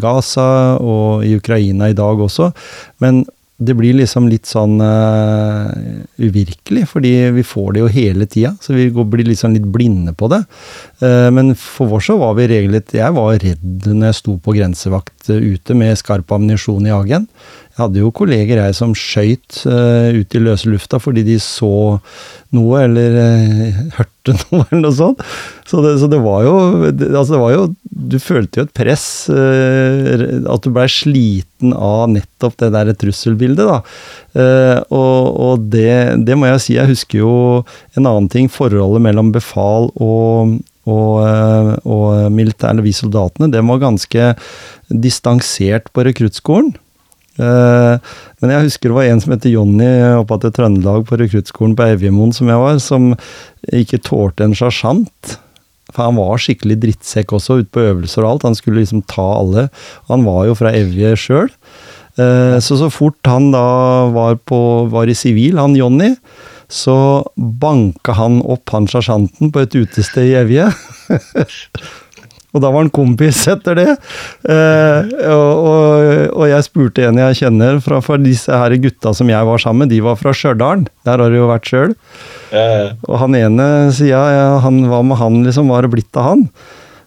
Gaza 0.00 0.48
og 0.80 1.26
i 1.26 1.36
Ukraina 1.36 1.90
i 1.92 1.98
dag 1.98 2.22
også. 2.30 2.52
Men 3.04 3.26
det 3.56 3.72
blir 3.72 3.96
liksom 3.96 4.26
litt 4.28 4.44
sånn 4.48 4.76
uh, 4.84 5.70
uvirkelig, 6.20 6.82
fordi 6.90 7.12
vi 7.38 7.44
får 7.46 7.70
det 7.72 7.82
jo 7.82 7.92
hele 7.92 8.26
tida. 8.28 8.52
Så 8.60 8.76
vi 8.76 8.90
blir 8.92 9.24
liksom 9.30 9.54
litt 9.56 9.64
blinde 9.72 10.12
på 10.12 10.28
det. 10.28 10.42
Uh, 11.00 11.32
men 11.32 11.54
for 11.56 11.88
vår 11.88 12.04
så 12.04 12.18
var 12.20 12.36
vi 12.36 12.50
regelrett 12.52 12.92
Jeg 12.98 13.16
var 13.16 13.38
redd 13.40 13.88
når 13.88 14.10
jeg 14.10 14.18
sto 14.20 14.36
på 14.44 14.56
grensevakt 14.58 15.30
uh, 15.32 15.40
ute 15.40 15.76
med 15.78 15.96
skarp 15.96 16.36
ammunisjon 16.36 16.84
i 16.84 16.92
hagen. 16.92 17.24
Jeg 17.76 17.82
hadde 17.90 18.00
jo 18.00 18.08
kolleger 18.16 18.56
jeg 18.56 18.72
som 18.72 18.94
skøyt 18.96 19.58
uh, 19.68 20.08
ut 20.16 20.32
i 20.32 20.40
løse 20.40 20.70
lufta 20.72 20.96
fordi 20.96 21.26
de 21.26 21.34
så 21.44 21.98
noe 22.56 22.78
eller 22.86 23.16
uh, 23.20 23.80
hørte 23.98 24.32
noe 24.38 24.62
eller 24.62 24.80
noe 24.80 24.96
sånt. 24.96 25.20
Så 25.68 25.82
det, 25.84 25.90
så 26.00 26.08
det 26.08 26.22
var 26.24 26.46
jo 26.46 26.54
det, 26.88 27.10
Altså, 27.10 27.34
det 27.34 27.40
var 27.42 27.52
jo 27.52 27.66
Du 28.16 28.16
følte 28.22 28.62
jo 28.62 28.64
et 28.64 28.72
press. 28.80 29.04
Uh, 29.28 30.40
at 30.48 30.64
du 30.64 30.70
blei 30.72 30.86
sliten 30.88 31.74
av 31.76 32.06
nettopp 32.14 32.56
det 32.64 32.70
der 32.72 32.94
trusselbildet, 32.96 33.68
da. 33.68 33.76
og, 34.92 35.36
og 35.40 35.68
det, 35.72 36.24
det, 36.24 36.36
må 36.38 36.48
jeg 36.48 36.64
si. 36.64 36.78
Jeg 36.78 36.92
husker 36.94 37.20
jo 37.20 37.34
en 37.96 38.06
annen 38.06 38.30
ting. 38.32 38.48
Forholdet 38.52 39.04
mellom 39.04 39.34
befal 39.36 39.92
og 40.00 40.56
og, 40.86 41.16
og 41.82 42.30
militær, 42.30 42.70
eller 42.70 42.84
vi 42.86 42.92
soldatene, 42.94 43.48
det 43.50 43.58
var 43.66 43.80
ganske 43.82 44.28
distansert 44.86 45.88
på 45.90 46.04
rekruttskolen. 46.06 46.76
Eh, 47.36 48.12
men 48.40 48.52
jeg 48.52 48.68
husker 48.68 48.90
det 48.90 48.96
var 48.96 49.08
en 49.10 49.22
som 49.22 49.34
heter 49.34 49.52
Jonny 49.52 49.88
oppe 50.16 50.38
til 50.42 50.54
Trøndelag 50.56 51.04
på 51.08 51.18
rekruttskolen 51.20 51.74
på 51.76 51.88
Evjemoen 51.94 52.32
som 52.36 52.48
jeg 52.52 52.62
var, 52.62 52.78
som 52.82 53.10
ikke 53.72 54.02
tålte 54.06 54.46
en 54.46 54.56
sersjant. 54.56 55.36
For 55.92 56.08
han 56.08 56.18
var 56.18 56.40
skikkelig 56.42 56.80
drittsekk 56.82 57.36
også, 57.36 57.60
ute 57.62 57.72
på 57.72 57.84
øvelser 57.92 58.24
og 58.24 58.34
alt. 58.34 58.48
Han 58.48 58.58
skulle 58.58 58.82
liksom 58.82 59.04
ta 59.08 59.26
alle. 59.38 59.68
Han 60.10 60.26
var 60.26 60.48
jo 60.48 60.56
fra 60.58 60.74
Evje 60.74 61.14
sjøl. 61.20 61.52
Eh, 62.16 62.56
så 62.64 62.78
så 62.80 62.90
fort 62.92 63.28
han 63.28 63.50
da 63.52 63.66
var, 64.14 64.38
på, 64.48 64.58
var 64.92 65.08
i 65.08 65.16
sivil, 65.16 65.60
han 65.60 65.76
Jonny, 65.76 66.14
så 66.72 66.96
banka 67.36 68.16
han 68.16 68.40
opp 68.42 68.72
han 68.72 68.88
sersjanten 68.90 69.52
på 69.52 69.62
et 69.62 69.76
utested 69.76 70.32
i 70.32 70.36
Evje. 70.40 70.70
Og 72.56 72.62
da 72.64 72.70
var 72.72 72.86
han 72.86 72.92
kompis 72.94 73.42
etter 73.52 73.76
det. 73.76 73.90
Eh, 74.48 75.10
og, 75.28 75.50
og, 75.60 76.06
og, 76.30 76.44
jeg 76.48 76.64
spurte 76.64 77.04
en 77.04 77.20
jeg 77.20 77.40
kjenner 77.42 77.82
fra 77.84 78.00
for 78.04 78.22
disse 78.22 78.48
her 78.48 78.72
gutta 78.80 79.12
som 79.16 79.28
jeg 79.30 79.48
var 79.48 79.60
sammen 79.60 79.84
med, 79.84 79.92
de 79.92 80.00
var 80.04 80.16
fra 80.20 80.32
Stjørdal. 80.36 80.86
Der 81.04 81.20
har 81.20 81.32
du 81.32 81.36
jo 81.36 81.50
vært 81.50 81.68
sjøl. 81.68 81.92
Eh. 82.56 82.96
Og 83.04 83.20
han 83.20 83.36
ene 83.36 83.68
sier 83.96 84.16
ja, 84.16 84.48
han, 84.64 84.80
hva 84.88 85.02
med 85.04 85.20
han, 85.20 85.42
liksom? 85.44 85.68
Hva 85.68 85.80
har 85.80 85.88
det 85.88 85.94
blitt 85.98 86.16
av 86.16 86.30
han? 86.30 86.48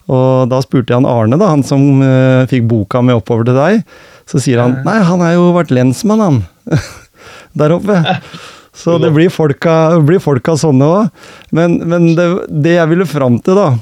Og 0.10 0.50
da 0.50 0.62
spurte 0.66 0.94
jeg 0.94 1.02
han 1.02 1.10
Arne, 1.10 1.38
da, 1.38 1.52
han 1.52 1.66
som 1.66 2.02
eh, 2.06 2.46
fikk 2.50 2.70
boka 2.70 3.02
med 3.06 3.20
oppover 3.20 3.50
til 3.50 3.58
deg. 3.58 3.84
Så 4.30 4.42
sier 4.42 4.62
han 4.62 4.80
nei, 4.86 5.00
han 5.06 5.22
har 5.26 5.36
jo 5.36 5.52
vært 5.58 5.74
lensmann, 5.74 6.22
han. 6.22 6.40
Der 7.60 7.74
oppe. 7.74 8.02
Så 8.80 8.96
det 9.02 9.10
blir 9.12 9.32
folka, 9.34 10.00
blir 10.06 10.22
folka 10.24 10.56
sånne 10.58 10.88
òg. 10.88 11.30
Men, 11.56 11.80
men 11.90 12.14
det, 12.18 12.28
det 12.48 12.78
jeg 12.78 12.92
ville 12.94 13.08
fram 13.10 13.40
til, 13.44 13.58
da, 13.60 13.74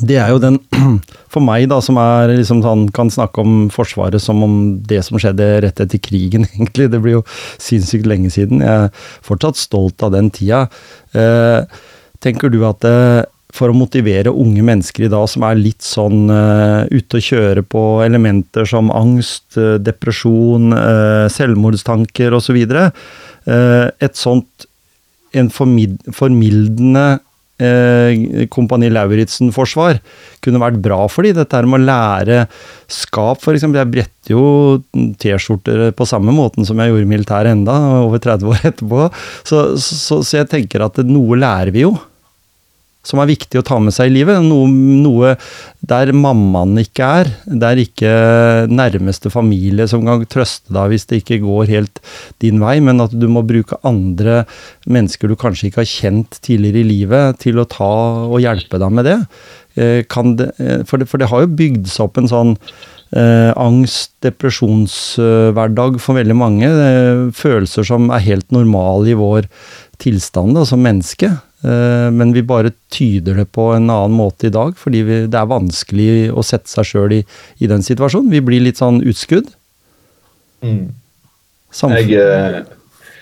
det 0.00 0.16
er 0.16 0.30
jo 0.32 0.40
den 0.40 0.58
For 1.32 1.44
meg, 1.44 1.66
da, 1.72 1.78
som 1.84 1.98
er 2.00 2.32
liksom 2.32 2.62
sånn, 2.64 2.86
kan 2.92 3.10
snakke 3.12 3.42
om 3.42 3.66
Forsvaret 3.72 4.20
som 4.22 4.40
om 4.44 4.56
det 4.88 5.02
som 5.06 5.18
skjedde 5.20 5.48
rett 5.64 5.82
etter 5.84 6.00
krigen, 6.00 6.46
egentlig. 6.54 6.90
Det 6.92 7.00
blir 7.02 7.18
jo 7.18 7.26
sinnssykt 7.60 8.08
lenge 8.08 8.32
siden. 8.32 8.64
Jeg 8.64 8.88
er 8.88 9.06
fortsatt 9.24 9.60
stolt 9.60 10.04
av 10.04 10.14
den 10.16 10.32
tida. 10.32 10.66
Eh, 11.16 11.80
tenker 12.24 12.52
du 12.52 12.60
at 12.68 12.84
eh, 12.88 13.22
for 13.52 13.68
å 13.68 13.76
motivere 13.76 14.32
unge 14.32 14.64
mennesker 14.64 15.06
i 15.06 15.12
dag 15.12 15.26
som 15.28 15.44
er 15.44 15.58
litt 15.60 15.84
sånn 15.84 16.30
uh, 16.32 16.88
ute 16.88 17.18
å 17.18 17.24
kjøre 17.26 17.64
på 17.68 17.82
elementer 18.00 18.64
som 18.68 18.88
angst, 18.96 19.58
uh, 19.58 19.76
depresjon, 19.76 20.72
uh, 20.72 21.28
selvmordstanker 21.32 22.32
osv. 22.32 22.62
Uh, 22.64 23.92
et 24.00 24.16
sånt 24.16 24.64
en 25.36 25.50
formildende 25.52 27.04
eh, 27.62 28.46
Kompani 28.52 28.90
Lauritzen-forsvar 28.92 30.00
kunne 30.44 30.62
vært 30.62 30.80
bra 30.84 31.00
for 31.10 31.26
dem. 31.26 31.36
Dette 31.38 31.58
her 31.58 31.68
med 31.70 31.82
å 31.82 31.88
lære 31.88 32.44
skap, 32.90 33.42
f.eks. 33.42 33.66
Jeg 33.66 33.92
bretter 33.92 34.34
jo 34.34 34.44
T-skjorter 35.22 35.90
på 35.96 36.08
samme 36.08 36.34
måten 36.34 36.66
som 36.68 36.80
jeg 36.82 36.92
gjorde 36.92 37.06
i 37.06 37.12
militæret 37.14 37.56
enda, 37.56 37.78
over 38.02 38.22
30 38.22 38.52
år 38.52 38.70
etterpå. 38.72 39.10
Så, 39.48 39.66
så, 39.80 40.22
så 40.22 40.42
jeg 40.42 40.50
tenker 40.52 40.86
at 40.86 41.00
noe 41.06 41.38
lærer 41.38 41.74
vi 41.74 41.86
jo 41.86 41.96
som 43.06 43.20
er 43.22 43.30
viktig 43.32 43.58
å 43.58 43.64
ta 43.66 43.78
med 43.82 43.94
seg 43.94 44.10
i 44.10 44.14
livet. 44.14 44.42
Noe, 44.46 44.68
noe, 44.70 45.34
der 45.82 46.12
mammaen 46.14 46.78
ikke 46.82 47.08
er. 47.22 47.32
Der 47.46 47.80
ikke 47.82 48.12
nærmeste 48.70 49.32
familie 49.34 49.88
som 49.90 50.06
kan 50.06 50.22
trøste 50.30 50.74
deg 50.74 50.92
hvis 50.92 51.08
det 51.10 51.22
ikke 51.22 51.42
går 51.42 51.72
helt 51.72 52.02
din 52.42 52.62
vei, 52.62 52.76
men 52.84 53.02
at 53.02 53.14
du 53.16 53.26
må 53.30 53.44
bruke 53.46 53.80
andre 53.86 54.44
mennesker 54.86 55.30
du 55.30 55.38
kanskje 55.38 55.70
ikke 55.70 55.82
har 55.82 55.90
kjent 55.90 56.38
tidligere 56.44 56.82
i 56.82 56.90
livet, 56.92 57.42
til 57.42 57.58
å 57.58 57.68
ta 57.68 57.92
og 58.28 58.40
hjelpe 58.42 58.78
deg 58.82 58.94
med 58.94 59.10
det. 59.10 59.18
Eh, 59.74 60.22
det 60.38 60.50
eh, 60.62 60.82
for, 60.86 61.02
det 61.02 61.10
for 61.10 61.22
det 61.22 61.30
har 61.32 61.44
jo 61.44 61.54
bygd 61.58 61.88
seg 61.90 62.06
opp 62.06 62.20
en 62.20 62.30
sånn 62.30 62.56
eh, 63.16 63.52
angst, 63.58 64.14
depresjonshverdag 64.24 65.98
for 66.02 66.18
veldig 66.20 66.36
mange. 66.38 66.68
Eh, 66.68 67.22
følelser 67.36 67.86
som 67.88 68.10
er 68.12 68.26
helt 68.26 68.52
normale 68.54 69.12
i 69.12 69.18
vår 69.18 69.48
tilstand 70.02 70.56
da, 70.58 70.66
som 70.68 70.82
menneske. 70.84 71.32
Eh, 71.62 72.10
men 72.10 72.32
vi 72.32 72.42
bare 72.42 72.72
tyder 72.90 73.36
det 73.38 73.46
på 73.54 73.68
en 73.76 73.86
annen 73.86 74.14
måte 74.18 74.48
i 74.48 74.54
dag, 74.54 74.74
fordi 74.78 75.02
vi, 75.06 75.18
det 75.30 75.38
er 75.38 75.50
vanskelig 75.50 76.10
å 76.34 76.42
sette 76.46 76.70
seg 76.70 76.88
sjøl 76.88 77.14
i, 77.20 77.22
i, 77.62 77.68
den 77.70 77.84
situasjonen. 77.86 78.32
Vi 78.34 78.42
blir 78.42 78.64
litt 78.64 78.80
sånn 78.82 78.98
utskudd. 79.06 79.52
Mm. 80.66 80.90
Jeg, 81.94 82.08
eh, 82.18 82.58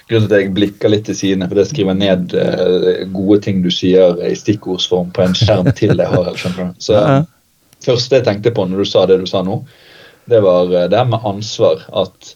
grunnen 0.08 0.30
til 0.30 0.38
at 0.38 0.40
jeg 0.40 0.54
blikker 0.56 0.92
litt 0.92 1.04
til 1.10 1.18
sidene, 1.18 1.50
for 1.50 1.60
det 1.60 1.68
skriver 1.68 1.94
ned 1.96 2.32
uh, 2.34 3.04
gode 3.12 3.38
ting 3.44 3.60
du 3.62 3.70
sier 3.72 4.18
i 4.26 4.32
stikkordsform 4.36 5.12
på 5.14 5.22
en 5.22 5.36
skjerm 5.38 5.70
til 5.76 5.94
jeg 5.94 6.10
har. 6.16 6.32
skjønner 6.34 6.72
du. 6.72 6.82
Så 6.82 6.96
ja. 6.98 7.20
første 7.84 8.18
jeg 8.18 8.26
tenkte 8.26 8.54
på 8.56 8.66
når 8.66 8.82
du 8.82 8.90
sa 8.90 9.04
det 9.06 9.20
du 9.20 9.28
sa 9.30 9.44
nå, 9.46 9.60
det 10.30 10.40
var 10.42 10.66
det 10.72 10.96
her 10.96 11.08
med 11.12 11.28
ansvar. 11.28 11.84
At 11.92 12.34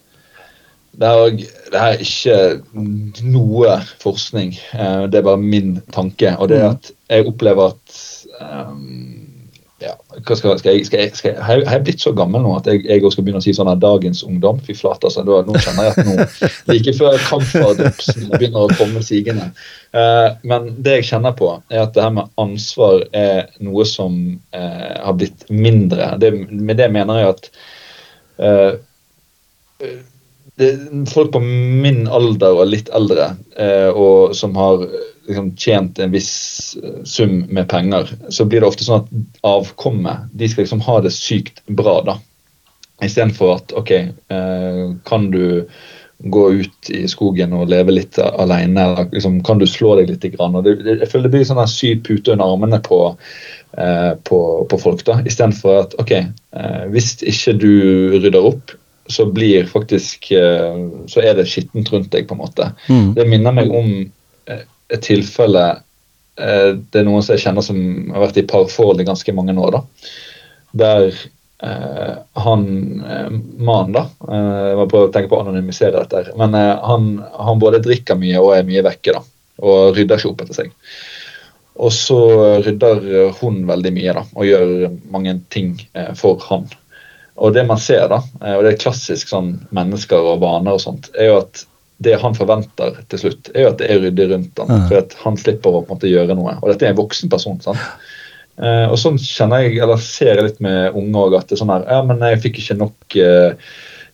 det 0.95 1.11
er, 1.11 1.35
det 1.75 1.81
er, 1.83 1.97
ikke 1.99 3.25
noe 3.27 3.75
forskning, 3.99 4.55
eh, 4.73 5.05
det 5.11 5.19
er 5.19 5.27
bare 5.27 5.41
min 5.41 5.79
tanke. 5.91 6.31
Og 6.39 6.49
det 6.49 6.61
er 6.61 6.69
mm. 6.69 6.77
at 6.77 6.91
jeg 7.11 7.27
opplever 7.27 7.73
at 7.73 7.97
um, 8.39 9.25
ja, 9.83 9.91
skal, 10.21 10.37
skal, 10.37 10.53
jeg, 10.71 10.85
skal, 10.87 10.99
jeg, 10.99 11.11
skal 11.19 11.33
jeg, 11.33 11.43
Har 11.43 11.73
jeg 11.73 11.83
blitt 11.83 12.01
så 12.05 12.13
gammel 12.15 12.45
nå 12.45 12.53
at 12.55 12.69
jeg 12.71 13.01
også 13.03 13.17
skal 13.17 13.25
begynne 13.27 13.41
å 13.41 13.43
si 13.43 13.53
sånn 13.57 13.73
at 13.73 13.83
dagens 13.83 14.23
ungdom? 14.23 14.61
Fy 14.63 14.77
flate, 14.77 15.09
altså. 15.09 15.25
Da, 15.27 15.41
nå 15.43 15.59
kjenner 15.59 15.89
jeg 15.89 15.97
at 15.97 16.07
nå, 16.07 16.15
like 16.71 16.95
før 16.95 17.19
kampferdropsen 17.27 18.31
begynner 18.37 18.69
å 18.69 18.79
komme 18.79 19.03
sigende. 19.03 19.51
Uh, 19.91 20.31
men 20.47 20.71
det 20.79 21.01
jeg 21.01 21.09
kjenner 21.11 21.35
på, 21.35 21.51
er 21.67 21.83
at 21.83 21.95
det 21.97 22.07
her 22.07 22.15
med 22.21 22.31
ansvar 22.39 23.03
er 23.11 23.51
noe 23.59 23.83
som 23.89 24.17
uh, 24.55 24.95
har 25.03 25.19
blitt 25.19 25.43
mindre. 25.51 26.13
Det, 26.23 26.31
med 26.55 26.79
det 26.79 26.91
mener 26.95 27.25
jeg 27.25 27.35
at 27.35 27.53
uh, 28.39 29.95
folk 31.11 31.33
på 31.33 31.39
min 31.43 32.05
alder 32.07 32.61
og 32.61 32.69
litt 32.71 32.87
eldre, 32.95 33.33
og 33.91 34.35
som 34.37 34.55
har 34.55 34.85
liksom, 35.27 35.55
tjent 35.57 35.99
en 35.99 36.11
viss 36.11 36.77
eh, 36.83 37.03
sum 37.03 37.39
med 37.49 37.69
penger, 37.69 38.09
så 38.29 38.45
blir 38.45 38.61
det 38.61 38.69
ofte 38.69 38.85
sånn 38.85 39.03
at 39.03 39.43
avkommet 39.47 40.29
de 40.33 40.49
skal 40.49 40.65
liksom 40.65 40.83
ha 40.85 40.99
det 41.03 41.13
sykt 41.15 41.61
bra. 41.67 41.99
da. 42.05 42.17
Istedenfor 43.03 43.57
at 43.57 43.75
OK, 43.75 43.91
eh, 43.91 44.83
kan 45.07 45.29
du 45.31 45.65
gå 46.17 46.45
ut 46.61 46.89
i 46.95 47.03
skogen 47.11 47.53
og 47.57 47.69
leve 47.69 47.97
litt 47.97 48.19
alene? 48.19 48.85
Eller 48.85 49.11
liksom, 49.11 49.41
kan 49.45 49.59
du 49.59 49.67
slå 49.67 49.97
deg 49.99 50.13
litt? 50.13 50.29
Grann? 50.35 50.55
Og 50.55 50.65
det, 50.67 50.77
jeg 50.87 51.11
føler 51.11 51.27
det 51.27 51.35
blir 51.35 51.49
sånn 51.49 51.65
sydd 51.69 52.05
pute 52.07 52.35
under 52.35 52.55
armene 52.55 52.79
på, 52.85 53.01
eh, 53.77 54.13
på, 54.23 54.39
på 54.71 54.81
folk. 54.81 55.05
da, 55.07 55.19
Istedenfor 55.25 55.83
at 55.83 55.99
OK, 56.01 56.15
eh, 56.15 56.81
hvis 56.93 57.17
ikke 57.25 57.57
du 57.59 57.71
rydder 58.21 58.51
opp, 58.53 58.77
så 59.11 59.25
blir 59.29 59.67
faktisk 59.69 60.31
eh, 60.33 60.77
så 61.11 61.21
er 61.21 61.37
det 61.37 61.47
skittent 61.51 61.91
rundt 61.93 62.11
deg, 62.13 62.27
på 62.29 62.37
en 62.37 62.41
måte. 62.41 62.71
Mm. 62.89 63.11
Det 63.17 63.27
minner 63.29 63.53
meg 63.55 63.73
om 63.73 63.89
et 64.89 65.05
tilfelle 65.05 65.63
eh, 66.39 66.71
Det 66.75 67.01
er 67.01 67.07
noen 67.07 67.23
som 67.25 67.35
jeg 67.35 67.45
kjenner 67.45 67.65
som 67.65 67.79
har 68.13 68.27
vært 68.27 68.41
i 68.41 68.47
parforhold 68.49 69.01
i 69.01 69.07
ganske 69.07 69.35
mange 69.35 69.55
år. 69.57 69.77
da, 69.77 69.81
Der 70.83 71.05
eh, 71.65 72.15
han 72.45 72.65
eh, 73.01 73.31
mannen, 73.57 73.95
da 73.97 74.05
eh, 74.29 74.63
Jeg 74.71 74.79
må 74.81 74.87
prøve 74.91 75.09
å 75.09 75.13
tenke 75.15 75.31
på 75.31 75.39
å 75.39 75.45
anonymisere 75.45 76.03
dette. 76.03 76.37
Men 76.39 76.57
eh, 76.57 76.73
han, 76.85 77.11
han, 77.33 77.61
både 77.61 77.83
drikker 77.85 78.19
mye 78.21 78.41
og 78.41 78.55
er 78.57 78.67
mye 78.67 78.85
vekke. 78.85 79.17
da, 79.17 79.23
Og 79.65 79.97
rydder 79.97 80.21
ikke 80.21 80.33
opp 80.33 80.45
etter 80.45 80.63
seg. 80.63 80.73
Og 81.75 81.91
så 81.91 82.17
rydder 82.63 83.33
hun 83.41 83.65
veldig 83.67 83.91
mye 83.91 84.13
da, 84.15 84.21
og 84.31 84.47
gjør 84.47 84.75
mange 85.11 85.39
ting 85.51 85.73
eh, 85.91 86.13
for 86.15 86.39
han. 86.47 86.69
Og 87.35 87.53
det 87.55 87.65
man 87.67 87.79
ser, 87.81 88.05
da, 88.07 88.21
og 88.55 88.61
det 88.63 88.69
er 88.71 88.79
klassisk 88.79 89.27
sånn 89.27 89.57
mennesker 89.75 90.23
og 90.33 90.39
vaner 90.43 90.77
og 90.77 90.83
sånt, 90.83 91.09
er 91.19 91.33
jo 91.33 91.39
at 91.41 91.65
det 92.03 92.17
han 92.19 92.35
forventer 92.35 92.95
til 93.11 93.21
slutt, 93.21 93.49
er 93.53 93.65
jo 93.65 93.71
at 93.71 93.79
det 93.79 93.89
er 93.91 94.01
ryddig 94.03 94.27
rundt 94.31 94.61
han, 94.61 94.85
for 94.87 94.99
at 94.99 95.15
han 95.21 95.37
slipper 95.39 95.71
å 95.71 95.81
på 95.81 95.93
en 95.93 95.97
måte 95.97 96.11
gjøre 96.11 96.35
noe. 96.35 96.57
Og 96.61 96.71
dette 96.71 96.87
er 96.87 96.93
en 96.93 96.99
voksen 96.99 97.31
person. 97.31 97.59
sant? 97.63 97.81
Eh, 98.55 98.85
og 98.87 98.95
sånn 98.99 99.17
kjenner 99.19 99.65
jeg, 99.65 99.79
eller 99.83 99.99
ser 99.99 100.33
jeg 100.33 100.47
litt 100.47 100.61
med 100.63 100.95
unge 100.95 101.23
òg, 101.25 101.37
at 101.39 101.49
det 101.49 101.57
er 101.57 101.59
sånn 101.59 101.73
her 101.73 101.87
Ja, 101.91 101.99
men 102.07 102.23
jeg 102.23 102.39
fikk 102.45 102.61
ikke 102.61 102.77
nok 102.79 103.17
eh, 103.19 103.73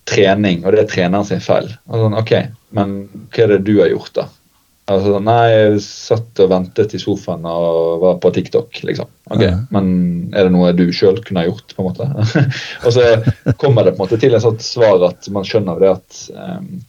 trening, 0.10 0.64
og 0.66 0.74
det 0.74 0.84
er 0.84 0.92
treneren 0.94 1.28
sin 1.30 1.44
feil. 1.44 1.70
Og 1.90 2.06
sånn, 2.06 2.18
ok, 2.18 2.34
Men 2.74 2.96
hva 3.34 3.44
er 3.44 3.54
det 3.54 3.66
du 3.68 3.76
har 3.82 3.92
gjort, 3.92 4.14
da? 4.18 4.28
Altså, 4.90 5.20
nei, 5.24 5.42
jeg 5.52 5.82
satt 5.86 6.40
og 6.44 6.50
ventet 6.52 6.96
i 6.98 7.00
sofaen 7.00 7.46
og 7.48 8.02
var 8.02 8.16
på 8.24 8.32
TikTok, 8.36 8.82
liksom. 8.88 9.10
Ok, 9.30 9.44
ja. 9.46 9.54
Men 9.72 9.92
er 10.34 10.48
det 10.48 10.54
noe 10.56 10.72
du 10.76 10.88
sjøl 10.96 11.22
kunne 11.24 11.44
ha 11.44 11.50
gjort, 11.52 11.76
på 11.78 11.84
en 11.84 11.92
måte? 11.92 12.08
og 12.86 12.96
så 12.96 13.06
kommer 13.62 13.86
det 13.86 13.94
på 13.96 14.02
en 14.02 14.08
måte 14.08 14.20
til 14.22 14.36
et 14.36 14.44
sånt 14.44 14.66
svar 14.66 15.06
at 15.08 15.30
man 15.32 15.48
skjønner 15.48 15.80
det 15.84 15.94
at 15.94 16.24
um, 16.34 16.82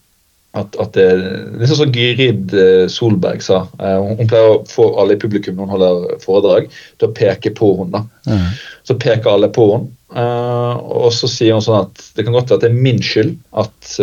at, 0.53 0.75
at 0.77 0.93
det, 0.93 1.65
sånn 1.65 1.79
som 1.79 1.95
Gyrid 1.95 2.51
eh, 2.53 2.83
Solberg 2.91 3.41
sa. 3.41 3.63
Eh, 3.81 3.95
hun 4.19 4.29
pleier 4.29 4.51
å 4.51 4.59
få 4.69 4.85
alle 5.01 5.15
i 5.15 5.21
publikum 5.21 5.57
når 5.57 5.65
hun 5.65 5.73
holder 5.73 6.19
foredrag, 6.21 6.67
til 7.01 7.09
å 7.09 7.15
peke 7.17 7.53
på 7.57 7.71
henne. 7.79 8.03
Mm. 8.29 8.51
Så 8.85 8.97
peker 9.01 9.33
alle 9.33 9.49
på 9.53 9.65
henne. 9.71 9.89
Uh, 10.13 10.77
og 10.93 11.07
så 11.09 11.25
sier 11.25 11.55
hun 11.55 11.63
sånn 11.65 11.87
at 11.87 12.01
det 12.13 12.21
kan 12.21 12.35
godt 12.35 12.51
være 12.51 12.59
at 12.59 12.65
det 12.67 12.69
er 12.69 12.83
min 12.85 12.99
skyld 13.01 13.31
at, 13.57 13.95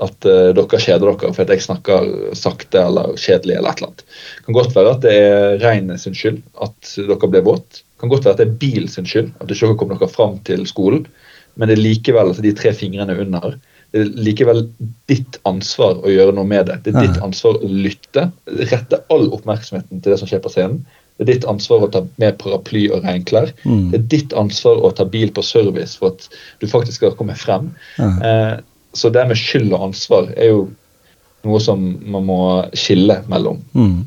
at 0.00 0.28
uh, 0.28 0.50
dere 0.56 0.82
kjeder 0.84 1.08
dere 1.08 1.32
for 1.32 1.44
at 1.44 1.52
jeg 1.54 1.64
snakker 1.64 2.08
sakte 2.38 2.82
eller 2.82 3.16
kjedelig. 3.16 3.58
eller 3.58 3.72
et 3.72 3.82
eller 3.82 3.92
annet. 3.92 4.06
Kan 4.46 4.58
godt 4.58 4.76
være 4.76 4.94
at 4.96 5.02
det 5.04 5.16
er 5.18 5.58
regnet 5.64 6.00
sin 6.02 6.16
skyld 6.16 6.40
at 6.64 6.94
dere 6.96 7.32
ble 7.32 7.44
våt. 7.46 7.82
Kan 8.00 8.12
godt 8.12 8.24
være 8.26 8.36
at 8.36 8.42
det 8.42 8.48
er 8.48 8.60
bil 8.62 8.88
sin 8.92 9.08
skyld 9.08 9.32
at 9.40 9.52
dere 9.52 9.76
kom 9.76 9.92
dere 9.92 10.10
fram 10.10 10.38
til 10.48 10.66
skolen. 10.70 11.06
Men 11.54 11.68
det 11.68 11.76
er 11.76 11.84
likevel 11.84 12.30
altså 12.30 12.44
de 12.44 12.54
tre 12.56 12.72
fingrene 12.76 13.18
under 13.20 13.58
det 13.92 14.00
er 14.00 14.12
likevel 14.24 14.62
ditt 15.10 15.36
ansvar 15.48 15.98
å 16.00 16.08
gjøre 16.08 16.32
noe 16.36 16.48
med 16.48 16.70
det. 16.70 16.78
Det 16.84 16.94
er 16.94 17.10
ditt 17.10 17.20
ansvar 17.24 17.58
å 17.60 17.68
lytte, 17.68 18.30
rette 18.70 19.00
all 19.12 19.26
oppmerksomheten 19.36 20.00
til 20.00 20.14
det 20.14 20.18
som 20.20 20.30
skjer 20.30 20.40
på 20.44 20.52
scenen. 20.54 20.80
Det 21.20 21.26
er 21.26 21.30
ditt 21.34 21.46
ansvar 21.50 21.84
å 21.84 21.90
ta 21.92 22.00
med 22.22 22.38
paraply 22.40 22.86
og 22.88 23.04
regnklær. 23.04 23.52
Mm. 23.68 23.90
Det 23.92 23.98
er 23.98 24.06
ditt 24.14 24.36
ansvar 24.38 24.80
å 24.80 24.94
ta 24.96 25.04
bil 25.04 25.28
på 25.36 25.44
service 25.44 25.98
for 26.00 26.16
at 26.16 26.24
du 26.62 26.66
faktisk 26.70 27.02
skal 27.02 27.12
komme 27.18 27.36
frem. 27.36 27.68
Eh, 28.00 28.54
så 28.92 29.10
det 29.12 29.26
med 29.28 29.38
skyld 29.40 29.72
og 29.72 29.90
ansvar 29.90 30.30
er 30.36 30.52
jo 30.52 30.62
noe 31.46 31.60
som 31.62 31.82
man 32.06 32.26
må 32.28 32.40
skille 32.78 33.18
mellom. 33.30 33.60
Mm. 33.74 34.02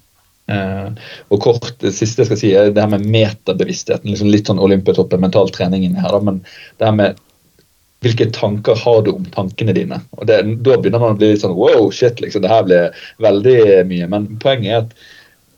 Eh, 0.48 0.90
og 1.34 1.42
kort, 1.42 1.74
Det 1.82 1.92
siste 1.96 2.22
jeg 2.22 2.30
skal 2.30 2.40
si, 2.40 2.54
er 2.54 2.72
det 2.72 2.82
her 2.82 2.92
med 2.94 3.08
metabevisstheten. 3.12 4.10
liksom 4.12 4.32
Litt 4.32 4.48
sånn 4.52 4.62
Olympiatoppen, 4.62 5.22
mental 5.22 5.50
trening 5.50 5.84
inni 5.84 6.00
her. 6.00 6.12
da, 6.12 6.20
Men 6.20 6.44
det 6.78 6.86
her 6.86 6.96
med 6.96 7.22
hvilke 8.06 8.30
tanker 8.32 8.76
har 8.78 9.02
du 9.02 9.12
om 9.16 9.26
tankene 9.34 9.74
dine? 9.74 10.02
Og 10.20 10.28
det, 10.28 10.42
Da 10.64 10.78
begynner 10.78 11.00
man 11.00 11.16
å 11.16 11.20
bli 11.20 11.34
litt 11.34 11.42
sånn 11.42 11.58
wow, 11.58 11.90
shit, 11.92 12.22
liksom, 12.22 12.42
det 12.42 12.54
her 12.54 12.64
blir 12.64 12.92
veldig 13.20 13.86
mye. 13.90 14.08
Men 14.08 14.28
poenget 14.40 14.72
er 14.72 14.84
at 14.84 14.94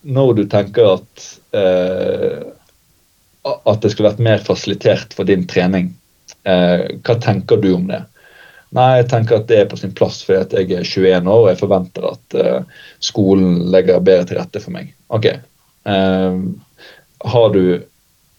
når 0.08 0.36
du 0.36 0.46
tenker 0.48 0.94
at 0.96 1.26
eh, 1.54 2.46
at 3.48 3.82
det 3.82 3.92
skulle 3.94 4.10
vært 4.10 4.24
mer 4.24 4.42
fasilitert 4.44 5.14
for 5.16 5.28
din 5.28 5.46
trening, 5.48 5.94
eh, 6.44 6.88
hva 7.04 7.16
tenker 7.22 7.62
du 7.62 7.74
om 7.76 7.88
det? 7.88 8.02
Nei, 8.76 8.88
jeg 9.00 9.10
tenker 9.12 9.40
at 9.40 9.48
det 9.48 9.62
er 9.62 9.68
på 9.72 9.80
sin 9.80 9.94
plass 9.96 10.20
fordi 10.28 10.60
jeg 10.60 10.82
er 10.82 10.88
21 10.88 11.30
år 11.32 11.44
og 11.44 11.52
jeg 11.52 11.60
forventer 11.62 12.08
at 12.10 12.40
uh, 12.40 12.88
skolen 13.04 13.62
legger 13.72 14.04
bedre 14.04 14.28
til 14.28 14.42
rette 14.42 14.64
for 14.64 14.76
meg. 14.76 14.92
Ok. 15.16 15.30
Uh, 15.88 16.42
har 17.32 17.54
du 17.56 17.62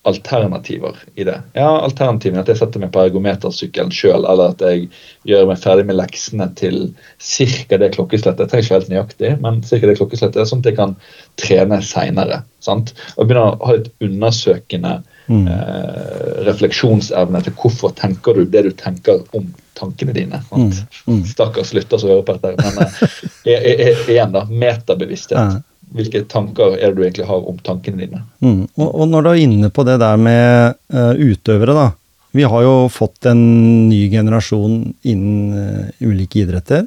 alternativer 0.09 0.97
i 1.15 1.25
det. 1.25 1.37
Ja, 1.53 1.69
Alternativene 1.85 2.41
at 2.41 2.49
jeg 2.49 2.61
setter 2.61 2.81
meg 2.81 2.93
på 2.95 3.03
ergometersykkelen 3.03 3.91
sjøl, 3.95 4.25
eller 4.25 4.55
at 4.55 4.63
jeg 4.65 4.87
gjør 5.29 5.49
meg 5.51 5.61
ferdig 5.61 5.85
med 5.89 5.99
leksene 5.99 6.49
til 6.59 6.79
ca. 7.19 7.79
det 7.83 7.91
klokkeslettet. 7.97 8.45
Jeg 8.45 8.51
trenger 8.53 8.65
ikke 8.65 8.77
helt 8.79 8.93
nøyaktig, 8.93 9.33
men 9.45 9.61
cirka 9.69 9.91
det 9.91 9.99
klokkeslettet, 10.01 10.49
sånn 10.49 10.65
at 10.65 10.71
jeg 10.71 10.79
kan 10.79 10.97
trene 11.41 11.81
seinere. 11.85 12.41
Og 12.69 12.93
begynne 13.21 13.45
å 13.45 13.57
ha 13.69 13.77
litt 13.77 13.91
undersøkende 14.05 14.99
mm. 15.29 15.47
eh, 15.55 16.29
refleksjonsevne 16.49 17.45
til 17.45 17.57
hvorfor 17.61 17.95
tenker 17.99 18.39
du 18.39 18.47
det 18.49 18.65
du 18.69 18.73
tenker 18.79 19.25
om 19.37 19.51
tankene 19.79 20.15
dine. 20.17 20.43
Mm. 20.51 20.71
Mm. 21.07 21.25
Stakkars 21.31 21.73
lytter 21.77 22.03
som 22.03 22.13
hører 22.13 22.27
på 22.27 22.37
dette. 22.37 22.69
Men 22.75 23.55
eh, 23.55 24.05
igjen, 24.11 24.35
da. 24.35 24.45
Metabevissthet. 24.51 25.63
Hvilke 25.95 26.25
tanker 26.29 26.77
er 26.77 26.93
det 26.93 26.99
du 26.99 27.05
egentlig 27.07 27.29
har 27.29 27.47
om 27.49 27.61
tankene 27.65 28.03
dine? 28.03 28.25
Mm. 28.45 28.67
Og, 28.77 28.89
og, 28.89 29.07
når 29.09 29.25
du 29.25 29.31
er 29.31 29.45
inne 29.47 29.71
på 29.73 29.85
det 29.89 29.97
der 30.03 30.21
med 30.21 30.77
uh, 30.93 31.15
utøvere, 31.17 31.77
da. 31.77 31.89
Vi 32.37 32.45
har 32.45 32.63
jo 32.63 32.75
fått 32.93 33.25
en 33.31 33.41
ny 33.89 34.03
generasjon 34.13 34.83
innen 35.09 35.55
uh, 35.57 36.05
ulike 36.05 36.43
idretter. 36.43 36.85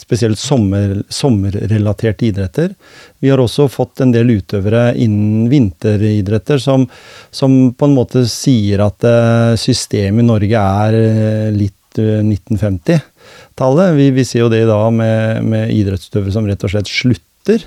Spesielt 0.00 0.40
sommer, 0.40 0.96
sommerrelaterte 1.12 2.26
idretter. 2.26 2.72
Vi 3.22 3.30
har 3.30 3.38
også 3.38 3.68
fått 3.70 4.02
en 4.02 4.14
del 4.14 4.32
utøvere 4.40 4.96
innen 4.98 5.46
vinteridretter 5.52 6.58
som, 6.58 6.88
som 7.30 7.58
på 7.70 7.86
en 7.86 7.94
måte 7.94 8.24
sier 8.26 8.82
at 8.82 9.06
uh, 9.06 9.54
systemet 9.60 10.24
i 10.24 10.30
Norge 10.32 10.64
er 10.86 10.98
litt 11.54 11.76
1950-tallet. 11.98 13.94
Vi, 13.96 14.10
vi, 14.14 14.24
ser 14.24 14.44
jo 14.44 14.52
det 14.52 14.62
i 14.62 14.68
dag 14.68 14.92
med, 14.94 15.42
med 15.44 15.74
idrettsutøvere 15.74 16.34
som 16.34 16.46
rett 16.46 16.64
og 16.66 16.70
slett 16.74 16.90
slutter. 16.90 17.66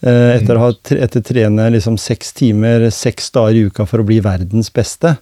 Eh, 0.00 0.30
etter 0.38 0.56
å 0.56 0.64
ha 0.64 0.70
etter 0.72 1.20
trene 1.20 1.66
liksom 1.74 1.98
seks 2.00 2.32
timer 2.38 2.86
seks 2.94 3.28
dager 3.34 3.58
i 3.58 3.66
uka 3.68 3.84
for 3.88 4.00
å 4.00 4.06
bli 4.08 4.20
verdens 4.24 4.72
beste, 4.72 5.16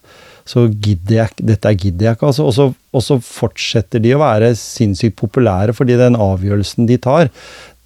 så 0.48 0.66
gidder 0.72 1.18
jeg 1.18 1.46
dette 1.50 1.72
gidder 1.76 2.08
jeg 2.08 2.18
ikke. 2.18 2.30
Altså. 2.30 2.70
Og 2.96 3.04
så 3.04 3.18
fortsetter 3.24 4.00
de 4.02 4.14
å 4.16 4.22
være 4.22 4.54
sinnssykt 4.56 5.18
populære, 5.20 5.74
fordi 5.76 5.98
den 6.00 6.16
avgjørelsen 6.16 6.88
de 6.88 6.96
tar, 7.04 7.28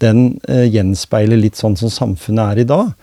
den 0.03 0.37
eh, 0.51 0.65
gjenspeiler 0.71 1.39
litt 1.39 1.59
sånn 1.59 1.75
som 1.79 1.91
samfunnet 1.91 2.55
er 2.55 2.63
i 2.63 2.67
dag. 2.67 2.93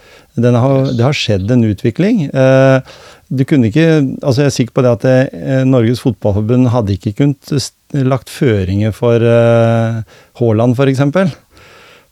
Har, 0.41 0.91
det 0.97 1.05
har 1.05 1.16
skjedd 1.16 1.53
en 1.53 1.66
utvikling. 1.69 2.27
Eh, 2.28 2.97
du 3.31 3.45
kunne 3.47 3.69
ikke, 3.70 3.87
altså 4.24 4.43
Jeg 4.43 4.51
er 4.51 4.57
sikker 4.57 4.74
på 4.74 4.85
det 4.85 4.95
at 4.97 5.05
det, 5.07 5.19
eh, 5.39 5.62
Norges 5.69 6.03
Fotballforbund 6.03 6.73
hadde 6.74 6.97
ikke 6.97 7.15
kunnet 7.20 7.53
lagt 7.95 8.32
føringer 8.32 8.95
for 8.97 9.23
eh, 9.23 10.01
Haaland, 10.41 10.77
f.eks. 10.77 11.37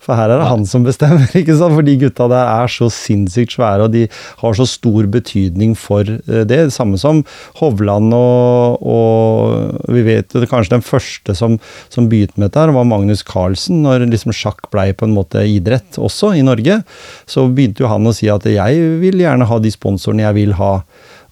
For 0.09 0.17
her 0.17 0.33
er 0.33 0.41
det 0.41 0.49
han 0.49 0.63
som 0.65 0.87
bestemmer, 0.87 1.27
ikke 1.37 1.53
sant? 1.59 1.77
For 1.77 1.85
de 1.85 1.99
gutta 2.01 2.29
der 2.33 2.49
er 2.49 2.71
så 2.73 2.89
sinnssykt 2.93 3.59
svære, 3.59 3.85
og 3.85 3.93
de 3.93 4.07
har 4.41 4.57
så 4.57 4.65
stor 4.69 5.09
betydning 5.13 5.75
for 5.77 6.09
eh, 6.09 6.45
det. 6.49 6.63
Samme 6.73 6.97
som 7.01 7.21
Hovland 7.61 8.15
og, 8.17 8.81
og 8.89 9.93
vi 9.93 10.07
vet 10.07 10.33
jo 10.33 10.49
kanskje 10.49 10.79
den 10.79 10.87
første 10.87 11.37
som, 11.37 11.59
som 11.93 12.09
begynte 12.09 12.39
med 12.39 12.49
dette, 12.49 12.63
her, 12.63 12.73
var 12.73 12.89
Magnus 12.89 13.21
Carlsen. 13.27 13.83
Når 13.85 14.07
liksom 14.09 14.33
sjakk 14.33 14.71
blei 14.73 14.91
på 14.97 15.05
en 15.05 15.17
måte 15.19 15.45
idrett 15.45 16.01
også 16.01 16.33
i 16.39 16.45
Norge, 16.47 16.81
så 17.29 17.45
begynte 17.53 17.85
jo 17.85 17.93
han 17.93 18.09
å 18.09 18.17
si 18.17 18.31
at 18.33 18.49
jeg 18.49 18.89
vil 19.03 19.21
gjerne 19.21 19.49
ha 19.51 19.61
de 19.61 19.75
sponsorene 19.75 20.25
jeg 20.25 20.39
vil 20.41 20.57
ha. 20.57 20.73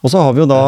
Og 0.07 0.13
så 0.13 0.21
har 0.23 0.37
vi 0.37 0.45
jo 0.45 0.47
da 0.47 0.61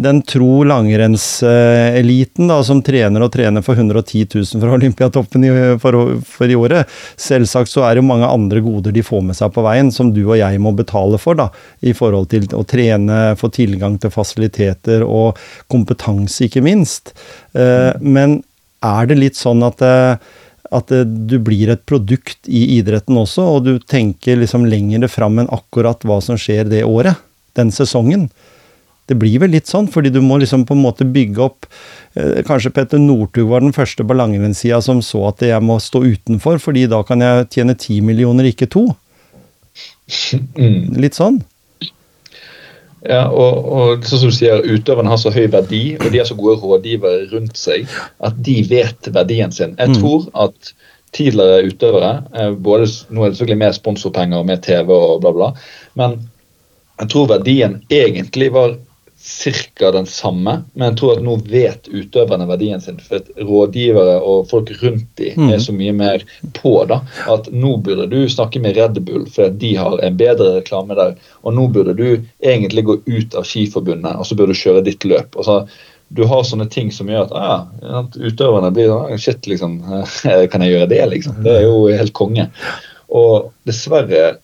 den 0.00 0.22
tro 0.24 0.62
langrennseliten 0.64 2.48
da, 2.48 2.62
som 2.64 2.80
trener 2.84 3.26
og 3.26 3.32
trener 3.34 3.64
for 3.64 3.76
110 3.76 4.24
000 4.32 4.62
fra 4.62 4.72
Olympiatoppen 4.78 5.44
i, 5.44 5.50
for, 5.82 6.14
for, 6.24 6.48
i 6.48 6.56
året. 6.56 6.88
Selvsagt 7.20 7.68
så 7.68 7.84
er 7.84 7.94
det 7.94 8.00
jo 8.00 8.08
mange 8.08 8.30
andre 8.30 8.62
goder 8.64 8.96
de 8.96 9.04
får 9.04 9.26
med 9.28 9.36
seg 9.36 9.52
på 9.52 9.66
veien, 9.66 9.92
som 9.92 10.14
du 10.16 10.22
og 10.22 10.38
jeg 10.40 10.62
må 10.64 10.72
betale 10.78 11.20
for, 11.20 11.36
da. 11.36 11.50
I 11.84 11.92
forhold 11.96 12.30
til 12.32 12.48
å 12.56 12.64
trene, 12.64 13.20
få 13.36 13.52
tilgang 13.52 14.00
til 14.00 14.14
fasiliteter 14.14 15.04
og 15.04 15.36
kompetanse, 15.72 16.46
ikke 16.48 16.64
minst. 16.64 17.12
Eh, 17.52 17.92
men 18.00 18.40
er 18.80 19.12
det 19.12 19.20
litt 19.20 19.36
sånn 19.36 19.60
at 19.66 19.84
eh, 19.84 20.16
at 20.74 20.90
du 20.90 21.36
blir 21.46 21.70
et 21.70 21.84
produkt 21.86 22.48
i 22.50 22.64
idretten 22.80 23.14
også, 23.20 23.44
og 23.54 23.68
du 23.68 23.76
tenker 23.78 24.40
liksom 24.40 24.64
lenger 24.66 25.06
fram 25.06 25.38
enn 25.38 25.52
akkurat 25.54 26.02
hva 26.02 26.18
som 26.24 26.34
skjer 26.40 26.66
det 26.72 26.82
året, 26.82 27.20
den 27.54 27.70
sesongen. 27.70 28.26
Det 29.06 29.16
blir 29.18 29.38
vel 29.42 29.52
litt 29.54 29.70
sånn, 29.70 29.86
fordi 29.92 30.10
du 30.14 30.20
må 30.24 30.40
liksom 30.42 30.64
på 30.66 30.74
en 30.74 30.82
måte 30.82 31.06
bygge 31.06 31.42
opp 31.44 31.66
eh, 32.18 32.42
Kanskje 32.46 32.72
Petter 32.74 32.98
Northug 33.02 33.50
var 33.52 33.62
den 33.62 33.74
første 33.76 34.06
på 34.06 34.16
langrennssida 34.18 34.80
som 34.82 35.02
så 35.04 35.28
at 35.30 35.44
jeg 35.46 35.62
må 35.62 35.78
stå 35.82 36.02
utenfor, 36.06 36.58
fordi 36.62 36.88
da 36.90 37.02
kan 37.06 37.22
jeg 37.22 37.50
tjene 37.54 37.76
ti 37.78 38.00
millioner, 38.02 38.48
ikke 38.50 38.70
to. 38.72 38.88
Mm. 40.58 40.96
Litt 41.02 41.18
sånn. 41.18 41.38
Ja, 43.06 43.26
og, 43.30 43.66
og 43.70 44.06
som 44.08 44.24
du 44.24 44.34
sier, 44.34 44.64
Utøverne 44.66 45.10
har 45.12 45.20
så 45.20 45.30
høy 45.30 45.46
verdi, 45.52 45.82
og 46.00 46.08
de 46.10 46.18
har 46.18 46.26
så 46.26 46.36
gode 46.38 46.58
rådgivere 46.62 47.28
rundt 47.30 47.58
seg 47.60 47.86
at 48.24 48.38
de 48.46 48.56
vet 48.66 49.10
verdien 49.14 49.54
sin. 49.54 49.76
Jeg 49.78 49.92
mm. 49.92 49.98
tror 50.00 50.26
at 50.46 50.72
tidligere 51.16 51.68
utøvere 51.70 52.12
eh, 52.34 52.50
både, 52.52 52.88
Nå 53.10 53.22
er 53.22 53.30
det 53.30 53.38
selvfølgelig 53.38 53.62
mer 53.62 53.76
sponsorpenger 53.76 54.42
og 54.42 54.48
mer 54.48 54.58
TV 54.64 54.90
og 54.90 55.22
bla, 55.22 55.32
bla, 55.36 55.52
men 55.98 56.18
jeg 56.96 57.12
tror 57.12 57.28
verdien 57.28 57.78
egentlig 57.92 58.50
var 58.54 58.74
ca. 59.26 59.90
den 59.90 60.06
samme, 60.06 60.62
men 60.72 60.88
jeg 60.88 60.98
tror 61.00 61.16
at 61.16 61.24
nå 61.26 61.34
vet 61.50 61.88
utøverne 61.90 62.46
verdien 62.48 62.80
sin. 62.80 63.00
For 63.02 63.18
at 63.18 63.30
rådgivere 63.42 64.20
og 64.20 64.46
folk 64.50 64.70
rundt 64.82 65.08
dem 65.18 65.50
er 65.50 65.58
så 65.62 65.74
mye 65.74 65.94
mer 65.96 66.24
på 66.58 66.76
da, 66.90 67.00
at 67.32 67.50
nå 67.52 67.76
burde 67.82 68.06
du 68.12 68.20
snakke 68.30 68.62
med 68.62 68.78
Red 68.78 69.00
Bull, 69.08 69.26
for 69.32 69.50
de 69.50 69.74
har 69.80 69.98
en 69.98 70.20
bedre 70.20 70.60
reklame 70.60 70.96
der. 70.98 71.16
Og 71.42 71.56
nå 71.58 71.66
burde 71.74 71.96
du 71.98 72.08
egentlig 72.44 72.86
gå 72.86 73.00
ut 73.06 73.36
av 73.36 73.48
Skiforbundet 73.48 74.14
og 74.16 74.28
så 74.28 74.38
burde 74.38 74.54
du 74.54 74.62
kjøre 74.62 74.86
ditt 74.86 75.04
løp. 75.08 75.36
og 75.36 75.48
så 75.48 75.60
du 76.08 76.22
har 76.30 76.44
sånne 76.46 76.68
ting 76.70 76.92
som 76.94 77.08
gjør 77.10 77.24
at, 77.26 77.32
ah, 77.34 77.64
at 77.98 78.14
utøverne 78.14 78.70
blir 78.70 78.92
sånn 78.92 79.18
Shit, 79.18 79.46
liksom. 79.50 79.80
Kan 80.52 80.62
jeg 80.62 80.76
gjøre 80.76 80.90
det, 80.92 81.00
liksom? 81.10 81.40
Det 81.42 81.50
er 81.50 81.64
jo 81.66 81.80
helt 81.90 82.14
konge. 82.14 82.46
Og 83.10 83.50
dessverre 83.66 84.36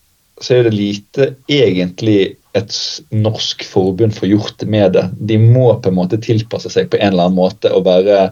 så 0.42 0.56
er 0.56 0.66
det 0.66 0.74
lite 0.74 1.28
egentlig 1.46 2.34
et 2.58 2.74
norsk 3.14 3.64
forbund 3.64 4.14
får 4.16 4.28
gjort 4.28 4.64
med 4.68 4.92
det. 4.96 5.06
De 5.16 5.38
må 5.40 5.70
på 5.80 5.88
en 5.88 5.96
måte 5.96 6.20
tilpasse 6.20 6.72
seg 6.72 6.90
på 6.92 7.00
en 7.00 7.14
eller 7.14 7.30
annen 7.30 7.38
måte 7.38 7.72
og 7.72 7.86
være 7.86 8.26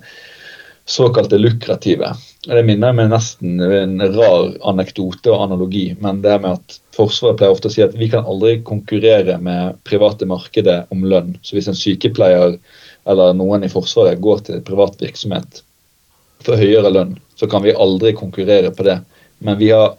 såkalte 0.90 1.38
lukrative. 1.38 2.12
Det 2.44 2.62
minner 2.66 2.94
meg 2.96 3.10
nesten 3.12 3.60
en 3.60 4.00
rar 4.14 4.52
anekdote 4.72 5.32
og 5.32 5.44
analogi, 5.46 5.90
men 6.00 6.22
det 6.24 6.38
med 6.42 6.58
at 6.58 6.78
Forsvaret 6.96 7.38
pleier 7.38 7.54
ofte 7.54 7.70
å 7.70 7.72
si 7.72 7.82
at 7.84 7.94
vi 7.96 8.10
kan 8.12 8.26
aldri 8.28 8.58
konkurrere 8.66 9.38
med 9.40 9.78
private 9.88 10.26
markedet 10.28 10.82
om 10.92 11.04
lønn. 11.08 11.36
Så 11.40 11.56
hvis 11.56 11.70
en 11.70 11.78
sykepleier 11.78 12.58
eller 13.08 13.36
noen 13.36 13.64
i 13.64 13.70
Forsvaret 13.72 14.20
går 14.20 14.42
til 14.48 14.64
privat 14.66 15.00
virksomhet 15.00 15.62
for 16.44 16.60
høyere 16.60 16.92
lønn, 16.92 17.14
så 17.38 17.48
kan 17.48 17.64
vi 17.64 17.76
aldri 17.76 18.12
konkurrere 18.16 18.72
på 18.74 18.84
det. 18.88 18.98
Men 19.40 19.56
vi 19.60 19.70
har 19.72 19.94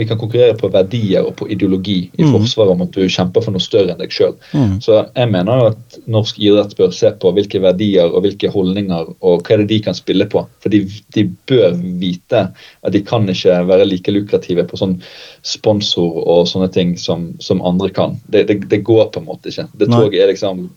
vi 0.00 0.06
kan 0.08 0.18
konkurrere 0.18 0.54
på 0.56 0.70
verdier 0.72 1.26
og 1.28 1.34
på 1.36 1.46
ideologi 1.52 1.98
i 2.16 2.24
mm. 2.24 2.30
forsvaret 2.32 2.72
om 2.72 2.84
at 2.86 2.94
du 2.96 3.02
kjemper 3.04 3.44
for 3.44 3.52
noe 3.52 3.60
større 3.60 3.92
enn 3.92 4.00
deg 4.00 4.14
sjøl. 4.14 4.32
Mm. 4.56 4.78
Så 4.80 4.96
jeg 5.04 5.28
mener 5.28 5.60
jo 5.60 5.66
at 5.74 5.98
norsk 6.08 6.38
idrett 6.40 6.72
bør 6.78 6.94
se 6.96 7.10
på 7.20 7.32
hvilke 7.36 7.60
verdier 7.60 8.08
og 8.08 8.24
hvilke 8.24 8.48
holdninger 8.54 9.10
og 9.12 9.44
hva 9.44 9.54
er 9.54 9.62
det 9.62 9.68
de 9.74 9.80
kan 9.84 9.96
spille 9.98 10.24
på. 10.32 10.46
For 10.64 10.72
de, 10.72 10.82
de 11.12 11.26
bør 11.50 11.76
vite 12.00 12.46
at 12.48 12.96
de 12.96 13.02
kan 13.04 13.28
ikke 13.28 13.58
være 13.68 13.88
like 13.90 14.14
lukrative 14.14 14.64
på 14.70 14.80
sånn 14.80 14.96
sponsor 15.44 16.22
og 16.24 16.48
sånne 16.48 16.70
ting 16.72 16.96
som, 17.00 17.30
som 17.44 17.60
andre 17.66 17.92
kan. 17.92 18.16
Det, 18.32 18.46
det, 18.48 18.62
det, 18.72 18.80
går 18.88 19.10
på 19.12 19.20
en 19.20 19.28
måte 19.28 19.52
ikke. 19.52 19.68
Det 19.76 19.90
toget 19.92 20.22
er 20.22 20.32
liksom 20.32 20.68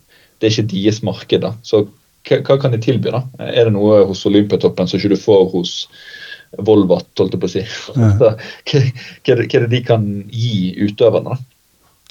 Det 0.41 0.49
er 0.49 0.57
ikke 0.57 0.71
deres 0.73 1.03
marked. 1.07 1.45
da. 1.45 1.53
Så 1.63 1.85
hva, 2.27 2.41
hva 2.43 2.59
kan 2.59 2.75
de 2.75 2.81
tilby? 2.83 3.13
da? 3.13 3.23
Er 3.39 3.69
det 3.69 3.77
noe 3.77 4.03
hos 4.09 4.25
Olympiatoppen 4.27 4.89
som 4.89 4.99
ikke 4.99 5.15
du 5.15 5.19
får 5.19 5.47
hos 5.55 5.73
Volvat, 6.61 7.07
holdt 7.17 7.33
jeg 7.33 7.41
på 7.41 7.49
å 7.49 7.53
si. 7.53 7.63
Hva, 8.19 8.33
er 9.33 9.45
det 9.49 9.69
de 9.71 9.81
kan 9.85 10.05
gi 10.29 10.73
utøverne? 10.85 11.39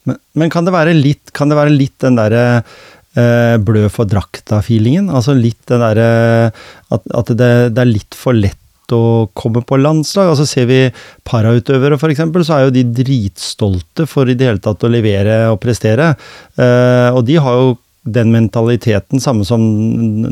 Men, 0.09 0.19
men, 0.35 0.51
kan, 0.51 0.67
det 0.67 0.97
litt, 0.99 1.31
kan 1.37 1.53
det 1.53 1.59
være 1.59 1.75
litt 1.75 1.95
den 2.03 2.19
derre 2.19 2.47
eh, 2.59 3.55
blø 3.63 3.87
for 3.93 4.09
drakta-feelingen? 4.11 5.13
Altså 5.15 5.37
litt 5.39 5.61
den 5.71 5.85
derre 5.85 6.09
at, 6.51 7.07
at 7.07 7.31
det, 7.31 7.53
det, 7.77 7.85
er 7.85 7.93
litt 7.93 8.19
for 8.19 8.35
lett 8.35 8.59
å 8.93 9.29
komme 9.39 9.63
på 9.65 9.79
landslag. 9.79 10.33
Altså 10.33 10.49
Ser 10.49 10.67
vi 10.71 10.81
parautøvere 11.29 12.01
f.eks., 12.01 12.25
så 12.43 12.59
er 12.59 12.67
jo 12.67 12.75
de 12.75 12.85
dritstolte 12.99 14.09
for 14.11 14.29
i 14.29 14.37
det 14.39 14.51
hele 14.51 14.65
tatt 14.65 14.83
å 14.83 14.91
levere 14.91 15.45
og 15.53 15.61
prestere. 15.63 16.13
Eh, 16.59 17.09
og 17.15 17.23
de 17.29 17.39
har 17.39 17.61
jo 17.61 17.77
den 18.03 18.33
mentaliteten, 18.35 19.21
samme 19.23 19.45
som 19.47 19.63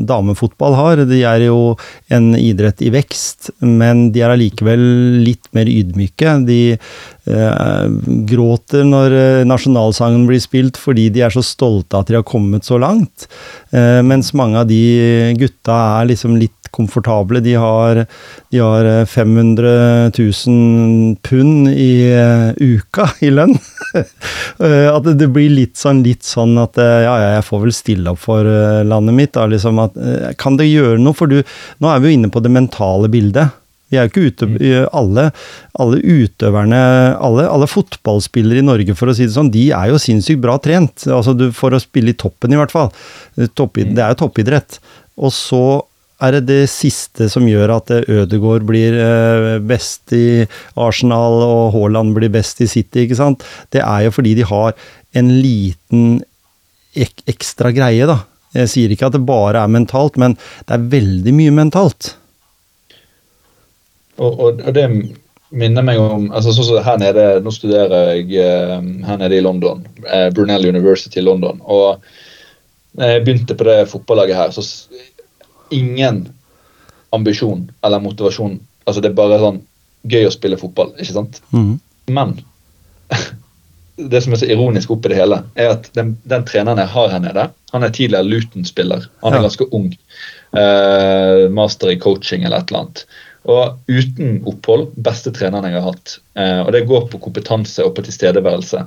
damefotball 0.07 0.75
har. 0.75 1.03
De 1.07 1.21
er 1.23 1.45
jo 1.45 1.77
en 2.11 2.33
idrett 2.35 2.81
i 2.83 2.91
vekst, 2.91 3.51
men 3.63 4.09
de 4.11 4.23
er 4.23 4.33
allikevel 4.33 4.83
litt 5.23 5.47
mer 5.55 5.71
ydmyke. 5.71 6.35
De 6.47 6.61
gråter 7.25 8.87
når 8.87 9.13
eh, 9.13 9.43
nasjonalsangen 9.45 10.25
blir 10.29 10.41
spilt 10.41 10.79
fordi 10.81 11.09
de 11.13 11.21
er 11.25 11.33
så 11.33 11.43
stolte 11.45 11.99
at 11.99 12.09
de 12.09 12.17
har 12.17 12.25
kommet 12.27 12.65
så 12.65 12.79
langt. 12.81 13.27
Eh, 13.71 14.01
mens 14.01 14.33
mange 14.33 14.57
av 14.63 14.71
de 14.71 15.35
gutta 15.37 15.77
er 16.01 16.09
liksom 16.11 16.39
litt 16.41 16.57
komfortable. 16.71 17.41
De 17.43 17.53
har, 17.59 18.05
de 18.49 18.59
har 18.63 18.87
500 19.05 20.11
000 20.15 21.17
pund 21.21 21.67
i 21.75 21.91
uka 22.57 23.11
i 23.21 23.33
lønn. 23.33 23.57
Eh, 24.61 24.85
at 24.87 25.07
det, 25.17 25.25
blir 25.33 25.49
litt 25.51 25.79
sånn, 25.79 26.03
litt 26.05 26.21
sånn 26.23 26.53
at 26.61 26.77
ja, 26.77 27.15
jeg 27.17 27.45
får 27.47 27.61
vel 27.63 27.73
stille 27.73 28.11
opp 28.13 28.21
for 28.21 28.45
landet 28.85 29.15
mitt. 29.17 29.31
Da, 29.35 29.47
liksom 29.49 29.81
at, 29.81 29.97
kan 30.39 30.55
det 30.59 30.69
gjøre 30.69 31.01
noe? 31.01 31.17
For 31.17 31.27
du, 31.27 31.41
nå 31.81 31.89
er 31.89 32.03
vi 32.03 32.11
jo 32.11 32.19
inne 32.19 32.29
på 32.31 32.43
det 32.45 32.53
mentale 32.53 33.09
bildet. 33.11 33.57
Vi 33.91 33.99
er 33.99 34.07
jo 34.07 34.11
ikke 34.13 34.31
ute, 34.31 34.47
mm. 34.47 34.57
alle, 34.95 35.27
alle 35.83 35.99
utøverne, 35.99 36.81
alle, 37.19 37.45
alle, 37.51 37.67
fotballspillere 37.67 38.63
i 38.63 38.65
Norge, 38.65 38.95
for 38.97 39.11
å 39.11 39.15
si 39.17 39.27
det 39.27 39.35
sånn, 39.35 39.51
de 39.53 39.67
er 39.75 39.91
jo 39.91 39.99
sinnssykt 40.01 40.41
bra 40.43 40.55
trent. 40.63 41.05
Altså 41.11 41.35
du, 41.35 41.49
for 41.55 41.75
å 41.75 41.83
spille 41.83 42.15
i 42.15 42.17
toppen, 42.17 42.55
i 42.55 42.59
hvert 42.59 42.73
fall. 42.73 42.91
Topp, 43.51 43.77
mm. 43.77 43.95
det 43.97 44.05
er 44.05 44.13
jo 44.15 44.21
toppidrett. 44.23 44.79
Og 45.19 45.35
så 45.35 45.63
er 46.21 46.37
det 46.37 46.41
det 46.47 46.61
siste 46.69 47.27
som 47.33 47.47
gjør 47.49 47.75
at 47.79 47.91
Ødegaard 47.99 48.65
blir 48.69 48.95
eh, 48.95 49.57
best 49.65 50.13
i 50.15 50.45
Arsenal 50.79 51.41
og 51.41 51.75
Haaland 51.75 52.13
blir 52.17 52.31
best 52.33 52.61
i 52.61 52.69
City, 52.69 53.05
ikke 53.05 53.17
sant? 53.19 53.45
Det 53.73 53.81
er 53.81 54.05
jo 54.05 54.15
fordi 54.15 54.35
de 54.37 54.47
har 54.47 54.75
en 55.17 55.31
liten 55.41 56.21
ek 56.95 57.23
ekstra 57.31 57.71
greie, 57.75 58.07
da. 58.07 58.21
Jeg 58.55 58.71
sier 58.71 58.93
ikke 58.93 59.07
at 59.07 59.15
det 59.15 59.23
bare 59.27 59.63
er 59.63 59.71
mentalt, 59.71 60.17
men 60.19 60.35
det 60.67 60.75
er 60.75 60.89
veldig 60.91 61.33
mye 61.35 61.53
mentalt. 61.55 62.15
Og, 64.21 64.39
og, 64.39 64.61
og 64.61 64.73
det 64.75 64.87
minner 65.51 65.83
meg 65.83 65.99
om 65.99 66.29
altså 66.31 66.53
så, 66.55 66.63
så 66.63 66.81
her 66.85 66.99
nede, 67.01 67.25
Nå 67.43 67.51
studerer 67.53 68.13
jeg 68.13 68.29
eh, 68.39 68.77
her 69.07 69.17
nede 69.19 69.39
i 69.39 69.43
London, 69.43 69.81
eh, 70.07 70.29
Brunel 70.35 70.69
University 70.69 71.19
i 71.19 71.25
London. 71.25 71.61
og 71.63 72.03
jeg 72.99 73.21
begynte 73.23 73.55
på 73.55 73.63
det 73.63 73.87
fotballaget 73.87 74.35
her, 74.35 74.49
så 74.51 74.61
ingen 75.71 76.25
ambisjon 77.15 77.71
eller 77.83 78.03
motivasjon. 78.03 78.57
Altså 78.83 79.01
Det 79.01 79.11
er 79.11 79.15
bare 79.15 79.39
sånn 79.39 79.61
gøy 80.11 80.27
å 80.27 80.33
spille 80.33 80.59
fotball, 80.59 80.91
ikke 80.99 81.15
sant? 81.15 81.39
Mm. 81.55 81.77
Men 82.11 82.33
det 84.11 84.21
som 84.23 84.35
er 84.35 84.41
så 84.41 84.49
ironisk 84.51 84.91
oppi 84.91 85.13
det 85.13 85.21
hele, 85.21 85.41
er 85.55 85.75
at 85.77 85.87
den, 85.95 86.17
den, 86.27 86.45
treneren 86.47 86.81
jeg 86.83 86.91
har 86.95 87.11
her 87.13 87.23
nede, 87.23 87.47
han 87.71 87.87
er 87.87 87.95
tidligere 87.95 88.27
Luton-spiller. 88.27 89.07
Han 89.23 89.33
er 89.33 89.39
ja. 89.39 89.47
ganske 89.47 89.67
ung. 89.71 89.91
Eh, 90.51 91.47
master 91.53 91.93
i 91.93 91.99
coaching 92.01 92.43
eller 92.43 92.59
et 92.59 92.71
eller 92.71 92.83
annet. 92.83 93.05
Og 93.49 93.79
uten 93.89 94.41
opphold, 94.49 94.91
beste 95.01 95.33
treneren 95.33 95.65
jeg 95.65 95.79
har 95.79 95.87
hatt. 95.89 96.17
Uh, 96.37 96.61
og 96.67 96.71
det 96.75 96.85
går 96.89 97.07
på 97.09 97.21
kompetanse 97.23 97.83
og 97.85 97.95
på 97.97 98.05
tilstedeværelse. 98.05 98.85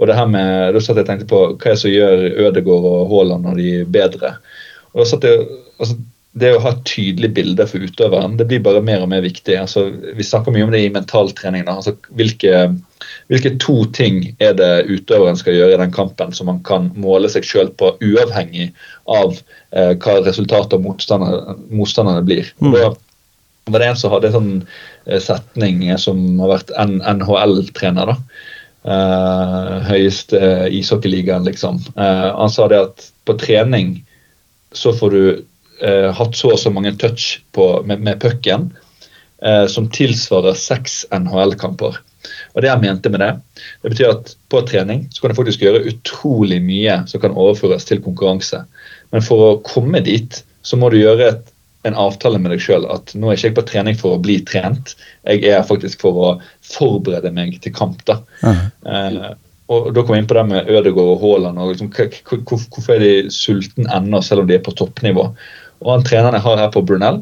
Og 0.00 0.08
det 0.08 0.16
her 0.16 0.28
med, 0.28 0.74
Da 0.74 0.80
satt 0.80 1.00
jeg 1.00 1.06
og 1.06 1.10
tenkte 1.10 1.28
på 1.30 1.42
hva 1.50 1.72
er 1.72 1.74
det 1.74 1.82
som 1.82 1.92
gjør 1.92 2.24
Ødegaard 2.46 2.88
og 2.92 3.10
Haaland 3.12 3.48
når 3.48 3.60
de 3.60 3.68
er 3.80 3.92
bedre. 3.98 4.36
Og 4.92 5.02
da 5.02 5.08
satt 5.08 5.26
jeg 5.28 5.44
altså, 5.78 5.96
det 6.40 6.52
å 6.54 6.60
ha 6.62 6.70
et 6.76 6.84
tydelig 6.86 7.32
bilde 7.34 7.64
for 7.66 7.82
utøveren 7.82 8.36
det 8.38 8.46
blir 8.50 8.62
bare 8.62 8.82
mer 8.84 9.02
og 9.02 9.10
mer 9.10 9.24
viktig. 9.24 9.56
Altså, 9.58 9.88
vi 10.14 10.26
snakker 10.26 10.54
mye 10.54 10.68
om 10.68 10.72
det 10.74 10.84
i 10.84 10.92
mentaltrening. 10.94 11.66
Altså, 11.68 11.96
hvilke, 12.16 12.68
hvilke, 13.32 13.54
to 13.62 13.82
ting 13.96 14.22
er 14.38 14.54
det 14.58 14.70
utøveren 14.86 15.38
skal 15.40 15.58
gjøre 15.58 15.74
i 15.74 15.82
den 15.82 15.94
kampen 15.94 16.32
som 16.36 16.50
man 16.52 16.62
kan 16.66 16.92
måle 17.00 17.30
seg 17.32 17.48
sjøl 17.48 17.72
på, 17.80 17.96
uavhengig 17.98 18.70
av 19.10 19.34
eh, 19.74 19.96
hva 19.98 20.20
resultatet 20.22 20.78
av 20.78 20.84
motstanderne, 20.86 21.58
motstanderne 21.74 22.26
blir. 22.26 22.52
Og 22.62 22.78
Da 22.78 22.92
var 23.72 23.82
det 23.82 23.90
en 23.90 24.00
som 24.00 24.14
hadde 24.14 24.30
en 24.30 24.36
sånn 24.36 24.54
eh, 25.06 25.20
setning 25.22 25.84
som 26.00 26.22
har 26.42 26.56
vært 26.56 26.74
NHL-trener. 26.78 28.14
da, 28.14 28.18
Uh, 28.80 29.82
høyeste 29.90 30.38
ishockeyligaen, 30.72 31.44
liksom. 31.44 31.82
Uh, 31.98 32.32
han 32.32 32.48
sa 32.48 32.64
det 32.72 32.78
at 32.80 33.02
på 33.28 33.34
trening 33.36 33.98
så 34.72 34.94
får 34.96 35.12
du 35.12 35.24
uh, 35.84 36.08
hatt 36.16 36.38
så 36.38 36.54
og 36.54 36.62
så 36.62 36.72
mange 36.72 36.94
touch 36.96 37.42
på, 37.52 37.66
med, 37.84 38.00
med 38.00 38.20
pucken 38.22 38.70
som 39.72 39.86
tilsvarer 39.88 40.52
seks 40.52 40.98
NHL-kamper. 41.16 41.94
Og 42.52 42.60
det 42.60 42.68
jeg 42.68 42.82
mente 42.82 43.08
med 43.08 43.22
det, 43.22 43.30
det 43.80 43.92
betyr 43.94 44.10
at 44.10 44.34
på 44.52 44.60
trening 44.68 45.06
så 45.08 45.22
kan 45.22 45.32
du 45.32 45.38
faktisk 45.38 45.62
gjøre 45.64 45.80
utrolig 45.88 46.58
mye 46.60 46.98
som 47.08 47.22
kan 47.22 47.32
overføres 47.32 47.88
til 47.88 48.02
konkurranse. 48.04 48.60
Men 49.14 49.24
for 49.24 49.46
å 49.46 49.54
komme 49.64 50.02
dit, 50.04 50.42
så 50.60 50.76
må 50.76 50.90
du 50.92 50.98
gjøre 51.00 51.30
et 51.30 51.49
en 51.88 51.96
avtale 51.96 52.38
med 52.42 52.52
deg 52.52 52.62
sjøl 52.62 52.84
at 52.92 53.14
nå 53.16 53.30
er 53.30 53.38
ikke 53.38 53.48
jeg 53.48 53.56
på 53.56 53.66
trening 53.70 53.96
for 53.98 54.16
å 54.16 54.22
bli 54.22 54.40
trent, 54.48 54.94
jeg 55.24 55.46
er 55.48 55.62
faktisk 55.66 56.02
for 56.04 56.18
å 56.24 56.32
forberede 56.66 57.32
meg 57.32 57.56
til 57.64 57.74
kamp. 57.76 58.02
da. 58.08 58.20
Uh 58.44 58.66
eh, 58.84 59.30
og 59.70 59.92
Da 59.94 60.02
kom 60.02 60.16
jeg 60.16 60.24
inn 60.24 60.30
på 60.30 60.34
det 60.34 60.46
med 60.50 60.66
Ødegaard 60.66 61.12
og 61.12 61.20
Haaland. 61.22 61.58
og 61.62 61.68
liksom, 61.70 61.92
Hvorfor 61.94 62.94
er 62.96 63.04
de 63.04 63.30
sultne 63.30 63.86
ennå, 63.94 64.18
selv 64.18 64.42
om 64.42 64.48
de 64.48 64.56
er 64.56 64.64
på 64.66 64.74
toppnivå? 64.74 65.28
Og 65.80 65.92
han 65.92 66.02
Treneren 66.02 66.34
jeg 66.34 66.42
har 66.42 66.58
her 66.58 66.72
på 66.74 66.82
Brunel, 66.82 67.20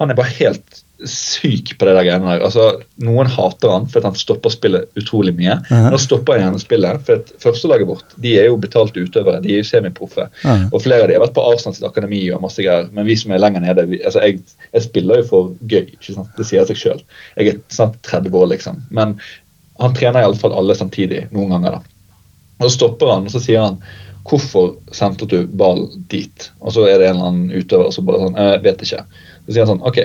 han 0.00 0.10
er 0.10 0.16
bare 0.16 0.32
helt 0.38 0.80
syk 1.08 1.78
på 1.78 1.86
det 1.86 1.94
der 1.96 2.04
greiene 2.04 2.28
der. 2.28 2.42
Altså, 2.44 2.64
noen 3.00 3.28
hater 3.30 3.72
han 3.72 3.86
fordi 3.88 4.10
han 4.10 4.18
stopper 4.18 4.52
spillet 4.52 5.00
utrolig 5.00 5.32
mye. 5.38 5.56
Uh 5.70 5.72
-huh. 5.72 5.90
Nå 5.94 5.98
stopper 5.98 6.40
han 6.40 6.58
spillet, 6.58 7.06
for 7.06 7.22
førstelaget 7.40 7.88
vårt 7.88 8.16
de 8.16 8.38
er 8.38 8.46
jo 8.46 8.56
betalt 8.56 8.96
utøvere. 8.96 9.40
De 9.40 9.54
er 9.54 9.62
jo 9.62 9.64
semiproffe. 9.64 10.28
Uh 10.44 10.50
-huh. 10.50 10.68
Og 10.72 10.82
flere 10.82 11.02
av 11.02 11.08
de 11.08 11.14
har 11.14 11.22
vært 11.26 11.34
på 11.34 11.52
Arsenals 11.52 11.82
akademi 11.82 12.30
og 12.30 12.42
masse 12.42 12.62
greier. 12.62 12.88
Men 12.92 13.06
vi 13.06 13.16
som 13.16 13.32
er 13.32 13.38
lenger 13.38 13.60
nede 13.60 13.86
vi, 13.86 14.02
altså 14.04 14.20
jeg, 14.20 14.40
jeg, 14.72 14.82
spiller 14.82 15.16
jo 15.16 15.24
for 15.24 15.54
gøy. 15.68 15.86
ikke 15.92 16.14
sant? 16.14 16.28
Det 16.36 16.46
sier 16.46 16.64
seg 16.64 16.76
sjøl. 16.76 17.02
Jeg 17.36 17.48
er 17.48 17.58
snart 17.68 18.02
30 18.02 18.34
år, 18.34 18.46
liksom. 18.46 18.82
Men 18.90 19.20
han 19.78 19.94
trener 19.94 20.20
iallfall 20.20 20.52
alle 20.52 20.74
samtidig 20.74 21.26
noen 21.30 21.50
ganger. 21.50 21.70
da. 21.70 21.80
Og 22.60 22.70
Så 22.70 22.76
stopper 22.76 23.12
han, 23.14 23.24
og 23.24 23.30
så 23.30 23.40
sier 23.40 23.60
han 23.60 23.82
Hvorfor 24.28 24.74
sendte 24.92 25.26
du 25.26 25.46
ballen 25.46 26.04
dit? 26.10 26.50
Og 26.60 26.72
så 26.72 26.84
er 26.86 26.98
det 26.98 27.08
en 27.08 27.16
eller 27.16 27.26
annen 27.26 27.50
utøver 27.50 27.90
som 27.90 28.06
bare 28.06 28.18
sånn 28.18 28.36
Jeg 28.36 28.62
vet 28.62 28.82
ikke. 28.82 29.04
Så 29.46 29.52
sier 29.52 29.64
han 29.64 29.72
sånn 29.72 29.86
OK, 29.88 29.98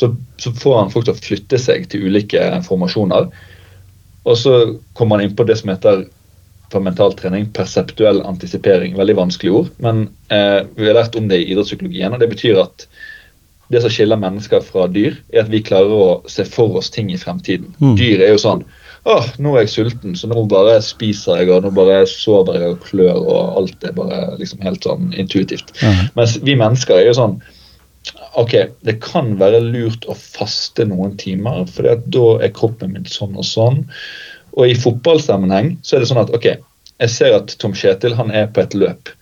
så, 0.00 0.14
så, 0.40 0.52
får 0.56 0.78
han 0.78 0.92
folk 0.92 1.08
til 1.08 1.16
å 1.16 1.20
flytte 1.20 1.60
seg 1.60 1.88
til 1.92 2.08
ulike 2.08 2.40
formasjoner. 2.66 3.28
Og 4.28 4.38
så 4.38 4.56
kommer 4.96 5.18
han 5.18 5.28
inn 5.28 5.36
på 5.36 5.46
det 5.48 5.58
som 5.60 5.72
heter 5.72 6.06
for 6.70 6.84
mentaltrening 6.84 7.48
perseptuell 7.56 8.22
antisipering. 8.26 8.94
Veldig 8.98 9.16
vanskelig 9.18 9.54
ord, 9.58 9.70
men 9.82 10.04
eh, 10.32 10.60
vi 10.76 10.86
har 10.88 10.96
lært 11.00 11.18
om 11.18 11.26
det 11.30 11.40
i 11.42 11.48
idrettspsykologien. 11.50 12.14
og 12.14 12.22
Det 12.22 12.30
betyr 12.30 12.60
at 12.62 12.86
det 13.70 13.82
som 13.82 13.92
skiller 13.92 14.18
mennesker 14.18 14.62
fra 14.66 14.86
dyr, 14.90 15.18
er 15.32 15.44
at 15.44 15.50
vi 15.50 15.62
klarer 15.62 15.92
å 15.94 16.06
se 16.30 16.46
for 16.48 16.78
oss 16.80 16.90
ting 16.94 17.10
i 17.14 17.18
fremtiden. 17.18 17.74
Mm. 17.78 17.96
Dyr 17.98 18.24
er 18.26 18.32
jo 18.34 18.44
sånn 18.44 18.64
Åh, 19.08 19.30
nå 19.40 19.54
er 19.54 19.62
jeg 19.62 19.70
sulten, 19.72 20.12
så 20.12 20.28
nå 20.28 20.42
bare 20.50 20.74
spiser 20.84 21.38
jeg, 21.40 21.48
og 21.48 21.62
nå 21.64 21.70
bare 21.72 22.02
sover 22.04 22.58
jeg 22.60 22.74
og 22.74 22.82
klør, 22.84 23.22
og 23.22 23.54
alt 23.56 23.86
er 23.88 23.94
bare 23.96 24.18
liksom 24.36 24.60
helt 24.60 24.84
sånn 24.84 25.14
intuitivt. 25.16 25.72
Mm. 25.80 26.02
Mens 26.18 26.34
vi 26.44 26.56
mennesker 26.60 26.98
er 26.98 27.06
jo 27.08 27.14
sånn 27.16 27.38
ok, 28.40 28.54
det 28.86 28.96
kan 29.04 29.34
være 29.40 29.60
lurt 29.64 30.06
å 30.08 30.16
faste 30.16 30.86
noen 30.88 31.16
timer, 31.20 31.64
for 31.70 31.88
da 31.88 32.26
er 32.44 32.54
kroppen 32.56 32.94
min 32.94 33.08
sånn 33.08 33.36
og 33.38 33.46
sånn. 33.46 33.82
Og 34.56 34.70
i 34.70 34.78
fotballsammenheng 34.78 35.76
så 35.82 35.96
er 35.96 36.02
det 36.02 36.10
sånn 36.10 36.22
at 36.22 36.32
ok, 36.36 36.52
jeg 37.00 37.12
ser 37.12 37.36
at 37.36 37.54
Tom 37.60 37.74
Kjetil 37.76 38.16
han 38.18 38.32
er 38.34 38.48
på 38.52 38.64
et 38.64 38.76
løp. 38.76 39.12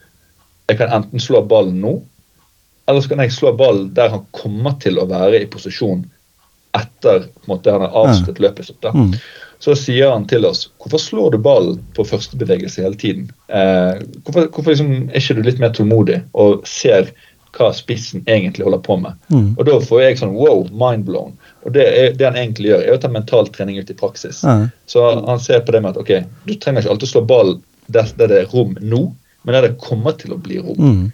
Jeg 0.69 0.81
kan 0.81 0.93
enten 0.93 1.23
slå 1.23 1.43
ballen 1.49 1.81
nå, 1.83 1.99
eller 2.89 3.05
så 3.05 3.13
kan 3.13 3.23
jeg 3.23 3.35
slå 3.37 3.53
ballen 3.57 3.91
der 3.97 4.13
han 4.15 4.25
kommer 4.37 4.79
til 4.83 5.01
å 5.01 5.09
være 5.09 5.43
i 5.43 5.51
posisjon 5.51 6.07
etter 6.77 7.29
måte, 7.49 7.73
han 7.73 7.85
har 7.85 7.95
avsluttet 7.97 8.41
løpet 8.43 8.69
sitt. 8.69 8.81
da. 8.85 8.93
Mm. 8.95 9.15
Så 9.59 9.75
sier 9.75 10.13
han 10.13 10.27
til 10.31 10.47
oss 10.47 10.69
hvorfor 10.79 11.01
slår 11.03 11.35
du 11.35 11.41
ballen 11.43 11.81
på 11.97 12.07
første 12.07 12.39
bevegelse 12.39 12.85
hele 12.85 12.99
tiden? 12.99 13.27
Eh, 13.51 13.99
hvorfor, 14.23 14.47
hvorfor 14.55 14.71
liksom, 14.71 14.93
er 15.09 15.19
ikke 15.19 15.39
du 15.39 15.43
litt 15.47 15.63
mer 15.63 15.73
tålmodig 15.75 16.21
og 16.39 16.63
ser 16.69 17.11
hva 17.57 17.71
spissen 17.75 18.25
egentlig 18.27 18.67
holder 18.67 18.83
på 18.85 18.99
med. 19.01 19.17
Mm. 19.33 19.53
Og 19.57 19.63
da 19.69 19.79
får 19.85 20.03
jeg 20.03 20.19
sånn 20.21 20.35
wow, 20.37 20.67
mindblown. 20.69 21.33
Og 21.67 21.75
det, 21.75 21.87
er, 21.87 22.11
det, 22.17 22.27
han 22.27 22.39
egentlig 22.39 22.73
gjør, 22.73 22.85
er 22.85 22.99
å 22.99 23.03
ta 23.03 23.11
mental 23.13 23.49
trening 23.55 23.79
ut 23.81 23.93
i 23.93 23.97
praksis. 23.97 24.43
Mm. 24.45 24.69
Så 24.91 25.07
han 25.17 25.41
ser 25.43 25.65
på 25.65 25.75
det 25.75 25.83
med 25.85 25.97
at 25.97 26.03
ok, 26.03 26.13
du 26.49 26.55
trenger 26.57 26.85
ikke 26.85 26.97
alltid 26.97 27.09
å 27.09 27.15
slå 27.15 27.25
ball 27.29 27.55
der, 27.89 28.11
der 28.19 28.31
det 28.31 28.43
er 28.43 28.53
rom 28.53 28.77
nå, 28.81 29.07
men 29.47 29.57
der 29.57 29.71
det 29.71 29.81
kommer 29.81 30.17
til 30.19 30.37
å 30.37 30.43
bli 30.43 30.61
rom. 30.61 30.79
Mm. 30.79 31.07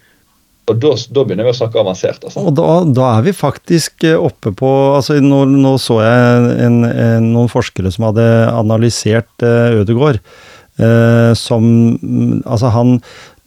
Og 0.65 0.79
da, 0.81 0.95
da, 1.13 1.21
begynner 1.21 1.45
vi 1.45 1.53
å 1.53 1.57
snakke 1.59 1.77
avansert. 1.77 2.23
Altså. 2.25 2.41
Og 2.41 2.55
da, 2.57 2.69
da, 2.89 3.09
er 3.19 3.25
vi 3.27 3.35
faktisk 3.37 4.05
eh, 4.07 4.17
oppe 4.17 4.49
på 4.57 4.69
altså 4.95 5.19
Nå, 5.21 5.43
nå 5.51 5.75
så 5.81 5.99
jeg 6.01 6.55
en, 6.65 6.79
en, 6.89 7.27
noen 7.35 7.51
forskere 7.51 7.91
som 7.93 8.07
hadde 8.07 8.25
analysert 8.49 9.45
uh, 9.45 9.81
Ødegård. 9.83 10.17
Uh, 10.75 11.31
som 11.37 11.63
Altså, 12.43 12.67
han 12.73 12.97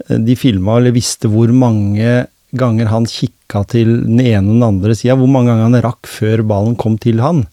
De 0.09 0.33
filma 0.39 0.79
eller 0.79 0.95
visste 0.95 1.29
hvor 1.29 1.51
mange 1.53 2.23
ganger 2.57 2.89
han 2.89 3.07
kikka 3.09 3.65
til 3.69 3.93
den 4.07 4.23
ene 4.23 4.47
og 4.47 4.57
den 4.57 4.67
andre 4.67 4.97
sida, 4.97 5.19
hvor 5.19 5.31
mange 5.31 5.53
ganger 5.53 5.69
han 5.69 5.85
rakk 5.85 6.09
før 6.09 6.45
ballen 6.49 6.79
kom 6.81 6.97
til 7.01 7.21
han. 7.25 7.47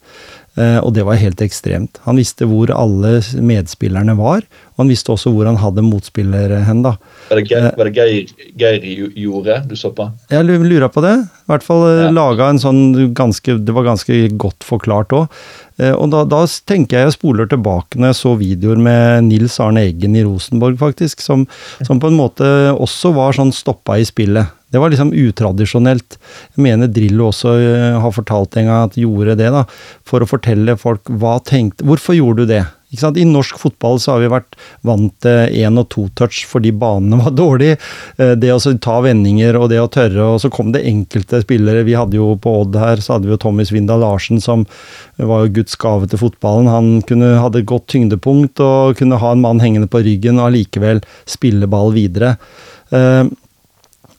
Uh, 0.56 0.80
og 0.80 0.94
det 0.96 1.04
var 1.04 1.20
helt 1.20 1.42
ekstremt. 1.44 1.98
Han 2.06 2.16
visste 2.16 2.48
hvor 2.48 2.72
alle 2.72 3.18
medspillerne 3.44 4.14
var, 4.16 4.46
og 4.72 4.86
han 4.86 4.92
visste 4.94 5.12
også 5.12 5.34
hvor 5.36 5.50
han 5.50 5.60
hadde 5.60 5.84
motspillere 5.84 6.62
hen. 6.64 6.80
da. 6.86 6.94
Var 7.28 7.42
det, 7.42 7.44
Geir, 7.50 7.68
var 7.76 7.90
det 7.90 7.96
Geir, 7.98 8.32
Geir 8.56 9.12
Jorde 9.20 9.58
du 9.68 9.76
så 9.76 9.92
på? 9.92 10.08
Jeg 10.32 10.48
lurer 10.48 10.88
på 10.88 11.04
det. 11.04 11.18
I 11.28 11.52
hvert 11.52 11.66
fall 11.66 11.84
eh, 11.90 12.06
ja. 12.06 12.14
laga 12.16 12.48
en 12.50 12.62
sånn 12.62 13.12
ganske 13.14 13.58
Det 13.62 13.76
var 13.76 13.86
ganske 13.86 14.16
godt 14.40 14.64
forklart 14.66 15.12
òg. 15.18 15.36
Og 15.76 16.08
da, 16.08 16.22
da, 16.24 16.46
tenker 16.64 17.02
jeg 17.02 17.10
jeg 17.10 17.16
spoler 17.18 17.50
tilbake 17.52 18.00
når 18.00 18.14
jeg 18.14 18.18
så 18.22 18.32
videoer 18.40 18.80
med 18.80 19.26
Nils 19.28 19.58
Arne 19.60 19.84
Eggen 19.84 20.16
i 20.16 20.24
Rosenborg, 20.24 20.78
faktisk, 20.80 21.20
som, 21.20 21.44
som 21.84 22.00
på 22.00 22.08
en 22.08 22.16
måte 22.16 22.48
også 22.72 23.12
var 23.18 23.36
sånn 23.36 23.52
stoppa 23.52 24.00
i 24.00 24.08
spillet. 24.08 24.56
Det 24.76 24.80
var 24.84 24.92
liksom 24.92 25.14
utradisjonelt. 25.16 26.18
Jeg 26.58 26.64
mener 26.66 26.90
Drillo 26.92 27.30
også 27.30 27.54
uh, 27.56 28.00
har 28.04 28.12
fortalt 28.12 28.58
en 28.60 28.68
gang 28.68 28.90
at 28.90 28.98
gjorde 29.00 29.38
det, 29.40 29.48
da, 29.56 29.62
for 30.04 30.20
å 30.20 30.28
fortelle 30.28 30.76
folk 30.76 31.08
hva 31.22 31.38
tenkte 31.48 31.86
Hvorfor 31.88 32.18
gjorde 32.18 32.44
du 32.44 32.58
det? 32.58 32.66
I 32.96 33.26
norsk 33.28 33.58
fotball 33.60 33.98
så 34.00 34.14
har 34.14 34.22
vi 34.24 34.30
vært 34.32 34.58
vant 34.88 35.12
til 35.24 35.56
én 35.64 35.80
og 35.80 35.88
to 35.92 36.06
touch 36.16 36.46
fordi 36.48 36.74
banene 36.76 37.18
var 37.24 37.32
dårlige. 37.40 37.78
Uh, 38.20 38.34
det 38.36 38.52
å 38.52 38.74
ta 38.84 38.98
vendinger 39.06 39.56
og 39.62 39.70
det 39.72 39.80
å 39.80 39.88
tørre, 39.96 40.28
og 40.34 40.44
så 40.44 40.52
kom 40.52 40.74
det 40.76 40.84
enkelte 40.92 41.40
spillere. 41.46 41.86
Vi 41.88 41.96
hadde 41.96 42.20
jo 42.20 42.34
på 42.36 42.58
Odd 42.66 42.76
her, 42.82 43.00
så 43.00 43.16
hadde 43.16 43.32
vi 43.32 43.36
jo 43.38 43.40
Tommy 43.46 43.64
Svindal 43.68 44.04
Larsen 44.04 44.44
som 44.44 44.68
var 45.16 45.46
jo 45.46 45.54
Guds 45.62 45.80
gave 45.80 46.12
til 46.12 46.20
fotballen. 46.20 46.68
Han 46.68 46.92
kunne, 47.08 47.38
hadde 47.40 47.64
et 47.64 47.72
godt 47.72 47.88
tyngdepunkt 47.96 48.60
og 48.60 49.00
kunne 49.00 49.24
ha 49.24 49.32
en 49.32 49.48
mann 49.48 49.64
hengende 49.64 49.88
på 49.88 50.04
ryggen 50.04 50.44
og 50.44 50.50
allikevel 50.50 51.00
spille 51.32 51.72
ball 51.72 51.96
videre. 51.96 52.36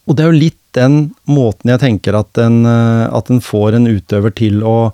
Og 0.07 0.15
det 0.15 0.25
er 0.25 0.31
jo 0.31 0.45
litt 0.45 0.63
den 0.77 0.99
måten 1.31 1.73
jeg 1.73 1.83
tenker 1.83 2.19
at 2.19 2.43
en, 2.43 2.61
eh, 2.69 3.07
at 3.11 3.33
en 3.33 3.43
får 3.43 3.79
en 3.79 3.89
utøver 3.91 4.35
til 4.37 4.63
å 4.67 4.93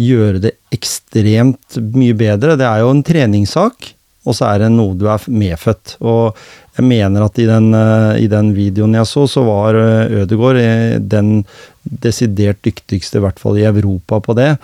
gjøre 0.00 0.40
det 0.46 0.56
ekstremt 0.74 1.78
mye 1.94 2.16
bedre. 2.18 2.56
Det 2.58 2.66
er 2.66 2.82
jo 2.82 2.92
en 2.94 3.04
treningssak, 3.06 3.92
og 4.24 4.34
så 4.34 4.48
er 4.48 4.64
det 4.64 4.72
noe 4.72 4.96
du 4.98 5.04
er 5.10 5.26
medfødt. 5.28 5.96
Og 6.02 6.38
jeg 6.78 6.86
mener 6.88 7.26
at 7.26 7.38
i 7.38 7.46
den, 7.46 7.68
eh, 7.76 8.24
i 8.24 8.30
den 8.30 8.54
videoen 8.56 8.96
jeg 8.96 9.10
så, 9.10 9.26
så 9.30 9.44
var 9.46 9.78
eh, 9.78 10.22
Ødegaard 10.22 11.04
den 11.12 11.44
desidert 11.84 12.62
dyktigste, 12.64 13.20
i 13.20 13.24
hvert 13.26 13.38
fall 13.38 13.60
i 13.60 13.68
Europa, 13.68 14.18
på 14.24 14.32
det 14.38 14.54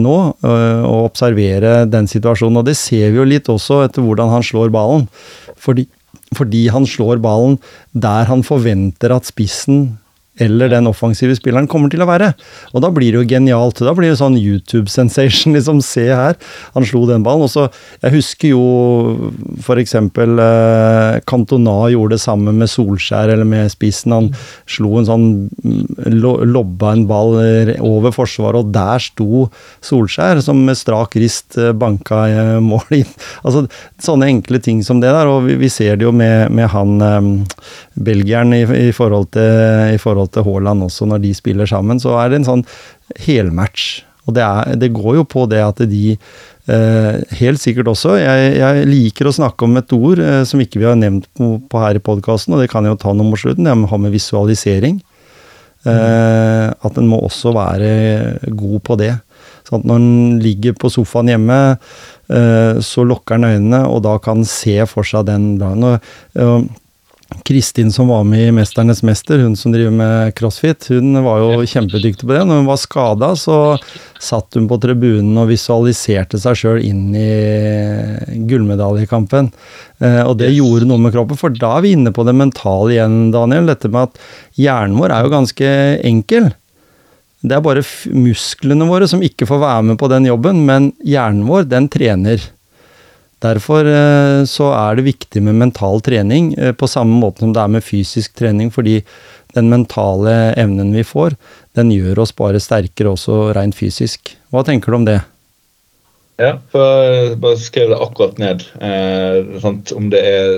nå. 0.00 0.14
Å 0.40 0.94
observere 1.04 1.82
den 1.84 2.08
situasjonen. 2.08 2.62
Og 2.62 2.64
det 2.64 2.78
ser 2.80 3.10
vi 3.12 3.20
jo 3.20 3.26
litt 3.28 3.50
også 3.52 3.82
etter 3.84 4.00
hvordan 4.00 4.32
han 4.32 4.46
slår 4.46 4.72
ballen. 4.72 5.04
Fordi 5.60 5.84
fordi 6.38 6.66
han 6.74 6.86
slår 6.88 7.22
ballen 7.24 7.58
der 7.92 8.30
han 8.30 8.44
forventer 8.46 9.14
at 9.14 9.28
spissen 9.30 9.98
eller 10.42 10.72
den 10.72 10.88
offensive 10.90 11.36
spilleren 11.38 11.68
kommer 11.70 11.92
til 11.92 12.02
å 12.02 12.08
være. 12.08 12.32
Og 12.74 12.82
da 12.82 12.90
blir 12.94 13.14
det 13.14 13.20
jo 13.20 13.28
genialt. 13.36 13.82
Da 13.84 13.94
blir 13.94 14.10
det 14.10 14.18
sånn 14.20 14.38
YouTube-sensation. 14.40 15.54
liksom, 15.56 15.82
Se 15.84 16.06
her, 16.10 16.38
han 16.74 16.86
slo 16.88 17.04
den 17.08 17.24
ballen. 17.26 17.46
Og 17.46 17.52
så, 17.52 17.68
Jeg 18.02 18.16
husker 18.16 18.54
jo 18.54 18.64
f.eks. 19.60 19.94
Eh, 19.94 21.20
Cantona 21.28 21.76
gjorde 21.92 22.16
det 22.16 22.24
samme 22.24 22.54
med 22.56 22.70
Solskjær 22.70 23.32
eller 23.34 23.48
med 23.48 23.70
spissen. 23.72 24.14
Han 24.14 24.30
slo 24.70 24.98
en 24.98 25.08
sånn 25.08 25.28
mm, 25.50 25.84
lo, 26.18 26.36
Lobba 26.44 26.94
en 26.94 27.06
ball 27.08 27.38
over 27.84 28.14
forsvaret, 28.14 28.64
og 28.64 28.72
der 28.74 29.02
sto 29.02 29.46
Solskjær, 29.84 30.42
som 30.44 30.60
med 30.66 30.78
strak 30.78 31.16
rist 31.20 31.58
eh, 31.60 31.72
banka 31.76 32.24
eh, 32.30 32.58
mål 32.64 33.00
inn. 33.00 33.14
Altså, 33.44 33.66
Sånne 34.04 34.28
enkle 34.28 34.58
ting 34.60 34.82
som 34.84 35.00
det 35.00 35.12
der. 35.14 35.30
Og 35.30 35.46
vi, 35.46 35.58
vi 35.60 35.70
ser 35.72 35.98
det 35.98 36.06
jo 36.06 36.12
med, 36.14 36.50
med 36.54 36.68
han 36.74 36.98
eh, 37.04 37.30
belgieren 37.94 38.54
i, 38.56 38.62
i 38.88 38.94
forhold 38.94 39.30
til 39.36 39.94
i 39.94 40.00
forhold 40.00 40.32
til 40.34 40.46
Haaland 40.46 40.86
også, 40.88 41.06
når 41.06 41.22
de 41.22 41.34
spiller 41.36 41.68
sammen, 41.70 42.00
så 42.02 42.16
er 42.20 42.32
det 42.32 42.42
en 42.42 42.50
sånn 42.50 42.66
helmatch. 43.26 44.02
Og 44.24 44.34
det, 44.36 44.42
er, 44.42 44.76
det 44.80 44.94
går 44.96 45.20
jo 45.20 45.28
på 45.28 45.46
det 45.50 45.62
at 45.64 45.84
de 45.90 46.16
Uh, 46.64 47.20
Helt 47.36 47.60
sikkert 47.60 47.90
også. 47.92 48.14
Jeg, 48.16 48.54
jeg, 48.56 48.84
liker 48.88 49.28
å 49.28 49.34
snakke 49.36 49.66
om 49.66 49.74
et 49.76 49.90
ord 49.92 50.20
uh, 50.24 50.38
som 50.48 50.62
ikke 50.64 50.80
vi 50.80 50.86
har 50.88 50.96
nevnt 50.96 51.26
på, 51.36 51.58
på 51.68 51.82
her 51.82 51.98
i 51.98 52.00
podkasten, 52.00 52.54
og 52.56 52.62
det 52.62 52.70
kan 52.72 52.86
jeg 52.86 52.94
jo 52.94 53.00
ta 53.02 53.12
noe 53.12 53.28
mot 53.28 53.40
slutten. 53.40 53.68
Det 53.68 53.74
har 53.90 54.00
med 54.00 54.14
visualisering. 54.14 55.02
Eh, 55.84 56.68
at 56.72 56.96
en 56.96 57.08
må 57.10 57.18
også 57.20 57.50
være 57.52 57.88
god 58.56 58.78
på 58.88 58.96
det. 58.96 59.10
Sånn 59.68 59.82
at 59.82 59.88
når 59.90 59.98
en 60.00 60.38
ligger 60.40 60.76
på 60.80 60.88
sofaen 60.88 61.28
hjemme, 61.28 61.58
så 62.80 63.04
lukker 63.04 63.36
en 63.36 63.44
øynene, 63.50 63.82
og 63.92 64.00
da 64.06 64.14
kan 64.24 64.40
en 64.40 64.48
se 64.48 64.78
for 64.88 65.04
seg 65.04 65.26
den 65.28 65.58
dagen. 65.60 65.84
Og 66.40 66.70
Kristin 67.42 67.92
som 67.92 68.08
var 68.08 68.24
med 68.24 68.48
i 68.48 68.52
'Mesternes 68.52 69.02
mester', 69.02 69.42
hun 69.42 69.56
som 69.56 69.72
driver 69.72 69.90
med 69.90 70.34
crossfit, 70.34 70.86
hun 70.88 71.12
var 71.24 71.38
jo 71.42 71.66
kjempedyktig 71.66 72.24
på 72.24 72.32
det. 72.32 72.44
Når 72.46 72.62
hun 72.62 72.70
var 72.70 72.76
skada, 72.76 73.34
så 73.36 73.76
satt 74.20 74.54
hun 74.54 74.68
på 74.68 74.78
tribunen 74.80 75.36
og 75.36 75.50
visualiserte 75.50 76.38
seg 76.40 76.56
sjøl 76.56 76.80
inn 76.84 77.14
i 77.14 78.46
gullmedaljekampen. 78.48 79.52
Eh, 80.00 80.22
og 80.22 80.38
det 80.38 80.54
gjorde 80.54 80.86
noe 80.86 80.98
med 80.98 81.12
kroppen, 81.12 81.36
for 81.36 81.50
da 81.50 81.76
er 81.76 81.82
vi 81.82 81.92
inne 81.98 82.12
på 82.14 82.24
det 82.24 82.34
mentale 82.34 82.94
igjen, 82.94 83.32
Daniel. 83.34 83.66
Dette 83.66 83.90
med 83.90 84.08
at 84.08 84.18
hjernen 84.56 84.96
vår 84.96 85.10
er 85.10 85.24
jo 85.24 85.34
ganske 85.34 85.70
enkel. 86.04 86.52
Det 87.44 87.52
er 87.52 87.64
bare 87.64 87.84
musklene 88.08 88.88
våre 88.88 89.08
som 89.10 89.20
ikke 89.20 89.46
får 89.48 89.60
være 89.60 89.82
med 89.90 89.98
på 90.00 90.08
den 90.08 90.24
jobben, 90.30 90.64
men 90.64 90.92
hjernen 91.04 91.44
vår, 91.48 91.68
den 91.68 91.90
trener. 91.92 92.40
Derfor 93.44 93.88
eh, 93.90 94.40
så 94.48 94.70
er 94.72 94.96
det 94.96 95.08
viktig 95.10 95.42
med 95.44 95.58
mental 95.60 96.00
trening, 96.04 96.54
eh, 96.54 96.72
på 96.72 96.88
samme 96.88 97.18
måte 97.20 97.44
som 97.44 97.52
det 97.52 97.60
er 97.60 97.74
med 97.76 97.84
fysisk 97.84 98.36
trening, 98.40 98.70
fordi 98.72 99.02
den 99.54 99.68
mentale 99.70 100.54
evnen 100.58 100.94
vi 100.96 101.04
får, 101.06 101.36
den 101.76 101.92
gjør 101.94 102.24
oss 102.24 102.34
bare 102.34 102.62
sterkere 102.62 103.12
også 103.12 103.52
rent 103.54 103.76
fysisk. 103.78 104.34
Hva 104.50 104.64
tenker 104.66 104.90
du 104.90 104.98
om 104.98 105.06
det? 105.08 105.20
Ja, 106.40 106.56
for 106.72 106.82
jeg 106.82 107.36
bare 107.42 107.60
skrev 107.62 107.92
det 107.92 108.00
akkurat 108.02 108.40
ned. 108.42 108.64
Eh, 108.82 109.60
sant, 109.62 109.92
om 109.94 110.08
det 110.10 110.22
er 110.26 110.56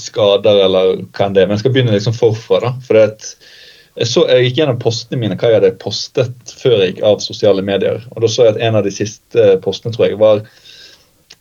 skader 0.00 0.64
eller 0.64 0.96
hva 1.04 1.28
enn 1.28 1.36
det 1.36 1.44
er. 1.44 1.50
Men 1.50 1.58
jeg 1.58 1.62
skal 1.62 1.74
begynne 1.76 1.94
liksom 1.94 2.16
forfra. 2.16 2.62
da, 2.64 2.72
for 2.86 2.98
det 2.98 3.04
at 3.12 4.08
så, 4.08 4.24
jeg 4.24 4.48
gikk 4.48 4.62
gjennom 4.62 4.80
postene 4.80 5.20
mine, 5.20 5.36
hva 5.36 5.50
jeg 5.50 5.60
hadde 5.60 5.74
postet 5.82 6.54
før 6.62 6.78
jeg 6.80 6.94
gikk 6.94 7.02
av 7.06 7.20
sosiale 7.20 7.62
medier. 7.62 8.00
og 8.10 8.24
Da 8.24 8.30
så 8.32 8.48
jeg 8.48 8.56
at 8.56 8.62
en 8.64 8.78
av 8.80 8.86
de 8.86 8.94
siste 8.94 9.46
postene 9.62 9.92
tror 9.94 10.08
jeg, 10.08 10.18
var 10.18 10.40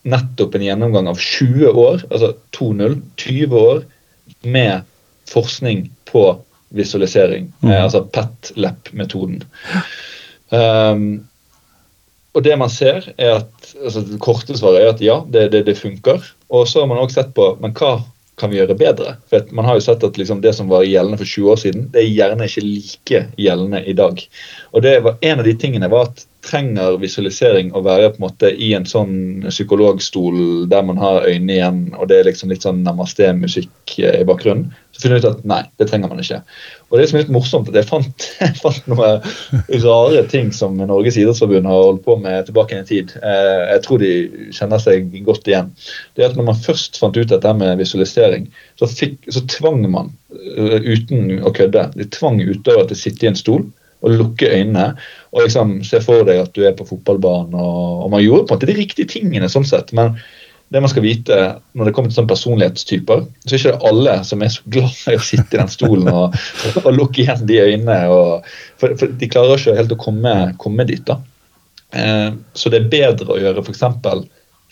nettopp 0.04 0.56
en 0.56 0.66
gjennomgang 0.66 1.10
av 1.12 1.20
20 1.22 1.74
år, 1.78 2.06
altså 2.10 2.34
2-0, 2.58 3.02
20 3.22 3.58
år 3.58 3.84
med 4.42 4.88
forskning 5.30 5.90
på 6.10 6.26
visualisering. 6.72 7.52
Mm. 7.62 7.72
Eh, 7.72 7.84
altså 7.84 8.04
PET-lap-metoden. 8.04 9.44
Um, 10.50 11.28
og 12.32 12.44
det 12.44 12.56
man 12.60 12.72
ser, 12.72 13.06
er 13.20 13.42
at 13.42 13.74
altså 13.76 14.04
det 14.08 14.22
korte 14.24 14.56
svaret 14.56 14.82
er 14.82 14.94
at 14.94 15.04
ja, 15.04 15.20
det, 15.28 15.50
det, 15.52 15.66
det 15.68 15.78
funker. 15.80 16.24
Og 16.52 16.68
så 16.68 16.84
har 16.84 16.90
man 16.92 17.02
også 17.02 17.22
sett 17.22 17.34
på 17.36 17.54
men 17.60 17.76
hva 17.76 17.98
kan 18.40 18.50
vi 18.50 18.58
gjøre 18.58 18.78
bedre? 18.80 19.16
For 19.30 19.46
Man 19.54 19.68
har 19.68 19.78
jo 19.78 19.84
sett 19.86 20.04
at 20.08 20.18
liksom 20.18 20.40
det 20.42 20.56
som 20.58 20.72
var 20.72 20.88
gjeldende 20.88 21.20
for 21.20 21.30
20 21.30 21.52
år 21.52 21.60
siden, 21.62 21.88
det 21.94 22.02
er 22.02 22.14
gjerne 22.16 22.48
ikke 22.48 22.64
like 22.66 23.24
gjeldende 23.38 23.84
i 23.86 23.94
dag. 23.98 24.24
Og 24.72 24.86
det 24.86 24.96
var 25.06 25.20
En 25.22 25.44
av 25.44 25.46
de 25.46 25.54
tingene 25.60 25.92
var 25.92 26.10
at 26.10 26.26
trenger 26.46 26.98
visualisering 27.02 27.72
å 27.76 27.84
være 27.86 28.12
på 28.12 28.20
en 28.20 28.26
måte 28.26 28.50
i 28.52 28.72
en 28.78 28.86
sånn 28.90 29.46
psykologstol 29.48 30.68
der 30.72 30.86
man 30.88 31.00
har 31.02 31.28
øynene 31.28 31.54
igjen, 31.56 31.82
og 31.98 32.10
det 32.10 32.20
er 32.20 32.30
liksom 32.30 32.52
litt 32.52 32.66
sånn 32.66 32.82
namaste-musikk 32.86 33.98
i 34.02 34.24
bakgrunnen, 34.28 34.72
så 34.92 35.04
finner 35.04 35.20
du 35.20 35.26
ut 35.26 35.30
at 35.30 35.44
nei, 35.48 35.62
det 35.80 35.88
trenger 35.90 36.12
man 36.12 36.22
ikke. 36.24 36.42
Og 36.90 36.98
det 36.98 37.06
er 37.06 37.22
litt 37.22 37.34
morsomt, 37.34 37.70
at 37.72 37.78
jeg 37.80 37.88
fant, 37.88 38.26
jeg 38.42 38.58
fant 38.60 38.90
noen 38.92 39.22
rare 39.86 40.24
ting 40.32 40.50
som 40.56 40.80
Norges 40.80 41.20
idrettsforbund 41.22 41.70
har 41.70 41.84
holdt 41.86 42.06
på 42.08 42.18
med 42.24 42.50
tilbake 42.50 42.76
i 42.76 42.82
en 42.82 42.90
tid. 42.90 43.14
Eh, 43.22 43.62
jeg 43.76 43.84
tror 43.86 44.02
de 44.02 44.14
kjenner 44.58 44.82
seg 44.84 45.12
godt 45.28 45.52
igjen. 45.52 45.70
Det 46.16 46.26
er 46.26 46.32
at 46.32 46.40
når 46.40 46.50
man 46.52 46.64
først 46.66 47.00
fant 47.02 47.18
ut 47.18 47.32
dette 47.32 47.54
med 47.58 47.78
visualisering, 47.80 48.50
så, 48.82 48.90
fikk, 48.90 49.20
så 49.32 49.46
tvang 49.58 49.86
man, 49.94 50.12
eh, 50.34 50.80
uten 50.90 51.38
å 51.46 51.54
kødde, 51.56 51.92
de 51.96 52.10
tvang 52.18 52.42
utøvere 52.42 52.90
til 52.90 52.98
å 52.98 53.04
sitte 53.06 53.28
i 53.28 53.32
en 53.32 53.40
stol 53.40 53.70
og 54.02 54.18
lukke 54.18 54.50
øynene 54.50 54.92
og 55.32 55.46
liksom 55.46 55.80
se 55.88 56.02
for 56.04 56.28
deg 56.28 56.42
at 56.44 56.54
du 56.56 56.66
er 56.68 56.76
på 56.76 56.86
fotballbanen. 56.90 57.56
Og, 57.56 58.06
og 58.06 58.14
man 58.14 58.24
gjorde 58.24 58.48
på 58.48 58.54
en 58.54 58.60
måte 58.60 58.70
de 58.70 58.78
riktige 58.78 59.12
tingene, 59.12 59.50
sånn 59.52 59.68
sett. 59.68 59.94
Men 59.96 60.18
det 60.72 60.80
man 60.84 60.92
skal 60.92 61.04
vite 61.04 61.38
når 61.76 61.88
det 61.88 61.94
kommer 61.96 62.12
til 62.12 62.18
sånne 62.20 62.32
personlighetstyper, 62.32 63.24
så 63.44 63.48
er 63.48 63.56
det 63.56 63.62
ikke 63.62 63.90
alle 63.90 64.14
som 64.28 64.44
er 64.44 64.52
så 64.54 64.74
glad 64.76 65.00
i 65.12 65.18
å 65.20 65.24
sitte 65.28 65.58
i 65.58 65.60
den 65.60 65.72
stolen 65.72 66.12
og, 66.12 66.38
og 66.84 66.92
lukke 66.96 67.24
igjen 67.24 67.48
de 67.48 67.58
øynene. 67.64 67.98
Og, 68.12 68.52
for, 68.80 68.96
for, 69.00 69.16
de 69.20 69.32
klarer 69.32 69.60
ikke 69.60 69.76
helt 69.80 69.96
å 69.96 70.00
komme, 70.00 70.36
komme 70.64 70.88
dit. 70.88 71.04
da. 71.08 71.20
Eh, 71.92 72.30
så 72.56 72.72
det 72.72 72.84
er 72.84 72.94
bedre 72.94 73.36
å 73.36 73.40
gjøre 73.42 73.66
f.eks. 73.66 73.84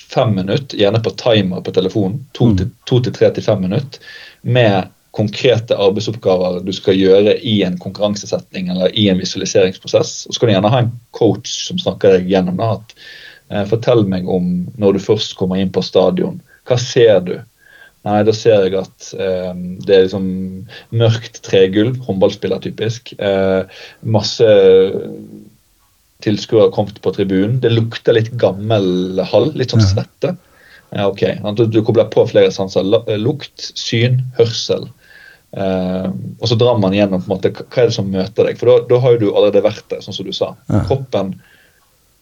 fem 0.09 0.31
minutter, 0.35 0.79
gjerne 0.79 1.03
på 1.03 1.15
timer 1.19 1.63
på 1.63 1.75
telefonen, 1.75 2.21
to, 2.31 2.51
mm. 2.51 2.55
til, 2.61 2.71
to 2.87 3.01
til 3.03 3.15
tre 3.19 3.31
til 3.35 3.47
fem 3.47 3.67
minutter, 3.67 4.11
med 4.41 4.91
konkrete 5.19 5.75
arbeidsoppgaver 5.75 6.61
du 6.63 6.71
skal 6.75 6.97
gjøre 6.97 7.35
i 7.45 7.59
en 7.67 7.77
konkurransesetning 7.81 8.71
eller 8.71 8.93
i 8.97 9.09
en 9.11 9.19
visualiseringsprosess. 9.19 10.13
Og 10.27 10.35
så 10.35 10.39
kan 10.39 10.49
du 10.49 10.55
gjerne 10.55 10.73
ha 10.73 10.83
en 10.85 10.93
coach 11.15 11.51
som 11.67 11.81
snakker 11.81 12.15
deg 12.17 12.31
gjennom 12.31 12.59
det. 12.59 12.69
at 12.77 12.95
eh, 13.51 13.65
Fortell 13.69 14.05
meg 14.09 14.29
om 14.31 14.51
når 14.79 14.97
du 14.97 15.05
først 15.09 15.35
kommer 15.39 15.59
inn 15.59 15.73
på 15.75 15.83
stadion. 15.85 16.39
Hva 16.69 16.79
ser 16.81 17.23
du? 17.27 17.35
Nei, 18.07 18.21
da 18.23 18.33
ser 18.35 18.63
jeg 18.63 18.77
at 18.79 19.09
eh, 19.19 19.51
det 19.83 19.95
er 19.95 20.05
liksom 20.05 20.27
mørkt 20.95 21.41
tregulv, 21.43 21.99
håndballspiller 22.07 22.61
typisk. 22.63 23.11
Eh, 23.19 23.81
masse 24.07 24.51
tilskuere 26.23 26.71
kommet 26.75 27.01
på 27.03 27.11
tribunen. 27.15 27.59
Det 27.63 27.73
lukter 27.73 28.15
litt 28.15 28.31
gammel 28.39 29.19
hall, 29.31 29.51
litt 29.59 29.75
sånn 29.75 29.83
svette. 29.83 30.35
Ja, 30.95 31.05
ok. 31.07 31.21
Du, 31.55 31.65
du 31.69 31.81
kobler 31.85 32.07
på 32.11 32.25
flere 32.29 32.51
sanser. 32.55 32.87
Lukt, 33.19 33.71
syn, 33.77 34.23
hørsel. 34.39 34.87
Uh, 35.49 36.11
og 36.37 36.45
så 36.51 36.57
drar 36.59 36.77
man 36.77 36.93
gjennom 36.93 37.23
på 37.23 37.29
en 37.29 37.33
måte, 37.33 37.51
hva 37.57 37.81
er 37.81 37.89
det 37.89 37.95
som 37.95 38.11
møter 38.13 38.49
deg. 38.49 38.59
For 38.59 38.85
da, 38.89 38.99
har 39.01 39.15
jo 39.15 39.21
du 39.23 39.27
allerede 39.31 39.65
vært 39.65 39.87
der, 39.91 40.03
sånn 40.05 40.15
som 40.15 40.27
du 40.27 40.33
sa. 40.35 40.53
Ja. 40.69 40.83
Kroppen, 40.89 41.33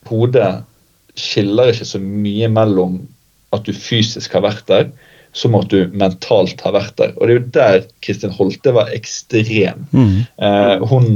hodet, 0.07 0.51
skiller 1.17 1.73
ikke 1.73 1.87
så 1.89 1.99
mye 2.01 2.49
mellom 2.53 3.01
at 3.55 3.65
du 3.65 3.73
fysisk 3.73 4.35
har 4.37 4.45
vært 4.45 4.67
der, 4.69 4.89
som 5.37 5.55
at 5.57 5.69
du 5.71 5.91
mentalt 5.97 6.61
har 6.65 6.75
vært 6.75 6.95
der. 7.01 7.13
Og 7.17 7.27
det 7.27 7.33
er 7.33 7.37
jo 7.37 7.49
der 7.57 7.89
Kristin 8.05 8.33
Holte 8.33 8.73
var 8.75 8.93
ekstrem. 8.95 9.85
Mm. 9.91 10.23
Uh, 10.39 10.87
hun 10.87 11.09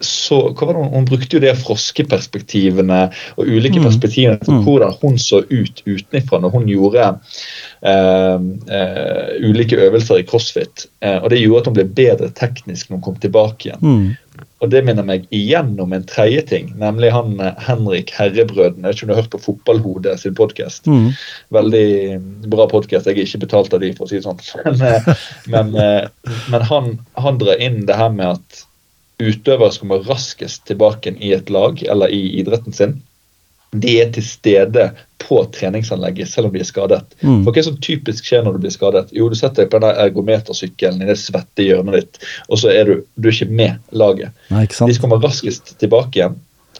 så, 0.00 0.36
hva 0.54 0.66
var 0.68 0.76
det, 0.76 0.90
Hun 0.92 1.06
brukte 1.08 1.36
jo 1.36 1.42
de 1.42 1.54
froskeperspektivene 1.58 3.00
og 3.34 3.48
ulike 3.48 3.80
mm. 3.80 3.86
perspektivene 3.88 4.38
til 4.44 4.58
mm. 4.58 4.60
hvordan 4.66 4.94
hun 5.02 5.18
så 5.18 5.40
ut 5.42 5.82
utenfra 5.86 6.38
når 6.42 6.54
hun 6.54 6.68
gjorde 6.70 7.08
uh, 7.08 8.38
uh, 8.38 9.32
ulike 9.42 9.78
øvelser 9.88 10.22
i 10.22 10.28
crossfit. 10.28 10.86
Uh, 11.02 11.18
og 11.18 11.30
Det 11.32 11.42
gjorde 11.42 11.64
at 11.64 11.70
hun 11.70 11.78
ble 11.80 11.86
bedre 11.98 12.30
teknisk 12.38 12.88
når 12.88 13.00
hun 13.00 13.06
kom 13.08 13.18
tilbake 13.24 13.70
igjen. 13.70 13.82
Mm. 13.82 14.44
Og 14.62 14.70
Det 14.70 14.84
minner 14.86 15.06
meg 15.06 15.26
igjen 15.34 15.74
om 15.82 15.92
en 15.94 16.06
tredje 16.06 16.44
ting, 16.46 16.70
nemlig 16.78 17.10
han 17.14 17.34
Henrik 17.66 18.12
Herrebrøden. 18.14 18.84
Jeg 18.84 18.86
vet 18.86 18.96
ikke 18.96 19.06
om 19.06 19.10
du 19.10 19.14
har 19.16 19.22
hørt 19.22 19.34
på 19.34 19.42
Fotballhodet 19.42 20.14
sin 20.22 20.38
podkast. 20.38 20.86
Mm. 20.86 21.10
Veldig 21.54 21.90
bra 22.50 22.68
podkast. 22.70 23.06
Jeg 23.06 23.18
er 23.18 23.26
ikke 23.26 23.42
betalt 23.46 23.74
av 23.74 23.82
de, 23.82 23.90
for 23.98 24.06
å 24.06 24.10
si 24.10 24.18
det 24.18 24.26
sånn. 24.26 24.42
Men, 25.50 25.74
men, 25.74 26.10
men 26.52 26.64
han, 26.70 26.90
han 27.18 27.38
drar 27.40 27.62
inn 27.62 27.84
det 27.88 27.98
her 27.98 28.10
med 28.14 28.36
at 28.36 28.64
utøvere 29.18 29.72
som 29.74 29.86
kommer 29.86 30.06
raskest 30.06 30.64
tilbake 30.70 31.14
i 31.18 31.32
et 31.34 31.50
lag 31.50 31.82
eller 31.82 32.12
i 32.14 32.38
idretten 32.40 32.72
sin, 32.72 32.98
de 33.70 33.98
er 34.00 34.12
til 34.14 34.24
stede 34.24 34.86
på 35.20 35.42
treningsanlegget 35.52 36.30
selv 36.30 36.48
om 36.48 36.54
de 36.54 36.62
er 36.62 36.68
skadet. 36.68 37.02
Mm. 37.20 37.42
For 37.44 37.52
Hva 37.52 37.60
er 37.60 37.66
som 37.66 37.80
typisk 37.84 38.28
skjer 38.28 38.44
når 38.46 38.56
du 38.56 38.62
blir 38.64 38.72
skadet? 38.72 39.10
Jo, 39.12 39.28
Du 39.28 39.36
setter 39.36 39.64
deg 39.64 39.72
på 39.72 39.80
den 39.82 40.02
ergometersykkelen 40.06 41.02
i 41.04 41.08
det 41.10 41.18
svette 41.20 41.66
hjørnet 41.66 41.98
ditt, 41.98 42.20
og 42.48 42.62
så 42.62 42.72
er 42.72 42.88
du, 42.88 42.94
du 43.16 43.28
er 43.28 43.34
ikke 43.34 43.58
med 43.60 43.92
laget. 43.92 44.32
Nei, 44.54 44.64
de 44.70 44.78
som 44.78 44.94
kommer 45.02 45.20
raskest 45.24 45.74
tilbake 45.82 46.20
igjen, 46.20 46.38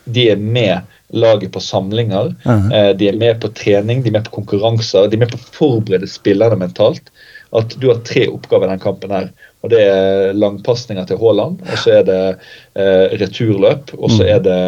de 0.09 0.31
er 0.33 0.41
med 0.41 0.87
laget 1.13 1.53
på 1.53 1.61
samlinger. 1.61 2.27
Uh 2.27 2.53
-huh. 2.53 2.73
Eh, 2.73 2.97
de 2.97 3.09
er 3.09 3.17
med 3.17 3.41
på 3.41 3.49
trening, 3.49 4.03
de 4.03 4.09
er 4.09 4.13
med 4.13 4.25
på 4.25 4.41
konkurranser, 4.41 5.09
de 5.09 5.17
er 5.17 5.21
med 5.21 5.31
på 5.33 5.37
å 5.37 5.53
forberede 5.53 6.07
spillerne 6.07 6.57
mentalt. 6.57 7.11
At 7.53 7.81
du 7.81 7.89
har 7.89 8.01
tre 8.05 8.27
oppgaver 8.29 8.67
i 8.67 8.71
den 8.71 8.79
kampen 8.79 9.11
her. 9.11 9.31
Og 9.65 9.73
Det 9.73 9.81
er 9.83 10.37
langpasninger 10.39 11.07
til 11.09 11.19
Haaland, 11.19 11.63
og 11.67 11.81
så 11.83 11.97
er 11.99 12.05
det 12.07 12.21
eh, 12.79 13.17
returløp, 13.19 13.91
og 13.99 14.13
så 14.13 14.23
mm. 14.23 14.29
er 14.35 14.45
det 14.45 14.61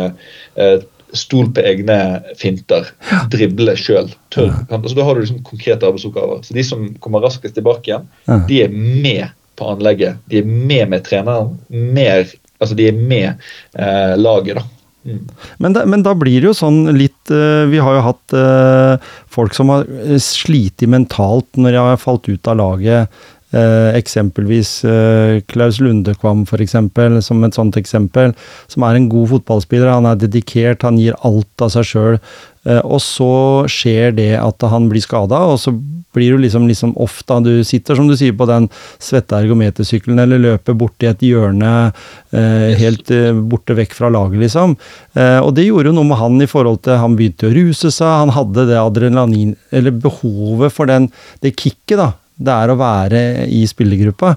eh, 0.58 0.88
stol 1.16 1.50
på 1.54 1.62
egne 1.66 1.98
finter. 2.38 2.90
Drible 3.30 3.76
sjøl. 3.78 4.10
Tørr. 4.34 4.52
Altså, 4.68 4.96
da 4.98 5.06
har 5.06 5.14
du 5.14 5.24
liksom 5.24 5.44
konkrete 5.46 5.86
arbeidsoppgaver. 5.86 6.42
Så 6.46 6.56
De 6.56 6.66
som 6.66 6.88
kommer 7.02 7.22
raskest 7.24 7.56
tilbake 7.58 7.90
igjen, 7.92 8.10
de 8.50 8.60
er 8.64 8.74
med 8.74 9.30
på 9.58 9.70
anlegget. 9.74 10.20
De 10.30 10.40
er 10.40 10.50
med 10.50 10.90
med 10.94 11.06
treneren. 11.06 11.56
Mer, 11.68 12.26
altså 12.58 12.78
de 12.78 12.90
er 12.90 13.00
med 13.00 13.32
eh, 13.78 14.14
laget, 14.18 14.60
da. 14.60 14.66
Mm. 15.00 15.24
Men, 15.56 15.72
da, 15.72 15.86
men, 15.88 16.02
da, 16.04 16.12
blir 16.12 16.42
det 16.42 16.50
jo 16.50 16.52
sånn 16.52 16.82
litt 16.92 17.30
uh, 17.32 17.64
Vi 17.72 17.78
har 17.80 17.94
jo 17.96 18.02
hatt 18.04 18.34
uh, 18.36 19.12
folk 19.32 19.54
som 19.56 19.70
har 19.72 19.86
slitt 20.20 20.84
mentalt 20.84 21.48
når 21.56 21.72
de 21.72 21.84
har 21.86 22.02
falt 22.02 22.28
ut 22.28 22.50
av 22.52 22.58
laget 22.60 23.22
Eh, 23.50 23.96
eksempelvis 23.98 24.84
eh, 24.86 25.40
Klaus 25.50 25.80
Lundekvam, 25.82 26.44
for 26.46 26.62
eksempel, 26.62 27.18
som 27.22 27.42
et 27.42 27.56
sånt 27.58 27.78
eksempel. 27.80 28.34
Som 28.70 28.86
er 28.86 28.98
en 28.98 29.08
god 29.10 29.32
fotballspiller. 29.34 29.90
Han 29.90 30.06
er 30.06 30.20
dedikert, 30.20 30.86
han 30.86 31.00
gir 31.00 31.18
alt 31.26 31.64
av 31.64 31.72
seg 31.74 31.88
sjøl. 31.88 32.20
Eh, 32.68 32.82
og 32.84 33.00
så 33.02 33.32
skjer 33.70 34.14
det 34.14 34.34
at 34.38 34.70
han 34.70 34.86
blir 34.92 35.02
skada, 35.02 35.42
og 35.50 35.58
så 35.62 35.74
blir 36.14 36.34
du 36.34 36.44
liksom, 36.44 36.68
liksom 36.68 36.94
ofte. 36.98 37.40
Du 37.42 37.64
sitter, 37.66 37.98
som 37.98 38.08
du 38.10 38.16
sier, 38.18 38.34
på 38.36 38.46
den 38.50 38.68
svette 39.02 39.38
ergometersykkelen 39.38 40.22
eller 40.22 40.42
løper 40.42 40.78
borti 40.78 41.10
et 41.10 41.22
hjørne 41.26 41.74
eh, 41.90 42.78
helt 42.80 43.10
eh, 43.14 43.34
borte 43.34 43.76
vekk 43.78 43.94
fra 43.98 44.10
laget, 44.12 44.40
liksom. 44.42 44.76
Eh, 45.18 45.38
og 45.38 45.54
det 45.58 45.68
gjorde 45.68 45.90
jo 45.90 45.98
noe 45.98 46.10
med 46.10 46.20
han 46.22 46.38
i 46.42 46.50
forhold 46.50 46.82
til 46.86 46.98
Han 47.00 47.16
begynte 47.18 47.48
å 47.48 47.54
ruse 47.54 47.90
seg, 47.90 48.06
han 48.06 48.34
hadde 48.34 48.68
det 48.68 48.76
adrenalin 48.78 49.56
Eller 49.74 49.94
behovet 49.94 50.74
for 50.74 50.90
den, 50.90 51.08
det 51.42 51.56
kicket, 51.58 51.98
da 51.98 52.12
det 52.40 52.56
er 52.56 52.72
å 52.72 52.78
være 52.80 53.20
i 53.52 53.60
spillergruppa. 53.68 54.32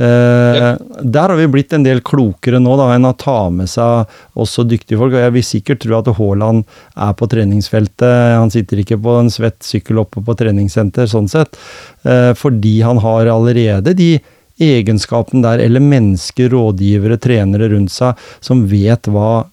Eh, 0.00 0.56
ja. 0.56 0.70
Der 1.02 1.32
har 1.32 1.36
vi 1.36 1.48
blitt 1.52 1.74
en 1.76 1.84
del 1.84 2.00
klokere 2.04 2.60
nå 2.62 2.76
da, 2.80 2.88
enn 2.94 3.08
å 3.08 3.14
ta 3.18 3.50
med 3.52 3.70
seg 3.70 4.08
også 4.40 4.64
dyktige 4.68 5.00
folk. 5.00 5.14
og 5.14 5.24
Jeg 5.26 5.36
vil 5.36 5.46
sikkert 5.46 5.82
tro 5.84 5.98
at 5.98 6.12
Haaland 6.16 6.64
er 6.96 7.14
på 7.18 7.28
treningsfeltet. 7.32 8.38
Han 8.38 8.52
sitter 8.54 8.82
ikke 8.82 9.00
på 9.04 9.18
en 9.20 9.32
svett 9.32 9.60
sykkel 9.66 10.00
oppe 10.04 10.24
på 10.24 10.36
treningssenter, 10.38 11.10
sånn 11.10 11.30
sett. 11.30 11.60
Eh, 12.08 12.32
fordi 12.38 12.78
han 12.86 13.02
har 13.04 13.30
allerede 13.34 13.96
de 13.98 14.14
egenskapene 14.62 15.42
der, 15.44 15.62
eller 15.64 15.82
mennesker, 15.82 16.52
rådgivere, 16.52 17.18
trenere 17.20 17.72
rundt 17.72 17.92
seg, 17.92 18.20
som 18.44 18.66
vet 18.70 19.08
hva 19.10 19.42
Uh, 19.42 19.51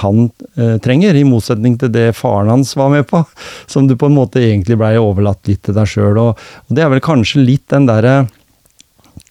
han 0.00 0.26
uh, 0.58 0.76
trenger, 0.82 1.16
i 1.16 1.26
motsetning 1.26 1.76
til 1.80 1.92
det 1.94 2.08
faren 2.18 2.52
hans 2.52 2.74
var 2.78 2.90
med 2.92 3.06
på. 3.10 3.22
Som 3.72 3.88
du 3.88 3.96
på 3.98 4.10
en 4.10 4.16
måte 4.16 4.42
egentlig 4.42 4.78
blei 4.80 4.96
overlatt 5.00 5.46
litt 5.50 5.64
til 5.66 5.76
deg 5.76 5.90
sjøl. 5.90 6.18
Og, 6.22 6.42
og, 6.66 6.74
det 6.76 6.84
er 6.84 6.92
vel 6.92 7.04
kanskje 7.04 7.44
litt 7.44 7.66
den 7.72 7.88
derre 7.90 8.24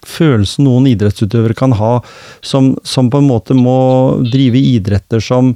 følelsen 0.06 0.68
noen 0.68 0.86
idrettsutøvere 0.92 1.58
kan 1.58 1.74
ha, 1.80 1.98
som, 2.46 2.76
som, 2.86 3.10
på 3.10 3.22
en 3.22 3.30
måte 3.30 3.58
må 3.58 3.78
drive 4.30 4.62
idretter 4.62 5.24
som 5.24 5.56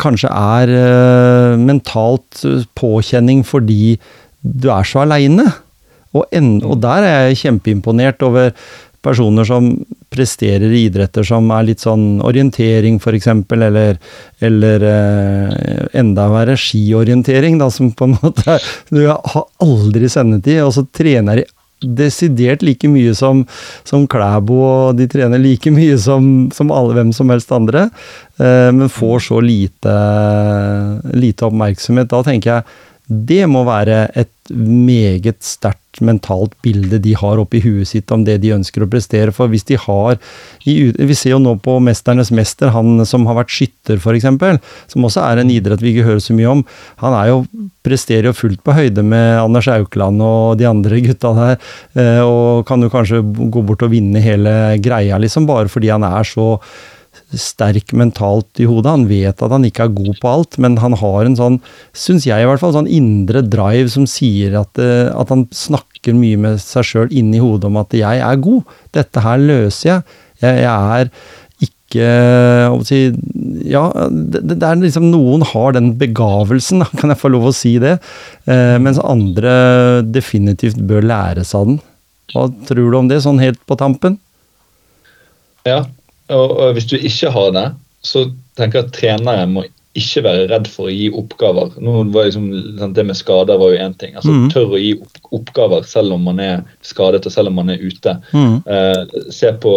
kanskje 0.00 0.28
er 0.28 0.72
uh, 0.76 1.60
mentalt 1.60 2.42
påkjenning 2.76 3.40
fordi 3.48 3.96
du 4.40 4.68
er 4.72 4.84
så 4.86 5.06
aleine. 5.06 5.46
Og, 6.16 6.24
og, 6.32 6.76
der 6.80 7.04
er 7.04 7.16
jeg 7.28 7.40
kjempeimponert 7.42 8.22
over 8.24 8.52
personer 9.06 9.46
som 9.46 9.70
presterer 10.12 10.72
i 10.72 10.86
idretter 10.86 11.26
som 11.26 11.48
er 11.54 11.68
litt 11.68 11.84
sånn 11.84 12.22
orientering, 12.26 12.98
f.eks., 13.00 13.28
eller, 13.54 13.98
eller 14.44 14.86
eh, 14.90 15.84
enda 16.00 16.28
verre 16.32 16.56
skiorientering, 16.60 17.60
da, 17.62 17.70
som 17.72 17.92
på 17.94 18.10
en 18.10 18.16
måte 18.20 18.58
Du 18.90 19.04
har 19.06 19.46
aldri 19.62 20.10
sendetid, 20.10 20.64
og 20.64 20.74
så 20.76 20.86
trener 20.94 21.42
de 21.42 21.46
desidert 21.76 22.62
like 22.64 22.88
mye 22.88 23.12
som, 23.14 23.42
som 23.84 24.06
Klæbo, 24.08 24.56
og 24.64 24.98
de 24.98 25.06
trener 25.12 25.40
like 25.42 25.70
mye 25.74 25.98
som, 26.00 26.48
som 26.54 26.72
alle, 26.72 26.96
hvem 26.96 27.12
som 27.16 27.30
helst 27.32 27.52
andre, 27.52 27.88
eh, 28.40 28.70
men 28.72 28.92
får 28.92 29.26
så 29.28 29.40
lite, 29.44 29.96
lite 31.14 31.48
oppmerksomhet. 31.48 32.10
Da 32.12 32.22
tenker 32.26 32.54
jeg 32.54 32.82
det 33.06 33.44
må 33.46 33.62
være 33.66 34.08
et 34.18 34.50
meget 34.50 35.38
sterkt 35.46 35.85
mentalt 36.04 36.54
bilde 36.64 36.98
de 37.02 37.14
har 37.18 37.40
oppi 37.40 37.60
huet 37.64 37.88
sitt 37.88 38.12
om 38.14 38.24
det 38.26 38.38
de 38.42 38.54
ønsker 38.56 38.84
å 38.84 38.88
prestere. 38.90 39.34
For 39.34 39.50
hvis 39.52 39.66
de 39.68 39.78
har 39.80 40.18
Vi 40.66 41.14
ser 41.14 41.30
jo 41.30 41.38
nå 41.38 41.54
på 41.62 41.78
'Mesternes 41.78 42.32
mester', 42.34 42.72
han 42.74 43.04
som 43.06 43.26
har 43.26 43.36
vært 43.36 43.54
skytter, 43.54 44.00
f.eks., 44.02 44.26
som 44.90 45.04
også 45.04 45.22
er 45.22 45.38
en 45.38 45.50
idrett 45.50 45.80
vi 45.80 45.94
ikke 45.94 46.08
hører 46.08 46.20
så 46.20 46.34
mye 46.34 46.50
om. 46.50 46.64
Han 46.98 47.14
er 47.14 47.28
jo, 47.28 47.46
presterer 47.84 48.26
jo 48.26 48.32
fullt 48.32 48.64
på 48.64 48.74
høyde 48.74 49.04
med 49.04 49.38
Anders 49.38 49.68
Aukland 49.68 50.20
og 50.20 50.58
de 50.58 50.66
andre 50.66 51.00
gutta 51.00 51.32
der, 51.36 51.56
eh, 51.94 52.20
og 52.20 52.66
kan 52.66 52.82
jo 52.82 52.90
kanskje 52.90 53.22
gå 53.22 53.62
bort 53.62 53.82
og 53.82 53.92
vinne 53.94 54.20
hele 54.20 54.76
greia, 54.82 55.18
liksom, 55.18 55.46
bare 55.46 55.68
fordi 55.68 55.92
han 55.94 56.02
er 56.02 56.26
så 56.26 56.58
sterk 57.40 57.92
mentalt 57.96 58.60
i 58.62 58.66
hodet. 58.68 58.92
Han 58.92 59.06
vet 59.10 59.42
at 59.42 59.54
han 59.54 59.64
ikke 59.68 59.86
er 59.86 59.96
god 59.96 60.20
på 60.22 60.32
alt, 60.32 60.58
men 60.62 60.78
han 60.82 60.96
har 61.00 61.26
en 61.26 61.38
sånn, 61.38 61.58
syns 61.96 62.26
jeg 62.28 62.42
i 62.42 62.48
hvert 62.48 62.62
fall, 62.62 62.74
sånn 62.76 62.90
indre 62.90 63.44
drive 63.46 63.90
som 63.92 64.06
sier 64.10 64.58
at, 64.60 64.78
eh, 64.82 65.08
at 65.12 65.32
han 65.32 65.46
snakker 65.54 66.16
mye 66.16 66.40
med 66.40 66.62
seg 66.62 66.86
sjøl 66.86 67.10
inni 67.10 67.42
hodet 67.42 67.70
om 67.70 67.80
at 67.80 67.90
'jeg 67.94 68.22
er 68.22 68.36
god', 68.36 68.64
dette 68.92 69.20
her 69.20 69.38
løser 69.38 69.88
jeg. 69.90 70.02
Jeg, 70.42 70.62
jeg 70.66 71.00
er 71.00 71.10
ikke 71.66 72.84
si, 72.84 73.00
Ja, 73.66 73.88
det, 74.10 74.42
det, 74.50 74.62
er 74.62 74.76
liksom 74.76 75.10
noen 75.10 75.42
har 75.42 75.72
den 75.72 75.94
begavelsen, 75.98 76.84
kan 76.98 77.12
jeg 77.12 77.20
få 77.20 77.32
lov 77.32 77.50
å 77.50 77.54
si 77.56 77.78
det. 77.82 77.98
Eh, 78.46 78.76
mens 78.82 78.98
andre 78.98 80.02
definitivt 80.02 80.76
bør 80.76 81.06
læres 81.06 81.54
av 81.54 81.66
den. 81.70 81.80
Hva 82.34 82.48
tror 82.66 82.90
du 82.90 82.98
om 82.98 83.08
det, 83.08 83.22
sånn 83.22 83.40
helt 83.42 83.60
på 83.66 83.78
tampen? 83.78 84.18
Ja, 85.66 85.84
og, 86.28 86.50
og, 86.50 86.72
hvis 86.76 86.88
du 86.90 86.96
ikke 86.96 87.30
har 87.34 87.50
det, 87.54 87.66
så 88.06 88.26
tenker 88.58 88.80
jeg 88.80 88.88
at 88.88 88.94
trenere 88.96 89.48
må 89.50 89.64
ikke 89.96 90.22
være 90.26 90.48
redd 90.50 90.68
for 90.68 90.90
å 90.90 90.92
gi 90.92 91.06
oppgaver. 91.16 91.72
Liksom, 91.80 92.50
Det 92.94 93.04
med 93.06 93.16
skader 93.16 93.58
var 93.60 93.72
jo 93.72 93.80
én 93.80 93.96
ting. 93.98 94.14
altså 94.14 94.34
mm. 94.34 94.50
Tør 94.52 94.74
å 94.76 94.80
gi 94.80 94.92
oppgaver 95.32 95.86
selv 95.88 96.16
om 96.18 96.26
man 96.28 96.42
er 96.42 96.62
skadet 96.84 97.24
og 97.24 97.32
selv 97.32 97.52
om 97.52 97.56
man 97.62 97.72
er 97.72 97.80
ute. 97.80 98.18
Mm. 98.36 98.58
Eh, 98.66 99.30
se 99.32 99.52
på 99.62 99.72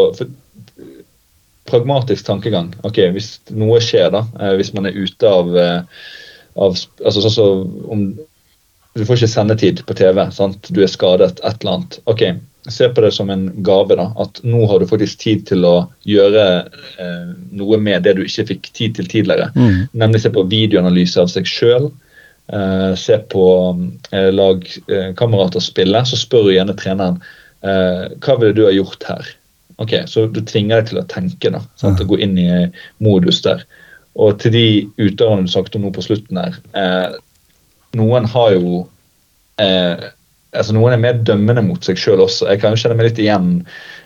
pragmatisk 1.70 2.26
tankegang. 2.26 2.74
ok, 2.84 2.98
Hvis 3.16 3.38
noe 3.52 3.80
skjer, 3.84 4.10
da, 4.12 4.26
eh, 4.40 4.56
hvis 4.60 4.74
man 4.74 4.90
er 4.90 4.98
ute 4.98 5.30
av, 5.30 5.56
eh, 5.56 5.82
av 6.58 6.76
altså 6.76 7.22
sånn 7.22 7.38
så 7.38 7.48
om, 7.92 8.12
Du 8.98 9.06
får 9.06 9.20
ikke 9.20 9.28
sendetid 9.32 9.86
på 9.86 9.94
TV. 9.96 10.32
sant? 10.32 10.68
Du 10.74 10.82
er 10.82 10.88
skadet, 10.88 11.40
et 11.44 11.62
eller 11.62 11.74
annet. 11.74 12.00
ok, 12.08 12.36
se 12.74 12.90
på 12.90 13.02
det 13.04 13.12
som 13.16 13.30
en 13.34 13.48
gave. 13.66 13.96
da, 13.96 14.10
At 14.22 14.42
nå 14.44 14.66
har 14.70 14.80
du 14.80 14.88
faktisk 14.90 15.22
tid 15.24 15.46
til 15.50 15.66
å 15.68 15.76
gjøre 16.08 16.46
eh, 17.00 17.32
noe 17.60 17.80
med 17.82 18.06
det 18.08 18.16
du 18.18 18.24
ikke 18.26 18.48
fikk 18.54 18.70
tid 18.74 18.96
til 19.00 19.10
tidligere. 19.12 19.50
Mm. 19.56 19.90
Nemlig 19.94 20.24
se 20.24 20.34
på 20.36 20.46
videoanalyse 20.52 21.22
av 21.22 21.32
seg 21.32 21.50
sjøl. 21.50 21.90
Eh, 22.54 22.94
se 23.00 23.20
på 23.32 23.46
eh, 24.12 24.30
lagkamerater 24.34 25.62
eh, 25.62 25.68
spille. 25.68 26.06
Så 26.06 26.20
spør 26.20 26.50
du 26.50 26.56
gjerne 26.56 26.78
treneren 26.80 27.20
eh, 27.64 28.08
hva 28.20 28.40
ville 28.40 28.56
du 28.58 28.66
ha 28.68 28.74
gjort 28.76 29.06
her. 29.10 29.34
Ok, 29.80 29.96
Så 30.12 30.26
du 30.28 30.42
tvinger 30.44 30.82
deg 30.82 30.90
til 30.90 31.00
å 31.00 31.08
tenke, 31.08 31.52
da, 31.56 31.62
sant? 31.80 32.02
å 32.04 32.08
gå 32.08 32.18
inn 32.20 32.36
i 32.38 32.50
modus 33.00 33.40
der. 33.46 33.64
Og 34.20 34.40
til 34.42 34.52
de 34.52 34.64
utøverne 35.00 35.48
du 35.48 35.52
snakket 35.54 35.78
om 35.80 35.86
nå 35.88 35.92
på 35.96 36.04
slutten 36.04 36.40
her. 36.42 36.58
Eh, 36.76 37.14
noen 37.96 38.28
har 38.28 38.56
jo 38.58 38.82
eh, 39.62 40.10
altså 40.56 40.76
Noen 40.76 40.96
er 40.96 41.02
mer 41.02 41.20
dømmende 41.26 41.64
mot 41.66 41.84
seg 41.86 42.00
sjøl 42.00 42.24
også. 42.26 42.48
Jeg 42.50 42.62
kan 42.62 42.74
jo 42.74 42.82
kjenne 42.82 42.98
meg 43.00 43.12
litt 43.12 43.22
igjen 43.22 43.52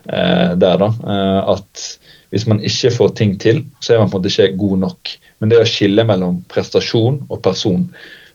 eh, 0.10 0.56
der. 0.60 0.82
da, 0.82 0.90
eh, 0.90 1.53
At 1.56 1.86
hvis 2.34 2.48
man 2.49 2.64
ikke 2.65 2.91
får 2.95 3.14
ting 3.20 3.38
til, 3.41 3.64
så 3.80 3.94
er 3.94 4.02
man 4.02 4.11
på 4.11 4.18
en 4.18 4.24
måte 4.24 4.34
ikke 4.34 4.60
god 4.60 4.84
nok. 4.88 5.15
Men 5.40 5.53
det 5.53 5.61
å 5.61 5.70
skille 5.70 6.06
mellom 6.07 6.41
prestasjon 6.52 7.22
og 7.30 7.41
person 7.45 7.88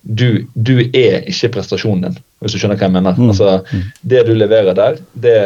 du, 0.03 0.47
du 0.55 0.79
er 0.95 1.25
ikke 1.29 1.51
prestasjonen 1.57 2.05
din, 2.07 2.19
hvis 2.41 2.55
du 2.55 2.61
skjønner 2.61 2.79
hva 2.79 2.87
jeg 2.87 2.95
mener. 2.95 3.19
Mm. 3.19 3.33
Altså, 3.33 3.49
mm. 3.67 3.83
det 4.13 4.23
du 4.29 4.33
leverer 4.37 4.77
der, 4.79 5.01
det 5.19 5.39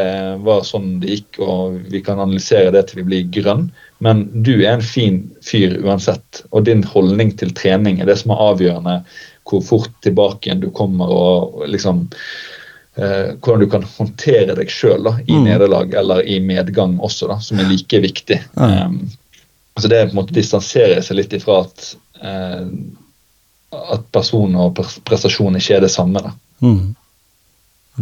var 0.44 0.66
sånn 0.68 0.98
det 1.02 1.16
gikk, 1.16 1.40
og 1.43 1.78
vi 1.90 2.02
kan 2.05 2.20
analysere 2.22 2.72
det 2.74 2.84
til 2.89 3.01
vi 3.01 3.09
blir 3.09 3.32
grønn. 3.34 3.70
Men 4.05 4.26
du 4.44 4.55
er 4.60 4.74
en 4.74 4.84
fin 4.84 5.22
fyr 5.47 5.78
uansett, 5.82 6.44
og 6.51 6.66
din 6.68 6.84
holdning 6.86 7.32
til 7.40 7.55
trening 7.56 8.01
er 8.01 8.10
det 8.10 8.18
som 8.20 8.34
er 8.34 8.44
avgjørende 8.51 8.97
hvor 9.48 9.64
fort 9.66 9.94
tilbake 10.05 10.47
igjen 10.48 10.62
du 10.62 10.68
kommer, 10.74 11.10
og 11.10 11.64
liksom 11.70 12.05
eh, 12.97 13.35
hvordan 13.39 13.64
du 13.64 13.69
kan 13.73 13.86
håndtere 13.97 14.56
deg 14.59 14.70
sjøl 14.73 15.10
i 15.24 15.36
mm. 15.36 15.44
nederlag 15.47 15.94
eller 15.98 16.24
i 16.28 16.39
medgang 16.44 16.98
også, 17.01 17.31
da, 17.31 17.40
som 17.44 17.60
er 17.60 17.70
like 17.70 18.02
viktig. 18.05 18.40
Ja. 18.56 18.86
Um, 18.86 19.10
så 19.81 19.89
Det 19.89 19.98
er 19.98 20.09
på 20.10 20.16
en 20.16 20.20
måte 20.20 20.36
distansere 20.36 21.01
seg 21.01 21.16
litt 21.16 21.32
ifra 21.32 21.62
at, 21.64 21.94
eh, 22.20 22.66
at 23.73 24.02
person 24.12 24.52
og 24.60 24.82
prestasjon 25.09 25.56
ikke 25.56 25.78
er 25.78 25.86
det 25.86 25.94
samme. 25.94 26.20
da. 26.20 26.35
Mm. 26.60 26.93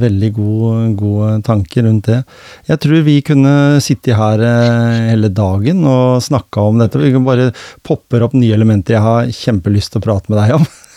Veldig 0.00 0.28
god, 0.34 0.90
god 0.98 1.44
tanke 1.46 1.82
rundt 1.82 2.06
det. 2.06 2.20
Jeg 2.68 2.78
tror 2.82 3.00
vi 3.06 3.16
kunne 3.26 3.54
sitte 3.82 4.14
her 4.14 4.42
eh, 4.46 5.08
hele 5.08 5.30
dagen 5.34 5.82
og 5.82 6.22
snakka 6.22 6.62
om 6.62 6.78
dette. 6.78 7.00
Vi 7.02 7.10
kan 7.14 7.26
bare 7.26 7.48
popper 7.86 8.22
opp 8.26 8.36
nye 8.38 8.54
elementer 8.54 8.94
jeg 8.98 9.06
har 9.06 9.32
kjempelyst 9.34 9.94
til 9.94 10.02
å 10.02 10.06
prate 10.06 10.30
med 10.30 10.38
deg 10.42 10.58
om. 10.60 10.68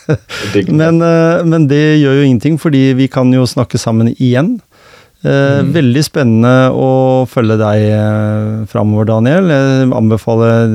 men, 0.68 1.00
eh, 1.02 1.42
men, 1.48 1.66
det 1.70 1.82
gjør 2.02 2.20
jo 2.20 2.28
ingenting, 2.28 2.58
fordi 2.60 2.86
vi 2.98 3.08
kan 3.12 3.32
jo 3.34 3.46
snakke 3.48 3.80
sammen 3.80 4.12
igjen. 4.14 4.58
Mm. 5.24 5.70
Veldig 5.72 6.00
spennende 6.04 6.54
å 6.76 6.88
følge 7.30 7.56
deg 7.56 7.82
eh, 7.96 8.64
framover, 8.68 9.08
Daniel. 9.08 9.48
Jeg 9.48 9.86
anbefaler 9.96 10.74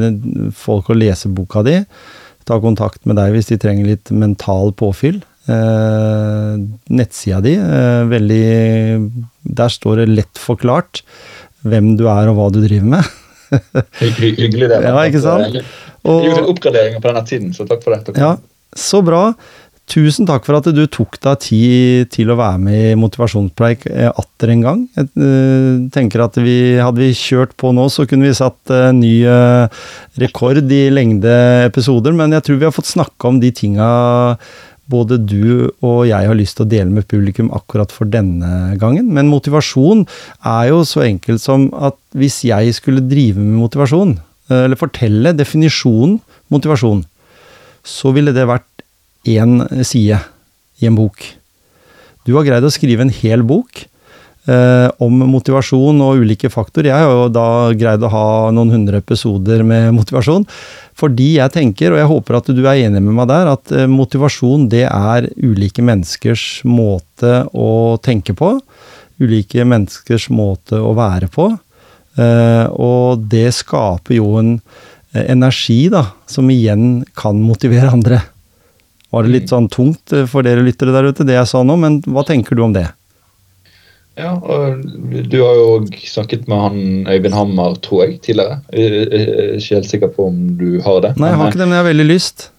folk 0.58 0.90
å 0.90 0.98
lese 0.98 1.30
boka 1.30 1.62
di. 1.68 1.76
Ta 2.50 2.58
kontakt 2.58 3.06
med 3.06 3.20
deg 3.20 3.36
hvis 3.36 3.52
de 3.52 3.60
trenger 3.62 3.92
litt 3.92 4.10
mental 4.10 4.74
påfyll. 4.74 5.22
Eh, 5.50 6.58
nettsida 6.94 7.40
di, 7.42 7.56
eh, 7.58 8.04
veldig 8.06 9.24
Der 9.42 9.70
står 9.70 10.04
det 10.04 10.10
lett 10.12 10.38
forklart 10.38 11.02
hvem 11.66 11.96
du 11.98 12.06
er 12.12 12.30
og 12.30 12.38
hva 12.38 12.50
du 12.54 12.60
driver 12.62 12.98
med. 12.98 13.16
Hyggelig 14.00 14.70
det. 14.70 14.82
Ja, 14.86 15.00
ikke 15.08 15.24
sant? 15.24 15.58
Jeg 15.58 16.28
gjorde 16.30 16.44
en 16.44 16.52
oppgradering 16.54 17.00
på 17.02 17.10
denne 17.10 17.26
tiden, 17.28 17.54
så 17.56 17.66
takk 17.68 17.82
for 17.84 17.96
det. 17.96 18.14
Ja, 18.20 18.36
så 18.76 19.02
bra. 19.06 19.34
tusen 19.90 20.28
takk 20.30 20.44
for 20.46 20.60
at 20.60 20.68
du 20.70 20.84
tok 20.86 21.18
deg 21.18 21.40
tid 21.42 22.10
til 22.14 22.30
å 22.30 22.38
være 22.38 22.60
med 22.62 22.92
i 22.92 22.98
Motivasjonspreik 23.00 23.88
eh, 23.90 24.10
atter 24.10 24.52
en 24.54 24.62
gang. 24.62 24.84
Jeg 24.94 25.10
eh, 25.18 25.80
tenker 25.96 26.22
at 26.28 26.38
vi, 26.38 26.78
Hadde 26.78 27.02
vi 27.02 27.10
kjørt 27.18 27.56
på 27.58 27.72
nå, 27.74 27.88
så 27.90 28.06
kunne 28.06 28.30
vi 28.30 28.38
satt 28.38 28.70
eh, 28.70 28.92
ny 28.94 29.16
rekord 30.22 30.62
i 30.62 30.84
lengde 30.94 31.34
episoder, 31.66 32.14
men 32.14 32.38
jeg 32.38 32.46
tror 32.46 32.62
vi 32.62 32.70
har 32.70 32.76
fått 32.76 32.92
snakke 32.92 33.32
om 33.32 33.42
de 33.42 33.50
tinga 33.50 33.90
både 34.90 35.20
du 35.22 35.70
og 35.86 36.08
jeg 36.10 36.26
har 36.26 36.38
lyst 36.38 36.58
til 36.58 36.66
å 36.66 36.70
dele 36.70 36.90
med 36.90 37.06
publikum 37.10 37.52
akkurat 37.54 37.92
for 37.94 38.10
denne 38.10 38.76
gangen. 38.82 39.12
Men 39.14 39.30
motivasjon 39.30 40.06
er 40.46 40.72
jo 40.72 40.82
så 40.86 41.06
enkelt 41.06 41.42
som 41.44 41.68
at 41.78 41.98
hvis 42.18 42.42
jeg 42.46 42.74
skulle 42.78 43.06
drive 43.06 43.42
med 43.42 43.62
motivasjon, 43.62 44.16
eller 44.50 44.80
fortelle 44.82 45.36
definisjonen 45.38 46.18
motivasjon, 46.50 47.04
så 47.86 48.14
ville 48.16 48.34
det 48.36 48.48
vært 48.50 48.68
én 49.30 49.62
side 49.86 50.20
i 50.80 50.88
en 50.90 50.98
bok. 50.98 51.24
Du 52.28 52.36
har 52.38 52.48
greid 52.48 52.66
å 52.66 52.72
skrive 52.74 53.06
en 53.06 53.14
hel 53.14 53.44
bok 53.48 53.84
eh, 54.50 54.88
om 55.02 55.24
motivasjon 55.32 56.02
og 56.06 56.24
ulike 56.24 56.52
faktorer. 56.52 56.92
Jeg 56.92 57.08
har 57.08 57.16
jo 57.16 57.32
da 57.34 57.48
greid 57.78 58.04
å 58.06 58.12
ha 58.14 58.28
noen 58.56 58.74
hundre 58.76 59.02
episoder 59.04 59.64
med 59.68 59.92
motivasjon. 60.00 60.46
Fordi 61.00 61.32
jeg 61.38 61.56
tenker, 61.56 61.94
og 61.94 62.02
jeg 62.02 62.12
håper 62.12 62.40
at 62.40 62.52
du 62.52 62.62
er 62.66 62.84
enig 62.84 63.02
med 63.04 63.16
meg 63.22 63.30
der, 63.32 63.54
at 63.56 63.74
eh, 63.76 63.90
motivasjon 63.90 64.68
det 64.72 64.86
er 64.90 65.30
ulike 65.38 65.86
menneskers 65.86 66.66
måte 66.68 67.44
å 67.56 67.98
tenke 68.04 68.36
på. 68.38 68.58
Ulike 69.20 69.66
menneskers 69.68 70.30
måte 70.32 70.80
å 70.80 70.94
være 70.98 71.32
på. 71.32 71.52
Eh, 72.20 72.66
og 72.76 73.26
det 73.32 73.50
skaper 73.56 74.20
jo 74.20 74.34
en 74.40 74.56
energi, 75.14 75.90
da, 75.90 76.06
som 76.30 76.50
igjen 76.54 77.04
kan 77.18 77.40
motivere 77.42 77.92
andre. 77.94 78.22
Var 79.10 79.26
det 79.26 79.34
litt 79.34 79.50
sånn 79.50 79.70
tungt 79.74 80.14
eh, 80.14 80.28
for 80.30 80.46
dere 80.46 80.64
lyttere 80.66 80.94
der 80.94 81.10
ute, 81.10 81.26
det 81.26 81.38
jeg 81.38 81.50
sa 81.50 81.64
nå, 81.66 81.78
men 81.82 82.00
hva 82.06 82.26
tenker 82.28 82.58
du 82.58 82.66
om 82.68 82.76
det? 82.76 82.86
Ja, 84.20 84.34
og 84.36 84.84
du 85.32 85.38
har 85.40 85.56
jo 85.56 85.68
snakket 86.04 86.48
med 86.52 86.60
han 86.60 86.80
Øyvind 87.08 87.38
Hammer, 87.38 87.78
tror 87.80 88.04
jeg, 88.04 88.18
tidligere. 88.26 88.60
Jeg 88.76 89.06
er 89.08 89.54
ikke 89.56 89.78
helt 89.78 89.92
sikker 89.94 90.12
på 90.16 90.28
om 90.28 90.42
du 90.60 90.82
har 90.84 91.00
det. 91.06 91.14
Nei, 91.16 91.32
jeg 91.32 91.40
har 91.40 91.54
ikke 91.54 91.62
det, 91.62 91.68
men 91.70 91.78
jeg 91.78 91.84
har 91.86 91.90
veldig 91.94 92.08
lyst. 92.10 92.50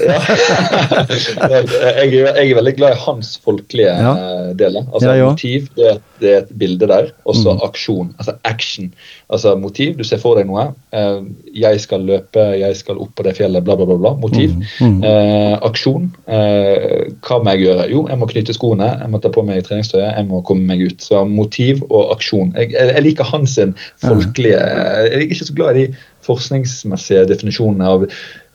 Ja. 0.00 0.18
jeg, 1.50 1.64
er, 1.74 2.12
jeg, 2.12 2.50
er 2.50 2.54
veldig 2.58 2.74
glad 2.78 2.94
i 2.94 3.00
hans 3.06 3.32
folkelige 3.44 3.92
Ja. 3.96 4.12
deler. 4.58 4.84
Altså 4.94 5.12
ja. 5.16 5.28
Motiv, 5.30 5.66
det, 5.76 5.96
det 6.20 6.30
er 6.32 6.38
et 6.44 6.52
bilde 6.58 6.86
der. 6.88 7.10
Også 7.24 7.52
Mm. 7.54 7.60
aksjon. 7.64 8.14
Altså 8.18 8.32
action. 8.44 8.92
Altså 9.30 9.54
motiv, 9.56 9.96
du 9.98 10.04
ser 10.04 10.18
for 10.22 10.34
deg 10.38 10.46
noe. 10.46 10.68
Uh, 10.94 11.24
jeg 11.54 11.80
skal 11.80 12.00
løpe, 12.06 12.40
jeg 12.60 12.76
skal 12.76 12.98
opp 13.02 13.14
på 13.16 13.22
det 13.26 13.36
fjellet, 13.38 13.64
bla, 13.64 13.76
bla, 13.76 13.86
bla. 13.86 13.96
bla. 13.96 14.12
Motiv. 14.20 14.54
Mm. 14.80 15.02
Eh, 15.04 15.56
aksjon. 15.66 16.10
Uh, 16.28 17.10
hva 17.26 17.38
må 17.42 17.54
jeg 17.54 17.64
gjøre? 17.66 17.88
Jo, 17.90 18.04
jeg 18.10 18.18
må 18.20 18.26
knytte 18.30 18.54
skoene, 18.56 18.90
jeg 19.00 19.10
må 19.10 19.20
ta 19.22 19.30
på 19.32 19.44
meg 19.46 19.64
treningstøyet, 19.66 20.12
jeg 20.16 20.26
må 20.28 20.42
komme 20.46 20.66
meg 20.66 20.82
ut. 20.86 21.00
Så 21.02 21.24
motiv 21.28 21.82
og 21.90 22.12
aksjon. 22.16 22.52
Jeg, 22.56 22.72
jeg, 22.74 22.92
jeg 22.94 23.02
liker 23.06 23.24
hans 23.30 23.58
folkelige 24.00 24.58
Jeg 24.60 25.12
er 25.14 25.24
ikke 25.26 25.44
så 25.44 25.54
glad 25.56 25.76
i 25.76 25.86
de 25.86 25.94
forskningsmessige 26.30 27.26
definisjonene 27.30 27.90
av 27.90 28.06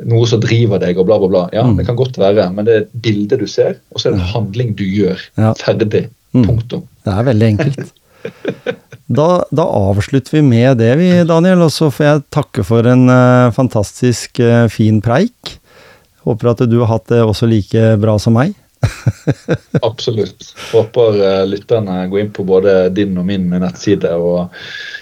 noe 0.07 0.25
som 0.27 0.41
driver 0.43 0.81
deg, 0.81 0.97
og 0.99 1.07
bla, 1.11 1.19
bla, 1.21 1.29
bla. 1.31 1.43
Ja, 1.55 1.63
Mm. 1.67 1.77
det 1.77 1.85
kan 1.87 1.99
godt 1.99 2.17
være, 2.17 2.49
men 2.55 2.65
det 2.65 2.73
er 2.75 2.81
et 2.85 2.95
bilde 3.05 3.37
du 3.39 3.45
ser, 3.47 3.77
og 3.93 3.99
så 4.01 4.09
er 4.09 4.15
det 4.15 4.21
en 4.23 4.33
handling 4.33 4.73
du 4.79 4.83
gjør. 4.87 5.21
Ja. 5.37 5.53
Ferdig. 5.59 6.07
Mm. 6.35 6.47
Punktum. 6.49 6.83
Det 7.05 7.13
er 7.13 7.29
veldig 7.31 7.51
enkelt. 7.53 7.93
Da, 9.05 9.43
da 9.53 9.61
avslutter 9.69 10.33
vi 10.33 10.41
med 10.41 10.79
det, 10.81 10.87
vi, 10.97 11.09
Daniel. 11.29 11.61
Og 11.61 11.69
så 11.69 11.91
får 11.93 12.05
jeg 12.07 12.23
takke 12.33 12.63
for 12.65 12.87
en 12.89 13.03
uh, 13.05 13.51
fantastisk 13.53 14.39
uh, 14.41 14.65
fin 14.73 14.97
preik. 15.05 15.51
Håper 16.25 16.49
at 16.55 16.63
du 16.65 16.79
har 16.81 16.89
hatt 16.95 17.11
det 17.13 17.19
også 17.21 17.45
like 17.45 17.83
bra 18.01 18.15
som 18.17 18.33
meg. 18.33 18.55
Absolutt. 19.89 20.49
Håper 20.71 21.19
eh, 21.21 21.43
lytterne 21.49 22.05
går 22.11 22.23
inn 22.23 22.33
på 22.35 22.45
både 22.47 22.75
din 22.95 23.17
og 23.21 23.27
min 23.27 23.47
nettside. 23.51 24.11
og 24.15 24.53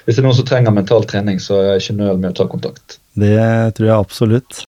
Hvis 0.06 0.18
det 0.18 0.24
er 0.24 0.28
noen 0.28 0.38
som 0.40 0.50
trenger 0.50 0.76
mental 0.76 1.08
trening, 1.10 1.42
så 1.44 1.62
er 1.62 1.82
ikke 1.82 1.98
nøl 2.00 2.20
med 2.20 2.34
å 2.34 2.38
ta 2.42 2.50
kontakt. 2.52 3.00
Det 3.20 3.38
tror 3.78 3.90
jeg 3.90 3.98
absolutt. 3.98 4.64